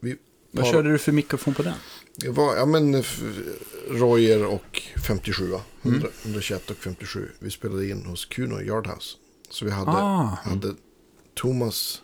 Vi 0.01 0.17
Vad 0.51 0.65
har- 0.65 0.73
körde 0.73 0.93
du 0.93 0.99
för 0.99 1.13
mikrofon 1.13 1.55
på 1.55 1.63
den? 1.63 1.75
Det 2.17 2.29
var, 2.29 2.57
ja 2.57 2.67
men 2.67 2.95
f- 2.95 3.23
Royer 3.91 4.45
och 4.47 4.83
57. 5.07 5.45
Mm. 5.47 5.61
100, 5.83 6.09
121 6.25 6.71
och 6.71 6.77
57. 6.77 7.29
Vi 7.39 7.51
spelade 7.51 7.89
in 7.89 8.05
hos 8.07 8.25
Kuno 8.25 8.61
Yardhouse. 8.61 9.17
Så 9.51 9.65
vi 9.65 9.71
hade, 9.71 9.91
Ah. 9.91 10.39
hade 10.45 10.75
Thomas 11.35 12.03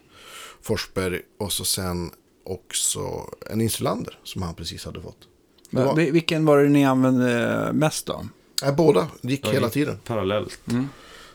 Forsberg 0.63 1.21
och 1.39 1.53
så 1.53 1.65
sen 1.65 2.11
också 2.45 3.31
en 3.51 3.61
insulander 3.61 4.19
som 4.25 4.43
han 4.43 4.55
precis 4.55 4.85
hade 4.85 5.01
fått. 5.01 5.29
Det 5.71 5.77
Va- 5.77 5.85
var, 5.85 5.97
vil- 5.97 6.13
Vilken 6.13 6.45
var 6.45 6.63
det 6.63 6.69
ni 6.69 6.85
använde 6.85 7.71
mest 7.75 8.07
då? 8.07 8.27
nej, 8.63 8.73
båda 8.73 9.09
gick 9.21 9.47
Ja, 9.47 9.51
hela 9.51 9.67
gick 9.67 9.73
tiden. 9.75 9.99
Parallellt. 10.05 10.59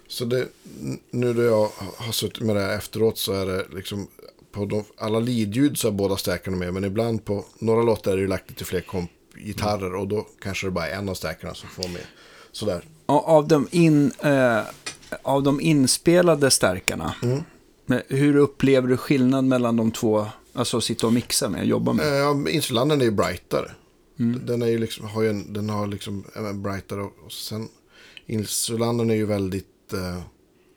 Så 0.07 0.25
det, 0.25 0.47
nu 1.11 1.33
när 1.33 1.43
jag 1.43 1.69
har 1.97 2.11
suttit 2.11 2.43
med 2.43 2.55
det 2.55 2.61
här 2.61 2.77
efteråt 2.77 3.17
så 3.17 3.33
är 3.33 3.45
det 3.45 3.65
liksom 3.75 4.07
på 4.51 4.65
de, 4.65 4.83
alla 4.97 5.19
leadljud 5.19 5.77
så 5.77 5.87
är 5.87 5.91
båda 5.91 6.17
stärkarna 6.17 6.57
med. 6.57 6.73
Men 6.73 6.83
ibland 6.83 7.25
på 7.25 7.45
några 7.59 7.83
låtar 7.83 8.11
är 8.11 8.15
det 8.15 8.21
ju 8.21 8.27
lagt 8.27 8.49
lite 8.49 8.65
fler 8.65 8.81
komp-gitarrer 8.81 9.95
och 9.95 10.07
då 10.07 10.27
kanske 10.41 10.67
det 10.67 10.71
bara 10.71 10.87
är 10.87 10.97
en 10.97 11.09
av 11.09 11.13
stärkarna 11.13 11.53
som 11.53 11.69
får 11.69 11.89
med. 11.89 12.01
Sådär. 12.51 12.83
Av 13.05 13.47
de, 13.47 13.67
in, 13.71 14.11
eh, 14.23 14.61
av 15.21 15.43
de 15.43 15.61
inspelade 15.61 16.51
stärkarna, 16.51 17.15
Mm. 17.23 17.41
hur 18.07 18.35
upplever 18.35 18.87
du 18.87 18.97
skillnad 18.97 19.45
mellan 19.45 19.77
de 19.77 19.91
två, 19.91 20.25
alltså 20.53 20.77
att 20.77 20.83
sitta 20.83 21.07
och 21.07 21.13
mixa 21.13 21.49
med, 21.49 21.65
jobba 21.67 21.93
med? 21.93 22.21
Eh, 22.47 22.55
Insulandern 22.55 23.01
är 23.01 23.05
ju 23.05 23.11
brightare. 23.11 23.71
Den 24.45 24.61
är 24.61 24.67
ju 24.67 24.77
liksom, 24.77 25.07
har 25.07 25.21
ju 25.21 25.29
en, 25.29 25.53
den 25.53 25.69
har 25.69 25.87
liksom 25.87 26.23
en 26.35 26.61
brightare 26.63 27.01
och, 27.01 27.31
sen 27.31 27.67
Insulandern 28.25 29.09
är 29.09 29.15
ju 29.15 29.25
väldigt 29.25 29.93
eh, 29.93 30.21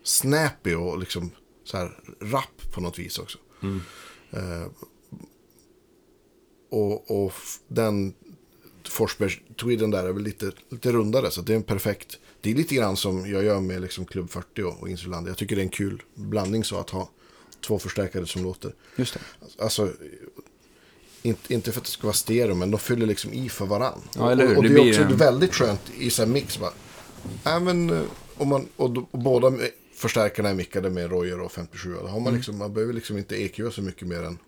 snappy 0.05 0.74
och 0.74 0.99
liksom 0.99 1.31
så 1.65 1.77
här 1.77 1.99
rapp 2.20 2.73
på 2.74 2.81
något 2.81 2.99
vis 2.99 3.19
också. 3.19 3.39
Eh, 4.31 4.67
och, 6.71 7.25
och 7.25 7.33
den 7.69 8.15
Forsbergs 8.89 9.39
tweeden 9.61 9.91
där 9.91 10.05
är 10.05 10.13
väl 10.13 10.23
lite, 10.23 10.53
lite 10.69 10.93
rundare 10.93 11.31
så 11.31 11.41
det 11.43 11.53
är 11.53 11.57
en 11.57 11.63
perfekt. 11.63 12.19
Det 12.41 12.51
är 12.51 12.55
lite 12.55 12.75
grann 12.75 12.97
som 12.97 13.31
jag 13.31 13.45
gör 13.45 13.61
med 13.61 13.81
liksom 13.81 14.05
Club 14.05 14.31
40 14.31 14.63
och, 14.63 14.83
och. 14.83 14.89
Jag 15.29 15.37
tycker 15.37 15.57
det 15.57 15.63
är 15.63 15.65
en 15.65 15.69
kul 15.69 16.03
blandning 16.15 16.65
så 16.65 16.77
att 16.79 16.91
ha 16.91 17.09
två 17.67 17.79
förstärkare 17.79 18.27
som 18.27 18.43
låter. 18.43 18.75
Just 18.97 19.15
det. 19.15 19.21
Alltså, 19.63 19.93
inte, 21.23 21.55
inte 21.55 21.73
för 21.73 21.81
att 21.81 21.85
det 21.85 21.91
ska 21.91 22.03
vara 22.07 22.15
stereo, 22.15 22.55
men 22.55 22.71
de 22.71 22.79
fyller 22.81 23.07
liksom 23.07 23.33
i 23.33 23.49
för 23.49 23.67
varann. 23.67 24.01
Ja, 24.15 24.31
eller 24.33 24.47
hur? 24.47 24.53
Och, 24.53 24.57
och 24.57 24.63
Det 24.63 24.69
det, 24.69 24.75
är 24.75 24.83
blir 24.83 24.93
också 24.93 25.03
en- 25.03 25.17
väldigt 25.17 25.55
skönt 25.55 25.81
i 25.99 26.11
så 26.11 26.23
här 26.23 26.29
mix. 26.29 26.59
Bara. 26.59 27.61
Men, 27.61 27.91
eh, 27.91 28.03
om 28.37 28.49
man, 28.49 28.69
och, 28.77 28.97
och 29.11 29.19
båda 29.19 29.53
förstärkarna 30.03 30.49
är 30.49 30.55
mickade 30.55 30.91
med 30.91 31.11
Royer 31.11 31.41
och 31.41 31.53
57. 31.53 31.95
Då 31.95 32.01
har 32.01 32.09
Mm. 32.11 32.23
man, 32.24 32.35
liksom, 32.35 32.59
man 32.59 32.74
behöver 32.74 32.93
liksom 32.93 33.19
inte 33.19 33.43
EQ 33.43 33.61
så 33.73 33.83
mycket 33.83 34.09
mer 34.09 34.23
än 34.23 34.39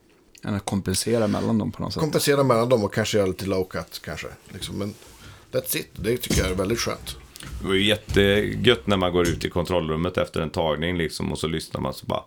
Än 0.45 0.55
att 0.55 0.65
kompensera 0.65 1.27
mellan 1.29 1.59
dem 1.59 1.73
på 1.73 1.83
något 1.83 1.93
sätt. 1.93 2.01
kompensera 2.01 2.43
mellan 2.43 2.69
dem 2.69 2.85
och 2.85 2.95
kanske 2.95 3.17
göra 3.19 3.27
lite 3.27 3.47
low 3.47 3.65
cut 3.65 4.01
kanske. 4.05 4.27
Liksom. 4.49 4.79
Men 4.79 4.95
that's 5.53 5.77
it. 5.77 5.89
Det 5.97 6.17
tycker 6.17 6.41
jag 6.43 6.51
är 6.51 6.55
väldigt 6.55 6.79
skönt. 6.79 7.17
Det 7.61 7.67
var 7.67 7.75
ju 7.75 7.85
jättegött 7.85 8.87
när 8.87 8.97
man 8.97 9.13
går 9.13 9.29
ut 9.29 9.45
i 9.45 9.51
kontrollrummet 9.51 10.19
efter 10.19 10.41
en 10.41 10.51
tagning 10.51 10.97
liksom 10.99 11.33
och 11.33 11.39
så 11.39 11.49
lyssnar 11.49 11.81
man 11.81 11.95
så 11.95 12.07
bara. 12.07 12.23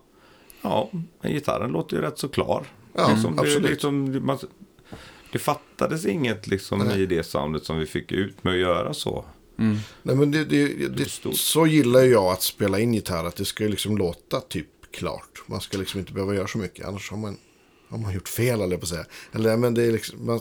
Ja, 0.62 0.90
men 1.22 1.32
gitarren 1.32 1.72
låter 1.72 1.96
ju 1.96 2.02
rätt 2.02 2.20
så 2.20 2.30
klar. 2.30 2.66
Ja, 2.94 3.12
liksom, 3.14 3.36
det, 3.36 3.42
absolut. 3.42 3.70
liksom, 3.72 4.26
man, 4.26 4.38
det 5.32 5.40
fattades 5.40 6.06
inget 6.06 6.48
liksom 6.48 6.92
i 6.92 7.06
det 7.06 7.24
soundet 7.24 7.66
som 7.66 7.80
vi 7.80 7.86
fick 7.86 8.12
ut 8.12 8.44
med 8.44 8.54
att 8.54 8.60
göra 8.60 8.94
så. 8.94 9.26
Nej, 10.04 10.16
men 10.16 10.32
det, 10.32 10.46
det, 10.46 10.88
det, 10.88 11.10
så 11.36 11.68
gillar 11.68 12.00
jag 12.00 12.26
att 12.26 12.44
spela 12.44 12.80
in 12.80 12.94
gitarr. 12.94 13.26
Att 13.26 13.36
det 13.36 13.46
ska 13.46 13.64
liksom 13.64 13.98
låta 13.98 14.40
typ 14.40 14.68
klart. 14.92 15.44
Man 15.46 15.62
ska 15.62 15.78
liksom 15.78 16.00
inte 16.00 16.14
behöva 16.14 16.36
göra 16.36 16.48
så 16.48 16.58
mycket. 16.58 16.86
Annars 16.86 17.12
har 17.12 17.18
man, 17.18 17.38
har 17.90 17.98
man 17.98 18.14
gjort 18.14 18.30
fel, 18.30 18.62
eller 18.62 18.78
på 18.78 18.84
att 18.84 18.90
säga. 18.90 19.06
Eller 19.32 19.58
men 19.58 19.74
det 19.74 19.84
är 19.84 19.92
liksom, 19.92 20.26
man, 20.26 20.40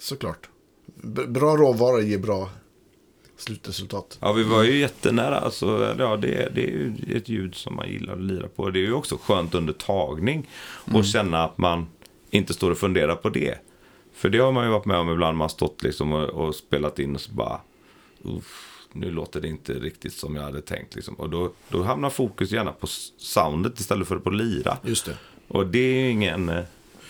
såklart. 0.00 0.48
Bra 1.28 1.56
råvara 1.56 2.00
ger 2.00 2.18
bra 2.18 2.50
slutresultat. 3.36 4.18
Ja, 4.20 4.32
vi 4.32 4.42
var 4.42 4.62
ju 4.62 4.78
jättenära. 4.78 5.38
Alltså, 5.38 5.94
ja, 5.98 6.16
det, 6.16 6.48
det 6.54 6.64
är 6.64 6.70
ju 6.70 7.16
ett 7.16 7.28
ljud 7.28 7.54
som 7.54 7.76
man 7.76 7.88
gillar 7.88 8.12
att 8.12 8.22
lira 8.22 8.48
på. 8.48 8.70
Det 8.70 8.78
är 8.78 8.82
ju 8.82 8.92
också 8.92 9.18
skönt 9.22 9.54
under 9.54 9.72
tagning 9.72 10.50
och 10.94 11.04
känna 11.04 11.44
att 11.44 11.58
man 11.58 11.86
inte 12.30 12.54
står 12.54 12.70
och 12.70 12.78
funderar 12.78 13.16
på 13.16 13.28
det. 13.28 13.58
För 14.12 14.28
det 14.28 14.38
har 14.38 14.52
man 14.52 14.64
ju 14.64 14.70
varit 14.70 14.84
med 14.84 14.96
om 14.96 15.10
ibland. 15.10 15.38
Man 15.38 15.44
har 15.44 15.48
stått 15.48 15.82
liksom 15.82 16.12
och, 16.12 16.28
och 16.28 16.54
spelat 16.54 16.98
in 16.98 17.14
och 17.14 17.20
så 17.20 17.32
bara... 17.32 17.60
Uff, 18.24 18.86
nu 18.92 19.10
låter 19.10 19.40
det 19.40 19.48
inte 19.48 19.72
riktigt 19.72 20.12
som 20.12 20.36
jag 20.36 20.42
hade 20.42 20.62
tänkt. 20.62 20.94
Liksom. 20.94 21.14
Och 21.14 21.30
då, 21.30 21.52
då 21.68 21.82
hamnar 21.82 22.10
fokus 22.10 22.50
gärna 22.50 22.72
på 22.72 22.86
soundet 23.16 23.80
istället 23.80 24.08
för 24.08 24.18
på 24.18 24.30
lira. 24.30 24.78
Just 24.82 25.06
det. 25.06 25.16
Och 25.48 25.66
det 25.66 25.78
är 25.78 25.94
ju 25.94 26.10
ingen, 26.10 26.48
eh, 26.48 26.64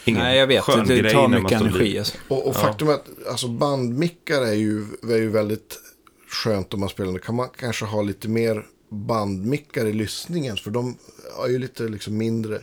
ingen 0.04 0.22
Nej, 0.22 0.38
jag 0.38 0.46
vet. 0.46 0.62
skön 0.62 0.86
Det, 0.86 0.94
det 0.94 1.00
grej 1.00 1.12
tar 1.12 1.28
mycket 1.28 1.60
energi. 1.60 1.98
Alltså. 1.98 2.18
Och, 2.28 2.48
och 2.48 2.56
faktum 2.56 2.88
är 2.88 2.92
att 2.92 3.08
alltså 3.30 3.48
bandmickar 3.48 4.42
är 4.42 4.54
ju, 4.54 4.86
är 5.02 5.16
ju 5.16 5.28
väldigt 5.28 5.80
skönt 6.28 6.74
om 6.74 6.80
man 6.80 6.88
spelar. 6.88 7.12
Då 7.12 7.18
kan 7.18 7.34
man 7.34 7.48
kanske 7.58 7.84
ha 7.84 8.02
lite 8.02 8.28
mer 8.28 8.66
bandmickar 8.88 9.86
i 9.86 9.92
lyssningen. 9.92 10.56
För 10.56 10.70
de 10.70 10.96
har 11.36 11.48
ju 11.48 11.58
lite 11.58 11.82
liksom 11.82 12.16
mindre 12.16 12.60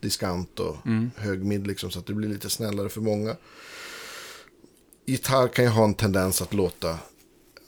diskant 0.00 0.60
och 0.60 0.76
hög 1.16 1.44
mid 1.44 1.66
liksom. 1.66 1.90
Så 1.90 1.98
att 1.98 2.06
det 2.06 2.14
blir 2.14 2.28
lite 2.28 2.50
snällare 2.50 2.88
för 2.88 3.00
många. 3.00 3.36
Gitarr 5.06 5.48
kan 5.48 5.64
ju 5.64 5.70
ha 5.70 5.84
en 5.84 5.94
tendens 5.94 6.42
att 6.42 6.54
låta 6.54 6.98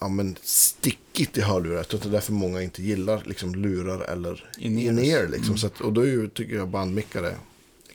ja, 0.02 0.08
men 0.08 0.36
stickigt 0.42 1.38
i 1.38 1.40
hörlurar. 1.40 1.76
Jag 1.76 1.88
tror 1.88 1.98
att 1.98 2.02
det 2.02 2.08
är 2.08 2.12
därför 2.12 2.32
många 2.32 2.62
inte 2.62 2.82
gillar 2.82 3.22
liksom, 3.26 3.54
lurar 3.54 4.00
eller 4.00 4.50
in-ear. 4.58 5.28
Liksom. 5.28 5.58
Så 5.58 5.66
att, 5.66 5.80
och 5.80 5.92
då 5.92 6.00
är 6.00 6.06
ju, 6.06 6.28
tycker 6.28 6.54
jag 6.54 6.68
bandmickar 6.68 7.22
är 7.22 7.36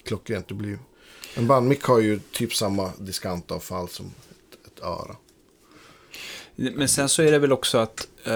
klockrent. 0.04 0.48
Det 0.48 0.54
blir 0.54 0.70
ju, 0.70 0.78
en 1.36 1.48
bandmick 1.48 1.84
har 1.84 2.00
ju 2.00 2.20
typ 2.32 2.54
samma 2.54 2.92
diskantavfall 2.98 3.90
som 3.90 4.06
ett, 4.06 4.68
ett 4.68 4.84
öra. 4.84 5.16
Men 6.56 6.90
sen 6.90 7.10
så 7.10 7.22
är 7.22 7.32
det 7.32 7.40
väl 7.40 7.52
också 7.52 7.78
att 7.78 8.08
eh, 8.24 8.34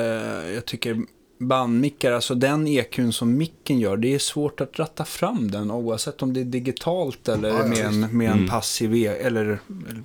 jag 0.54 0.66
tycker 0.66 1.06
bandmickar, 1.38 2.12
alltså 2.12 2.36
den 2.36 2.68
EQn 2.68 3.12
som 3.12 3.38
micken 3.38 3.80
gör, 3.80 3.98
det 3.98 4.14
är 4.14 4.20
svårt 4.20 4.62
att 4.62 4.80
ratta 4.80 5.06
fram 5.06 5.52
den 5.52 5.72
oavsett 5.72 6.22
om 6.22 6.34
det 6.34 6.40
är 6.40 6.46
digitalt 6.46 7.28
eller 7.28 7.50
Ja, 7.50 7.60
ja, 7.60 7.66
med, 7.66 7.86
en, 7.86 8.18
med 8.18 8.32
en 8.32 8.48
passiv 8.48 8.96
e 8.96 9.08
eller, 9.08 9.60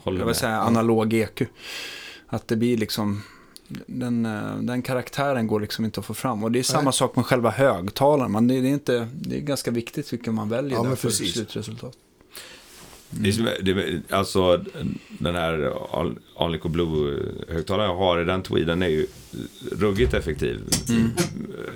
eller 0.05 0.19
jag 0.19 0.27
vill 0.27 0.35
säga, 0.35 0.61
analog 0.61 1.15
EQ. 1.15 1.43
Att 2.27 2.49
det 2.49 2.57
blir 2.57 2.77
liksom, 2.77 3.23
den, 3.87 4.27
eh, 4.27 4.57
den 4.61 4.83
karaktären 4.83 5.47
går 5.47 5.61
liksom 5.61 5.85
inte 5.85 6.01
att 6.01 6.07
få 6.07 6.15
fram. 6.15 6.45
Och 6.45 6.53
det 6.53 6.59
är 6.59 6.63
samma 6.63 6.83
Nej. 6.85 6.93
sak 6.93 7.17
med 7.17 7.27
själva 7.27 7.51
högtalaren. 7.51 8.33
Man, 8.33 8.49
det, 8.49 8.55
är 8.55 8.63
inte, 8.65 9.09
det 9.21 9.37
är 9.37 9.41
ganska 9.41 9.71
viktigt 9.71 10.13
vilken 10.13 10.35
man 10.35 10.49
väljer 10.49 10.73
Ja, 10.85 10.97
för 10.97 11.11
slutresultat. 11.11 11.97
Det, 13.11 14.03
alltså 14.11 14.65
den 15.19 15.35
här 15.35 15.73
Al- 15.91 16.19
Alnico 16.37 16.69
Blue-högtalaren 16.69 17.91
jag 17.91 17.97
har 17.97 18.21
i 18.21 18.25
den 18.25 18.43
tweeden 18.43 18.83
är 18.83 18.89
ju 18.89 19.07
ruggigt 19.73 20.15
effektiv. 20.15 20.61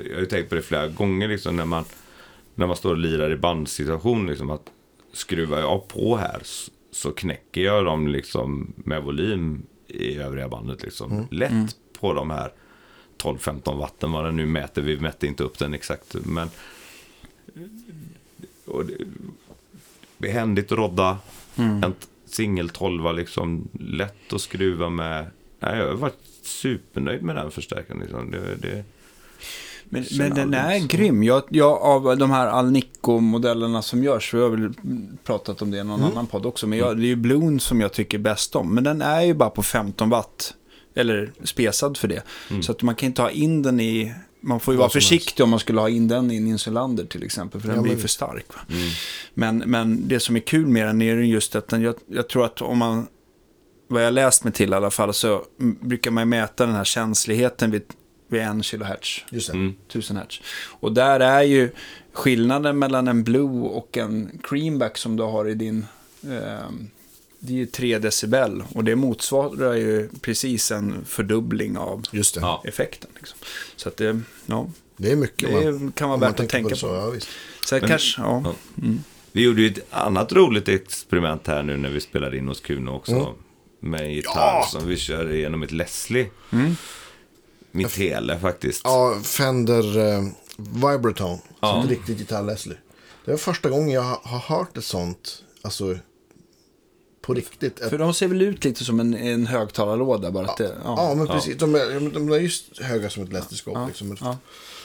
Jag 0.08 0.14
har 0.14 0.20
ju 0.20 0.26
tänkt 0.26 0.48
på 0.48 0.54
det 0.54 0.62
flera 0.62 0.88
gånger 0.88 1.28
liksom 1.28 1.56
när 1.56 1.64
man, 1.64 1.84
när 2.54 2.66
man 2.66 2.76
står 2.76 2.90
och 2.90 2.98
lirar 2.98 3.30
i 3.32 3.36
bandsituation. 3.36 4.26
Liksom, 4.26 4.50
att 4.50 4.66
skruvar 5.12 5.58
jag 5.58 5.88
på 5.88 6.16
här 6.16 6.42
så 6.92 7.10
knäcker 7.12 7.60
jag 7.60 7.84
dem 7.84 8.08
liksom 8.08 8.72
med 8.76 9.02
volym 9.02 9.62
i 9.90 10.16
övriga 10.16 10.48
bandet. 10.48 10.82
Liksom. 10.82 11.26
Lätt 11.30 11.76
på 12.00 12.12
de 12.12 12.30
här 12.30 12.52
12-15 13.18 13.78
watten 13.78 14.12
vad 14.12 14.24
den 14.24 14.36
nu 14.36 14.46
mäter. 14.46 14.82
Vi 14.82 15.00
mätte 15.00 15.26
inte 15.26 15.44
upp 15.44 15.58
den 15.58 15.74
exakt. 15.74 16.14
Men 16.24 16.50
och 18.66 18.86
det, 18.86 18.96
behändigt 20.18 20.72
att 20.72 20.78
rodda. 20.78 21.18
En 21.56 21.94
singel 22.26 22.68
12 22.68 23.14
liksom 23.14 23.68
lätt 23.80 24.32
att 24.32 24.40
skruva 24.40 24.88
med. 24.88 25.26
Nej, 25.60 25.78
jag 25.78 25.88
har 25.88 25.94
varit 25.94 26.24
supernöjd 26.42 27.22
med 27.22 27.36
den 27.36 27.50
förstärkaren. 27.50 28.00
Liksom. 28.00 28.30
Det, 28.30 28.56
det, 28.56 28.84
Men, 29.92 30.04
men 30.18 30.34
den 30.34 30.54
är 30.54 30.64
alldeles. 30.64 30.86
grym. 30.88 31.22
Jag, 31.22 31.42
jag, 31.48 31.82
av 31.82 32.18
de 32.18 32.30
här 32.30 32.46
Alnico-modellerna 32.46 33.82
som 33.82 34.04
görs, 34.04 34.34
vi 34.34 34.40
har 34.40 34.48
väl 34.48 34.72
pratat 35.24 35.62
om 35.62 35.70
det 35.70 35.78
i 35.78 35.84
någon 35.84 36.00
Mm. 36.00 36.12
annan 36.12 36.26
podd 36.26 36.46
också, 36.46 36.66
men 36.66 36.78
jag, 36.78 36.96
det 36.96 37.02
är 37.02 37.06
ju 37.06 37.16
Bloon 37.16 37.60
som 37.60 37.80
jag 37.80 37.92
tycker 37.92 38.18
bäst 38.18 38.56
om. 38.56 38.74
Men 38.74 38.84
den 38.84 39.02
är 39.02 39.20
ju 39.22 39.34
bara 39.34 39.50
på 39.50 39.62
15 39.62 40.10
watt, 40.10 40.54
eller 40.94 41.32
spesad 41.44 41.96
för 41.96 42.08
det. 42.08 42.22
Så 42.62 42.72
att 42.72 42.82
man 42.82 42.94
kan 42.94 43.06
inte 43.06 43.22
ha 43.22 43.30
in 43.30 43.62
den 43.62 43.80
i, 43.80 44.14
man 44.40 44.60
får 44.60 44.72
ju 44.74 44.76
Mm. 44.76 44.80
Vad 44.80 44.84
vara 44.84 44.90
försiktig 44.90 45.44
om 45.44 45.50
man 45.50 45.58
skulle 45.60 45.80
ha 45.80 45.88
in 45.88 46.08
den 46.08 46.30
i 46.30 46.36
en 46.36 46.46
insulander 46.46 47.04
till 47.04 47.22
exempel, 47.22 47.60
för 47.60 47.68
den 47.68 47.76
Ja, 47.76 47.82
blir 47.82 47.96
för 47.96 48.08
stark. 48.08 48.46
Mm. 48.68 48.80
Men, 49.34 49.58
men 49.58 50.08
det 50.08 50.20
som 50.20 50.36
är 50.36 50.40
kul 50.40 50.66
med 50.66 50.86
den 50.86 51.02
är 51.02 51.16
ju 51.16 51.26
just 51.26 51.54
att 51.56 51.68
den, 51.68 51.82
jag, 51.82 51.94
jag 52.06 52.28
tror 52.28 52.44
att 52.44 52.62
om 52.62 52.78
man, 52.78 53.06
vad 53.88 54.04
jag 54.04 54.14
läst 54.14 54.44
mig 54.44 54.52
till 54.52 54.70
i 54.70 54.74
alla 54.74 54.90
fall, 54.90 55.14
så 55.14 55.42
mm, 55.60 55.76
brukar 55.80 56.10
man 56.10 56.28
mäta 56.28 56.66
den 56.66 56.74
här 56.74 56.84
känsligheten 56.84 57.70
vid, 57.70 57.82
vid 58.30 58.40
en 58.42 58.62
kilohertz. 58.62 59.24
Just. 59.30 59.48
Mm. 59.50 59.74
1000 59.88 60.16
hertz. 60.16 60.40
Och 60.80 60.92
där 60.92 61.20
är 61.20 61.42
ju 61.42 61.70
skillnaden 62.12 62.78
mellan 62.78 63.08
en 63.08 63.24
Blue 63.24 63.60
och 63.68 63.96
en 63.96 64.40
Creamback 64.42 64.98
som 64.98 65.16
du 65.16 65.22
har 65.22 65.48
i 65.48 65.54
din... 65.54 65.86
Eh, 66.24 66.70
det 67.42 67.52
är 67.52 67.56
ju 67.56 67.66
3 67.66 67.98
decibel 67.98 68.62
och 68.74 68.84
det 68.84 68.96
motsvarar 68.96 69.74
ju 69.74 70.08
precis 70.20 70.70
en 70.70 71.04
fördubbling 71.04 71.76
av 71.78 72.02
Just 72.12 72.34
det. 72.34 72.40
Ja. 72.40 72.62
effekten. 72.66 73.10
Liksom. 73.16 73.38
Så 73.76 73.88
att 73.88 73.96
det, 73.96 74.20
ja, 74.46 74.66
Det 74.96 75.12
är 75.12 75.16
mycket 75.16 75.48
det 75.48 75.72
man, 75.72 75.92
kan 75.92 76.08
vara 76.08 76.18
värt 76.18 76.40
att 76.40 76.48
tänka 76.48 76.70
på. 76.70 76.76
Så, 76.76 76.86
ja, 76.86 77.10
visst. 77.10 77.28
Så 77.64 77.74
det 77.74 77.80
Men- 77.80 77.90
kanske, 77.90 78.20
ja. 78.22 78.42
ja. 78.44 78.82
Vi 79.32 79.42
gjorde 79.42 79.62
ju 79.62 79.68
ett 79.68 79.86
annat 79.90 80.32
roligt 80.32 80.68
experiment 80.68 81.46
här 81.46 81.62
nu 81.62 81.76
när 81.76 81.88
vi 81.90 82.00
spelade 82.00 82.36
in 82.36 82.48
hos 82.48 82.60
Kuno 82.60 82.90
också. 82.90 83.12
Mm. 83.12 83.32
Med 83.80 84.00
en 84.00 84.12
gitarr 84.12 84.32
Ja! 84.36 84.66
som 84.70 84.86
vi 84.88 84.96
körde 84.96 85.36
genom 85.36 85.62
ett 85.62 85.72
Leslie. 85.72 86.26
Mm. 86.52 86.76
Mitt 87.72 87.92
Tele 87.92 88.38
faktiskt. 88.38 88.80
Ja, 88.84 89.20
Fender 89.22 89.98
eh, 89.98 90.24
Vibratone. 90.56 91.38
Ja. 91.60 91.72
Som 91.72 91.82
ett 91.82 91.90
riktigt 91.90 92.18
gitarr 92.18 92.42
Leslie. 92.42 92.78
Det 93.24 93.30
var 93.30 93.38
första 93.38 93.70
gången 93.70 93.90
jag 93.90 94.02
har 94.02 94.38
hört 94.38 94.76
ett 94.76 94.84
sånt. 94.84 95.44
Alltså 95.62 95.98
på 97.20 97.34
riktigt. 97.34 97.80
Ett, 97.80 97.90
För 97.90 97.98
de 97.98 98.14
ser 98.14 98.28
väl 98.28 98.42
ut 98.42 98.64
lite 98.64 98.84
som 98.84 99.00
en, 99.00 99.14
en 99.14 99.46
högtalarlåda 99.46 100.30
bara 100.30 100.46
att 100.46 100.56
det, 100.56 100.76
ja. 100.84 100.94
ja. 100.96 101.14
men 101.14 101.26
precis. 101.26 101.58
De 101.58 101.74
är, 101.74 102.10
de 102.10 102.32
är 102.32 102.38
just 102.38 102.78
höga 102.78 103.10
som 103.10 103.22
ett 103.22 103.32
Leslie-skåp. 103.32 103.74
Ja, 103.74 103.86
Liksom. 103.86 104.16
ja. 104.20 104.38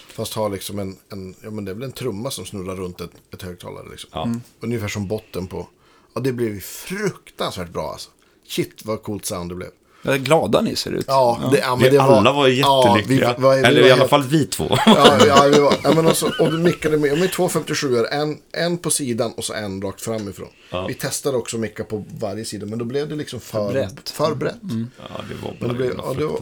Fast 0.07 0.34
har 0.34 0.49
liksom 0.49 0.80
en, 0.80 0.98
en, 1.10 1.36
ja 1.41 1.52
men 1.52 1.66
det 1.66 1.72
är 1.72 1.76
väl 1.76 1.84
en 1.84 1.91
trumma 1.91 2.32
som 2.32 2.45
snurrar 2.45 2.76
runt 2.76 3.02
ett, 3.02 3.12
ett 3.34 3.41
högtalare 3.41 3.90
liksom. 3.91 4.10
Ja. 4.14 4.24
Mm. 4.24 4.41
Ungefär 4.60 4.88
som 4.88 5.07
botten 5.07 5.48
på. 5.48 5.68
Ja, 6.14 6.22
det 6.22 6.32
blev 6.32 6.53
ju 6.53 6.60
fruktansvärt 6.60 7.70
bra 7.70 7.91
alltså. 7.91 8.10
Shit 8.48 8.86
vad 8.86 9.03
coolt 9.03 9.26
sound 9.26 9.52
det 9.52 9.56
blev. 9.56 9.70
Vad 10.06 10.23
glada 10.26 10.61
ni 10.61 10.76
ser 10.76 10.91
ut. 10.91 11.06
Ja, 11.07 11.49
det, 11.52 11.57
ja 11.60 11.76
men 11.76 11.84
Vi 11.84 11.90
det 11.98 12.02
alla 12.03 12.32
var 12.34 12.48
ja, 12.48 12.84
jättelyckliga. 12.88 13.36
vi 13.38 13.44
var- 13.44 13.56
vi 13.56 13.61
Eller 13.61 13.82
var 13.82 13.88
i 13.88 13.91
alla 13.91 13.99
helt- 13.99 14.10
fall 14.10 14.23
vi 14.23 14.45
två. 14.45 14.77
Ja, 14.86 15.18
ja, 15.27 15.44
vi 15.53 15.60
var, 15.60 15.73
ja 15.84 15.94
men 15.95 16.07
också, 16.07 16.32
och 16.40 16.52
du 16.52 16.57
mickade 16.57 16.98
med, 16.98 17.19
med 17.19 17.32
två 17.32 17.49
57 17.49 18.06
en, 18.11 18.38
en 18.52 18.77
på 18.77 18.90
sidan 18.90 19.34
och 19.38 19.44
så 19.44 19.53
en 19.53 19.82
rakt 19.82 20.02
framifrån. 20.02 20.48
Vi 20.88 20.94
testade 20.94 21.38
också 21.38 21.57
att 21.57 21.61
micka 21.61 21.84
på 21.84 22.06
varje 22.19 22.45
sida, 22.45 22.65
men 22.65 22.80
då 22.80 22.86
blev 22.86 23.10
det 23.10 23.15
liksom 23.15 23.40
för, 23.40 23.65
För 23.68 23.73
brett. 23.73 24.10
För 24.10 24.36
brett. 24.36 24.56
Ja, 24.61 25.22
det 25.30 25.36
var 25.45 25.56
Men 25.60 25.68
det 25.69 25.76
blev- 25.76 25.95
bara 25.98 26.07
ja, 26.07 26.14
det 26.14 26.26
var-. 26.26 26.40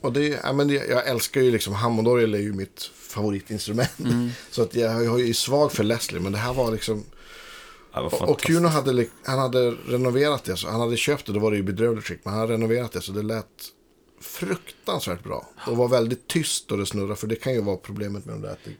Och 0.00 0.12
det, 0.12 0.38
ja, 0.44 0.52
men 0.52 0.68
det, 0.68 0.74
jag 0.74 1.08
älskar 1.08 1.40
ju 1.40 1.50
liksom, 1.50 1.74
Hammondorgel 1.74 2.34
är 2.34 2.38
ju 2.38 2.52
mitt 2.52 2.90
favoritinstrument. 3.08 3.90
Så 4.50 4.62
att 4.62 4.74
jag, 4.74 5.04
jag 5.04 5.20
är 5.20 5.24
ju 5.24 5.34
svag 5.34 5.72
för 5.72 5.84
Leslie, 5.84 6.20
men 6.20 6.32
det 6.32 6.38
här 6.38 6.52
var 6.52 6.72
liksom... 6.72 7.04
Ja, 7.92 8.00
Och, 8.00 8.28
och. 8.28 8.40
Kuno 8.40 8.68
hade, 8.68 9.06
han 9.24 9.38
hade 9.38 9.70
renoverat 9.70 10.44
det, 10.44 10.56
så 10.56 10.68
han 10.70 10.80
hade 10.80 10.96
köpt 10.96 11.26
det, 11.26 11.32
då 11.32 11.38
var 11.40 11.50
det 11.50 11.56
ju 11.56 11.62
bedrövligt 11.62 12.04
skick, 12.06 12.20
men 12.24 12.32
han 12.32 12.40
hade 12.40 12.52
renoverat 12.52 12.92
det 12.92 13.00
så 13.00 13.12
det 13.12 13.22
lät 13.22 13.46
fruktansvärt 14.22 15.22
bra. 15.24 15.46
Och 15.66 15.76
var 15.76 15.88
väldigt 15.88 16.28
tyst 16.28 16.68
då 16.68 16.76
det 16.76 16.86
snurrade, 16.86 17.16
för 17.16 17.26
det 17.26 17.36
kan 17.36 17.52
ju 17.52 17.60
vara 17.62 17.76
problemet 17.76 18.24
med 18.24 18.34
de 18.34 18.42
där. 18.42 18.56
det- 18.64 18.70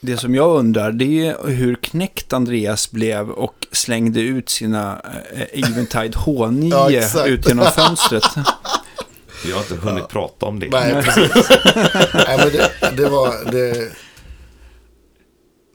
Det 0.00 0.16
som 0.16 0.34
jag 0.34 0.56
undrar 0.58 0.92
det 0.92 1.26
är 1.26 1.46
hur 1.48 1.74
knäckt 1.74 2.32
Andreas 2.32 2.90
blev 2.90 3.30
och 3.30 3.66
slängde 3.72 4.20
ut 4.20 4.48
sina 4.48 5.00
eh, 5.32 5.60
Eventide 5.70 6.14
H9 6.18 6.70
Ja, 7.14 7.26
ut 7.26 7.48
genom 7.48 7.66
fönstret. 7.66 8.24
Jag 9.48 9.54
har 9.56 9.62
inte 9.62 9.74
hunnit 9.76 10.08
prata 10.08 10.46
om 10.46 10.60
det. 10.60 10.68
Nej, 10.70 11.02
precis. 11.02 11.30
Nej, 12.14 12.38
men 12.38 12.48
det, 12.52 12.70
det 12.96 13.08
var... 13.08 13.50
Det, 13.52 13.68
Ja, 13.78 14.07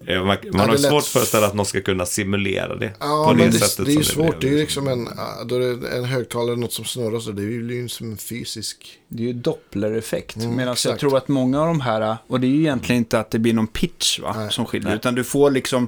Man, 0.07 0.25
man 0.25 0.37
Ja, 0.53 0.59
har 0.59 0.71
det 0.71 0.77
svårt 0.77 1.03
för 1.03 1.43
att 1.43 1.53
någon 1.53 1.65
ska 1.65 1.81
kunna 1.81 2.05
simulera 2.05 2.75
det. 2.75 2.93
ja, 2.99 3.25
på 3.27 3.33
men 3.37 3.51
det, 3.51 3.57
sättet 3.57 3.85
det 3.85 3.91
är 3.91 3.95
ju 3.97 4.03
svårt. 4.03 4.41
Det 4.41 4.47
är 4.47 4.51
ju 4.51 4.57
liksom. 4.57 4.85
liksom 4.85 5.07
en, 5.41 5.47
då 5.47 5.57
det 5.59 5.65
är 5.65 5.97
en 5.97 6.05
högtalare, 6.05 6.55
något 6.55 6.73
som 6.73 6.85
snurrar 6.85 7.19
så 7.19 7.31
det 7.31 7.41
är 7.41 7.45
ju 7.47 7.89
som 7.89 8.11
en 8.11 8.17
fysisk... 8.17 8.99
Det 9.07 9.23
är 9.23 9.27
ju 9.27 9.33
dopplereffekt. 9.33 10.35
Mm, 10.35 10.55
Medan 10.55 10.75
jag 10.85 10.99
tror 10.99 11.17
att 11.17 11.27
många 11.27 11.61
av 11.61 11.67
de 11.67 11.81
här, 11.81 12.17
och 12.27 12.39
det 12.39 12.47
är 12.47 12.49
ju 12.49 12.59
egentligen 12.59 12.97
inte 12.99 13.19
att 13.19 13.31
det 13.31 13.39
blir 13.39 13.53
någon 13.53 13.67
pitch 13.67 14.19
va, 14.19 14.33
Nej, 14.37 14.51
som 14.51 14.65
skiljer. 14.65 14.89
nej. 14.89 14.95
Utan 14.95 15.15
du 15.15 15.23
får 15.23 15.51
liksom, 15.51 15.87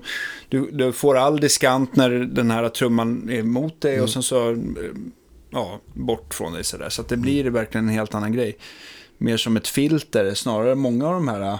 du, 0.50 0.72
du 0.72 0.92
får 0.92 1.18
all 1.18 1.40
diskant 1.40 1.96
när 1.96 2.10
den 2.10 2.52
här 2.52 2.70
trumman 2.70 3.30
är 3.30 3.44
mot 3.44 3.82
dig 3.82 3.94
Mm. 3.94 4.04
och 4.04 4.10
sen 4.10 4.24
så, 4.24 4.52
eh, 4.52 4.58
ja, 5.50 5.80
bort 5.94 6.34
från 6.34 6.54
dig 6.54 6.64
sådär. 6.64 6.90
Så 6.90 7.02
att 7.02 7.08
det 7.08 7.18
blir 7.18 7.44
verkligen 7.46 7.88
en 7.88 7.94
helt 7.94 8.16
annan 8.16 8.34
grej. 8.34 8.58
Mer 9.18 9.38
som 9.38 9.58
ett 9.58 9.68
filter, 9.68 10.34
snarare 10.34 10.76
många 10.76 11.08
av 11.08 11.14
de 11.14 11.28
här 11.28 11.42
eh, 11.42 11.60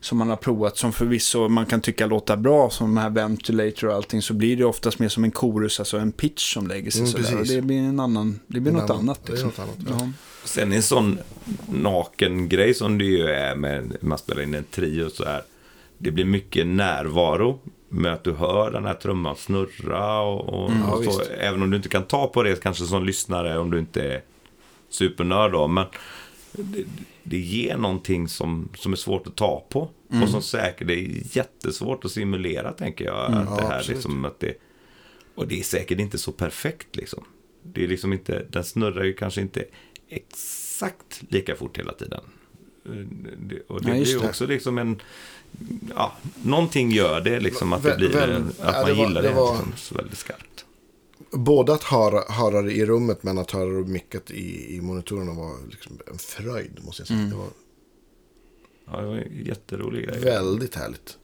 som 0.00 0.18
man 0.18 0.28
har 0.28 0.36
provat, 0.36 0.76
som 0.76 0.92
förvisso 0.92 1.48
man 1.48 1.66
kan 1.66 1.80
tycka 1.80 2.06
låter 2.06 2.36
bra, 2.36 2.70
som 2.70 2.94
de 2.94 3.00
här 3.00 3.10
ventilator 3.10 3.88
och 3.88 3.94
allting, 3.94 4.22
så 4.22 4.34
blir 4.34 4.56
det 4.56 4.64
oftast 4.64 4.98
mer 4.98 5.08
som 5.08 5.24
en 5.24 5.32
chorus, 5.32 5.78
alltså 5.80 5.98
en 5.98 6.12
pitch 6.12 6.54
som 6.54 6.66
lägger 6.66 6.90
sig 6.90 7.00
Mm, 7.00 7.12
sådär. 7.12 7.40
Och 7.40 7.46
det 7.46 7.62
blir 7.62 7.78
en 7.78 8.00
annan, 8.00 8.40
det 8.46 8.60
blir 8.60 8.72
En 8.72 8.78
något 8.78 8.90
annan- 8.90 9.02
annat. 9.02 9.28
Liksom. 9.28 9.46
något 9.48 9.58
annat, 9.58 9.76
ja. 9.88 9.94
ja. 10.00 10.08
Sen 10.44 10.72
en 10.72 10.82
sån 10.82 11.18
naken 11.72 12.48
grej 12.48 12.74
som 12.74 12.98
det 12.98 13.04
ju 13.04 13.26
är 13.28 13.54
med 13.54 13.96
man 14.00 14.18
spelar 14.18 14.42
in 14.42 14.54
en 14.54 14.64
trio 14.64 15.10
så 15.10 15.24
här. 15.24 15.42
Det 15.98 16.10
blir 16.10 16.24
mycket 16.24 16.66
närvaro 16.66 17.60
med 17.88 18.12
att 18.12 18.24
du 18.24 18.32
hör 18.32 18.70
den 18.70 18.84
här 18.84 18.94
trumman 18.94 19.36
snurra 19.36 20.20
och, 20.20 20.48
och, 20.64 20.70
Mm, 20.70 20.82
ja, 20.82 20.92
och 20.94 21.04
så, 21.04 21.18
visst. 21.18 21.30
även 21.40 21.62
om 21.62 21.70
du 21.70 21.76
inte 21.76 21.88
kan 21.88 22.02
ta 22.04 22.26
på 22.26 22.42
det 22.42 22.62
kanske 22.62 22.84
som 22.84 23.04
lyssnare 23.04 23.58
om 23.58 23.70
du 23.70 23.78
inte 23.78 24.02
är 24.02 24.22
supernörd 24.90 25.52
då. 25.52 25.66
Men 25.66 25.84
det, 26.52 26.84
det 27.22 27.38
ger 27.38 27.76
någonting 27.76 28.28
som, 28.28 28.68
som 28.74 28.92
är 28.92 28.96
svårt 28.96 29.26
att 29.26 29.36
ta 29.36 29.66
på. 29.68 29.88
Mm. 30.10 30.22
Och 30.22 30.28
som 30.28 30.42
säkert 30.42 30.86
det 30.88 30.94
är 30.94 31.36
jättesvårt 31.36 32.04
att 32.04 32.10
simulera, 32.10 32.72
tänker 32.72 33.04
jag. 33.04 33.16
Att 33.24 33.32
det 33.32 33.36
Mm. 33.38 33.48
Ja, 33.58 33.68
här 33.68 33.76
absolut. 33.78 33.96
liksom, 33.96 34.24
att 34.24 34.40
det, 34.40 34.54
och 35.34 35.48
det 35.48 35.58
är 35.58 35.62
säkert 35.62 35.98
inte 36.00 36.18
så 36.18 36.32
perfekt 36.32 36.96
liksom. 36.96 37.24
Det 37.62 37.84
är 37.84 37.88
liksom 37.88 38.12
inte, 38.12 38.46
den 38.50 38.64
snurrar 38.64 39.04
ju 39.04 39.12
kanske 39.12 39.40
inte 39.40 39.64
exakt 40.08 41.22
lika 41.28 41.56
fort 41.56 41.78
hela 41.78 41.92
tiden. 41.92 42.20
Det, 43.38 43.60
och 43.66 43.82
det 43.82 43.88
Ja, 43.88 43.94
blir 43.94 44.04
ju 44.06 44.18
det. 44.18 44.28
också 44.28 44.46
liksom 44.46 44.78
en, 44.78 45.00
ja, 45.94 46.12
någonting 46.42 46.90
gör 46.90 47.20
det 47.20 47.40
liksom 47.40 47.72
att 47.72 47.82
det 47.82 47.96
blir, 47.96 48.08
väl- 48.12 48.30
en, 48.30 48.52
ja, 48.58 48.64
att 48.64 48.86
det 48.86 48.92
man 48.92 48.98
var- 48.98 49.06
gillar 49.08 49.22
det 49.22 49.28
det, 49.28 49.34
var- 49.34 49.58
liksom, 49.70 49.96
väldigt 49.96 50.18
skarpt. 50.18 50.64
Både 51.30 51.72
att 51.74 51.82
höra, 51.82 52.32
höra 52.32 52.62
det 52.62 52.72
i 52.72 52.86
rummet 52.86 53.22
men 53.22 53.38
att 53.38 53.50
höra 53.50 53.70
det 53.70 53.84
mickat 53.88 54.30
i, 54.30 54.76
i 54.76 54.80
monitorerna 54.80 55.32
var 55.32 55.52
liksom 55.70 55.98
en 56.12 56.18
fröjd 56.18 56.78
måste 56.84 57.00
jag 57.02 57.06
säga. 57.08 57.18
Mm. 57.18 57.30
Det 57.30 57.36
var 57.36 57.46
Ja, 58.92 59.00
det 59.00 59.06
var 59.06 59.14
en 59.16 59.44
jätterolig 59.46 60.04
grej. 60.08 60.20
väldigt 60.20 60.74
härligt. 60.74 61.16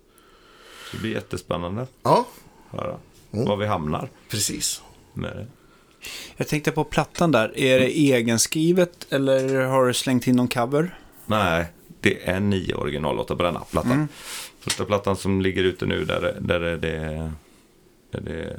Det 0.93 0.98
blir 0.98 1.10
jättespännande 1.12 1.86
Ja, 2.02 2.26
att 2.70 2.78
höra 2.81 2.98
Mm. 3.32 3.47
var 3.47 3.56
vi 3.56 3.66
hamnar 3.66 4.09
precis. 4.28 4.82
med 5.14 5.36
det. 5.36 5.47
Jag 6.36 6.48
tänkte 6.48 6.70
på 6.72 6.85
plattan 6.85 7.32
där. 7.32 7.59
Är 7.59 7.81
det 7.81 7.98
egenskrivet 7.98 9.06
eller 9.12 9.60
har 9.64 9.86
du 9.86 9.94
slängt 9.94 10.26
in 10.26 10.36
någon 10.36 10.48
cover? 10.48 10.98
Nej, 11.26 11.66
det 12.01 12.28
är 12.28 12.40
nio 12.40 12.74
originallåtar 12.74 13.36
på 13.36 13.43
denna 13.43 13.60
plattan. 13.60 13.93
Mm. 13.93 14.09
Första 14.60 14.85
plattan 14.85 15.16
som 15.16 15.40
ligger 15.40 15.64
ute 15.64 15.86
nu, 15.86 16.05
där, 16.05 16.22
är- 16.22 16.40
där 16.40 16.60
är 16.60 16.76
det, 16.76 17.32
är 18.12 18.20
det 18.20 18.56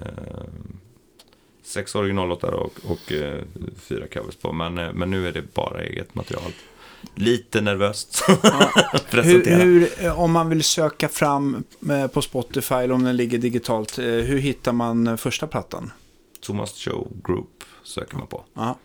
sex 1.66 1.96
originallåtar 1.96 2.52
och, 2.52 2.74
och 2.84 3.12
eh, 3.12 3.44
fyra 3.78 4.08
covers 4.08 4.36
på. 4.36 4.52
Men, 4.54 4.78
eh, 4.78 4.94
men 4.94 5.12
nu 5.12 5.28
är 5.28 5.32
det 5.32 5.54
bara 5.54 5.82
eget 5.84 6.16
material. 6.16 6.52
Lite 7.16 7.62
nervöst 7.62 8.24
Hur, 8.28 9.00
presentera. 9.12 9.56
hur, 9.56 10.04
eh, 10.06 10.20
om 10.20 10.32
man 10.32 10.50
vill 10.50 10.64
söka 10.64 11.10
fram 11.10 11.64
eh, 11.90 12.08
på 12.08 12.22
Spotify 12.22 12.76
eller 12.76 12.94
om 12.94 13.04
den 13.04 13.16
ligger 13.18 13.38
digitalt, 13.38 13.98
eh, 14.00 14.06
hur 14.06 14.38
hittar 14.38 14.72
man 14.74 15.18
första 15.18 15.48
plattan? 15.48 15.92
Thomas 16.40 16.74
Show 16.74 17.12
Group 17.24 17.64
söker 17.84 18.18
man 18.18 18.28
på. 18.28 18.44
Ja. 18.54 18.78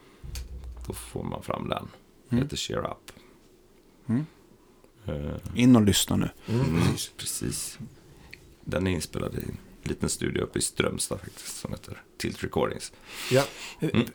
Då 0.87 0.93
får 0.93 1.23
man 1.23 1.43
fram 1.43 1.69
den. 1.69 1.89
Mm. 2.31 2.45
Heter 2.45 2.57
Cheer 2.57 2.79
Up. 2.79 3.13
Mm. 4.09 4.27
In 5.55 5.77
och 5.77 5.83
lyssna 5.83 6.17
nu. 6.17 6.29
Mm, 6.49 6.83
precis. 7.17 7.79
Den 8.65 8.87
är 8.87 8.91
inspelad 8.91 9.35
i 9.35 9.45
liten 9.89 10.09
studio 10.09 10.43
uppe 10.43 10.59
i 10.59 10.63
Strömstad 10.63 11.21
faktiskt, 11.21 11.57
som 11.61 11.71
heter 11.73 12.03
Tilt 12.19 12.45
Recordings. 12.45 12.93
Ja, 13.31 13.43
Mm. 13.81 14.07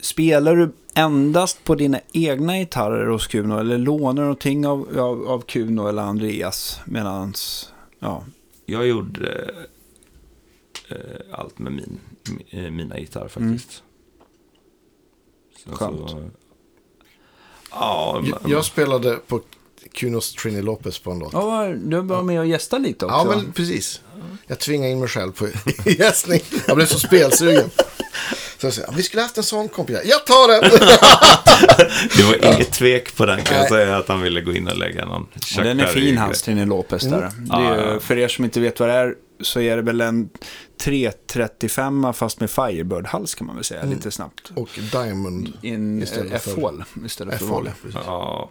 Spelar 0.00 0.56
du 0.56 0.72
endast 0.94 1.64
på 1.64 1.74
dina 1.74 2.00
egna 2.12 2.58
gitarrer 2.58 3.06
hos 3.06 3.26
Kuno 3.26 3.58
eller 3.58 3.78
lånar 3.78 4.12
du 4.14 4.20
någonting 4.20 4.66
av, 4.66 4.98
av, 4.98 5.26
av 5.28 5.40
Kuno 5.40 5.88
eller 5.88 6.02
Andreas? 6.02 6.80
Medans, 6.84 7.72
ja, 7.98 8.24
Jag 8.66 8.86
gjorde 8.86 9.54
eh, 10.88 10.96
eh, 10.96 11.20
allt 11.38 11.58
med 11.58 11.72
min, 11.72 11.98
mi- 12.24 12.64
eh, 12.64 12.70
mina 12.70 12.98
gitarrer 12.98 13.28
faktiskt. 13.28 13.82
Sen 15.64 15.72
Mm. 15.72 15.76
Skönt. 15.78 16.10
Så, 16.10 16.30
ja, 17.70 18.22
jag, 18.24 18.38
jag 18.50 18.64
spelade 18.64 19.16
på 19.26 19.40
Kunos 19.92 20.34
Trini 20.34 20.62
Lopez 20.62 20.98
på 20.98 21.10
en 21.10 21.18
låt. 21.18 21.32
ja 21.32 21.68
du 21.68 22.00
var 22.00 22.22
med 22.22 22.40
och 22.40 22.46
gästade 22.46 22.82
lite 22.82 23.04
också. 23.06 23.16
Ja, 23.16 23.24
men 23.36 23.52
precis. 23.52 24.00
Jag 24.46 24.58
tvingade 24.58 24.92
in 24.92 25.00
mig 25.00 25.08
själv 25.08 25.32
på 25.32 25.48
gästning. 25.90 26.40
Jag 26.66 26.76
blev 26.76 26.86
så 26.86 26.98
spelsugen. 26.98 27.70
Så 28.58 28.66
jag 28.66 28.72
sa, 28.74 28.82
vi 28.96 29.02
skulle 29.02 29.22
haft 29.22 29.36
en 29.38 29.44
sån 29.44 29.68
kompis. 29.68 29.98
Jag 30.04 30.26
tar 30.26 30.48
den! 30.48 30.70
det 32.16 32.22
var 32.22 32.54
inget 32.54 32.72
tvek 32.72 33.16
på 33.16 33.26
den 33.26 33.42
kan 33.42 33.56
jag 33.56 33.68
säga 33.68 33.96
att 33.96 34.08
han 34.08 34.20
ville 34.22 34.40
gå 34.40 34.52
in 34.52 34.68
och 34.68 34.76
lägga 34.76 35.04
någon 35.04 35.26
den 35.56 35.80
är 35.80 35.86
fin, 35.86 36.18
hans 36.18 36.42
Trini 36.42 36.66
Lopez 36.66 37.02
där. 37.02 37.20
Det 37.20 37.24
är, 37.26 37.32
Ja, 37.76 37.92
ja. 37.92 38.00
För 38.00 38.18
er 38.18 38.28
som 38.28 38.44
inte 38.44 38.60
vet 38.60 38.80
vad 38.80 38.88
det 38.88 38.94
är 38.94 39.14
så 39.42 39.60
är 39.60 39.76
det 39.76 39.82
väl 39.82 40.00
en 40.00 40.28
335 40.80 42.12
fast 42.14 42.40
med 42.40 42.50
Firebird-hals 42.50 43.34
kan 43.38 43.46
man 43.46 43.56
väl 43.56 43.64
säga 43.64 43.84
lite 43.84 44.10
snabbt. 44.10 44.52
Och 44.56 44.68
Diamond. 44.92 45.52
I 45.62 45.68
en 45.70 46.02
Istället 46.02 46.42
för- 46.42 46.50
F-hål 46.50 46.84
istället 47.06 47.38
för 47.38 47.62
precis. 47.82 48.00
Ja, 48.06 48.50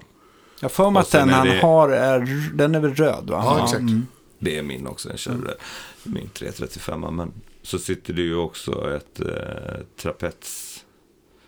Jag 0.60 0.72
får 0.72 0.92
mig 0.92 1.02
att 1.02 1.12
den 1.12 1.30
han 1.30 1.48
det- 1.48 1.60
har 1.62 1.90
är, 1.90 2.20
den 2.54 2.76
är 2.76 2.80
väl 2.80 2.96
röd 2.96 3.30
va? 3.30 3.42
Ja, 3.46 3.64
exakt. 3.64 3.80
mm. 3.80 4.08
Det 4.44 4.58
är 4.58 4.62
min 4.64 4.88
också. 4.88 5.10
Jag 5.10 5.20
körde 5.20 5.56
min 6.04 6.30
335. 6.30 7.16
Men 7.16 7.32
så 7.62 7.80
sitter 7.80 8.14
det 8.14 8.22
ju 8.22 8.36
också 8.36 8.96
ett 8.96 9.20
eh, 9.20 9.86
trapets 9.98 10.70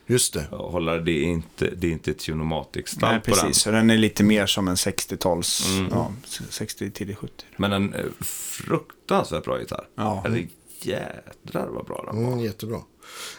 Just 0.07 0.33
det. 0.33 0.45
hållare. 0.51 0.99
Det 1.01 1.11
är 1.11 1.23
inte, 1.23 1.69
det 1.77 1.87
är 1.87 1.91
inte 1.91 2.11
ett 2.11 2.19
Tunomatic 2.19 2.75
Nej, 2.75 2.85
stamp 2.87 3.23
på 3.25 3.35
den. 3.45 3.53
Så 3.53 3.71
den 3.71 3.89
är 3.89 3.97
lite 3.97 4.23
mer 4.23 4.45
som 4.45 4.67
en 4.67 4.75
60-tals, 4.75 5.65
Mm. 5.69 5.87
ja, 5.91 6.13
60 6.49 6.91
till 6.91 7.15
70. 7.15 7.33
Men 7.57 7.73
en 7.73 7.93
eh, 7.93 8.05
fruktansvärt 8.21 9.43
bra 9.43 9.59
gitarr. 9.59 9.87
Ja. 9.95 10.23
Eller 10.25 10.47
jädrar 10.81 11.67
vad 11.67 11.85
bra 11.85 12.03
den 12.11 12.23
var. 12.23 12.31
Mm, 12.33 12.45
jättebra. 12.45 12.81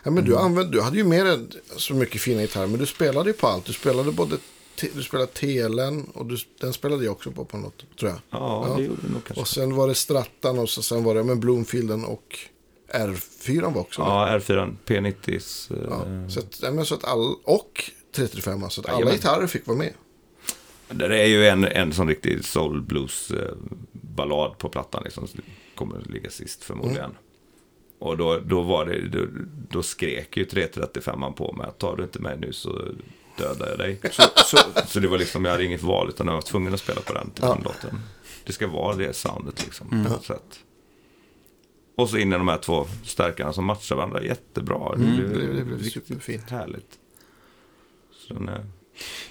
Ja, 0.03 0.11
men 0.11 0.25
du, 0.25 0.37
använde, 0.37 0.73
du 0.73 0.83
hade 0.83 0.97
ju 0.97 1.05
mer 1.05 1.25
än 1.27 1.53
så 1.77 1.95
mycket 1.95 2.21
fina 2.21 2.41
gitarrer, 2.43 2.67
men 2.67 2.79
du 2.81 2.87
spelade 2.87 3.31
ju 3.31 3.35
på 3.37 3.47
allt. 3.47 3.65
Du 3.65 3.73
spelade 3.73 4.13
både 4.13 4.37
du 4.95 5.03
spelade 5.03 5.27
TLN 5.33 6.05
och 6.15 6.27
du, 6.27 6.37
den 6.61 6.73
spelade 6.73 7.05
jag 7.05 7.13
också 7.13 7.31
på 7.31 7.45
på 7.45 7.57
något, 7.57 7.85
tror 7.99 8.11
jag. 8.11 8.19
Ja, 8.31 8.67
Ja. 8.69 8.75
det 8.77 8.83
gjorde 8.85 9.03
det 9.03 9.13
nog 9.13 9.25
kanske. 9.25 9.41
Och 9.41 9.49
sen 9.49 9.75
var 9.77 9.89
det 9.89 9.95
Strattan 9.95 10.59
och 10.59 10.69
så, 10.71 10.83
sen 10.83 11.05
var 11.05 11.15
det 11.15 11.25
men 11.25 11.41
Bloomfielden 11.41 12.05
och 12.05 12.39
R4 12.95 13.75
var 13.75 13.81
också. 13.81 14.01
Ja, 14.03 14.29
R4, 14.39 14.77
P90s. 14.87 15.73
eh, 15.75 15.87
Ja, 15.91 16.31
så 16.31 16.41
att, 16.41 16.75
men 16.75 16.87
så 16.87 16.95
att 16.95 17.05
all, 17.05 17.35
och 17.45 17.91
335, 18.13 18.71
så 18.71 18.81
att 18.81 18.87
alla 18.87 18.95
Jajamän. 18.97 19.15
gitarrer 19.15 19.47
fick 19.47 19.67
vara 19.67 19.79
med. 19.79 19.93
Där 20.89 21.11
är 21.11 21.27
ju 21.27 21.47
en, 21.47 21.65
en 21.65 21.93
sån 21.93 22.09
riktig 22.09 22.45
soul 22.45 22.83
blues 22.83 23.31
eh, 23.31 23.55
ballad 23.93 24.59
på 24.59 24.69
plattan 24.69 25.03
liksom. 25.05 25.27
som 25.29 25.41
Kommer 25.75 25.99
att 25.99 26.07
ligga 26.07 26.31
sist 26.31 26.65
förmodligen. 26.65 27.05
Mm. 27.05 27.17
Och 27.99 28.17
då, 28.17 28.39
då 28.39 28.63
var 28.63 28.87
det, 28.87 29.09
då, 29.09 29.27
då 29.71 29.83
skrek 29.83 30.37
ju 30.37 30.45
335 30.45 31.35
på 31.35 31.53
mig 31.53 31.67
att 31.67 31.79
tar 31.79 31.97
du 31.97 32.03
inte 32.03 32.19
mig 32.19 32.37
nu 32.39 32.53
så 32.53 32.83
dödar 33.39 33.69
jag 33.69 33.79
dig. 33.79 34.01
Så, 34.13 34.23
så, 34.37 34.59
så 34.87 35.01
det 35.01 35.09
var 35.09 35.19
liksom, 35.19 35.45
jag 35.45 35.53
hade 35.53 35.65
inget 35.65 35.83
val 35.83 36.09
utan 36.09 36.27
jag 36.27 36.35
var 36.35 36.43
tvungen 36.43 36.75
att 36.75 36.81
spela 36.81 37.01
på 37.01 37.13
den 37.13 37.31
till 37.31 37.45
Ja. 37.45 37.55
den 37.55 37.63
låten. 37.65 38.01
Det 38.45 38.53
ska 38.53 38.67
vara 38.67 38.97
det 38.97 39.17
soundet 39.17 39.65
liksom. 39.65 39.89
Mm. 39.93 40.05
på 40.05 40.11
något 40.13 40.25
sätt. 40.25 40.61
Och 41.97 42.11
så 42.11 42.17
in 42.19 42.33
i 42.33 42.37
de 42.37 42.49
här 42.49 42.59
två 42.59 42.87
stärkarna 43.05 43.53
som 43.53 43.65
matchar 43.65 43.97
varandra 43.97 44.23
jättebra. 44.23 44.97
Det 44.97 45.03
Mm, 45.05 45.17
blev, 45.17 45.29
det 45.31 45.37
blev- 45.39 45.55
det 45.57 45.65
blev 45.65 45.89
superfint. 45.91 46.51
Härligt. 46.51 46.99
Så 48.29 48.35
den 48.35 48.49
är, 48.49 48.67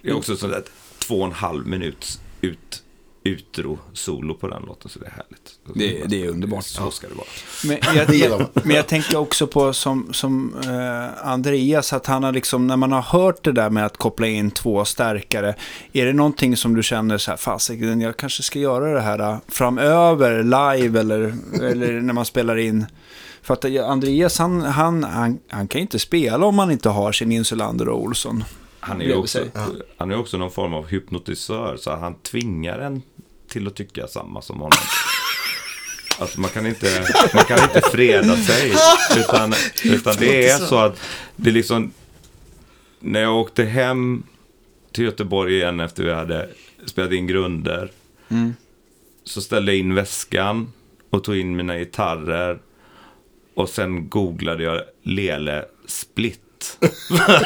det 0.02 0.10
är 0.10 0.14
också 0.18 0.36
sånt 0.38 0.54
där 0.54 0.64
två 1.00 1.16
och 1.20 1.26
en 1.26 1.32
halv 1.32 1.68
minuts 1.68 2.22
ut, 2.42 2.84
utro-solo 3.26 4.34
på 4.34 4.48
den 4.48 4.64
låten, 4.68 4.90
så 4.92 5.00
det 5.00 5.06
är 5.06 5.10
härligt. 5.12 5.60
Det- 5.74 6.08
det 6.10 6.24
är 6.26 6.30
underbart. 6.30 6.64
Så 6.64 6.92
ska 6.92 7.08
det 7.08 7.14
vara. 7.16 7.28
Men 7.66 7.78
jag, 7.96 8.16
jag, 8.30 8.48
men 8.66 8.76
jag 8.76 8.88
tänker 8.88 9.18
också 9.18 9.48
på 9.48 9.74
som, 9.74 10.14
som 10.14 10.56
eh, 10.64 11.28
Andreas, 11.28 11.94
att 11.94 12.06
han 12.06 12.24
har 12.24 12.32
liksom, 12.32 12.68
när 12.68 12.78
man 12.78 12.92
har 12.92 13.02
hört 13.02 13.44
det 13.44 13.52
där 13.52 13.70
med 13.70 13.86
att 13.86 13.98
koppla 13.98 14.28
in 14.28 14.52
två 14.52 14.86
stärkare, 14.86 15.56
är 15.94 16.06
det 16.06 16.14
någonting 16.14 16.58
som 16.58 16.76
du 16.76 16.84
känner 16.84 17.18
så 17.18 17.32
här, 17.32 17.38
fasiken, 17.38 18.02
jag 18.02 18.18
kanske 18.18 18.44
ska 18.44 18.60
göra 18.60 18.94
det 18.94 19.02
här 19.02 19.20
eh, 19.20 19.38
framöver, 19.48 20.44
live 20.44 21.00
eller, 21.00 21.36
eller 21.62 22.02
när 22.02 22.14
man 22.14 22.26
spelar 22.26 22.58
in? 22.58 22.86
För 23.42 23.54
att 23.54 23.66
Andreas, 23.66 24.38
han, 24.40 24.62
han, 24.62 25.04
han, 25.04 25.40
han 25.50 25.68
kan 25.68 25.80
ju 25.80 25.84
inte 25.84 26.00
spela 26.00 26.46
om 26.46 26.56
man 26.56 26.72
inte 26.72 26.90
har 26.90 27.12
sin 27.12 27.32
Insulander 27.32 27.90
och 27.90 28.02
Olsson. 28.02 28.44
Han 28.86 29.02
är 29.02 29.06
ju 29.06 29.16
också, 29.16 29.46
han 29.98 30.12
är 30.12 30.18
också 30.18 30.38
någon 30.38 30.52
form 30.52 30.74
av 30.74 30.88
hypnotisör, 30.88 31.78
så 31.78 31.96
han 31.96 32.16
tvingar 32.16 32.80
en 32.80 33.02
till 33.48 33.68
att 33.68 33.76
tycka 33.76 34.08
samma 34.08 34.42
som 34.42 34.56
honom. 34.56 34.78
Alltså 36.20 36.40
man 36.40 36.50
kan 36.50 36.66
inte, 36.66 37.08
man 37.34 37.44
kan 37.46 37.64
inte 37.64 37.82
freda 37.82 38.36
sig. 38.38 38.74
Utan, 39.18 39.54
utan 39.84 40.16
det 40.20 40.50
är 40.50 40.58
så 40.58 40.78
att 40.78 41.02
det 41.36 41.50
är 41.50 41.54
liksom, 41.54 41.92
när 43.00 43.22
jag 43.22 43.36
åkte 43.36 43.64
hem 43.64 44.24
till 44.92 45.04
Göteborg 45.04 45.56
igen 45.56 45.80
efter 45.80 46.04
vi 46.04 46.14
hade 46.14 46.50
spelat 46.86 47.12
in 47.12 47.28
grunder. 47.28 47.92
Så 49.24 49.42
ställde 49.42 49.72
jag 49.72 49.80
in 49.80 49.96
väskan 49.96 50.74
och 51.10 51.24
tog 51.24 51.38
in 51.38 51.56
mina 51.56 51.78
gitarrer. 51.78 52.60
Och 53.54 53.70
sen 53.70 54.10
googlade 54.10 54.64
jag 54.64 54.82
Lele 55.04 55.66
Split. 55.88 56.42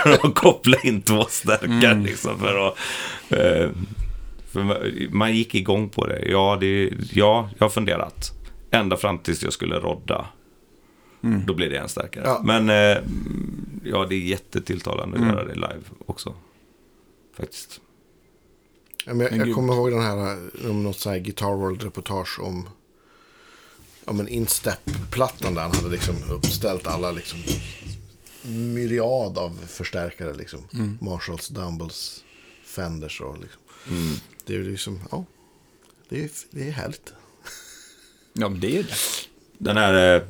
För 0.03 0.27
att 0.27 0.35
koppla 0.35 0.77
in 0.83 1.01
två 1.01 1.25
stärkare 1.29 1.99
liksom. 2.03 2.39
För 2.39 2.67
att, 2.67 2.75
eh, 3.29 3.69
för 4.51 4.63
man, 5.13 5.35
gick 5.35 5.55
igång 5.55 5.89
på 5.89 6.07
det. 6.07 6.19
Ja, 6.29 6.57
det. 6.61 6.89
ja, 7.11 7.49
jag 7.57 7.65
har 7.65 7.69
funderat. 7.69 8.31
Ända 8.71 8.97
fram 8.97 9.17
tills 9.19 9.43
jag 9.43 9.53
skulle 9.53 9.75
rodda. 9.79 10.25
Då 11.21 11.53
blir 11.53 11.69
det 11.69 11.77
en 11.77 11.89
starkare. 11.89 12.23
Ja. 12.25 12.41
Men 12.43 12.69
eh, 12.69 12.97
ja, 13.83 14.05
det 14.09 14.15
är 14.15 14.19
jättetilltalande 14.19 15.15
att 15.17 15.21
Mm. 15.23 15.35
göra 15.35 15.45
det 15.45 15.55
live 15.55 15.81
också. 16.05 16.33
Faktiskt. 17.37 17.81
Ja, 19.05 19.13
men 19.13 19.19
jag, 19.19 19.37
Men 19.37 19.47
jag 19.47 19.55
kommer 19.55 19.73
ihåg 19.73 19.91
den 19.91 20.01
här, 20.01 20.37
om 20.69 20.83
något 20.83 20.99
så 20.99 21.09
här 21.09 21.17
Guitar 21.19 21.55
World-reportage 21.55 22.39
om, 22.39 22.69
om 24.05 24.19
en 24.19 24.27
Instep-plattan 24.27 25.53
där 25.55 25.61
han 25.61 25.75
hade 25.75 25.89
liksom 25.89 26.15
uppställt 26.31 26.87
alla 26.87 27.11
liksom 27.11 27.39
myriad 28.43 29.37
av 29.37 29.59
förstärkare 29.67 30.33
liksom. 30.33 30.59
Marshalls, 31.01 31.47
Dumbles, 31.47 32.23
Fenders 32.63 33.21
och 33.21 33.37
liksom. 33.39 33.61
Mm. 33.89 34.15
Det 34.45 34.53
är 34.53 34.57
ju 34.57 34.71
liksom, 34.71 34.99
ja. 35.11 35.25
Det 36.09 36.23
är, 36.23 36.29
det 36.51 36.67
är 36.67 36.71
härligt. 36.71 37.13
Ja, 38.33 38.49
men 38.49 38.59
det 38.59 38.77
är 38.77 38.83
det. 38.83 38.95
Den 39.57 39.77
här 39.77 40.15
eh, 40.15 40.21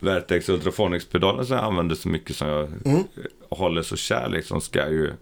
Vertex 0.00 0.48
Ultrafonics-pedalen 0.48 1.46
som 1.46 1.56
jag 1.56 1.64
använder 1.64 1.94
så 1.94 2.08
mycket 2.08 2.36
som 2.36 2.48
jag 2.48 2.68
Mm. 2.84 3.04
håller 3.50 3.82
så 3.82 3.96
kär 3.96 4.28
liksom 4.28 4.60
ska 4.60 4.88
ju 4.88 5.12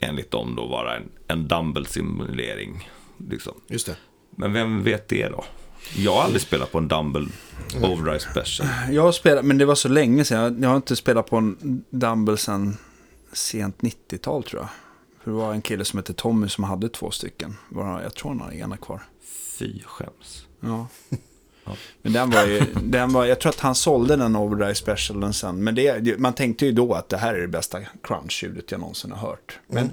enligt 0.00 0.30
dem 0.30 0.54
då 0.56 0.66
vara 0.66 0.96
en, 0.96 1.08
en 1.26 1.48
dumbbell-simulering. 1.48 2.90
Liksom. 3.30 3.60
Just 3.68 3.86
det. 3.86 3.96
Men 4.30 4.52
vem 4.52 4.82
vet 4.82 5.08
det 5.08 5.28
då? 5.28 5.44
Jag 5.96 6.12
har 6.12 6.22
aldrig 6.22 6.42
spelat 6.42 6.72
på 6.72 6.78
en 6.78 6.88
dumbbell 6.88 7.28
overdrive 7.82 8.18
special. 8.18 8.68
Jag 8.90 9.02
har 9.02 9.12
spelat, 9.12 9.44
men 9.44 9.58
det 9.58 9.64
var 9.64 9.74
så 9.74 9.88
länge 9.88 10.24
sedan. 10.24 10.62
Jag, 10.62 10.68
har 10.68 10.76
inte 10.76 10.96
spelat 10.96 11.26
på 11.26 11.36
en 11.36 11.84
dumbbell 11.90 12.38
sedan 12.38 12.76
sent 13.32 13.76
90-tal 13.80 14.42
tror 14.42 14.62
jag. 14.62 14.68
För 15.22 15.30
det 15.30 15.36
var 15.36 15.52
en 15.52 15.62
kille 15.62 15.84
som 15.84 15.98
hette 15.98 16.12
Tommy 16.12 16.48
som 16.48 16.64
hade 16.64 16.88
två 16.88 17.10
stycken. 17.10 17.56
Jag 18.02 18.14
tror 18.14 18.30
han 18.30 18.40
har 18.40 18.52
ena 18.52 18.76
kvar. 18.76 19.02
Fy 19.58 19.82
skäms. 19.82 20.46
Ja. 20.60 20.86
Ja. 21.64 21.76
Men 22.02 22.12
den 22.12 22.30
var 22.30 22.46
ju, 22.46 22.60
den 22.82 23.12
var, 23.12 23.24
jag 23.24 23.40
tror 23.40 23.50
att 23.50 23.60
han 23.60 23.74
sålde 23.74 24.16
den 24.16 24.36
Overdrive 24.36 24.74
Specialen 24.74 25.32
sen. 25.32 25.64
Men 25.64 25.74
det, 25.74 26.18
man 26.18 26.32
tänkte 26.32 26.66
ju 26.66 26.72
då 26.72 26.94
att 26.94 27.08
det 27.08 27.16
här 27.16 27.34
är 27.34 27.40
det 27.40 27.48
bästa 27.48 27.78
crunch-ljudet 28.02 28.70
jag 28.70 28.80
någonsin 28.80 29.12
har 29.12 29.28
hört. 29.28 29.58
Men 29.66 29.90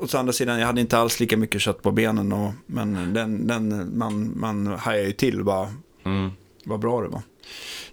å 0.00 0.16
andra 0.18 0.32
sidan, 0.32 0.58
jag 0.58 0.66
hade 0.66 0.80
inte 0.80 0.98
alls 0.98 1.20
lika 1.20 1.36
mycket 1.36 1.60
kött 1.60 1.82
på 1.82 1.92
benen. 1.92 2.32
Och, 2.32 2.52
men 2.66 3.14
den, 3.14 3.46
den, 3.46 3.90
man, 3.98 4.32
man 4.36 4.66
hajade 4.66 5.06
ju 5.06 5.12
till 5.12 5.44
bara 5.44 5.68
Mm. 6.06 6.30
vad 6.64 6.80
bra 6.80 7.02
det 7.02 7.08
var. 7.08 7.22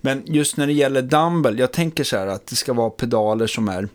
Men 0.01 0.23
just 0.25 0.57
när 0.57 0.67
det 0.67 0.73
gäller 0.73 1.01
dumbbell, 1.01 1.59
jag 1.59 1.73
tänker 1.73 2.03
så 2.03 2.17
här 2.17 2.27
att 2.27 2.47
det 2.47 2.55
ska 2.55 2.73
vara 2.73 2.89
pedaler 2.89 3.47
som 3.47 3.67
är 3.67 3.89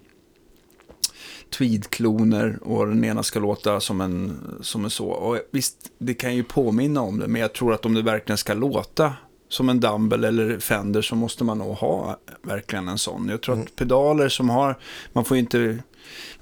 tweedkloner 1.59 2.59
och 2.63 2.87
den 2.87 3.05
ena 3.05 3.23
ska 3.23 3.39
låta 3.41 3.81
som 3.81 4.01
en, 4.01 4.39
som 4.61 4.85
en 4.85 4.91
så. 4.91 5.07
Och 5.07 5.39
visst, 5.51 5.77
det 5.99 6.15
kan 6.15 6.35
ju 6.37 6.43
påminna 6.45 7.01
om 7.01 7.19
det, 7.19 7.29
men 7.29 7.41
jag 7.41 7.53
tror 7.53 7.75
att 7.75 7.87
om 7.87 7.95
det 7.95 8.03
verkligen 8.03 8.39
ska 8.39 8.55
låta 8.55 9.13
som 9.49 9.69
en 9.69 9.81
dumbbell 9.81 10.25
eller 10.25 10.59
Fender 10.59 11.03
så 11.03 11.15
måste 11.15 11.45
man 11.45 11.59
nog 11.59 11.77
ha 11.77 12.19
verkligen 12.43 12.89
en 12.89 12.99
sån. 12.99 13.29
Jag 13.29 13.41
tror 13.41 13.61
att 13.63 13.77
pedaler 13.77 14.29
som 14.29 14.51
har, 14.51 14.79
man 15.13 15.25
får 15.25 15.37
inte, 15.37 15.79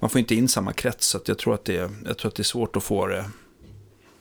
man 0.01 0.11
får 0.11 0.19
inte 0.19 0.35
in 0.35 0.49
samma 0.49 0.73
krets, 0.73 1.07
så 1.07 1.17
att 1.19 1.29
jag, 1.29 1.39
tror 1.39 1.55
att 1.55 1.65
det, 1.65 1.77
är- 1.77 1.91
jag 2.07 2.19
tror 2.19 2.29
att 2.29 2.35
det 2.35 2.41
är 2.41 2.45
svårt 2.45 2.77
att 2.77 2.83
få 2.85 3.07
det 3.07 3.25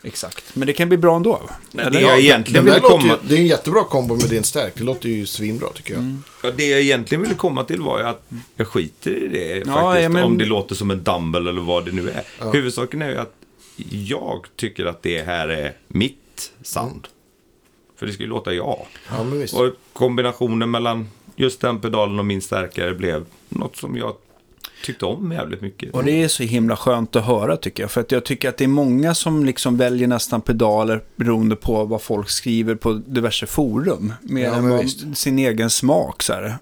exakt. 0.04 0.56
Men 0.56 0.68
det 0.68 0.74
kan 0.74 0.88
bli 0.90 0.98
bra 0.98 1.16
ändå. 1.16 1.42
Nej, 1.72 1.86
eller? 1.86 2.00
det 2.00 2.06
jag 2.06 2.20
egentligen 2.20 2.66
ville 2.66 2.80
låter 2.80 2.96
ju, 2.96 3.02
komma... 3.02 3.18
det 3.30 3.36
är 3.36 3.40
en 3.40 3.48
jättebra 3.48 3.84
kombo 3.84 4.16
med 4.16 4.30
din 4.30 4.44
stärk. 4.44 4.74
Det 4.76 4.84
låter 4.84 5.10
ju 5.10 5.26
svinbra 5.26 5.68
tycker 5.74 5.94
jag. 5.94 6.02
Mm. 6.04 6.24
Ja, 6.44 6.52
det 6.58 6.66
jag 6.68 6.82
egentligen 6.82 7.22
ville 7.22 7.36
komma 7.36 7.64
till 7.64 7.82
var 7.82 8.00
ju 8.00 8.06
att 8.06 8.24
jag 8.56 8.68
skiter 8.68 9.12
i 9.12 9.28
det 9.28 9.58
Ja, 9.58 9.64
faktiskt. 9.66 10.04
ja, 10.04 10.10
men- 10.10 10.24
Om 10.24 10.38
det 10.38 10.46
låter 10.46 10.76
som 10.76 10.92
en 10.92 11.04
dumbbell 11.04 11.48
eller 11.48 11.62
vad 11.62 11.86
det 11.86 11.92
nu 11.92 12.10
är. 12.10 12.52
Huvudsaken 12.52 13.02
är 13.02 13.10
ju 13.10 13.18
att 13.18 13.34
jag 13.90 14.46
tycker 14.56 14.86
att 14.86 15.04
det 15.04 15.22
här 15.24 15.48
är 15.48 15.74
mitt 15.88 16.52
sound. 16.62 17.08
För 18.04 18.08
det 18.08 18.14
ska 18.14 18.24
ju 18.24 18.30
låta 18.30 18.54
jag. 18.54 18.86
Ja, 19.10 19.24
men 19.24 19.40
visst. 19.40 19.54
Och 19.54 19.70
kombinationen 19.94 20.72
mellan 20.72 21.08
just 21.36 21.62
den 21.62 21.80
pedalen 21.80 22.20
och 22.20 22.26
min 22.26 22.42
stärkare 22.42 22.94
blev 22.94 23.26
något 23.50 23.78
som 23.78 23.98
jag 23.98 24.14
tyckte 24.86 25.06
om 25.06 25.32
jävligt 25.32 25.62
mycket. 25.62 25.94
Och 25.94 26.04
det 26.04 26.24
är 26.24 26.28
så 26.28 26.44
himla 26.44 26.76
skönt 26.76 27.16
att 27.16 27.26
höra 27.26 27.58
tycker 27.58 27.84
jag. 27.84 27.92
För 27.92 28.02
att 28.02 28.12
jag 28.12 28.26
tycker 28.26 28.50
att 28.50 28.58
det 28.58 28.64
är 28.64 28.68
många 28.68 29.16
som 29.16 29.46
liksom 29.46 29.78
väljer 29.78 30.08
nästan 30.08 30.42
pedaler 30.42 31.04
beroende 31.16 31.56
på 31.56 31.86
vad 31.86 32.02
folk 32.02 32.30
skriver 32.30 32.76
på 32.76 32.94
diverse 32.94 33.46
forum. 33.46 34.14
Mer 34.22 34.44
Ja, 34.44 34.56
än 34.56 35.16
sin 35.16 35.40
egen 35.40 35.70
smak. 35.70 36.24
Så 36.24 36.34
här. 36.34 36.56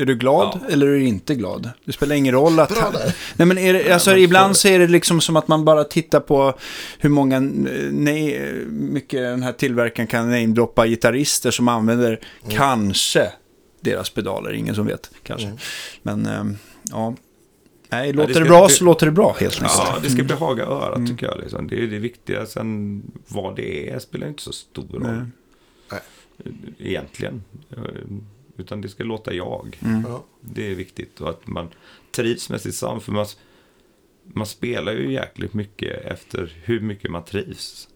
Är 0.00 0.04
du 0.06 0.14
glad 0.14 0.60
Ja. 0.62 0.68
eller 0.72 0.86
är 0.86 0.90
du 0.90 1.04
inte 1.04 1.34
glad? 1.34 1.70
Det 1.84 1.92
spelar 1.92 2.16
ingen 2.16 2.34
roll 2.34 2.60
att... 2.60 2.68
Bra 2.68 2.90
där. 2.92 3.14
Nej, 3.36 3.46
men 3.46 3.58
är 3.58 3.72
det, 3.72 3.92
alltså, 3.92 4.10
men 4.10 4.18
ibland 4.18 4.56
så- 4.56 4.68
är 4.68 4.78
det 4.78 4.86
liksom 4.86 5.20
som 5.20 5.36
att 5.36 5.48
man 5.48 5.64
bara 5.64 5.84
tittar 5.84 6.20
på 6.20 6.54
hur 6.98 7.10
många, 7.10 7.36
eh, 7.36 7.42
nej, 7.92 8.52
mycket 8.68 9.20
den 9.20 9.42
här 9.42 9.52
tillverkaren 9.52 10.06
kan 10.06 10.30
namedroppa 10.30 10.86
gitarrister 10.86 11.50
som 11.50 11.68
använder 11.68 12.08
Mm. 12.42 12.56
kanske 12.56 13.32
deras 13.80 14.10
pedaler. 14.10 14.52
Ingen 14.52 14.74
som 14.74 14.86
vet, 14.86 15.10
kanske. 15.22 15.52
Men, 16.02 16.26
ehm, 16.26 16.56
ja. 16.90 17.14
Nej, 17.92 18.12
låter 18.12 18.28
det, 18.28 18.34
ska- 18.34 18.44
bra 18.44 18.66
det- 18.66 18.72
så 18.72 18.84
låter 18.84 19.06
det 19.06 19.12
bra 19.12 19.36
helt 19.40 19.54
enkelt. 19.62 19.72
Ja, 19.78 19.96
det 20.02 20.10
ska 20.10 20.22
behaga 20.22 20.64
örat 20.64 21.06
tycker 21.08 21.26
jag. 21.26 21.38
Liksom. 21.40 21.66
Det 21.68 21.82
är 21.82 21.86
det 21.86 21.98
viktiga. 21.98 22.46
Sen 22.46 23.02
vad 23.28 23.56
det 23.56 23.90
är 23.90 23.98
spelar 23.98 24.28
inte 24.28 24.42
så 24.42 24.52
stor 24.52 24.82
roll. 24.92 25.02
Nej. 25.02 25.22
Nej. 25.92 26.00
Egentligen. 26.78 27.42
Utan 28.60 28.80
det 28.80 28.88
ska 28.88 29.04
låta 29.04 29.34
jag. 29.34 29.78
Ja. 30.08 30.24
Det 30.40 30.70
är 30.70 30.74
viktigt. 30.74 31.20
Och 31.20 31.30
att 31.30 31.46
man 31.46 31.68
trivs 32.10 32.50
med 32.50 32.60
sitt 32.60 32.74
sound. 32.74 33.02
För 33.02 33.12
man, 33.12 33.26
man 34.24 34.46
spelar 34.46 34.92
ju 34.92 35.12
jäkligt 35.12 35.54
mycket 35.54 36.04
efter 36.04 36.52
hur 36.64 36.80
mycket 36.80 37.10
man 37.10 37.24
trivs. 37.24 37.88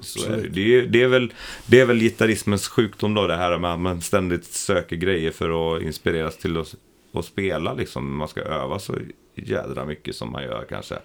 Så 0.00 0.32
är 0.32 0.36
det. 0.36 0.48
Det, 0.48 0.74
är, 0.74 0.86
det, 0.86 1.02
är 1.02 1.08
väl, 1.08 1.32
det 1.66 1.80
är 1.80 1.86
väl 1.86 2.00
gitarrismens 2.00 2.68
sjukdom 2.68 3.14
då. 3.14 3.26
Det 3.26 3.36
här 3.36 3.58
med 3.58 3.72
att 3.72 3.80
man 3.80 4.02
ständigt 4.02 4.44
söker 4.44 4.96
grejer 4.96 5.30
för 5.30 5.76
att 5.76 5.82
inspireras 5.82 6.38
till 6.38 6.56
att, 6.56 6.74
att 7.12 7.24
spela. 7.24 7.74
Liksom. 7.74 8.16
Man 8.16 8.28
ska 8.28 8.40
öva 8.40 8.78
så 8.78 8.94
jädra 9.34 9.84
mycket 9.84 10.16
som 10.16 10.32
man 10.32 10.42
gör 10.42 10.66
kanske. 10.68 10.98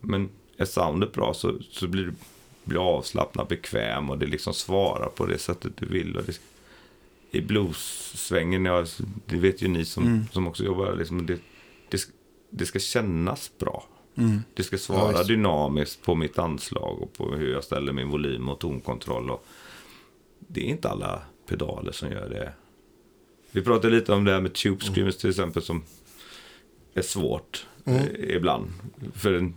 Men 0.00 0.28
är 0.56 0.64
soundet 0.64 1.12
bra 1.12 1.34
så, 1.34 1.58
så 1.70 1.86
blir 1.88 2.04
du 2.04 2.12
blir 2.64 2.96
avslappnad, 2.96 3.48
bekväm 3.48 4.10
och 4.10 4.18
det 4.18 4.26
liksom 4.26 4.54
svarar 4.54 5.08
på 5.08 5.26
det 5.26 5.38
sättet 5.38 5.72
du 5.76 5.86
vill. 5.86 6.16
Och 6.16 6.24
det, 6.24 6.40
I 7.34 7.40
blues-svängen, 7.42 8.64
ja, 8.64 8.84
det 9.26 9.36
vet 9.36 9.62
ju 9.62 9.68
ni 9.68 9.84
som, 9.84 10.26
som 10.32 10.46
också 10.46 10.64
jobbar, 10.64 10.94
liksom, 10.96 11.26
det, 11.26 11.38
det, 11.90 11.98
ska- 11.98 12.12
det 12.50 12.66
ska 12.66 12.78
kännas 12.78 13.50
bra. 13.58 13.84
Det 14.54 14.62
ska 14.62 14.76
Ja, 14.76 14.78
svara 14.80 15.12
visst. 15.12 15.28
dynamiskt 15.28 16.02
på 16.02 16.14
mitt 16.14 16.38
anslag 16.38 17.02
och 17.02 17.12
på 17.12 17.34
hur 17.34 17.52
jag 17.52 17.64
ställer 17.64 17.92
min 17.92 18.08
volym 18.08 18.48
och 18.48 18.58
tonkontroll. 18.60 19.30
Och 19.30 19.46
det 20.38 20.60
är 20.60 20.64
inte 20.64 20.88
alla 20.88 21.22
pedaler 21.48 21.92
som 21.92 22.10
gör 22.10 22.28
det. 22.28 22.52
Vi 23.50 23.62
pratade 23.62 23.94
lite 23.94 24.12
om 24.12 24.24
det 24.24 24.32
här 24.32 24.40
med 24.40 24.52
tube 24.52 24.84
screamers 24.84 25.16
till 25.16 25.30
exempel 25.30 25.62
som 25.62 25.82
är 26.94 27.02
svårt 27.02 27.66
eh, 27.84 28.04
ibland. 28.36 28.66
För 29.14 29.32
en, 29.32 29.54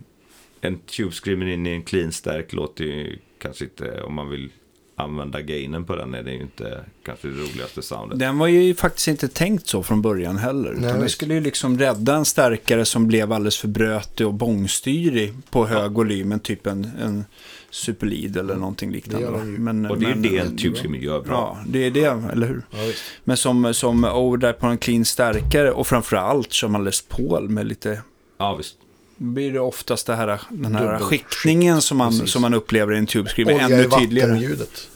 en 0.60 0.78
tube 0.78 1.12
screamer 1.12 1.46
in 1.46 1.66
i 1.66 1.70
en 1.70 1.82
clean 1.82 2.12
stärk 2.12 2.52
låter 2.52 2.84
ju 2.84 3.18
kanske 3.38 3.64
inte, 3.64 4.02
om 4.02 4.14
man 4.14 4.28
vill 4.28 4.52
använda 4.98 5.40
gainen 5.40 5.84
på 5.84 5.96
den, 5.96 6.14
är 6.14 6.22
det 6.22 6.32
ju 6.32 6.40
inte 6.42 6.84
kanske 7.04 7.28
det 7.28 7.34
roligaste 7.34 7.82
soundet. 7.82 8.18
Den 8.18 8.38
var 8.38 8.46
ju 8.46 8.74
faktiskt 8.74 9.08
inte 9.08 9.28
tänkt 9.28 9.66
så 9.66 9.82
från 9.82 10.02
början 10.02 10.36
heller. 10.36 10.72
Nej, 10.72 10.90
utan 10.90 11.00
skulle 11.08 11.34
ju 11.34 11.40
liksom 11.40 11.78
rädda 11.78 12.14
en 12.16 12.24
stärkare 12.24 12.84
som 12.84 13.06
blev 13.06 13.32
alldeles 13.32 13.58
för 13.58 13.68
brötig 13.68 14.26
och 14.26 14.34
bångstyrig 14.34 15.34
på 15.50 15.66
hög 15.66 15.92
volym. 15.92 16.32
En 16.32 16.40
typ 16.40 16.66
en, 16.66 16.90
en 17.02 17.24
superlead 17.70 18.36
eller 18.36 18.56
någonting 18.56 18.92
liknande. 18.92 19.26
ju. 19.26 19.58
Men, 19.58 19.86
Och 19.86 19.98
det 19.98 20.06
är 20.06 20.08
men- 20.10 20.22
det 20.22 20.38
en 20.38 20.56
tube 20.56 20.98
gör 20.98 21.20
bra. 21.20 21.58
Ja, 21.60 21.64
det 21.70 21.86
är 21.86 21.90
det, 21.90 22.30
eller 22.32 22.46
hur? 22.46 22.62
Ja. 22.70 22.78
Men 23.24 23.36
som, 23.36 23.74
som 23.74 24.04
overdrive 24.04 24.52
på 24.52 24.66
en 24.66 24.78
clean 24.78 25.04
stärkare 25.04 25.70
och 25.72 25.86
framförallt 25.86 26.52
kör 26.52 26.68
man 26.68 26.84
Les 26.84 27.02
Paul 27.08 27.48
med 27.48 27.66
lite 27.66 28.02
Ja, 28.38 28.54
visst. 28.54 28.76
Blir 29.18 29.52
det 29.52 29.60
oftast 29.60 30.06
det 30.06 30.14
här, 30.16 30.40
den 30.50 30.74
här 30.74 30.84
Dubbel- 30.86 30.98
skiktningen 31.00 31.82
som 31.82 31.98
man, 31.98 32.10
precis. 32.10 32.30
som 32.30 32.42
man 32.42 32.54
upplever 32.54 32.94
i 32.94 32.98
en 32.98 33.06
tube 33.06 33.28
screamer 33.30 33.54
Olja 33.54 33.68
i 33.68 33.72
ännu 33.72 33.90
tydligare. 34.00 34.30
vattenljudet. 34.30 34.88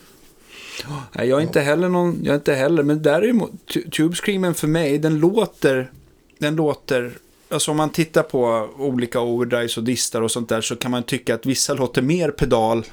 Nej, 1.12 1.28
jag 1.28 1.38
är 1.38 1.42
inte 1.42 1.60
heller 1.60 1.88
någon, 1.88 2.18
jag 2.24 2.32
är 2.32 2.34
inte 2.36 2.54
heller, 2.54 2.82
men 2.82 3.02
däremot, 3.02 3.50
tu- 3.66 3.90
Tube 3.90 4.16
Screamen 4.16 4.54
för 4.54 4.68
mig, 4.68 4.98
den 4.98 5.18
låter, 5.18 5.90
den 6.38 6.56
låter, 6.56 7.12
alltså 7.48 7.70
om 7.70 7.76
man 7.76 7.90
tittar 7.90 8.22
på 8.22 8.68
olika 8.78 9.20
overdrives 9.20 9.76
och 9.76 9.84
distar 9.84 10.22
och 10.22 10.30
sånt 10.30 10.48
där 10.48 10.60
så 10.60 10.76
kan 10.76 10.90
man 10.90 11.02
tycka 11.02 11.34
att 11.34 11.46
vissa 11.46 11.74
låter 11.74 12.02
mer 12.02 12.30
pedal 12.30 12.84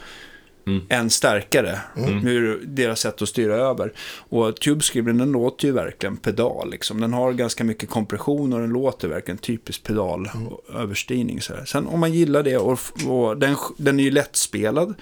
Mm. 0.70 0.86
än 0.90 1.10
starkare. 1.10 1.80
Hur 1.96 2.62
deras 2.66 3.00
sätt 3.00 3.22
att 3.22 3.30
styra 3.30 3.56
över. 3.56 3.94
Och 4.30 4.56
Tube 4.60 4.82
Screamen, 4.82 5.18
den 5.18 5.32
låter 5.32 5.66
ju 5.68 5.72
verkligen 5.74 6.18
pedal 6.18 6.70
liksom. 6.72 7.02
Den 7.02 7.14
har 7.14 7.34
ganska 7.34 7.64
mycket 7.64 7.90
kompression 7.90 8.54
och 8.54 8.60
den 8.60 8.70
låter 8.70 9.08
verkligen 9.08 9.38
typiskt 9.38 9.84
pedal 9.88 10.30
och 10.50 10.76
överstyrning. 10.76 11.42
Så 11.42 11.54
här. 11.54 11.66
Sen 11.66 11.88
om 11.88 12.00
man 12.00 12.14
gillar 12.14 12.44
det 12.44 12.58
och, 12.58 12.80
och 13.08 13.38
den, 13.38 13.56
den 13.78 14.00
är 14.00 14.04
ju 14.04 14.12
lättspelad. 14.12 14.94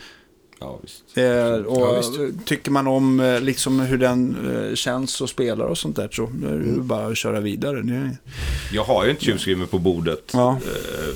Ja. 0.60 0.80
Eh, 1.22 1.54
och 1.54 1.82
Ja, 1.96 2.02
tycker 2.46 2.72
man 2.72 2.88
om 2.88 3.20
eh, 3.20 3.42
liksom 3.42 3.80
hur 3.80 3.98
den 3.98 4.38
eh, 4.70 4.76
känns 4.76 5.22
och 5.22 5.30
spelar 5.30 5.66
och 5.66 5.78
sånt 5.78 5.96
där 5.96 6.10
så 6.12 6.24
är 6.24 6.58
det 6.60 6.66
ju 6.66 6.80
bara 6.82 7.08
att 7.08 7.18
köra 7.18 7.40
vidare. 7.40 7.80
Är, 7.80 8.18
Jag 8.74 8.84
har 8.84 9.06
ju 9.06 9.16
en 9.32 9.38
screamer 9.38 9.66
på 9.66 9.80
bordet. 9.80 10.32
Ja. 10.34 10.52
eh, 10.52 11.16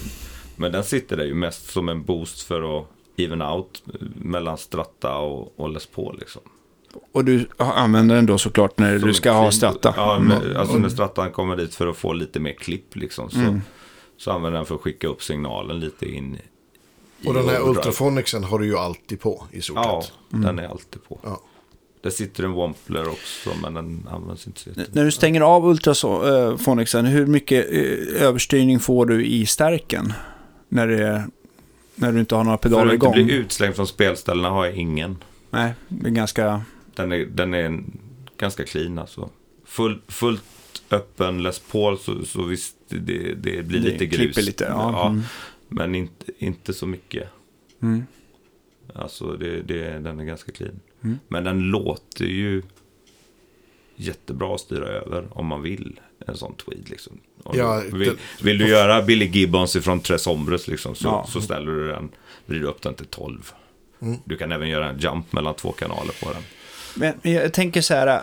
Men 0.55 0.71
den 0.71 0.83
sitter 0.83 1.17
där 1.17 1.25
ju 1.25 1.33
mest 1.33 1.69
som 1.71 1.89
en 1.89 2.03
boost 2.03 2.41
för 2.41 2.79
att 2.79 2.87
even 3.17 3.41
out 3.41 3.83
eh, 3.93 4.07
mellan 4.15 4.57
Stratta 4.57 5.17
och, 5.17 5.59
och 5.59 5.69
Les 5.69 5.85
Paul 5.85 6.17
liksom. 6.19 6.41
och 7.11 7.25
du 7.25 7.47
använder 7.57 8.15
den 8.15 8.25
då 8.25 8.38
såklart 8.38 8.77
när 8.77 8.99
Som 8.99 9.07
du 9.07 9.13
ska 9.13 9.31
ha 9.31 9.51
stratta. 9.51 9.93
Ja, 9.97 10.19
men, 10.19 10.57
alltså 10.57 10.77
när 10.77 10.89
Strattan 10.89 11.31
kommer 11.31 11.55
dit 11.57 11.75
för 11.75 11.88
att 11.88 11.97
få 11.97 12.13
lite 12.13 12.39
mer 12.39 12.53
klipp 12.53 12.95
liksom. 12.95 13.29
Så, 13.29 13.59
så 14.17 14.31
använder 14.31 14.57
den 14.57 14.65
för 14.65 14.75
att 14.75 14.81
skicka 14.81 15.07
upp 15.07 15.23
signalen 15.23 15.79
lite 15.79 16.05
in 16.09 16.35
i 16.35 17.27
Och 17.27 17.33
den 17.33 17.49
här 17.49 17.69
ultrafonicsen 17.69 18.43
har 18.43 18.59
du 18.59 18.65
ju 18.65 18.77
alltid 18.77 19.19
på 19.19 19.47
i 19.51 19.61
stort 19.61 19.75
Ja, 19.75 20.01
sett. 20.01 20.13
den 20.29 20.59
är 20.59 20.67
alltid 20.67 21.03
på. 21.03 21.19
Ja. 21.23 21.41
Där 22.01 22.09
sitter 22.09 22.43
en 22.43 22.51
Wampler 22.53 23.07
också, 23.09 23.49
men 23.61 23.73
den 23.73 24.07
används 24.11 24.47
inte 24.47 24.59
så 24.59 24.69
jättemycket. 24.69 24.95
När 24.95 25.05
du 25.05 25.11
stänger 25.11 25.41
av 25.41 25.65
ultrafonixen, 25.67 27.05
hur 27.05 27.25
mycket 27.25 27.71
eh, 27.71 28.23
överstyrning 28.23 28.79
får 28.79 29.05
du 29.05 29.25
i 29.25 29.45
stärken? 29.45 30.13
När, 30.69 30.88
det 30.88 31.07
är, 31.07 31.23
när 32.01 32.11
du 32.11 32.19
inte 32.19 32.35
har 32.35 32.43
några 32.43 32.57
För 32.57 32.69
pedaler 32.69 32.87
att 32.87 32.93
inte 32.93 33.05
igång? 33.05 33.13
bli 33.13 33.33
utslängd 33.33 33.75
från 33.75 33.87
spelställena 33.87 34.49
har 34.49 34.65
jag 34.65 34.75
ingen. 34.75 35.17
Nej, 35.49 35.73
det 35.87 36.07
är 36.07 36.11
ganska... 36.11 36.61
Den 36.95 37.11
är, 37.11 37.25
den 37.25 37.53
är 37.53 37.83
ganska 38.37 38.63
clean 38.65 38.99
alltså. 38.99 39.29
Full, 39.65 40.01
fullt 40.07 40.43
öppen 40.89 41.43
Les 41.43 41.59
Paul 41.59 41.97
så, 41.97 42.25
så 42.25 42.43
visst, 42.43 42.75
det, 42.87 43.33
det 43.33 43.63
blir 43.63 43.79
Det 43.79 43.89
lite 43.89 44.05
grus. 44.05 44.37
lite, 44.37 44.63
ja. 44.63 45.07
Mm. 45.09 45.21
Men 45.67 45.95
inte, 45.95 46.25
inte 46.37 46.73
så 46.73 46.87
mycket. 46.87 47.29
Mm. 47.81 48.03
Alltså 48.95 49.25
det, 49.37 49.61
det, 49.61 49.99
den 49.99 50.19
är 50.19 50.23
ganska 50.25 50.51
clean. 50.51 50.79
Mm. 51.03 51.19
Men 51.27 51.43
den 51.43 51.59
låter 51.59 52.25
ju 52.25 52.61
jättebra 53.95 54.55
att 54.55 54.61
styra 54.61 54.87
över 54.87 55.27
om 55.31 55.45
man 55.45 55.61
vill. 55.61 55.99
En 56.27 56.38
sån 56.38 56.56
tweed 56.56 56.89
liksom. 56.89 57.14
Om 57.43 57.57
Ja, 57.57 57.81
du, 57.91 57.98
vill, 57.98 58.07
det- 58.10 58.43
vill 58.45 58.57
du 58.57 58.68
göra 58.68 59.02
Billy 59.02 59.26
Gibbons 59.26 59.76
ifrån 59.76 59.99
Tres 59.99 60.26
Hombres 60.26 60.68
liksom, 60.68 60.95
så, 60.95 61.07
Ja. 61.07 61.26
så 61.30 61.41
ställer 61.41 61.72
du 61.72 61.88
den, 61.88 62.10
vrider 62.45 62.68
upp 62.68 62.81
den 62.81 62.93
till 62.93 63.06
12. 63.06 63.52
Mm. 64.02 64.18
Du 64.26 64.38
kan 64.38 64.52
även 64.52 64.69
göra 64.69 64.89
en 64.89 64.99
jump 64.99 65.34
mellan 65.34 65.53
två 65.53 65.72
kanaler 65.72 66.14
på 66.23 66.31
den. 66.34 66.41
Men 66.95 67.14
men 67.23 67.34
jag 67.34 67.53
tänker 67.53 67.81
så 67.81 67.93
här, 67.93 68.22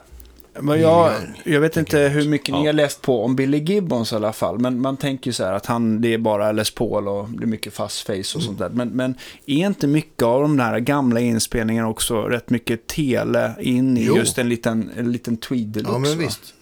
vad 0.60 0.78
jag, 0.78 1.12
jag 1.44 1.60
vet 1.60 1.76
inte 1.76 1.98
hur 1.98 2.28
mycket 2.28 2.54
ni 2.54 2.66
har 2.66 2.72
läst 2.72 3.02
på 3.02 3.24
om 3.24 3.36
Billy 3.36 3.58
Gibbons 3.58 4.12
i 4.12 4.16
alla 4.16 4.32
fall, 4.32 4.58
men 4.58 4.80
man 4.80 4.96
tänker 4.96 5.28
ju 5.28 5.32
så 5.32 5.44
här 5.44 5.52
att 5.52 5.66
han, 5.66 6.00
det 6.00 6.14
är 6.14 6.18
bara 6.18 6.52
Les 6.52 6.70
Paul 6.70 7.08
och 7.08 7.28
det 7.30 7.42
är 7.44 7.46
mycket 7.46 7.74
fast 7.74 8.06
face 8.06 8.12
och 8.36 8.42
sånt 8.42 8.58
där. 8.58 8.68
Men, 8.68 8.88
men 8.88 9.14
är 9.46 9.66
inte 9.66 9.86
mycket 9.86 10.22
av 10.22 10.42
de 10.42 10.58
här 10.58 10.78
gamla 10.80 11.20
inspelningarna 11.20 11.88
också 11.88 12.22
rätt 12.22 12.50
mycket 12.50 12.86
tele 12.86 13.54
in 13.60 13.96
i 13.96 14.04
Jo. 14.04 14.16
just 14.16 14.38
en 14.38 14.48
liten, 14.48 14.90
en 14.96 15.12
liten 15.12 15.36
tweed? 15.36 15.84
Ja, 15.86 15.98
men 15.98 16.10
va? 16.10 16.16
visst. 16.18 16.54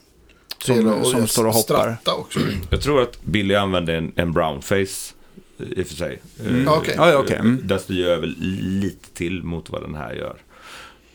Som, 0.67 1.05
som 1.05 1.21
jag- 1.21 1.29
står 1.31 1.47
och 1.47 1.53
hoppar. 1.55 1.75
Stratta 1.75 2.15
också. 2.15 2.41
Jag 2.71 2.81
tror 2.83 3.03
att 3.03 3.23
Billy 3.23 3.55
använde 3.55 3.97
en, 3.97 4.13
en 4.17 4.33
brownface 4.33 5.15
i 5.59 5.83
och 5.83 5.87
för 5.87 5.95
sig. 5.95 6.23
Mm. 6.41 6.67
Eh, 6.67 6.73
Okej. 6.79 6.95
Ja, 6.97 7.11
ja, 7.11 7.19
okej. 7.19 7.37
Mm. 7.37 7.61
Den 7.65 7.81
styr 7.81 8.03
jag 8.03 8.11
över 8.13 8.27
lite 8.61 9.11
till 9.11 9.43
mot 9.43 9.71
vad 9.71 9.83
den 9.83 9.95
här 9.95 10.13
gör. 10.15 10.37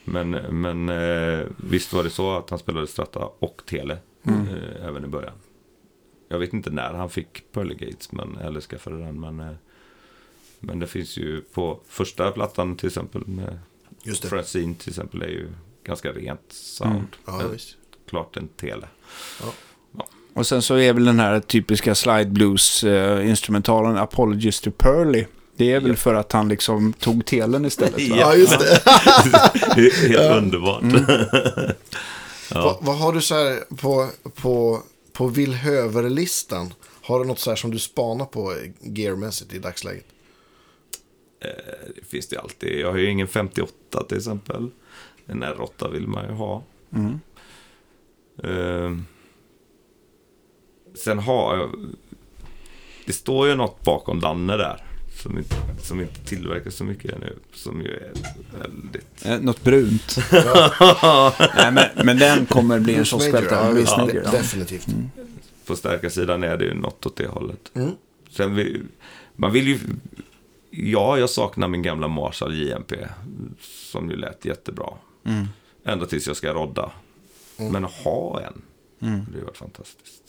Men, 0.03 0.29
men 0.31 0.89
eh, 0.89 1.45
visst 1.57 1.93
var 1.93 2.03
det 2.03 2.09
så 2.09 2.37
att 2.37 2.49
han 2.49 2.59
spelade 2.59 2.87
Strata 2.87 3.19
och 3.39 3.61
Tele 3.65 3.97
Mm. 4.27 4.47
eh, 4.47 4.85
även 4.87 5.03
i 5.05 5.07
början. 5.07 5.33
Jag 6.29 6.39
vet 6.39 6.53
inte 6.53 6.69
när 6.69 6.93
han 6.93 7.09
fick 7.09 7.51
Pearly 7.51 7.75
Gates 7.75 8.11
men, 8.11 8.37
eller 8.37 8.61
skaffade 8.61 8.97
den. 8.99 9.19
Men, 9.19 9.39
eh, 9.39 9.55
men 10.59 10.79
det 10.79 10.87
finns 10.87 11.17
ju 11.17 11.41
på 11.41 11.79
första 11.87 12.31
plattan 12.31 12.75
till 12.75 12.87
exempel 12.87 13.27
med 13.27 13.59
Just 14.03 14.21
det. 14.21 14.27
Francine 14.29 14.75
till 14.75 14.89
exempel 14.89 15.21
är 15.21 15.27
ju 15.27 15.47
ganska 15.83 16.11
rent 16.11 16.45
sound. 16.49 16.93
Mm. 16.95 17.05
Ja, 17.25 17.41
Eh, 17.41 17.47
visst. 17.47 17.77
Klart 18.09 18.37
en 18.37 18.47
Tele. 18.47 18.87
Och 20.33 20.47
sen 20.47 20.61
så 20.61 20.75
är 20.75 20.93
väl 20.93 21.05
den 21.05 21.19
här 21.19 21.39
typiska 21.39 21.95
slide 21.95 22.25
blues 22.25 22.83
eh, 22.83 23.29
instrumentalen 23.29 23.97
Apologies 23.97 24.61
to 24.61 24.71
Pearly. 24.71 25.25
Det 25.55 25.71
är 25.73 25.79
väl 25.79 25.89
Ja. 25.89 25.95
för 25.95 26.13
att 26.15 26.31
han 26.31 26.49
liksom 26.49 26.93
tog 26.93 27.25
telen 27.25 27.65
istället 27.65 28.09
va? 28.09 28.15
Ja, 28.19 28.35
just 28.35 28.59
det. 28.59 28.81
Det 29.75 29.81
är 29.87 30.09
helt 30.09 30.37
underbart. 30.43 30.81
Mm. 30.81 31.05
Vad, 32.53 32.77
vad 32.81 32.97
har 32.97 33.13
du 33.13 33.21
så 33.21 33.35
här 33.35 33.75
på, 33.75 34.09
på, 34.35 34.81
på 35.13 35.27
Villhöver-listan? 35.27 36.73
Har 37.01 37.19
du 37.19 37.25
något 37.25 37.39
så 37.39 37.49
här 37.51 37.55
som 37.55 37.71
du 37.71 37.79
spanar 37.79 38.25
på 38.25 38.55
gearmässigt 38.81 39.53
i 39.53 39.59
dagsläget? 39.59 40.05
Det 41.95 42.05
finns 42.09 42.27
det 42.27 42.37
alltid. 42.37 42.79
Jag 42.79 42.91
har 42.91 42.97
ju 42.97 43.09
ingen 43.09 43.27
58 43.27 43.73
till 44.07 44.17
exempel. 44.17 44.69
En 45.27 45.43
R8 45.43 45.91
vill 45.91 46.07
man 46.07 46.25
ju 46.25 46.31
ha. 46.31 46.63
Mm. 46.95 47.19
Ehm. 48.43 49.05
sen 50.95 51.19
har 51.19 51.57
jag... 51.57 51.69
Det 53.05 53.13
står 53.13 53.47
ju 53.47 53.55
något 53.55 53.83
bakom 53.83 54.19
Danne 54.19 54.57
där. 54.57 54.83
Som 55.23 55.37
inte, 55.37 55.55
som 55.81 56.01
inte 56.01 56.25
tillverkar 56.25 56.69
så 56.69 56.83
mycket 56.83 57.19
nu. 57.19 57.35
Som 57.53 57.81
ju 57.81 57.87
är 57.87 58.11
väldigt... 58.59 59.25
Eh, 59.25 59.39
något 59.39 59.63
brunt. 59.63 60.17
Nej, 61.55 61.71
men, 61.71 62.05
men 62.05 62.17
den 62.17 62.45
kommer 62.45 62.79
bli 62.79 62.95
en 62.95 63.05
kioskvältare. 63.05 63.79
ja, 63.87 64.09
Ja. 64.13 64.31
Definitivt. 64.31 64.87
På 65.65 65.75
stärkarsidan 65.75 66.43
är 66.43 66.57
det 66.57 66.65
ju 66.65 66.73
något 66.73 67.05
åt 67.05 67.15
det 67.15 67.27
hållet. 67.27 67.71
Mm. 67.73 67.91
Sen 68.29 68.55
vill, 68.55 68.83
man 69.35 69.51
vill 69.51 69.67
ju... 69.67 69.79
Ja, 70.69 71.17
jag 71.17 71.29
saknar 71.29 71.67
min 71.67 71.81
gamla 71.81 72.07
Marshall 72.07 72.55
JMP. 72.55 72.93
Som 73.91 74.09
ju 74.09 74.15
lät 74.15 74.45
jättebra. 74.45 74.93
Mm. 75.25 75.47
Ända 75.85 76.05
tills 76.05 76.27
jag 76.27 76.35
ska 76.35 76.53
rodda. 76.53 76.91
Mm. 77.61 77.73
Men 77.73 77.85
att 77.85 77.91
ha 77.91 78.41
en, 78.41 78.61
Mm. 79.01 79.25
det 79.31 79.37
har 79.39 79.45
varit 79.45 79.57
fantastiskt. 79.57 80.21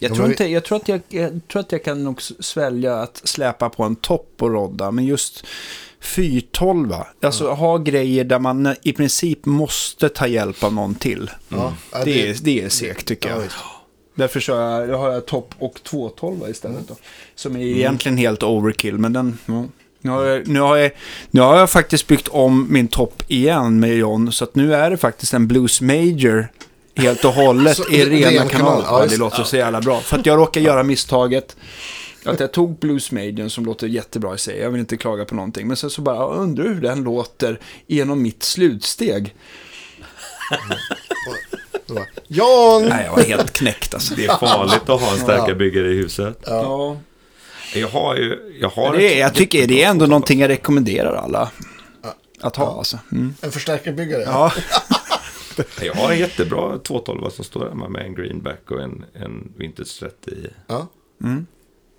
Jag, 0.00 0.10
Ja, 0.10 0.14
tror 0.14 0.28
inte, 0.28 0.46
jag, 0.46 0.64
tror 0.64 0.76
att 0.76 0.88
jag, 0.88 1.00
jag 1.08 1.40
tror 1.48 1.60
att 1.60 1.72
jag 1.72 1.84
kan 1.84 2.04
nog 2.04 2.22
svälja 2.22 2.96
att 2.96 3.20
släpa 3.24 3.68
på 3.68 3.82
en 3.82 3.96
topp 3.96 4.32
och 4.42 4.50
rodda, 4.50 4.90
men 4.90 5.04
just 5.04 5.44
412, 6.00 6.94
alltså 7.22 7.50
ha 7.50 7.78
grejer 7.78 8.24
där 8.24 8.38
man 8.38 8.74
i 8.82 8.92
princip 8.92 9.46
måste 9.46 10.08
ta 10.08 10.26
hjälp 10.26 10.64
av 10.64 10.72
någon 10.74 10.94
till. 10.94 11.30
Ja, 11.48 11.74
ja, 11.92 12.04
Det, 12.04 12.28
är, 12.28 12.36
det 12.42 12.62
är 12.62 12.68
segt 12.68 13.06
tycker 13.06 13.28
ja, 13.30 13.36
jag. 13.36 13.50
Därför 14.14 14.40
så 14.40 14.54
har 14.54 14.60
jag, 14.60 14.88
jag 14.88 14.98
har 14.98 15.12
jag 15.12 15.26
topp 15.26 15.54
och 15.58 15.80
212 15.82 16.50
istället. 16.50 16.88
Då, 16.88 16.94
som 17.34 17.56
är 17.56 17.60
egentligen 17.60 18.18
helt 18.18 18.42
overkill, 18.42 18.98
men 18.98 19.12
den... 19.12 19.38
Ja. 19.46 19.64
Nu 20.06 20.12
har, 20.12 20.24
jag, 20.24 20.48
nu, 20.48 20.60
har 20.60 20.76
jag, 20.76 20.90
nu 21.30 21.40
har 21.40 21.58
jag 21.58 21.70
faktiskt 21.70 22.06
byggt 22.06 22.28
om 22.28 22.66
min 22.70 22.88
topp 22.88 23.22
igen 23.28 23.80
med 23.80 23.96
John, 23.96 24.32
så 24.32 24.44
att 24.44 24.54
nu 24.54 24.74
är 24.74 24.90
det 24.90 24.96
faktiskt 24.96 25.34
en 25.34 25.46
Blues 25.48 25.80
Major 25.80 26.48
helt 26.96 27.24
och 27.24 27.32
hållet 27.34 27.76
Så, 27.76 27.88
i 27.90 28.04
ren 28.04 28.10
rena 28.30 28.30
kanal, 28.30 28.50
kanaler. 28.50 28.84
ja, 28.86 29.00
Ja, 29.00 29.06
det 29.06 29.16
låter 29.16 29.42
så 29.42 29.56
jävla 29.56 29.80
bra. 29.80 30.00
För 30.00 30.18
att 30.18 30.26
jag 30.26 30.38
råkar 30.38 30.60
göra 30.60 30.82
misstaget 30.82 31.56
att 32.24 32.40
jag 32.40 32.52
tog 32.52 32.78
Blues 32.78 33.12
Major 33.12 33.48
som 33.48 33.64
låter 33.64 33.86
jättebra 33.86 34.34
i 34.34 34.38
sig. 34.38 34.58
Jag 34.58 34.70
vill 34.70 34.80
inte 34.80 34.96
klaga 34.96 35.24
på 35.24 35.34
någonting. 35.34 35.68
Men 35.68 35.76
sen 35.76 35.90
så 35.90 36.02
bara, 36.02 36.16
jag 36.16 36.36
undrar 36.36 36.64
hur 36.64 36.80
den 36.80 37.02
låter 37.02 37.60
genom 37.86 38.22
mitt 38.22 38.42
slutsteg. 38.42 39.34
Jan! 42.28 42.82
Nej, 42.82 43.04
jag 43.04 43.16
var 43.16 43.22
helt 43.22 43.52
knäckt 43.52 43.94
alltså. 43.94 44.14
Det 44.14 44.26
är 44.26 44.36
farligt 44.36 44.88
att 44.88 45.00
ha 45.00 45.12
en 45.12 45.18
stärkarbyggare 45.18 45.88
i 45.88 45.94
huset. 45.94 46.38
Ja. 46.46 46.96
Jag 47.74 47.88
har 47.88 48.16
ju... 48.16 48.58
Jag, 48.60 48.68
har 48.68 48.96
Det 48.96 49.04
är, 49.04 49.12
ett 49.12 49.18
jag 49.18 49.34
tycker 49.34 49.66
det 49.66 49.82
är 49.82 49.90
ändå 49.90 50.06
någonting 50.06 50.40
jag 50.40 50.48
rekommenderar 50.48 51.14
alla 51.14 51.50
att 52.40 52.56
ha. 52.56 52.64
Ja. 52.64 52.78
Alltså. 52.78 52.98
Mm. 53.12 53.34
En 53.40 53.52
förstärkarbyggare. 53.52 54.22
Ja. 54.22 54.52
Jag 55.82 55.94
har 55.94 56.12
en 56.12 56.18
jättebra 56.18 56.78
212 56.78 57.30
som 57.30 57.44
står 57.44 57.68
hemma 57.68 57.88
med 57.88 58.06
en 58.06 58.14
greenback 58.14 58.70
och 58.70 58.82
en, 58.82 59.04
en 59.14 59.52
vintage 59.56 60.00
30 60.00 60.30
i. 60.30 60.46
Ja. 60.66 60.86
Mm. 61.24 61.46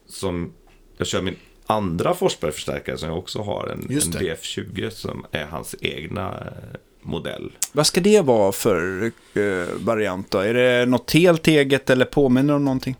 Som 0.07 0.53
jag 0.97 1.07
kör 1.07 1.21
min 1.21 1.35
andra 1.65 2.13
Forsberg-förstärkare 2.13 2.97
som 2.97 3.09
jag 3.09 3.17
också 3.17 3.41
har. 3.41 3.67
En, 3.67 3.79
en 3.79 4.11
det. 4.11 4.19
BF20 4.19 4.89
som 4.89 5.25
är 5.31 5.45
hans 5.45 5.75
egna 5.81 6.29
eh, 6.29 6.79
modell. 7.01 7.51
Vad 7.71 7.87
ska 7.87 8.01
det 8.01 8.21
vara 8.21 8.51
för 8.51 9.11
eh, 9.33 9.41
variant 9.75 10.31
då? 10.31 10.39
Är 10.39 10.53
det 10.53 10.85
något 10.85 11.11
helt 11.11 11.47
eget 11.47 11.89
eller 11.89 12.05
påminner 12.05 12.53
om 12.53 12.65
någonting? 12.65 12.95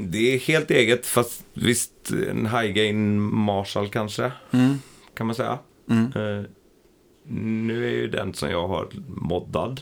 Det 0.00 0.34
är 0.34 0.38
helt 0.38 0.70
eget 0.70 1.06
fast 1.06 1.42
visst 1.54 2.10
en 2.30 2.46
high 2.46 2.72
gain 2.72 3.20
Marshall 3.20 3.88
kanske. 3.88 4.32
Mm. 4.50 4.78
Kan 5.16 5.26
man 5.26 5.34
säga. 5.36 5.58
Mm. 5.90 6.04
Eh, 6.04 6.44
nu 7.30 7.86
är 7.86 7.90
ju 7.92 8.08
den 8.08 8.34
som 8.34 8.50
jag 8.50 8.68
har 8.68 8.88
moddad. 9.08 9.80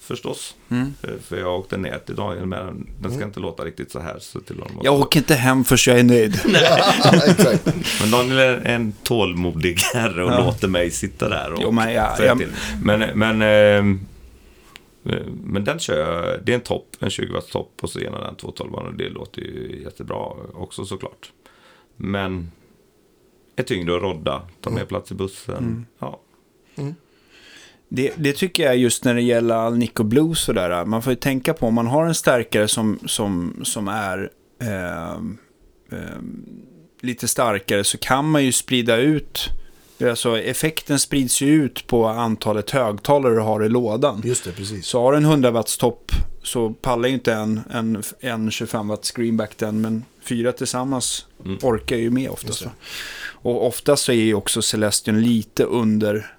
Förstås. 0.00 0.54
Mm. 0.68 0.94
Eh, 1.02 1.10
För 1.28 1.36
jag 1.36 1.58
åkte 1.58 1.76
ner 1.76 1.98
till 2.06 2.14
Daniel 2.14 2.46
med 2.46 2.58
den. 2.66 2.86
Den 3.02 3.14
ska 3.14 3.24
inte 3.24 3.40
låta 3.40 3.64
riktigt 3.64 3.90
så 3.90 4.00
här. 4.00 4.16
Så 4.20 4.40
till 4.40 4.58
honom. 4.60 4.80
Jag 4.82 5.00
åker 5.00 5.20
inte 5.20 5.34
hem 5.34 5.64
förrän 5.64 5.96
jag 5.96 6.00
är 6.00 6.04
nöjd. 6.04 6.40
Men 8.00 8.10
Daniel 8.10 8.38
är 8.38 8.56
en 8.64 8.92
tålmodig 9.02 9.78
herre 9.94 10.24
och 10.24 10.32
Ja. 10.32 10.44
låter 10.44 10.68
mig 10.68 10.90
sitta 10.90 11.28
där 11.28 11.52
och 11.52 11.58
Jo, 11.62 11.70
men 11.70 11.92
jag- 11.92 12.16
säga 12.16 12.28
jag- 12.28 12.38
till. 12.38 12.48
Men, 12.82 13.00
men, 13.18 13.42
ehm, 13.42 13.90
eh, 13.92 13.98
men 15.42 15.64
den 15.64 15.78
kör 15.78 15.98
jag, 15.98 16.44
det 16.44 16.52
är 16.52 16.56
en 16.56 16.62
topp, 16.62 16.96
en 17.00 17.10
20 17.10 17.32
watts 17.32 17.50
topp 17.50 17.72
och 17.82 17.90
så 17.90 18.00
genom 18.00 18.20
den 18.20 18.36
212 18.36 18.74
och 18.74 18.94
det 18.94 19.08
låter 19.08 19.42
ju 19.42 19.82
jättebra 19.82 20.32
också 20.54 20.84
såklart. 20.84 21.32
Men 21.96 22.50
är 23.56 23.62
tyngre 23.62 23.96
att 23.96 24.02
rodda, 24.02 24.42
ta 24.60 24.70
mer 24.70 24.84
plats 24.84 25.12
i 25.12 25.14
bussen. 25.14 25.56
Mm. 25.56 25.86
Ja. 25.98 26.20
Det, 27.88 28.12
det 28.16 28.32
tycker 28.32 28.62
jag 28.64 28.76
just 28.76 29.04
när 29.04 29.14
det 29.14 29.22
gäller 29.22 29.54
all 29.54 29.76
Nico 29.76 30.04
Blues 30.04 30.40
sådär. 30.40 30.84
Man 30.84 31.02
får 31.02 31.12
ju 31.12 31.16
tänka 31.16 31.54
på 31.54 31.66
om 31.66 31.74
man 31.74 31.86
har 31.86 32.06
en 32.06 32.14
stärkare 32.14 32.68
som, 32.68 32.98
som, 33.06 33.60
som 33.64 33.88
är 33.88 34.30
ehm, 34.60 35.38
ehm, 35.92 36.46
lite 37.00 37.28
starkare 37.28 37.84
så 37.84 37.98
kan 37.98 38.30
man 38.30 38.44
ju 38.44 38.52
sprida 38.52 38.96
ut. 38.96 39.48
Alltså 40.00 40.38
effekten 40.40 40.98
sprids 40.98 41.40
ju 41.40 41.64
ut 41.64 41.86
på 41.86 42.06
antalet 42.06 42.70
högtalare 42.70 43.34
du 43.34 43.40
har 43.40 43.64
i 43.64 43.68
lådan. 43.68 44.22
Just 44.24 44.44
det, 44.44 44.52
precis. 44.52 44.86
Så 44.86 45.00
har 45.02 45.12
du 45.12 45.18
en 45.18 45.24
100 45.24 45.50
watts 45.50 45.78
topp 45.78 46.12
så 46.42 46.70
pallar 46.70 47.08
ju 47.08 47.14
inte 47.14 47.32
en, 47.32 47.60
en, 47.70 48.02
en 48.20 48.50
25 48.50 48.88
watts 48.88 49.10
greenback 49.10 49.56
den. 49.58 49.80
Men 49.80 50.04
fyra 50.22 50.52
tillsammans 50.52 51.26
Mm. 51.44 51.58
orkar 51.62 51.96
ju 51.96 52.10
med 52.10 52.30
oftast. 52.30 52.64
Och 53.28 53.66
oftast 53.66 54.04
så 54.04 54.12
är 54.12 54.16
ju 54.16 54.34
också 54.34 54.62
Celestion 54.62 55.22
lite 55.22 55.64
under 55.64 56.34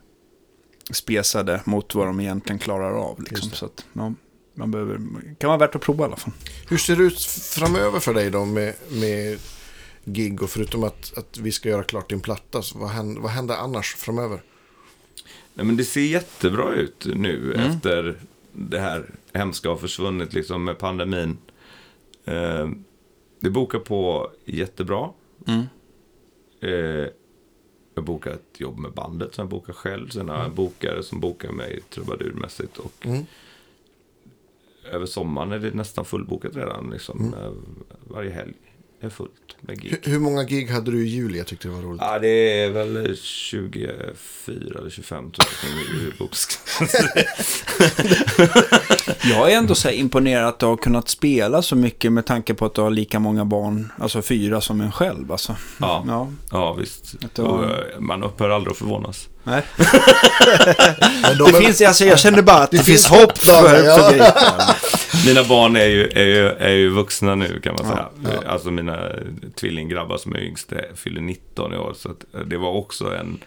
spesade 0.91 1.61
mot 1.65 1.95
vad 1.95 2.07
de 2.07 2.19
egentligen 2.19 2.59
klarar 2.59 2.91
av. 2.91 3.23
Liksom. 3.23 3.49
Så 3.51 3.65
att, 3.65 3.85
ja, 3.93 4.13
man 4.53 4.71
behöver, 4.71 4.99
kan 5.38 5.47
vara 5.47 5.57
värt 5.57 5.75
att 5.75 5.81
prova 5.81 6.03
i 6.03 6.07
alla 6.07 6.15
fall. 6.15 6.34
Hur 6.69 6.77
ser 6.77 6.95
det 6.95 7.03
ut 7.03 7.21
framöver 7.25 7.99
för 7.99 8.13
dig 8.13 8.29
då 8.29 8.45
med, 8.45 8.73
med 8.89 9.38
gig 10.07 10.43
och 10.43 10.49
förutom 10.49 10.84
att, 10.84 11.17
att 11.17 11.38
vi 11.38 11.51
ska 11.51 11.69
göra 11.69 11.84
klart 11.84 12.09
din 12.09 12.19
platta, 12.21 12.61
så 12.61 12.79
vad 12.79 12.89
händer, 12.89 13.21
vad 13.21 13.31
händer 13.31 13.55
annars 13.55 13.95
framöver? 13.95 14.41
Nej, 15.53 15.65
men 15.65 15.77
det 15.77 15.84
ser 15.84 16.01
jättebra 16.01 16.73
ut 16.73 17.07
nu 17.15 17.53
efter 17.53 18.19
det 18.53 18.79
här 18.79 19.09
hemska 19.34 19.69
har 19.69 19.75
försvunnit 19.77 20.34
liksom 20.34 20.63
med 20.63 20.77
pandemin. 20.77 21.38
Eh, 22.25 22.69
det 23.39 23.49
bokar 23.49 23.79
på 23.79 24.31
jättebra. 24.45 25.09
Mm. 25.47 25.63
Eh, 26.61 27.07
jag 27.95 28.03
bokar 28.03 28.31
ett 28.31 28.59
jobb 28.59 28.77
med 28.77 28.91
bandet 28.93 29.35
som 29.35 29.41
jag 29.41 29.49
bokar 29.49 29.73
själv. 29.73 30.09
Sen 30.09 30.29
har 30.29 30.38
jag 30.43 30.51
bokare 30.53 31.03
som 31.03 31.19
bokar 31.19 31.51
mig 31.51 31.81
trubadurmässigt. 31.89 32.77
Och 32.77 33.05
Mm. 33.05 33.25
över 34.91 35.05
sommaren 35.05 35.51
är 35.51 35.59
det 35.59 35.71
nästan 35.73 36.05
fullbokat 36.05 36.55
redan. 36.55 36.89
Liksom. 36.89 37.19
Mm. 37.19 37.34
Eh, 37.34 37.51
Varje 38.07 38.31
helg 38.31 38.53
är 38.99 39.09
fullt 39.09 39.47
med 39.61 39.81
gig. 39.81 39.97
Hur, 40.03 40.11
hur 40.11 40.19
många 40.19 40.43
gig 40.43 40.69
hade 40.71 40.91
du 40.91 41.05
i 41.05 41.09
juli? 41.09 41.38
Jag 41.38 41.47
tyckte 41.47 41.67
det 41.67 41.73
var 41.73 41.81
roligt. 41.81 42.01
Ja, 42.05 42.19
det 42.19 42.63
är 42.63 42.69
väl 42.69 43.17
24 43.23 43.91
eller 44.79 44.89
25 44.89 45.31
tror 45.31 45.47
jag 45.63 47.17
är. 47.17 47.27
Jag 49.29 49.51
är 49.51 49.57
ändå 49.57 49.75
så 49.75 49.88
här 49.88 49.95
imponerad 49.95 50.47
att 50.47 50.59
du 50.59 50.65
har 50.65 50.77
kunnat 50.77 51.09
spela 51.09 51.61
så 51.61 51.75
mycket 51.75 52.11
med 52.11 52.25
tanke 52.25 52.53
på 52.53 52.65
att 52.65 52.73
du 52.75 52.81
har 52.81 52.89
lika 52.89 53.19
många 53.19 53.45
barn, 53.45 53.91
alltså 53.99 54.21
fyra 54.21 54.61
som 54.61 54.81
en 54.81 54.91
själv. 54.91 55.31
Alltså. 55.31 55.55
Ja. 55.79 56.03
Ja. 56.07 56.27
Ja, 56.51 56.73
visst. 56.73 57.15
Var- 57.35 57.63
eh, 57.93 57.99
man 57.99 58.23
upphör 58.23 58.49
aldrig 58.49 58.71
att 58.71 58.77
förvånas. 58.77 59.27
Nej. 59.43 59.61
Det 61.51 61.53
finns, 61.61 61.81
alltså, 61.81 62.05
jag 62.05 62.19
känner 62.19 62.41
bara 62.41 62.57
att 62.57 62.71
det, 62.71 62.77
Det 62.77 62.84
finns 62.84 63.07
hopp 63.07 63.38
för, 63.38 63.51
för- 63.53 63.97
för 63.97 64.11
Gripen. 64.11 64.34
Mina 65.26 65.44
barn 65.49 65.76
är 65.76 65.85
ju, 65.85 66.07
är 66.07 66.26
ju, 66.26 66.48
är 66.48 66.73
ju 66.73 66.89
vuxna 66.89 67.35
nu 67.35 67.60
kan 67.60 67.76
man 67.80 67.85
Ja, 67.88 68.11
säga. 68.23 68.39
ja. 68.44 68.48
Alltså 68.49 68.72
mina 68.72 69.10
tvillinggrabbar 69.56 70.18
som 70.18 70.35
är 70.35 70.39
yngst 70.39 70.73
fyller 70.95 71.22
19 71.22 71.73
i 71.73 71.77
år. 71.77 71.94
Så 71.98 72.10
eh, 72.34 72.39
det 72.39 72.57
var 72.57 72.72
också 72.72 73.15
en, 73.15 73.39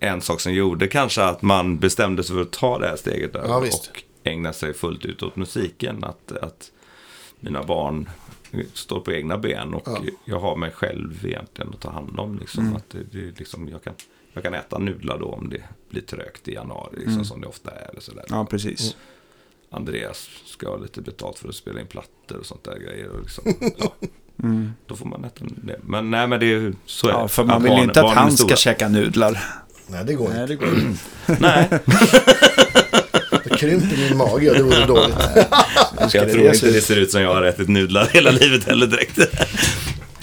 en 0.00 0.20
sak 0.20 0.40
som 0.40 0.52
gjorde 0.52 0.86
kanske 0.88 1.22
att 1.22 1.42
man 1.42 1.78
bestämde 1.78 2.24
sig 2.24 2.34
för 2.36 2.42
att 2.42 2.52
ta 2.52 2.78
det 2.78 2.88
här 2.88 2.96
steget 2.96 3.32
där 3.32 3.44
Ja, 3.46 3.56
och 3.56 4.02
ägna 4.24 4.52
sig 4.52 4.74
fullt 4.74 5.04
ut 5.04 5.22
åt 5.22 5.36
musiken. 5.36 6.04
Att, 6.04 6.32
att 6.32 6.70
mina 7.40 7.62
barn 7.62 8.08
står 8.74 9.00
på 9.00 9.12
egna 9.12 9.38
ben 9.38 9.74
och 9.74 9.82
Ja. 9.86 10.00
jag 10.24 10.40
har 10.40 10.56
mig 10.56 10.70
själv 10.70 11.26
egentligen 11.26 11.70
att 11.74 11.80
ta 11.80 11.90
hand 11.90 12.18
om. 12.20 12.38
Liksom, 12.38 12.64
Mm. 12.64 12.76
att 12.76 12.90
det, 12.90 12.98
det, 13.20 13.38
liksom, 13.38 13.68
jag, 13.68 13.84
kan, 13.84 13.94
jag 14.32 14.42
kan 14.42 14.54
äta 14.54 14.78
nudlar 14.78 15.18
då 15.18 15.26
om 15.26 15.50
det 15.50 15.62
blir 15.90 16.02
trögt 16.02 16.48
i 16.48 16.54
januari, 16.54 16.90
liksom, 16.96 17.12
Mm. 17.12 17.24
som 17.24 17.40
det 17.40 17.46
ofta 17.46 17.70
är. 17.70 17.88
Eller 17.90 18.00
sådär. 18.00 18.24
Ja, 18.28 18.46
precis. 18.50 18.96
Andreas 19.72 20.28
ska 20.46 20.68
ha 20.68 20.76
lite 20.76 21.00
betalt 21.02 21.38
för 21.38 21.48
att 21.48 21.54
spela 21.54 21.80
in 21.80 21.86
plattor 21.86 22.36
och 22.40 22.46
sånt 22.46 22.64
där 22.64 22.78
grejer. 22.78 23.08
Och 23.08 23.20
liksom, 23.20 23.44
ja, 23.78 23.94
Mm. 24.42 24.72
då 24.86 24.96
får 24.96 25.06
man 25.06 25.24
äta 25.24 25.44
det. 25.62 25.80
Men 25.82 26.10
nej, 26.10 26.26
men 26.26 26.40
det 26.40 26.52
är 26.52 26.72
så 26.86 27.08
är 27.08 27.12
Ja, 27.12 27.28
för 27.28 27.44
man 27.44 27.62
vill 27.62 27.70
ju 27.72 27.76
barn- 27.78 27.84
inte 27.88 28.00
att 28.02 28.14
han 28.14 28.32
ska 28.36 28.56
käka 28.56 28.88
nudlar. 28.88 29.38
Nej, 29.86 30.04
det 30.04 30.14
går 30.14 30.26
inte. 30.26 30.46
det 30.46 30.54
går 30.54 30.68
inte. 30.68 31.00
Nej, 31.40 31.68
Det 33.44 33.56
krymper 33.56 33.96
min 34.08 34.16
mage 34.16 34.50
och 34.50 34.56
det 34.56 34.62
vore 34.62 34.86
dåligt. 34.86 35.14
jag 36.14 36.26
det 36.26 36.32
tror 36.32 36.46
inte 36.54 36.70
det 36.70 36.80
ser 36.80 36.96
ut 36.96 37.10
som 37.10 37.22
jag 37.22 37.34
har 37.34 37.42
ätit 37.42 37.68
nudlar 37.68 38.06
hela 38.06 38.30
livet 38.30 38.64
heller 38.64 38.86
direkt. 38.86 39.16
Nej, 39.18 39.28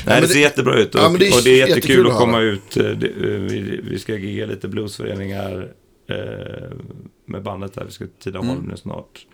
men 0.05 0.15
det 0.15 0.21
det- 0.21 0.27
ser 0.27 0.39
jättebra 0.39 0.75
ut. 0.79 0.95
Och, 0.95 1.01
Ja, 1.01 1.09
det 1.19 1.27
är 1.27 1.35
och 1.37 1.43
det 1.43 1.49
är 1.49 1.57
jättekul 1.67 1.75
jättekul 1.75 2.07
att 2.07 2.13
att 2.13 2.19
komma 2.19 2.39
ut. 2.39 2.77
Eh, 2.77 2.83
det- 2.83 3.07
eh, 3.07 3.39
Vi, 3.39 3.79
vi 3.83 3.99
ska 3.99 4.15
gigga 4.15 4.45
lite 4.45 4.67
bluesföreningar 4.67 5.67
eh, 6.09 6.77
med 7.25 7.43
bandet 7.43 7.73
där. 7.73 7.85
Vi 7.85 7.91
ska 7.91 8.05
till 8.05 8.13
Tidaholm 8.23 8.51
Mm. 8.51 8.63
nu 8.65 8.77
snart. 8.77 9.25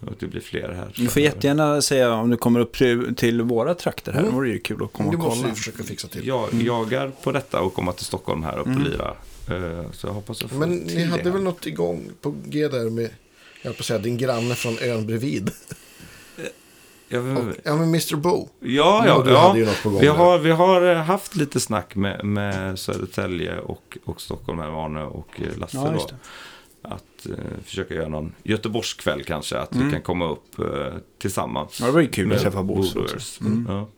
Och 0.00 0.12
det 0.18 0.26
blir 0.26 0.40
fler 0.40 0.68
här. 0.68 0.92
Du 0.96 1.08
får 1.08 1.22
jättegärna 1.22 1.82
säga 1.82 2.12
om 2.14 2.30
du 2.30 2.36
kommer 2.36 2.60
upp 2.60 2.76
till, 3.16 3.42
våra 3.42 3.74
trakter 3.74 4.12
här. 4.12 4.18
Mm. 4.20 4.30
Det 4.30 4.36
vore 4.36 4.48
ju 4.50 4.58
kul 4.58 4.82
att 4.84 4.92
komma 4.92 5.10
Det 5.10 5.16
och 5.16 5.22
måste 5.22 5.38
kolla. 5.40 5.48
vi 5.48 5.56
försöka 5.56 5.82
fixa 5.82 6.08
till. 6.08 6.26
Jag 6.26 6.48
jagar 6.54 7.12
på 7.22 7.32
detta 7.32 7.60
och 7.60 7.74
komma 7.74 7.92
till 7.92 8.04
Stockholm 8.06 8.42
här 8.42 8.58
och 8.58 8.66
Mm. 8.66 8.82
lira. 8.82 9.14
Eh, 9.48 9.90
Så 9.92 10.06
jag 10.06 10.14
hoppas 10.14 10.44
att 10.44 10.50
få 10.50 10.56
Men 10.56 10.70
ni 10.74 11.04
hade 11.04 11.22
det. 11.22 11.30
väl 11.30 11.42
något 11.42 11.66
igång 11.66 12.10
på 12.20 12.34
G 12.44 12.68
där 12.68 12.90
med, 12.90 13.10
jag 13.62 13.76
på 13.76 13.82
säga, 13.82 13.98
din 13.98 14.16
granne 14.18 14.54
från 14.54 14.78
ön 14.78 15.06
bredvid. 15.06 15.50
Ja, 17.08 17.20
men 17.64 17.82
Mr. 17.82 18.16
Bo. 18.16 18.48
ja, 18.60 19.04
Ja, 19.06 19.24
ja, 19.26 19.52
Vi 20.00 20.06
har, 20.06 20.38
vi 20.38 20.50
har 20.50 20.82
eh, 20.92 20.96
haft 21.02 21.36
lite 21.36 21.60
snack 21.60 21.94
med, 21.94 22.24
med 22.24 22.78
Södertälje 22.78 23.58
och, 23.58 23.98
och 24.04 24.20
Stockholm 24.20 24.58
med 24.58 24.68
Arne 24.68 25.02
och 25.02 25.28
eh, 25.40 25.58
Lasse. 25.58 25.76
Ja, 25.76 26.06
det. 26.08 26.16
Att 27.26 27.38
eh, 27.38 27.44
försöka 27.64 27.94
göra 27.94 28.08
någon 28.08 28.32
Göteborgskväll 28.42 29.24
kanske. 29.24 29.58
Att 29.58 29.74
Mm. 29.74 29.86
vi 29.86 29.92
kan 29.92 30.02
komma 30.02 30.28
upp 30.30 30.58
eh, 30.58 30.92
tillsammans. 31.18 31.80
Ja, 31.80 31.86
det 31.86 31.92
var 31.92 32.00
ju 32.00 32.08
kul 32.08 32.32
att 32.32 32.40
träffa 32.42 32.62
Bosse 32.62 32.98
också. 32.98 33.44
Mm. 33.44 33.66
Ja. 33.68 33.88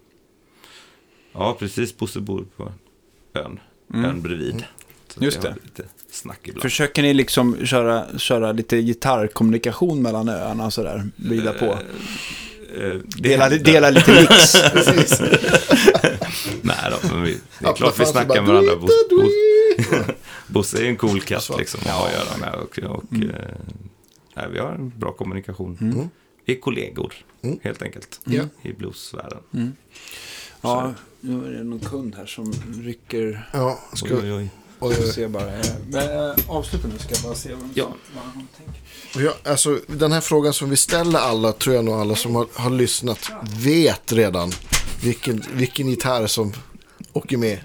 ja, 1.32 1.56
precis. 1.58 1.96
Bosse 1.96 2.20
bor 2.20 2.44
på 2.56 2.72
ön. 3.34 3.60
Mm. 3.94 4.04
Ön 4.04 4.22
bredvid. 4.22 4.64
Så 5.08 5.24
Just 5.24 5.42
det. 5.42 5.54
Lite 5.64 5.82
snack 6.10 6.40
ibland. 6.42 6.62
Försöker 6.62 7.02
ni 7.02 7.14
liksom 7.14 7.66
köra, 7.66 8.18
köra 8.18 8.52
lite 8.52 8.82
gitarrkommunikation 8.82 10.02
mellan 10.02 10.28
öarna 10.28 10.70
sådär? 10.70 11.04
Vrida 11.16 11.52
på? 11.52 11.64
Eh, 11.64 12.84
eh, 12.84 12.92
Dela, 13.18 13.44
händer. 13.48 13.64
dela 13.72 13.90
lite 13.90 14.12
mix? 14.12 14.54
Nej 16.62 16.76
då, 16.90 17.08
men 17.14 17.22
vi, 17.22 17.38
det 17.58 17.66
är 17.66 17.72
klart 17.74 18.00
vi 18.00 18.04
snackar 18.06 18.42
med 18.42 18.50
varandra. 18.50 18.74
"Dui, 18.74 18.80
Bosse, 18.80 18.94
dui." 19.10 19.30
Bosse, 19.76 20.14
Bosse 20.46 20.78
är 20.78 20.84
en 20.88 20.96
cool 20.96 21.20
katt 21.20 21.50
liksom 21.58 21.80
att 21.84 21.90
ha 21.90 22.06
att 22.06 22.12
göra 22.12 22.36
med. 22.40 22.54
Och, 22.54 22.78
och, 22.96 23.04
Mm. 23.12 23.30
eh, 23.30 23.36
nej, 24.36 24.46
vi 24.52 24.58
har 24.58 24.68
en 24.72 24.92
bra 24.98 25.12
kommunikation. 25.12 25.78
Mm. 25.80 26.08
Vi 26.44 26.56
är 26.56 26.60
kollegor, 26.60 27.14
Mm. 27.42 27.58
helt 27.62 27.82
enkelt, 27.82 28.20
Ja. 28.24 28.42
i 28.62 28.72
blues-sfären. 28.72 29.38
Mm. 29.54 29.72
Ja, 30.60 30.94
nu 31.20 31.46
är 31.46 31.50
det 31.50 31.64
någon 31.64 31.80
kund 31.80 32.14
här 32.14 32.26
som 32.26 32.52
rycker. 32.82 33.48
Ja, 33.52 33.78
ska, 33.92 34.14
Oj, 34.14 34.20
oj, 34.22 34.32
oj. 34.32 34.50
och, 34.78 34.92
Jag 34.92 35.04
ser 35.04 35.28
bara. 35.28 35.58
eh, 35.58 35.66
Men 35.90 36.28
äh, 36.30 36.34
avsluta 36.48 36.88
nu 36.88 36.98
ska 36.98 37.14
jag 37.14 37.22
bara 37.22 37.34
se 37.34 37.54
vad, 37.54 37.68
Ja. 37.74 37.88
vad 38.14 38.24
han 38.24 38.48
tänker. 38.56 39.24
jag, 39.24 39.52
alltså, 39.52 39.80
den 39.86 40.12
här 40.12 40.20
frågan 40.20 40.52
som 40.52 40.70
vi 40.70 40.76
ställer 40.76 41.18
alla, 41.18 41.52
tror 41.52 41.74
jag 41.76 41.84
nog 41.84 41.94
alla 41.94 42.14
som 42.16 42.34
har, 42.34 42.46
har 42.54 42.70
lyssnat 42.70 43.30
vet 43.64 44.12
redan 44.12 44.52
vilken, 45.02 45.42
vilken 45.52 45.88
gitarr 45.88 46.26
som 46.26 46.52
åker 47.12 47.36
med 47.36 47.60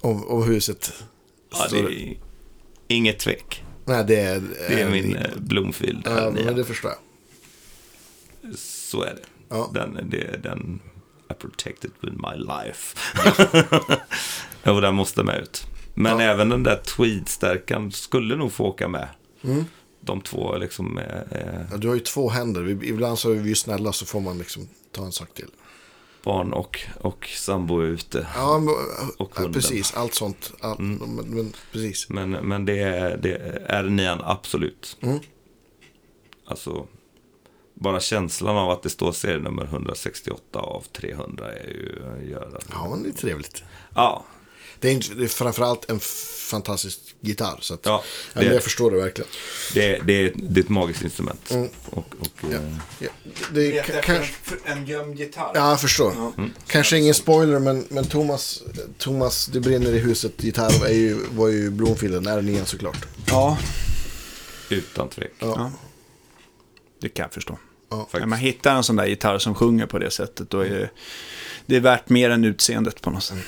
om, 0.00 0.24
om 0.28 0.42
huset. 0.42 0.92
Ja, 1.52 1.66
det 1.70 1.78
är 1.78 2.16
inget 2.88 3.18
tvek. 3.18 3.64
Nej, 3.84 4.04
det 4.04 4.20
är... 4.20 4.40
Det 4.68 4.80
är 4.80 4.90
min 4.90 5.16
eh, 5.16 5.30
Bloomfield. 5.36 6.02
Ja, 6.04 6.30
men 6.30 6.56
det 6.56 6.64
förstår 6.64 6.90
jag. 6.90 8.58
Så 8.58 9.02
är 9.02 9.14
det. 9.14 9.22
Ja. 9.48 9.70
Den, 9.74 10.10
det, 10.10 10.42
den 10.42 10.80
I 11.30 11.34
protected 11.34 11.90
with 12.00 12.14
my 12.16 12.36
life. 12.44 12.96
jo, 14.64 14.80
den 14.80 14.94
måste 14.94 15.22
med 15.22 15.40
ut. 15.42 15.66
Men 15.94 16.18
Ja. 16.18 16.24
även 16.24 16.48
den 16.48 16.62
där 16.62 16.76
tweedstärkan 16.76 17.92
skulle 17.92 18.36
nog 18.36 18.52
få 18.52 18.64
åka 18.64 18.88
med. 18.88 19.08
Mm. 19.44 19.64
De 20.00 20.20
två 20.20 20.56
liksom 20.56 20.98
är, 20.98 21.26
är 21.30 21.66
Ja, 21.70 21.76
du 21.76 21.88
har 21.88 21.94
ju 21.94 22.00
två 22.00 22.28
händer. 22.28 22.84
Ibland 22.84 23.18
så 23.18 23.30
är 23.30 23.34
vi 23.34 23.48
ju 23.48 23.54
snälla 23.54 23.92
så 23.92 24.06
får 24.06 24.20
man 24.20 24.38
liksom 24.38 24.68
ta 24.92 25.04
en 25.04 25.12
sak 25.12 25.34
till. 25.34 25.48
Barn 26.24 26.52
och, 26.52 26.80
och 27.00 27.26
sambo 27.26 27.80
är 27.80 27.84
ute. 27.86 28.26
Ja, 28.34 28.58
men, 28.58 28.74
Och 29.18 29.34
hunden. 29.36 29.52
precis. 29.52 29.94
Allt 29.94 30.14
sånt. 30.14 30.52
Allt, 30.60 30.78
Mm. 30.78 30.96
men, 31.16 31.26
men, 31.26 31.52
precis. 31.72 32.08
Men, 32.08 32.30
men 32.30 32.64
det, 32.64 32.78
är, 32.78 33.16
det 33.16 33.32
är 33.66 33.82
nian 33.82 34.20
absolut. 34.24 34.96
Mm. 35.00 35.18
Alltså, 36.46 36.86
bara 37.74 38.00
känslan 38.00 38.56
av 38.56 38.70
att 38.70 38.82
det 38.82 38.90
står 38.90 39.12
serienummer 39.12 39.64
168 39.64 40.58
av 40.58 40.84
300 40.92 41.52
är 41.52 41.66
ju... 41.68 42.00
Gör 42.30 42.56
att, 42.56 42.66
Ja, 42.70 42.88
men 42.90 43.02
det 43.02 43.08
är 43.08 43.12
trevligt. 43.12 43.62
ja, 43.94 44.24
Det 44.80 44.88
är, 44.88 44.92
inte, 44.92 45.14
det 45.14 45.24
är 45.24 45.28
framförallt 45.28 45.90
en 45.90 46.00
fantastisk 46.54 46.98
gitarr. 47.20 47.58
Så 47.60 47.74
att, 47.74 47.80
ja, 47.86 48.04
det, 48.34 48.44
jag 48.44 48.62
förstår 48.62 48.90
det 48.90 48.96
verkligen. 48.96 49.30
det, 49.74 49.98
det, 50.06 50.12
är, 50.12 50.32
det 50.34 50.60
är 50.60 50.64
ett 50.64 50.68
magiskt 50.68 51.02
instrument. 51.02 51.50
Mm. 51.50 51.68
Och, 51.90 52.14
och, 52.20 52.28
Ja. 52.40 52.48
eh, 52.56 52.60
Ja, 52.98 53.08
det 53.52 53.78
är, 53.78 54.02
kanske, 54.02 54.34
en 54.64 54.86
gömd 54.86 55.18
gitarr. 55.18 55.50
ja, 55.54 55.70
jag 55.70 55.80
förstår. 55.80 56.12
Mm. 56.38 56.52
Kanske 56.66 56.98
ingen 56.98 57.14
spoiler, 57.14 57.58
men, 57.58 57.86
men 57.88 58.04
Thomas, 58.04 58.62
Thomas 58.98 59.46
Det 59.46 59.60
brinner 59.60 59.92
i 59.92 59.98
huset 59.98 60.42
gitarr 60.44 60.84
är 60.86 60.92
ju, 60.94 61.18
var 61.30 61.48
ju 61.48 61.70
Blomfielden, 61.70 62.26
är 62.26 62.42
nian 62.42 62.66
såklart. 62.66 63.06
Ja, 63.26 63.58
utan 64.68 65.08
tvek. 65.08 65.32
Ja. 65.38 65.46
Ja. 65.56 65.72
det 67.00 67.08
kan 67.08 67.22
jag 67.22 67.32
förstå. 67.32 67.58
Ja. 67.88 68.08
När 68.12 68.26
man 68.26 68.38
hittar 68.38 68.76
en 68.76 68.84
sån 68.84 68.96
där 68.96 69.06
gitarr 69.06 69.38
som 69.38 69.54
sjunger 69.54 69.86
på 69.86 69.98
det 69.98 70.10
sättet, 70.10 70.50
då 70.50 70.60
är 70.60 70.70
det, 70.70 70.90
det 71.66 71.76
är 71.76 71.80
värt 71.80 72.08
mer 72.08 72.30
än 72.30 72.44
utseendet 72.44 73.00
på 73.00 73.10
något 73.10 73.24
sätt. 73.24 73.38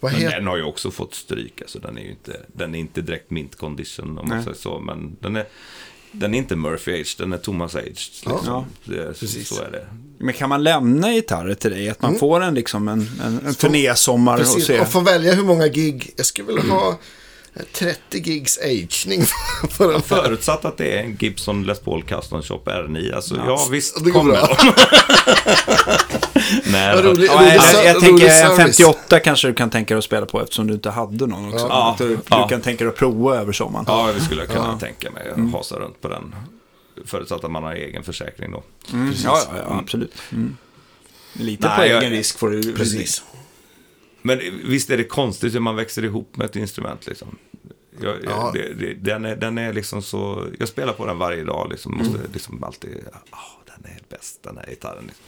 Vad 0.00 0.12
Men 0.12 0.20
heter... 0.20 0.36
den 0.36 0.46
har 0.46 0.56
ju 0.56 0.62
också 0.62 0.90
fått 0.90 1.14
stryk. 1.14 1.60
Alltså, 1.60 1.78
den 1.78 1.98
är 1.98 2.02
ju 2.02 2.10
inte, 2.10 2.40
den 2.46 2.74
är 2.74 2.78
inte 2.78 3.00
direkt 3.00 3.30
mint 3.30 3.56
condition 3.56 4.08
om 4.08 4.14
man 4.14 4.36
Nej. 4.36 4.44
säger 4.44 4.56
så. 4.56 4.78
Men 4.80 5.16
den 5.20 5.36
är, 5.36 5.46
den 6.12 6.34
är 6.34 6.38
inte 6.38 6.56
Murphy 6.56 7.00
Age, 7.00 7.16
den 7.18 7.32
är 7.32 7.38
Thomas 7.38 7.74
Age. 7.76 7.84
Liksom. 7.86 8.40
Ja. 8.46 8.66
det, 8.84 9.20
Precis. 9.20 9.48
Så 9.48 9.62
är 9.62 9.70
det. 9.70 9.86
Men 10.18 10.34
kan 10.34 10.48
man 10.48 10.62
lämna 10.62 11.12
gitarrer 11.12 11.54
till 11.54 11.70
dig? 11.70 11.88
Att 11.88 12.02
man 12.02 12.08
Mm. 12.10 12.20
får 12.20 12.40
en, 12.40 12.54
liksom 12.54 12.88
en, 12.88 13.08
en, 13.24 13.40
en 13.46 13.54
turnésommar 13.54 14.34
och 14.34 14.40
Precis, 14.40 14.66
se? 14.66 14.80
och 14.80 14.88
få 14.88 15.00
välja 15.00 15.34
hur 15.34 15.44
många 15.44 15.68
gig. 15.68 16.10
Jag 16.16 16.26
skulle 16.26 16.46
vilja 16.46 16.62
ha 16.62 16.98
30 17.72 18.18
gigs 18.18 18.58
agning 18.58 19.24
för 19.70 19.94
en 19.94 20.02
Förutsatt 20.02 20.64
att 20.64 20.76
det 20.78 20.98
är 20.98 21.02
en 21.02 21.16
Gibson 21.20 21.64
Les 21.64 21.80
Paul 21.80 22.02
Custom 22.02 22.42
Shop 22.42 22.62
R9. 22.64 23.14
Alltså, 23.14 23.36
ja, 23.36 23.68
visst 23.70 24.04
det 24.04 24.10
går 24.10 24.20
kommer 24.20 24.32
bra. 24.32 24.56
de. 24.58 24.72
Nej, 26.72 26.94
Vad 26.94 27.04
då- 27.04 27.10
roligt. 27.10 27.30
Ja, 27.34 27.42
jag, 27.46 27.54
jag, 27.56 27.84
jag 27.84 27.96
rolig 27.96 28.02
tänker 28.08 28.26
en 28.26 28.56
service. 28.56 28.56
58 28.76 29.20
kanske 29.20 29.48
du 29.48 29.54
kan 29.54 29.70
tänka 29.70 29.94
dig 29.94 29.98
att 29.98 30.04
spela 30.04 30.26
på 30.26 30.42
eftersom 30.42 30.66
du 30.66 30.74
inte 30.74 30.90
hade 30.90 31.26
någon 31.26 31.52
också. 31.54 31.66
Ja. 31.70 31.94
Du, 31.98 32.18
Ja. 32.30 32.42
du 32.42 32.48
kan 32.48 32.60
tänka 32.60 32.84
dig 32.84 32.90
att 32.90 32.96
prova 32.98 33.36
över 33.36 33.52
sommaren. 33.52 33.84
Ja, 33.88 34.10
det 34.18 34.20
skulle 34.24 34.40
jag 34.42 34.50
kunna 34.50 34.78
tänka 34.78 35.10
mig. 35.10 35.30
att 35.30 35.52
Hasa 35.52 35.76
runt 35.78 36.00
på 36.00 36.08
den. 36.08 36.34
Förutsatt 37.06 37.44
att 37.44 37.50
man 37.50 37.62
har 37.62 37.72
egen 37.74 38.02
försäkring 38.02 38.50
då. 38.52 38.62
Mm. 38.92 39.14
Ja, 39.24 39.40
ja, 39.52 39.58
ja, 39.68 39.78
absolut. 39.82 40.14
Mm. 40.32 40.56
Lite 41.32 41.68
Nej, 41.68 41.76
på 41.78 41.86
jag- 41.86 42.02
egen 42.02 42.12
risk 42.12 42.38
får 42.38 42.50
du. 42.50 42.72
Precis. 42.76 43.22
Men 44.26 44.40
visst 44.64 44.90
är 44.90 44.96
det 44.96 45.04
konstigt 45.04 45.54
hur 45.54 45.60
man 45.60 45.76
växer 45.76 46.04
ihop 46.04 46.36
med 46.36 46.44
ett 46.44 46.56
instrument 46.56 47.06
liksom. 47.06 47.38
Jag, 48.00 48.16
Ja. 48.24 48.30
jag, 48.30 48.54
det, 48.54 48.74
det, 48.74 48.94
den, 48.94 49.24
är, 49.24 49.36
den 49.36 49.58
är 49.58 49.72
liksom 49.72 50.02
så, 50.02 50.46
jag 50.58 50.68
spelar 50.68 50.92
på 50.92 51.06
den 51.06 51.18
varje 51.18 51.44
dag 51.44 51.70
liksom. 51.70 51.96
Måste 51.96 52.18
liksom 52.32 52.64
alltid, 52.64 52.98
ja, 53.30 53.38
den 53.66 53.92
är 53.92 54.00
bäst 54.08 54.42
den 54.42 54.56
här 54.56 54.66
gitarren. 54.66 55.04
Liksom. 55.06 55.24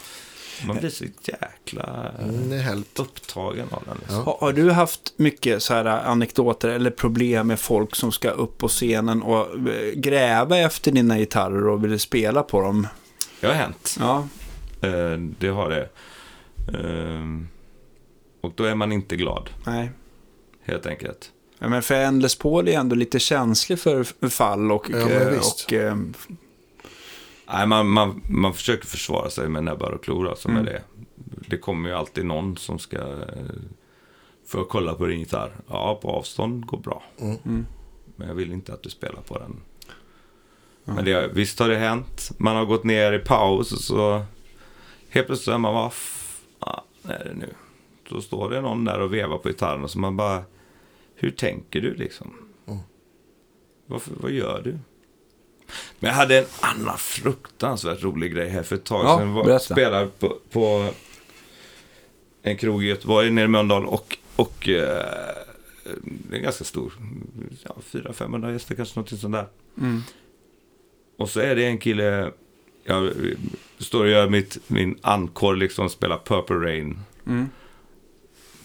Man 0.67 0.77
blir 0.77 0.91
så 0.91 1.05
jäkla 1.25 2.13
är 2.53 2.59
helt... 2.59 2.99
upptagen 2.99 3.67
av 3.71 3.83
den. 3.87 3.97
Liksom. 4.01 4.25
Har, 4.25 4.37
har 4.41 4.53
du 4.53 4.71
haft 4.71 5.13
mycket 5.17 5.63
så 5.63 5.75
här 5.75 5.85
anekdoter 5.85 6.69
eller 6.69 6.91
problem 6.91 7.47
med 7.47 7.61
folk 7.61 7.95
som 7.95 8.13
ska 8.13 8.31
upp 8.31 8.59
på 8.59 8.69
scenen 8.69 9.23
och 9.23 9.69
eh, 9.69 9.93
gräva 9.95 10.59
efter 10.59 10.93
dina 10.93 11.19
gitarrer 11.19 11.69
och 11.69 11.85
vill 11.85 12.01
spela 12.01 12.43
på 12.43 12.61
dem? 12.61 12.87
Det 13.41 13.47
har 13.47 13.55
hänt. 13.55 13.97
Ja, 14.01 14.29
Eh, 14.81 15.19
det 15.39 15.49
har 15.49 15.71
det. 15.71 15.89
Och 18.41 18.53
då 18.55 18.65
är 18.65 18.75
man 18.75 18.93
inte 18.93 19.17
glad, 19.17 19.51
nej. 19.67 19.91
helt 20.63 20.87
enkelt. 20.87 21.33
Ja, 21.59 21.69
men 21.69 21.83
för 21.83 21.95
en 21.95 22.21
Les 22.21 22.39
Paul 22.39 22.69
är 22.69 22.79
ändå 22.79 22.97
lite 22.97 23.19
känslig 23.19 23.79
för 23.79 24.29
fall 24.29 24.73
och... 24.73 24.87
Ja, 24.91 24.97
men 24.97 25.23
eh, 25.23 25.29
visst. 25.29 25.65
och 25.65 25.73
eh, 25.73 25.97
Nej, 27.53 27.67
man, 27.67 27.89
man, 27.89 28.23
man 28.29 28.55
försöker 28.55 28.87
försvara 28.87 29.31
sig 29.31 29.49
med 29.49 29.65
näbbar 29.65 29.91
och 29.91 30.05
klor. 30.05 30.35
Som 30.37 30.57
är 30.57 30.63
det. 30.63 30.83
det 31.49 31.59
kommer 31.59 31.89
ju 31.89 31.95
alltid 31.95 32.25
någon 32.25 32.57
som 32.57 32.79
ska 32.79 32.97
eh, 32.97 33.57
få 34.47 34.65
kolla 34.65 34.95
på 34.95 35.07
din 35.07 35.19
gitarr. 35.19 35.53
Ja, 35.69 35.99
på 36.03 36.11
avstånd 36.11 36.67
går 36.67 36.79
bra. 36.79 37.03
Mm. 37.21 37.67
Men 38.17 38.29
jag 38.29 38.35
vill 38.35 38.53
inte 38.53 38.73
att 38.73 38.83
du 38.83 38.91
spelar 38.91 39.21
på 39.21 39.39
den. 39.39 39.61
Men 40.85 41.05
det, 41.05 41.31
visst 41.33 41.59
har 41.59 41.69
det 41.69 41.77
hänt. 41.77 42.31
Man 42.39 42.57
har 42.57 42.65
gått 42.65 42.85
ner 42.85 43.13
i 43.13 43.19
paus 43.19 43.73
och 43.73 43.79
så 43.79 44.25
helt 45.09 45.27
plötsligt 45.27 45.55
är 45.55 45.59
man 45.59 45.75
bara, 45.75 45.91
fan 45.91 46.83
är 47.03 47.25
det 47.25 47.35
nu? 47.35 47.55
Så 48.09 48.21
står 48.21 48.51
det 48.51 48.61
någon 48.61 48.85
där 48.85 49.01
och 49.01 49.15
vevar 49.15 49.39
på 49.39 49.49
gitarren 49.49 49.85
och 49.85 49.91
så 49.91 49.99
man 49.99 50.17
bara, 50.17 50.43
hur 51.15 51.31
tänker 51.31 51.81
du 51.81 51.95
liksom? 51.95 52.35
Varför, 53.87 54.13
vad 54.21 54.31
gör 54.31 54.61
du? 54.65 54.79
Men 55.99 56.09
jag 56.09 56.13
hade 56.17 56.39
en 56.39 56.47
annan 56.61 56.99
fruktansvärt 56.99 58.03
rolig 58.03 58.33
grej 58.35 58.49
här 58.49 58.63
för 58.63 58.77
ett 58.77 58.85
tag 58.85 59.05
Ja, 59.05 59.19
sedan. 59.19 59.35
Berätta. 59.35 59.59
spelade 59.75 60.07
på, 60.07 60.37
på 60.51 60.91
en 62.43 62.57
krog 62.57 62.85
i 62.85 62.87
Göteborg 62.87 63.31
nere 63.31 63.45
i 63.45 63.49
Mölndal 63.49 63.87
och, 63.87 64.19
och 64.37 64.69
eh, 64.69 65.05
det 66.05 66.37
är 66.37 66.41
ganska 66.41 66.65
stor. 66.65 66.93
Ja, 67.65 67.77
400-500 67.91 68.53
gäster 68.53 68.75
kanske 68.75 68.99
någonting 68.99 69.19
sånt 69.19 69.35
där. 69.35 69.47
Mm. 69.81 70.03
Och 71.17 71.31
så 71.31 71.41
är 71.41 71.57
det 71.57 71.65
en 71.67 71.79
kille, 71.79 72.31
jag 72.85 73.13
står 73.79 74.05
och 74.05 74.11
gör 74.11 74.29
mitt, 74.29 74.59
min 74.67 74.99
encore 75.03 75.57
liksom, 75.59 75.89
spelar 75.89 76.19
Purple 76.25 76.57
Rain. 76.57 76.99
Mm. 77.27 77.49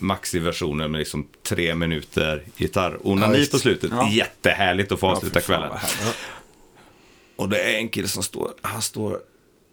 Maxi-versionen 0.04 0.92
med 0.92 1.00
liksom 1.00 1.28
tre 1.44 1.76
minuter 1.76 2.44
gitarr. 2.58 3.00
Ja, 3.04 3.34
på 3.52 3.60
slutet. 3.60 3.92
Ja. 3.92 4.10
Jättehärligt 4.10 4.92
att 4.92 5.00
få 5.00 5.08
avsluta 5.08 5.40
fan, 5.40 5.46
kvällen. 5.46 5.78
Och 7.36 7.50
det 7.50 7.60
är 7.60 7.78
en 7.78 7.90
kille 7.90 8.08
som 8.08 8.24
står, 8.24 8.54
han 8.62 8.82
står 8.82 9.20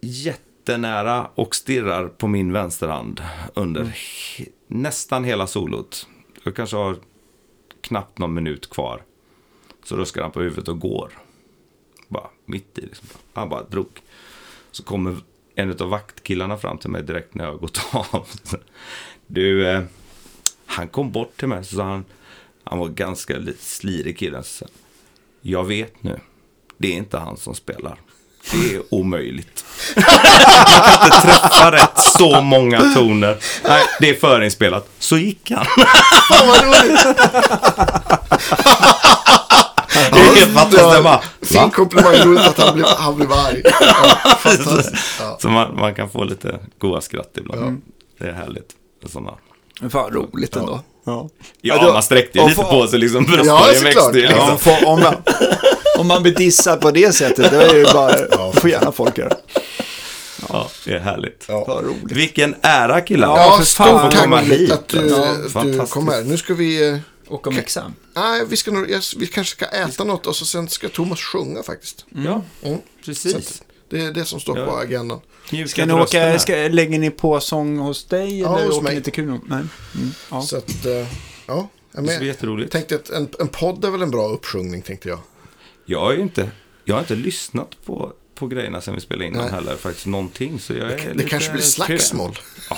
jättenära 0.01 1.31
och 1.35 1.55
stirrar 1.55 2.09
på 2.09 2.29
min 2.29 2.53
vänsterhand 2.53 3.23
under 3.55 3.85
he, 3.85 4.45
nästan 4.67 5.25
hela 5.25 5.47
solot. 5.47 6.07
Jag 6.45 6.57
kanske 6.57 6.77
har 6.77 6.97
knappt 7.81 8.19
någon 8.19 8.35
minut 8.35 8.71
kvar. 8.71 9.03
Så 9.85 9.97
ruskar 9.97 10.23
han 10.23 10.31
på 10.31 10.41
huvudet 10.41 10.69
och 10.69 10.81
går. 10.81 11.13
Bara 12.09 12.29
mitt 12.45 12.79
i 12.79 12.81
liksom. 12.81 13.09
Han 13.33 13.49
bara 13.49 13.63
drog. 13.63 13.89
Så 14.71 14.83
kommer 14.83 15.17
en 15.55 15.71
av 15.71 15.89
vaktkillarna 15.89 16.57
fram 16.57 16.79
till 16.79 16.91
mig 16.91 17.03
direkt 17.03 17.35
när 17.35 17.45
jag 17.45 17.53
har 17.53 17.59
gått 17.59 17.81
av. 17.93 18.29
Du, 19.27 19.67
eh, 19.69 19.83
han 20.71 20.89
kom 20.89 21.13
bort 21.13 21.37
till 21.37 21.49
mig 21.49 21.65
så 21.65 21.77
sa 21.77 21.83
han, 21.83 22.05
han 22.65 22.79
var 22.79 22.89
ganska 22.89 23.35
slirig 23.61 24.19
han, 24.19 24.65
jag 25.41 25.65
vet 25.65 26.03
nu, 26.03 26.21
det 26.79 26.89
är 26.89 26.97
inte 26.97 27.19
han 27.19 27.37
som 27.37 27.55
spelar. 27.55 27.99
Det 28.53 28.75
är 28.75 28.95
omöjligt. 28.95 29.65
Man 29.97 30.05
kan 30.67 31.05
inte 31.05 31.21
träffa 31.23 31.73
rätt 31.73 31.99
så 32.19 32.41
många 32.41 32.81
toner. 32.95 33.39
Nej, 33.65 33.85
det 34.01 34.11
är 34.11 34.15
förinspelat. 34.15 34.89
Så 34.99 35.17
gick 35.19 35.51
han. 35.51 35.65
Fan 36.29 36.49
vad 36.49 36.65
roligt! 36.65 37.05
Det 40.13 40.21
är 40.21 40.35
helt 40.37 40.55
fantastiskt. 40.55 41.03
Bara, 41.03 41.23
Fin 41.43 41.59
va? 41.59 41.71
komplimang, 41.71 42.15
roligt 42.15 42.43
att 42.47 42.59
han 42.59 42.75
blev, 42.75 42.87
han 42.87 43.17
blev 43.17 43.33
arg. 43.33 43.63
Ja. 43.65 44.19
Ja. 45.21 45.39
Så 45.41 45.49
man, 45.49 45.77
man 45.77 45.95
kan 45.95 46.11
få 46.11 46.25
lite 46.25 46.59
goa 46.79 47.01
skratt 47.01 47.31
ibland. 47.35 47.83
Det 48.19 48.29
är 48.29 48.33
härligt. 48.33 48.71
Sådana. 49.07 49.35
Fan 49.91 50.11
roligt 50.11 50.57
ändå. 50.57 50.81
Ja. 51.07 51.29
Ja, 51.61 51.83
då- 51.87 51.93
man 51.93 52.03
sträckte 52.03 52.39
ju 52.39 52.49
lite 52.49 52.63
på 52.63 52.87
sig 52.87 52.99
liksom. 52.99 53.27
Ja, 53.29 53.37
såklart. 53.37 53.85
växte 53.85 54.01
Ja, 54.01 54.11
liksom. 54.13 54.37
Ja, 54.39 54.57
får, 54.57 54.87
om, 54.89 55.01
man, 55.01 55.15
om 55.99 56.07
man 56.07 56.23
blir 56.23 56.35
dissad 56.35 56.81
på 56.81 56.91
det 56.91 57.13
sättet, 57.15 57.53
då 57.53 57.59
är 57.59 57.69
det 57.73 57.79
ju 57.79 57.85
bara, 57.93 58.53
får 58.53 58.71
gärna 58.71 58.93
folk 58.93 59.19
göra. 59.19 59.37
Ja, 60.49 60.69
det 60.85 60.93
är 60.93 60.99
härligt. 60.99 61.45
Ja. 61.49 61.81
Roligt. 61.85 62.13
Vilken 62.17 62.55
ära 62.63 63.01
killar. 63.01 63.29
Ja, 63.29 63.37
Ja, 63.47 63.59
för 63.59 63.65
stort 63.65 64.13
tack 64.13 64.43
hit. 64.45 64.73
att 64.73 64.89
du, 64.89 65.09
Ja, 65.09 65.35
du 65.43 65.51
fantastiskt. 65.51 65.93
kom 65.93 66.09
här. 66.09 66.23
Nu 66.23 66.37
ska 66.37 66.55
vi... 66.55 66.89
eh, 66.89 66.97
Och 67.29 67.47
om 67.47 67.59
exam. 67.59 67.95
Nej, 68.17 68.43
vi, 68.49 68.57
ska 68.57 68.71
nog, 68.71 68.87
vi 69.17 69.27
kanske 69.27 69.57
ska 69.57 69.67
äta 69.67 70.05
något 70.05 70.27
och 70.27 70.37
så 70.37 70.45
sen 70.47 70.69
ska 70.69 70.89
Thomas 70.89 71.21
sjunga 71.21 71.63
faktiskt. 71.63 72.05
Ja, 72.15 72.43
Mm. 72.63 72.79
Så 72.79 73.05
precis. 73.07 73.63
Det 73.91 74.01
är 74.05 74.13
det 74.13 74.25
som 74.25 74.41
står 74.41 74.59
Ja. 74.59 74.67
på 74.67 74.77
agendan. 74.77 75.21
Ska 75.67 75.87
ni 75.87 75.93
åka, 75.93 76.39
ska, 76.39 76.53
lägger 76.55 76.99
ni 76.99 77.11
på 77.11 77.41
sång 77.41 77.79
hos 77.79 78.05
dig 78.05 78.41
Ja, 78.41 78.57
eller 78.57 78.67
hos 78.67 78.75
åker 78.77 78.85
mig. 78.85 78.95
ni 78.95 79.03
till 79.03 79.13
Kuno? 79.13 79.41
Nej. 79.47 79.59
Mm, 79.95 80.11
ja. 80.31 80.43
Så 80.43 80.57
att, 80.57 80.87
eh, 80.87 80.93
ja. 80.93 81.07
ja. 81.47 81.69
Det 81.93 82.01
Men, 82.03 82.27
jätteroligt. 82.27 82.73
tänkte 82.73 82.95
att 82.95 83.11
en, 83.11 83.29
en 83.39 83.49
podd 83.49 83.85
är 83.85 83.91
väl 83.91 84.03
en 84.03 84.11
bra 84.11 84.29
uppsjungning, 84.29 84.83
tänkte 84.83 85.09
jag. 85.09 85.19
Jag 85.87 86.01
har 86.01 86.13
ju 86.13 86.21
inte, 86.21 86.51
jag 86.85 86.95
har 86.95 87.01
inte 87.01 87.15
lyssnat 87.15 87.71
på, 87.87 88.13
på 88.35 88.47
grejerna 88.47 88.81
sen 88.81 88.95
vi 88.95 89.01
spelade 89.01 89.27
in 89.27 89.33
den 89.33 89.49
heller. 89.53 89.77
Faktiskt 89.77 90.07
någonting. 90.07 90.59
Så 90.61 90.73
jag 90.73 90.91
är 90.93 90.97
Det 91.09 91.15
lite 91.15 91.29
kanske 91.29 91.53
blir 91.53 91.63
slagsmål. 91.63 92.39
Ja, 92.71 92.77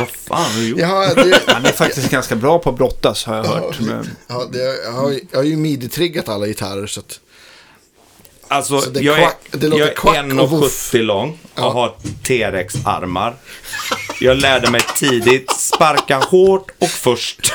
Vad 0.00 0.08
fan 0.08 0.50
har 0.52 0.60
du 0.60 0.68
gjort? 0.68 0.80
Ja, 0.80 1.14
det, 1.14 1.42
Han 1.46 1.64
är 1.66 1.72
faktiskt 1.72 2.10
ganska 2.10 2.36
bra 2.36 2.58
på 2.58 2.70
att 2.70 2.76
brottas 2.76 3.24
har 3.24 3.36
jag 3.36 3.44
hört. 3.44 3.80
Men, 3.80 4.10
ja, 4.26 4.48
det, 4.52 4.82
jag, 4.84 4.92
har, 4.92 5.14
jag 5.30 5.38
har 5.38 5.44
ju 5.44 5.56
midi-triggat 5.56 6.28
alla 6.28 6.46
gitarrer 6.46 6.86
så 6.86 7.00
att... 7.00 7.20
Alltså, 8.54 8.80
det 8.80 9.00
jag 9.00 9.18
är, 9.22 9.30
det 9.50 9.66
jag 9.66 9.88
är 9.88 9.94
kvack 9.94 10.24
och 10.40 10.50
voff. 10.50 10.92
1,70 10.94 11.02
lång 11.02 11.38
och 11.54 11.62
har 11.72 11.96
T-rex-armar. 12.26 13.34
Jag 14.20 14.36
lärde 14.36 14.70
mig 14.70 14.80
tidigt 14.96 15.50
sparka 15.50 16.18
hårt 16.18 16.70
och 16.78 16.88
först. 16.88 17.54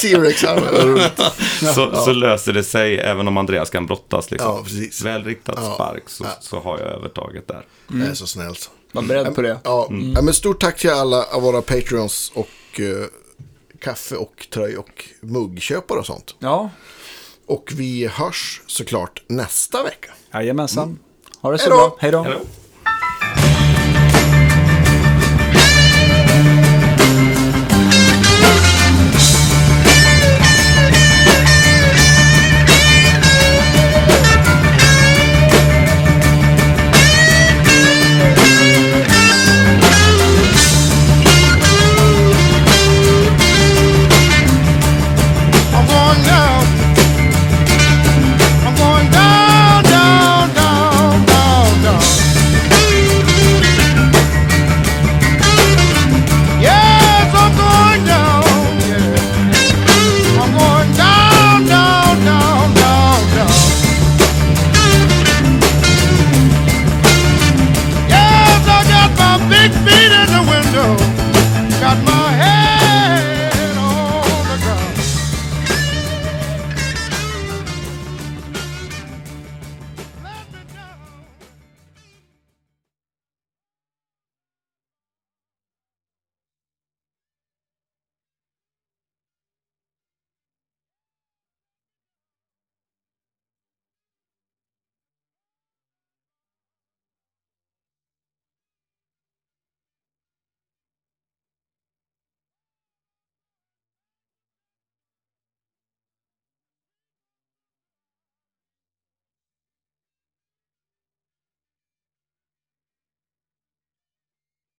T-Rex 0.00 0.44
armar, 0.44 0.72
vad 0.72 0.84
roligt. 0.84 1.20
så, 1.74 1.96
så 2.04 2.12
löser 2.12 2.52
det 2.52 2.64
sig 2.64 2.98
även 2.98 3.28
om 3.28 3.36
Andreas 3.36 3.70
kan 3.70 3.86
brottas. 3.86 4.30
Liksom. 4.30 4.64
Ja. 4.70 4.84
Välriktad 5.04 5.54
Ja. 5.56 5.74
spark 5.74 6.02
så, 6.06 6.24
så 6.40 6.60
har 6.60 6.78
jag 6.78 6.88
övertaget 6.88 7.48
där. 7.48 7.64
Det 7.88 8.06
är 8.06 8.14
så 8.14 8.26
snällt. 8.26 8.70
var 8.92 9.02
beredd 9.02 9.34
på 9.34 9.42
det. 9.42 9.58
Ja, 9.64 9.88
ja, 10.14 10.22
men 10.22 10.34
stort 10.34 10.60
tack 10.60 10.78
till 10.78 10.90
alla 10.90 11.24
av 11.24 11.42
våra 11.42 11.62
Patreons 11.62 12.32
och 12.34 12.80
eh, 12.80 13.06
kaffe 13.80 14.16
och 14.16 14.46
tröj 14.54 14.76
och 14.76 15.04
muggköpare 15.20 15.98
och 15.98 16.06
sånt. 16.06 16.34
Ja, 16.38 16.70
Och 17.46 17.72
vi 17.76 18.06
hörs 18.06 18.62
såklart 18.66 19.22
nästa 19.26 19.82
vecka. 19.82 20.10
jajamensan. 20.32 20.98
Ha 21.40 21.50
det 21.52 21.58
så 21.58 21.64
Hej 21.64 21.70
då. 21.70 21.76
bra. 21.76 21.96
Hej 22.00 22.10
då. 22.12 22.40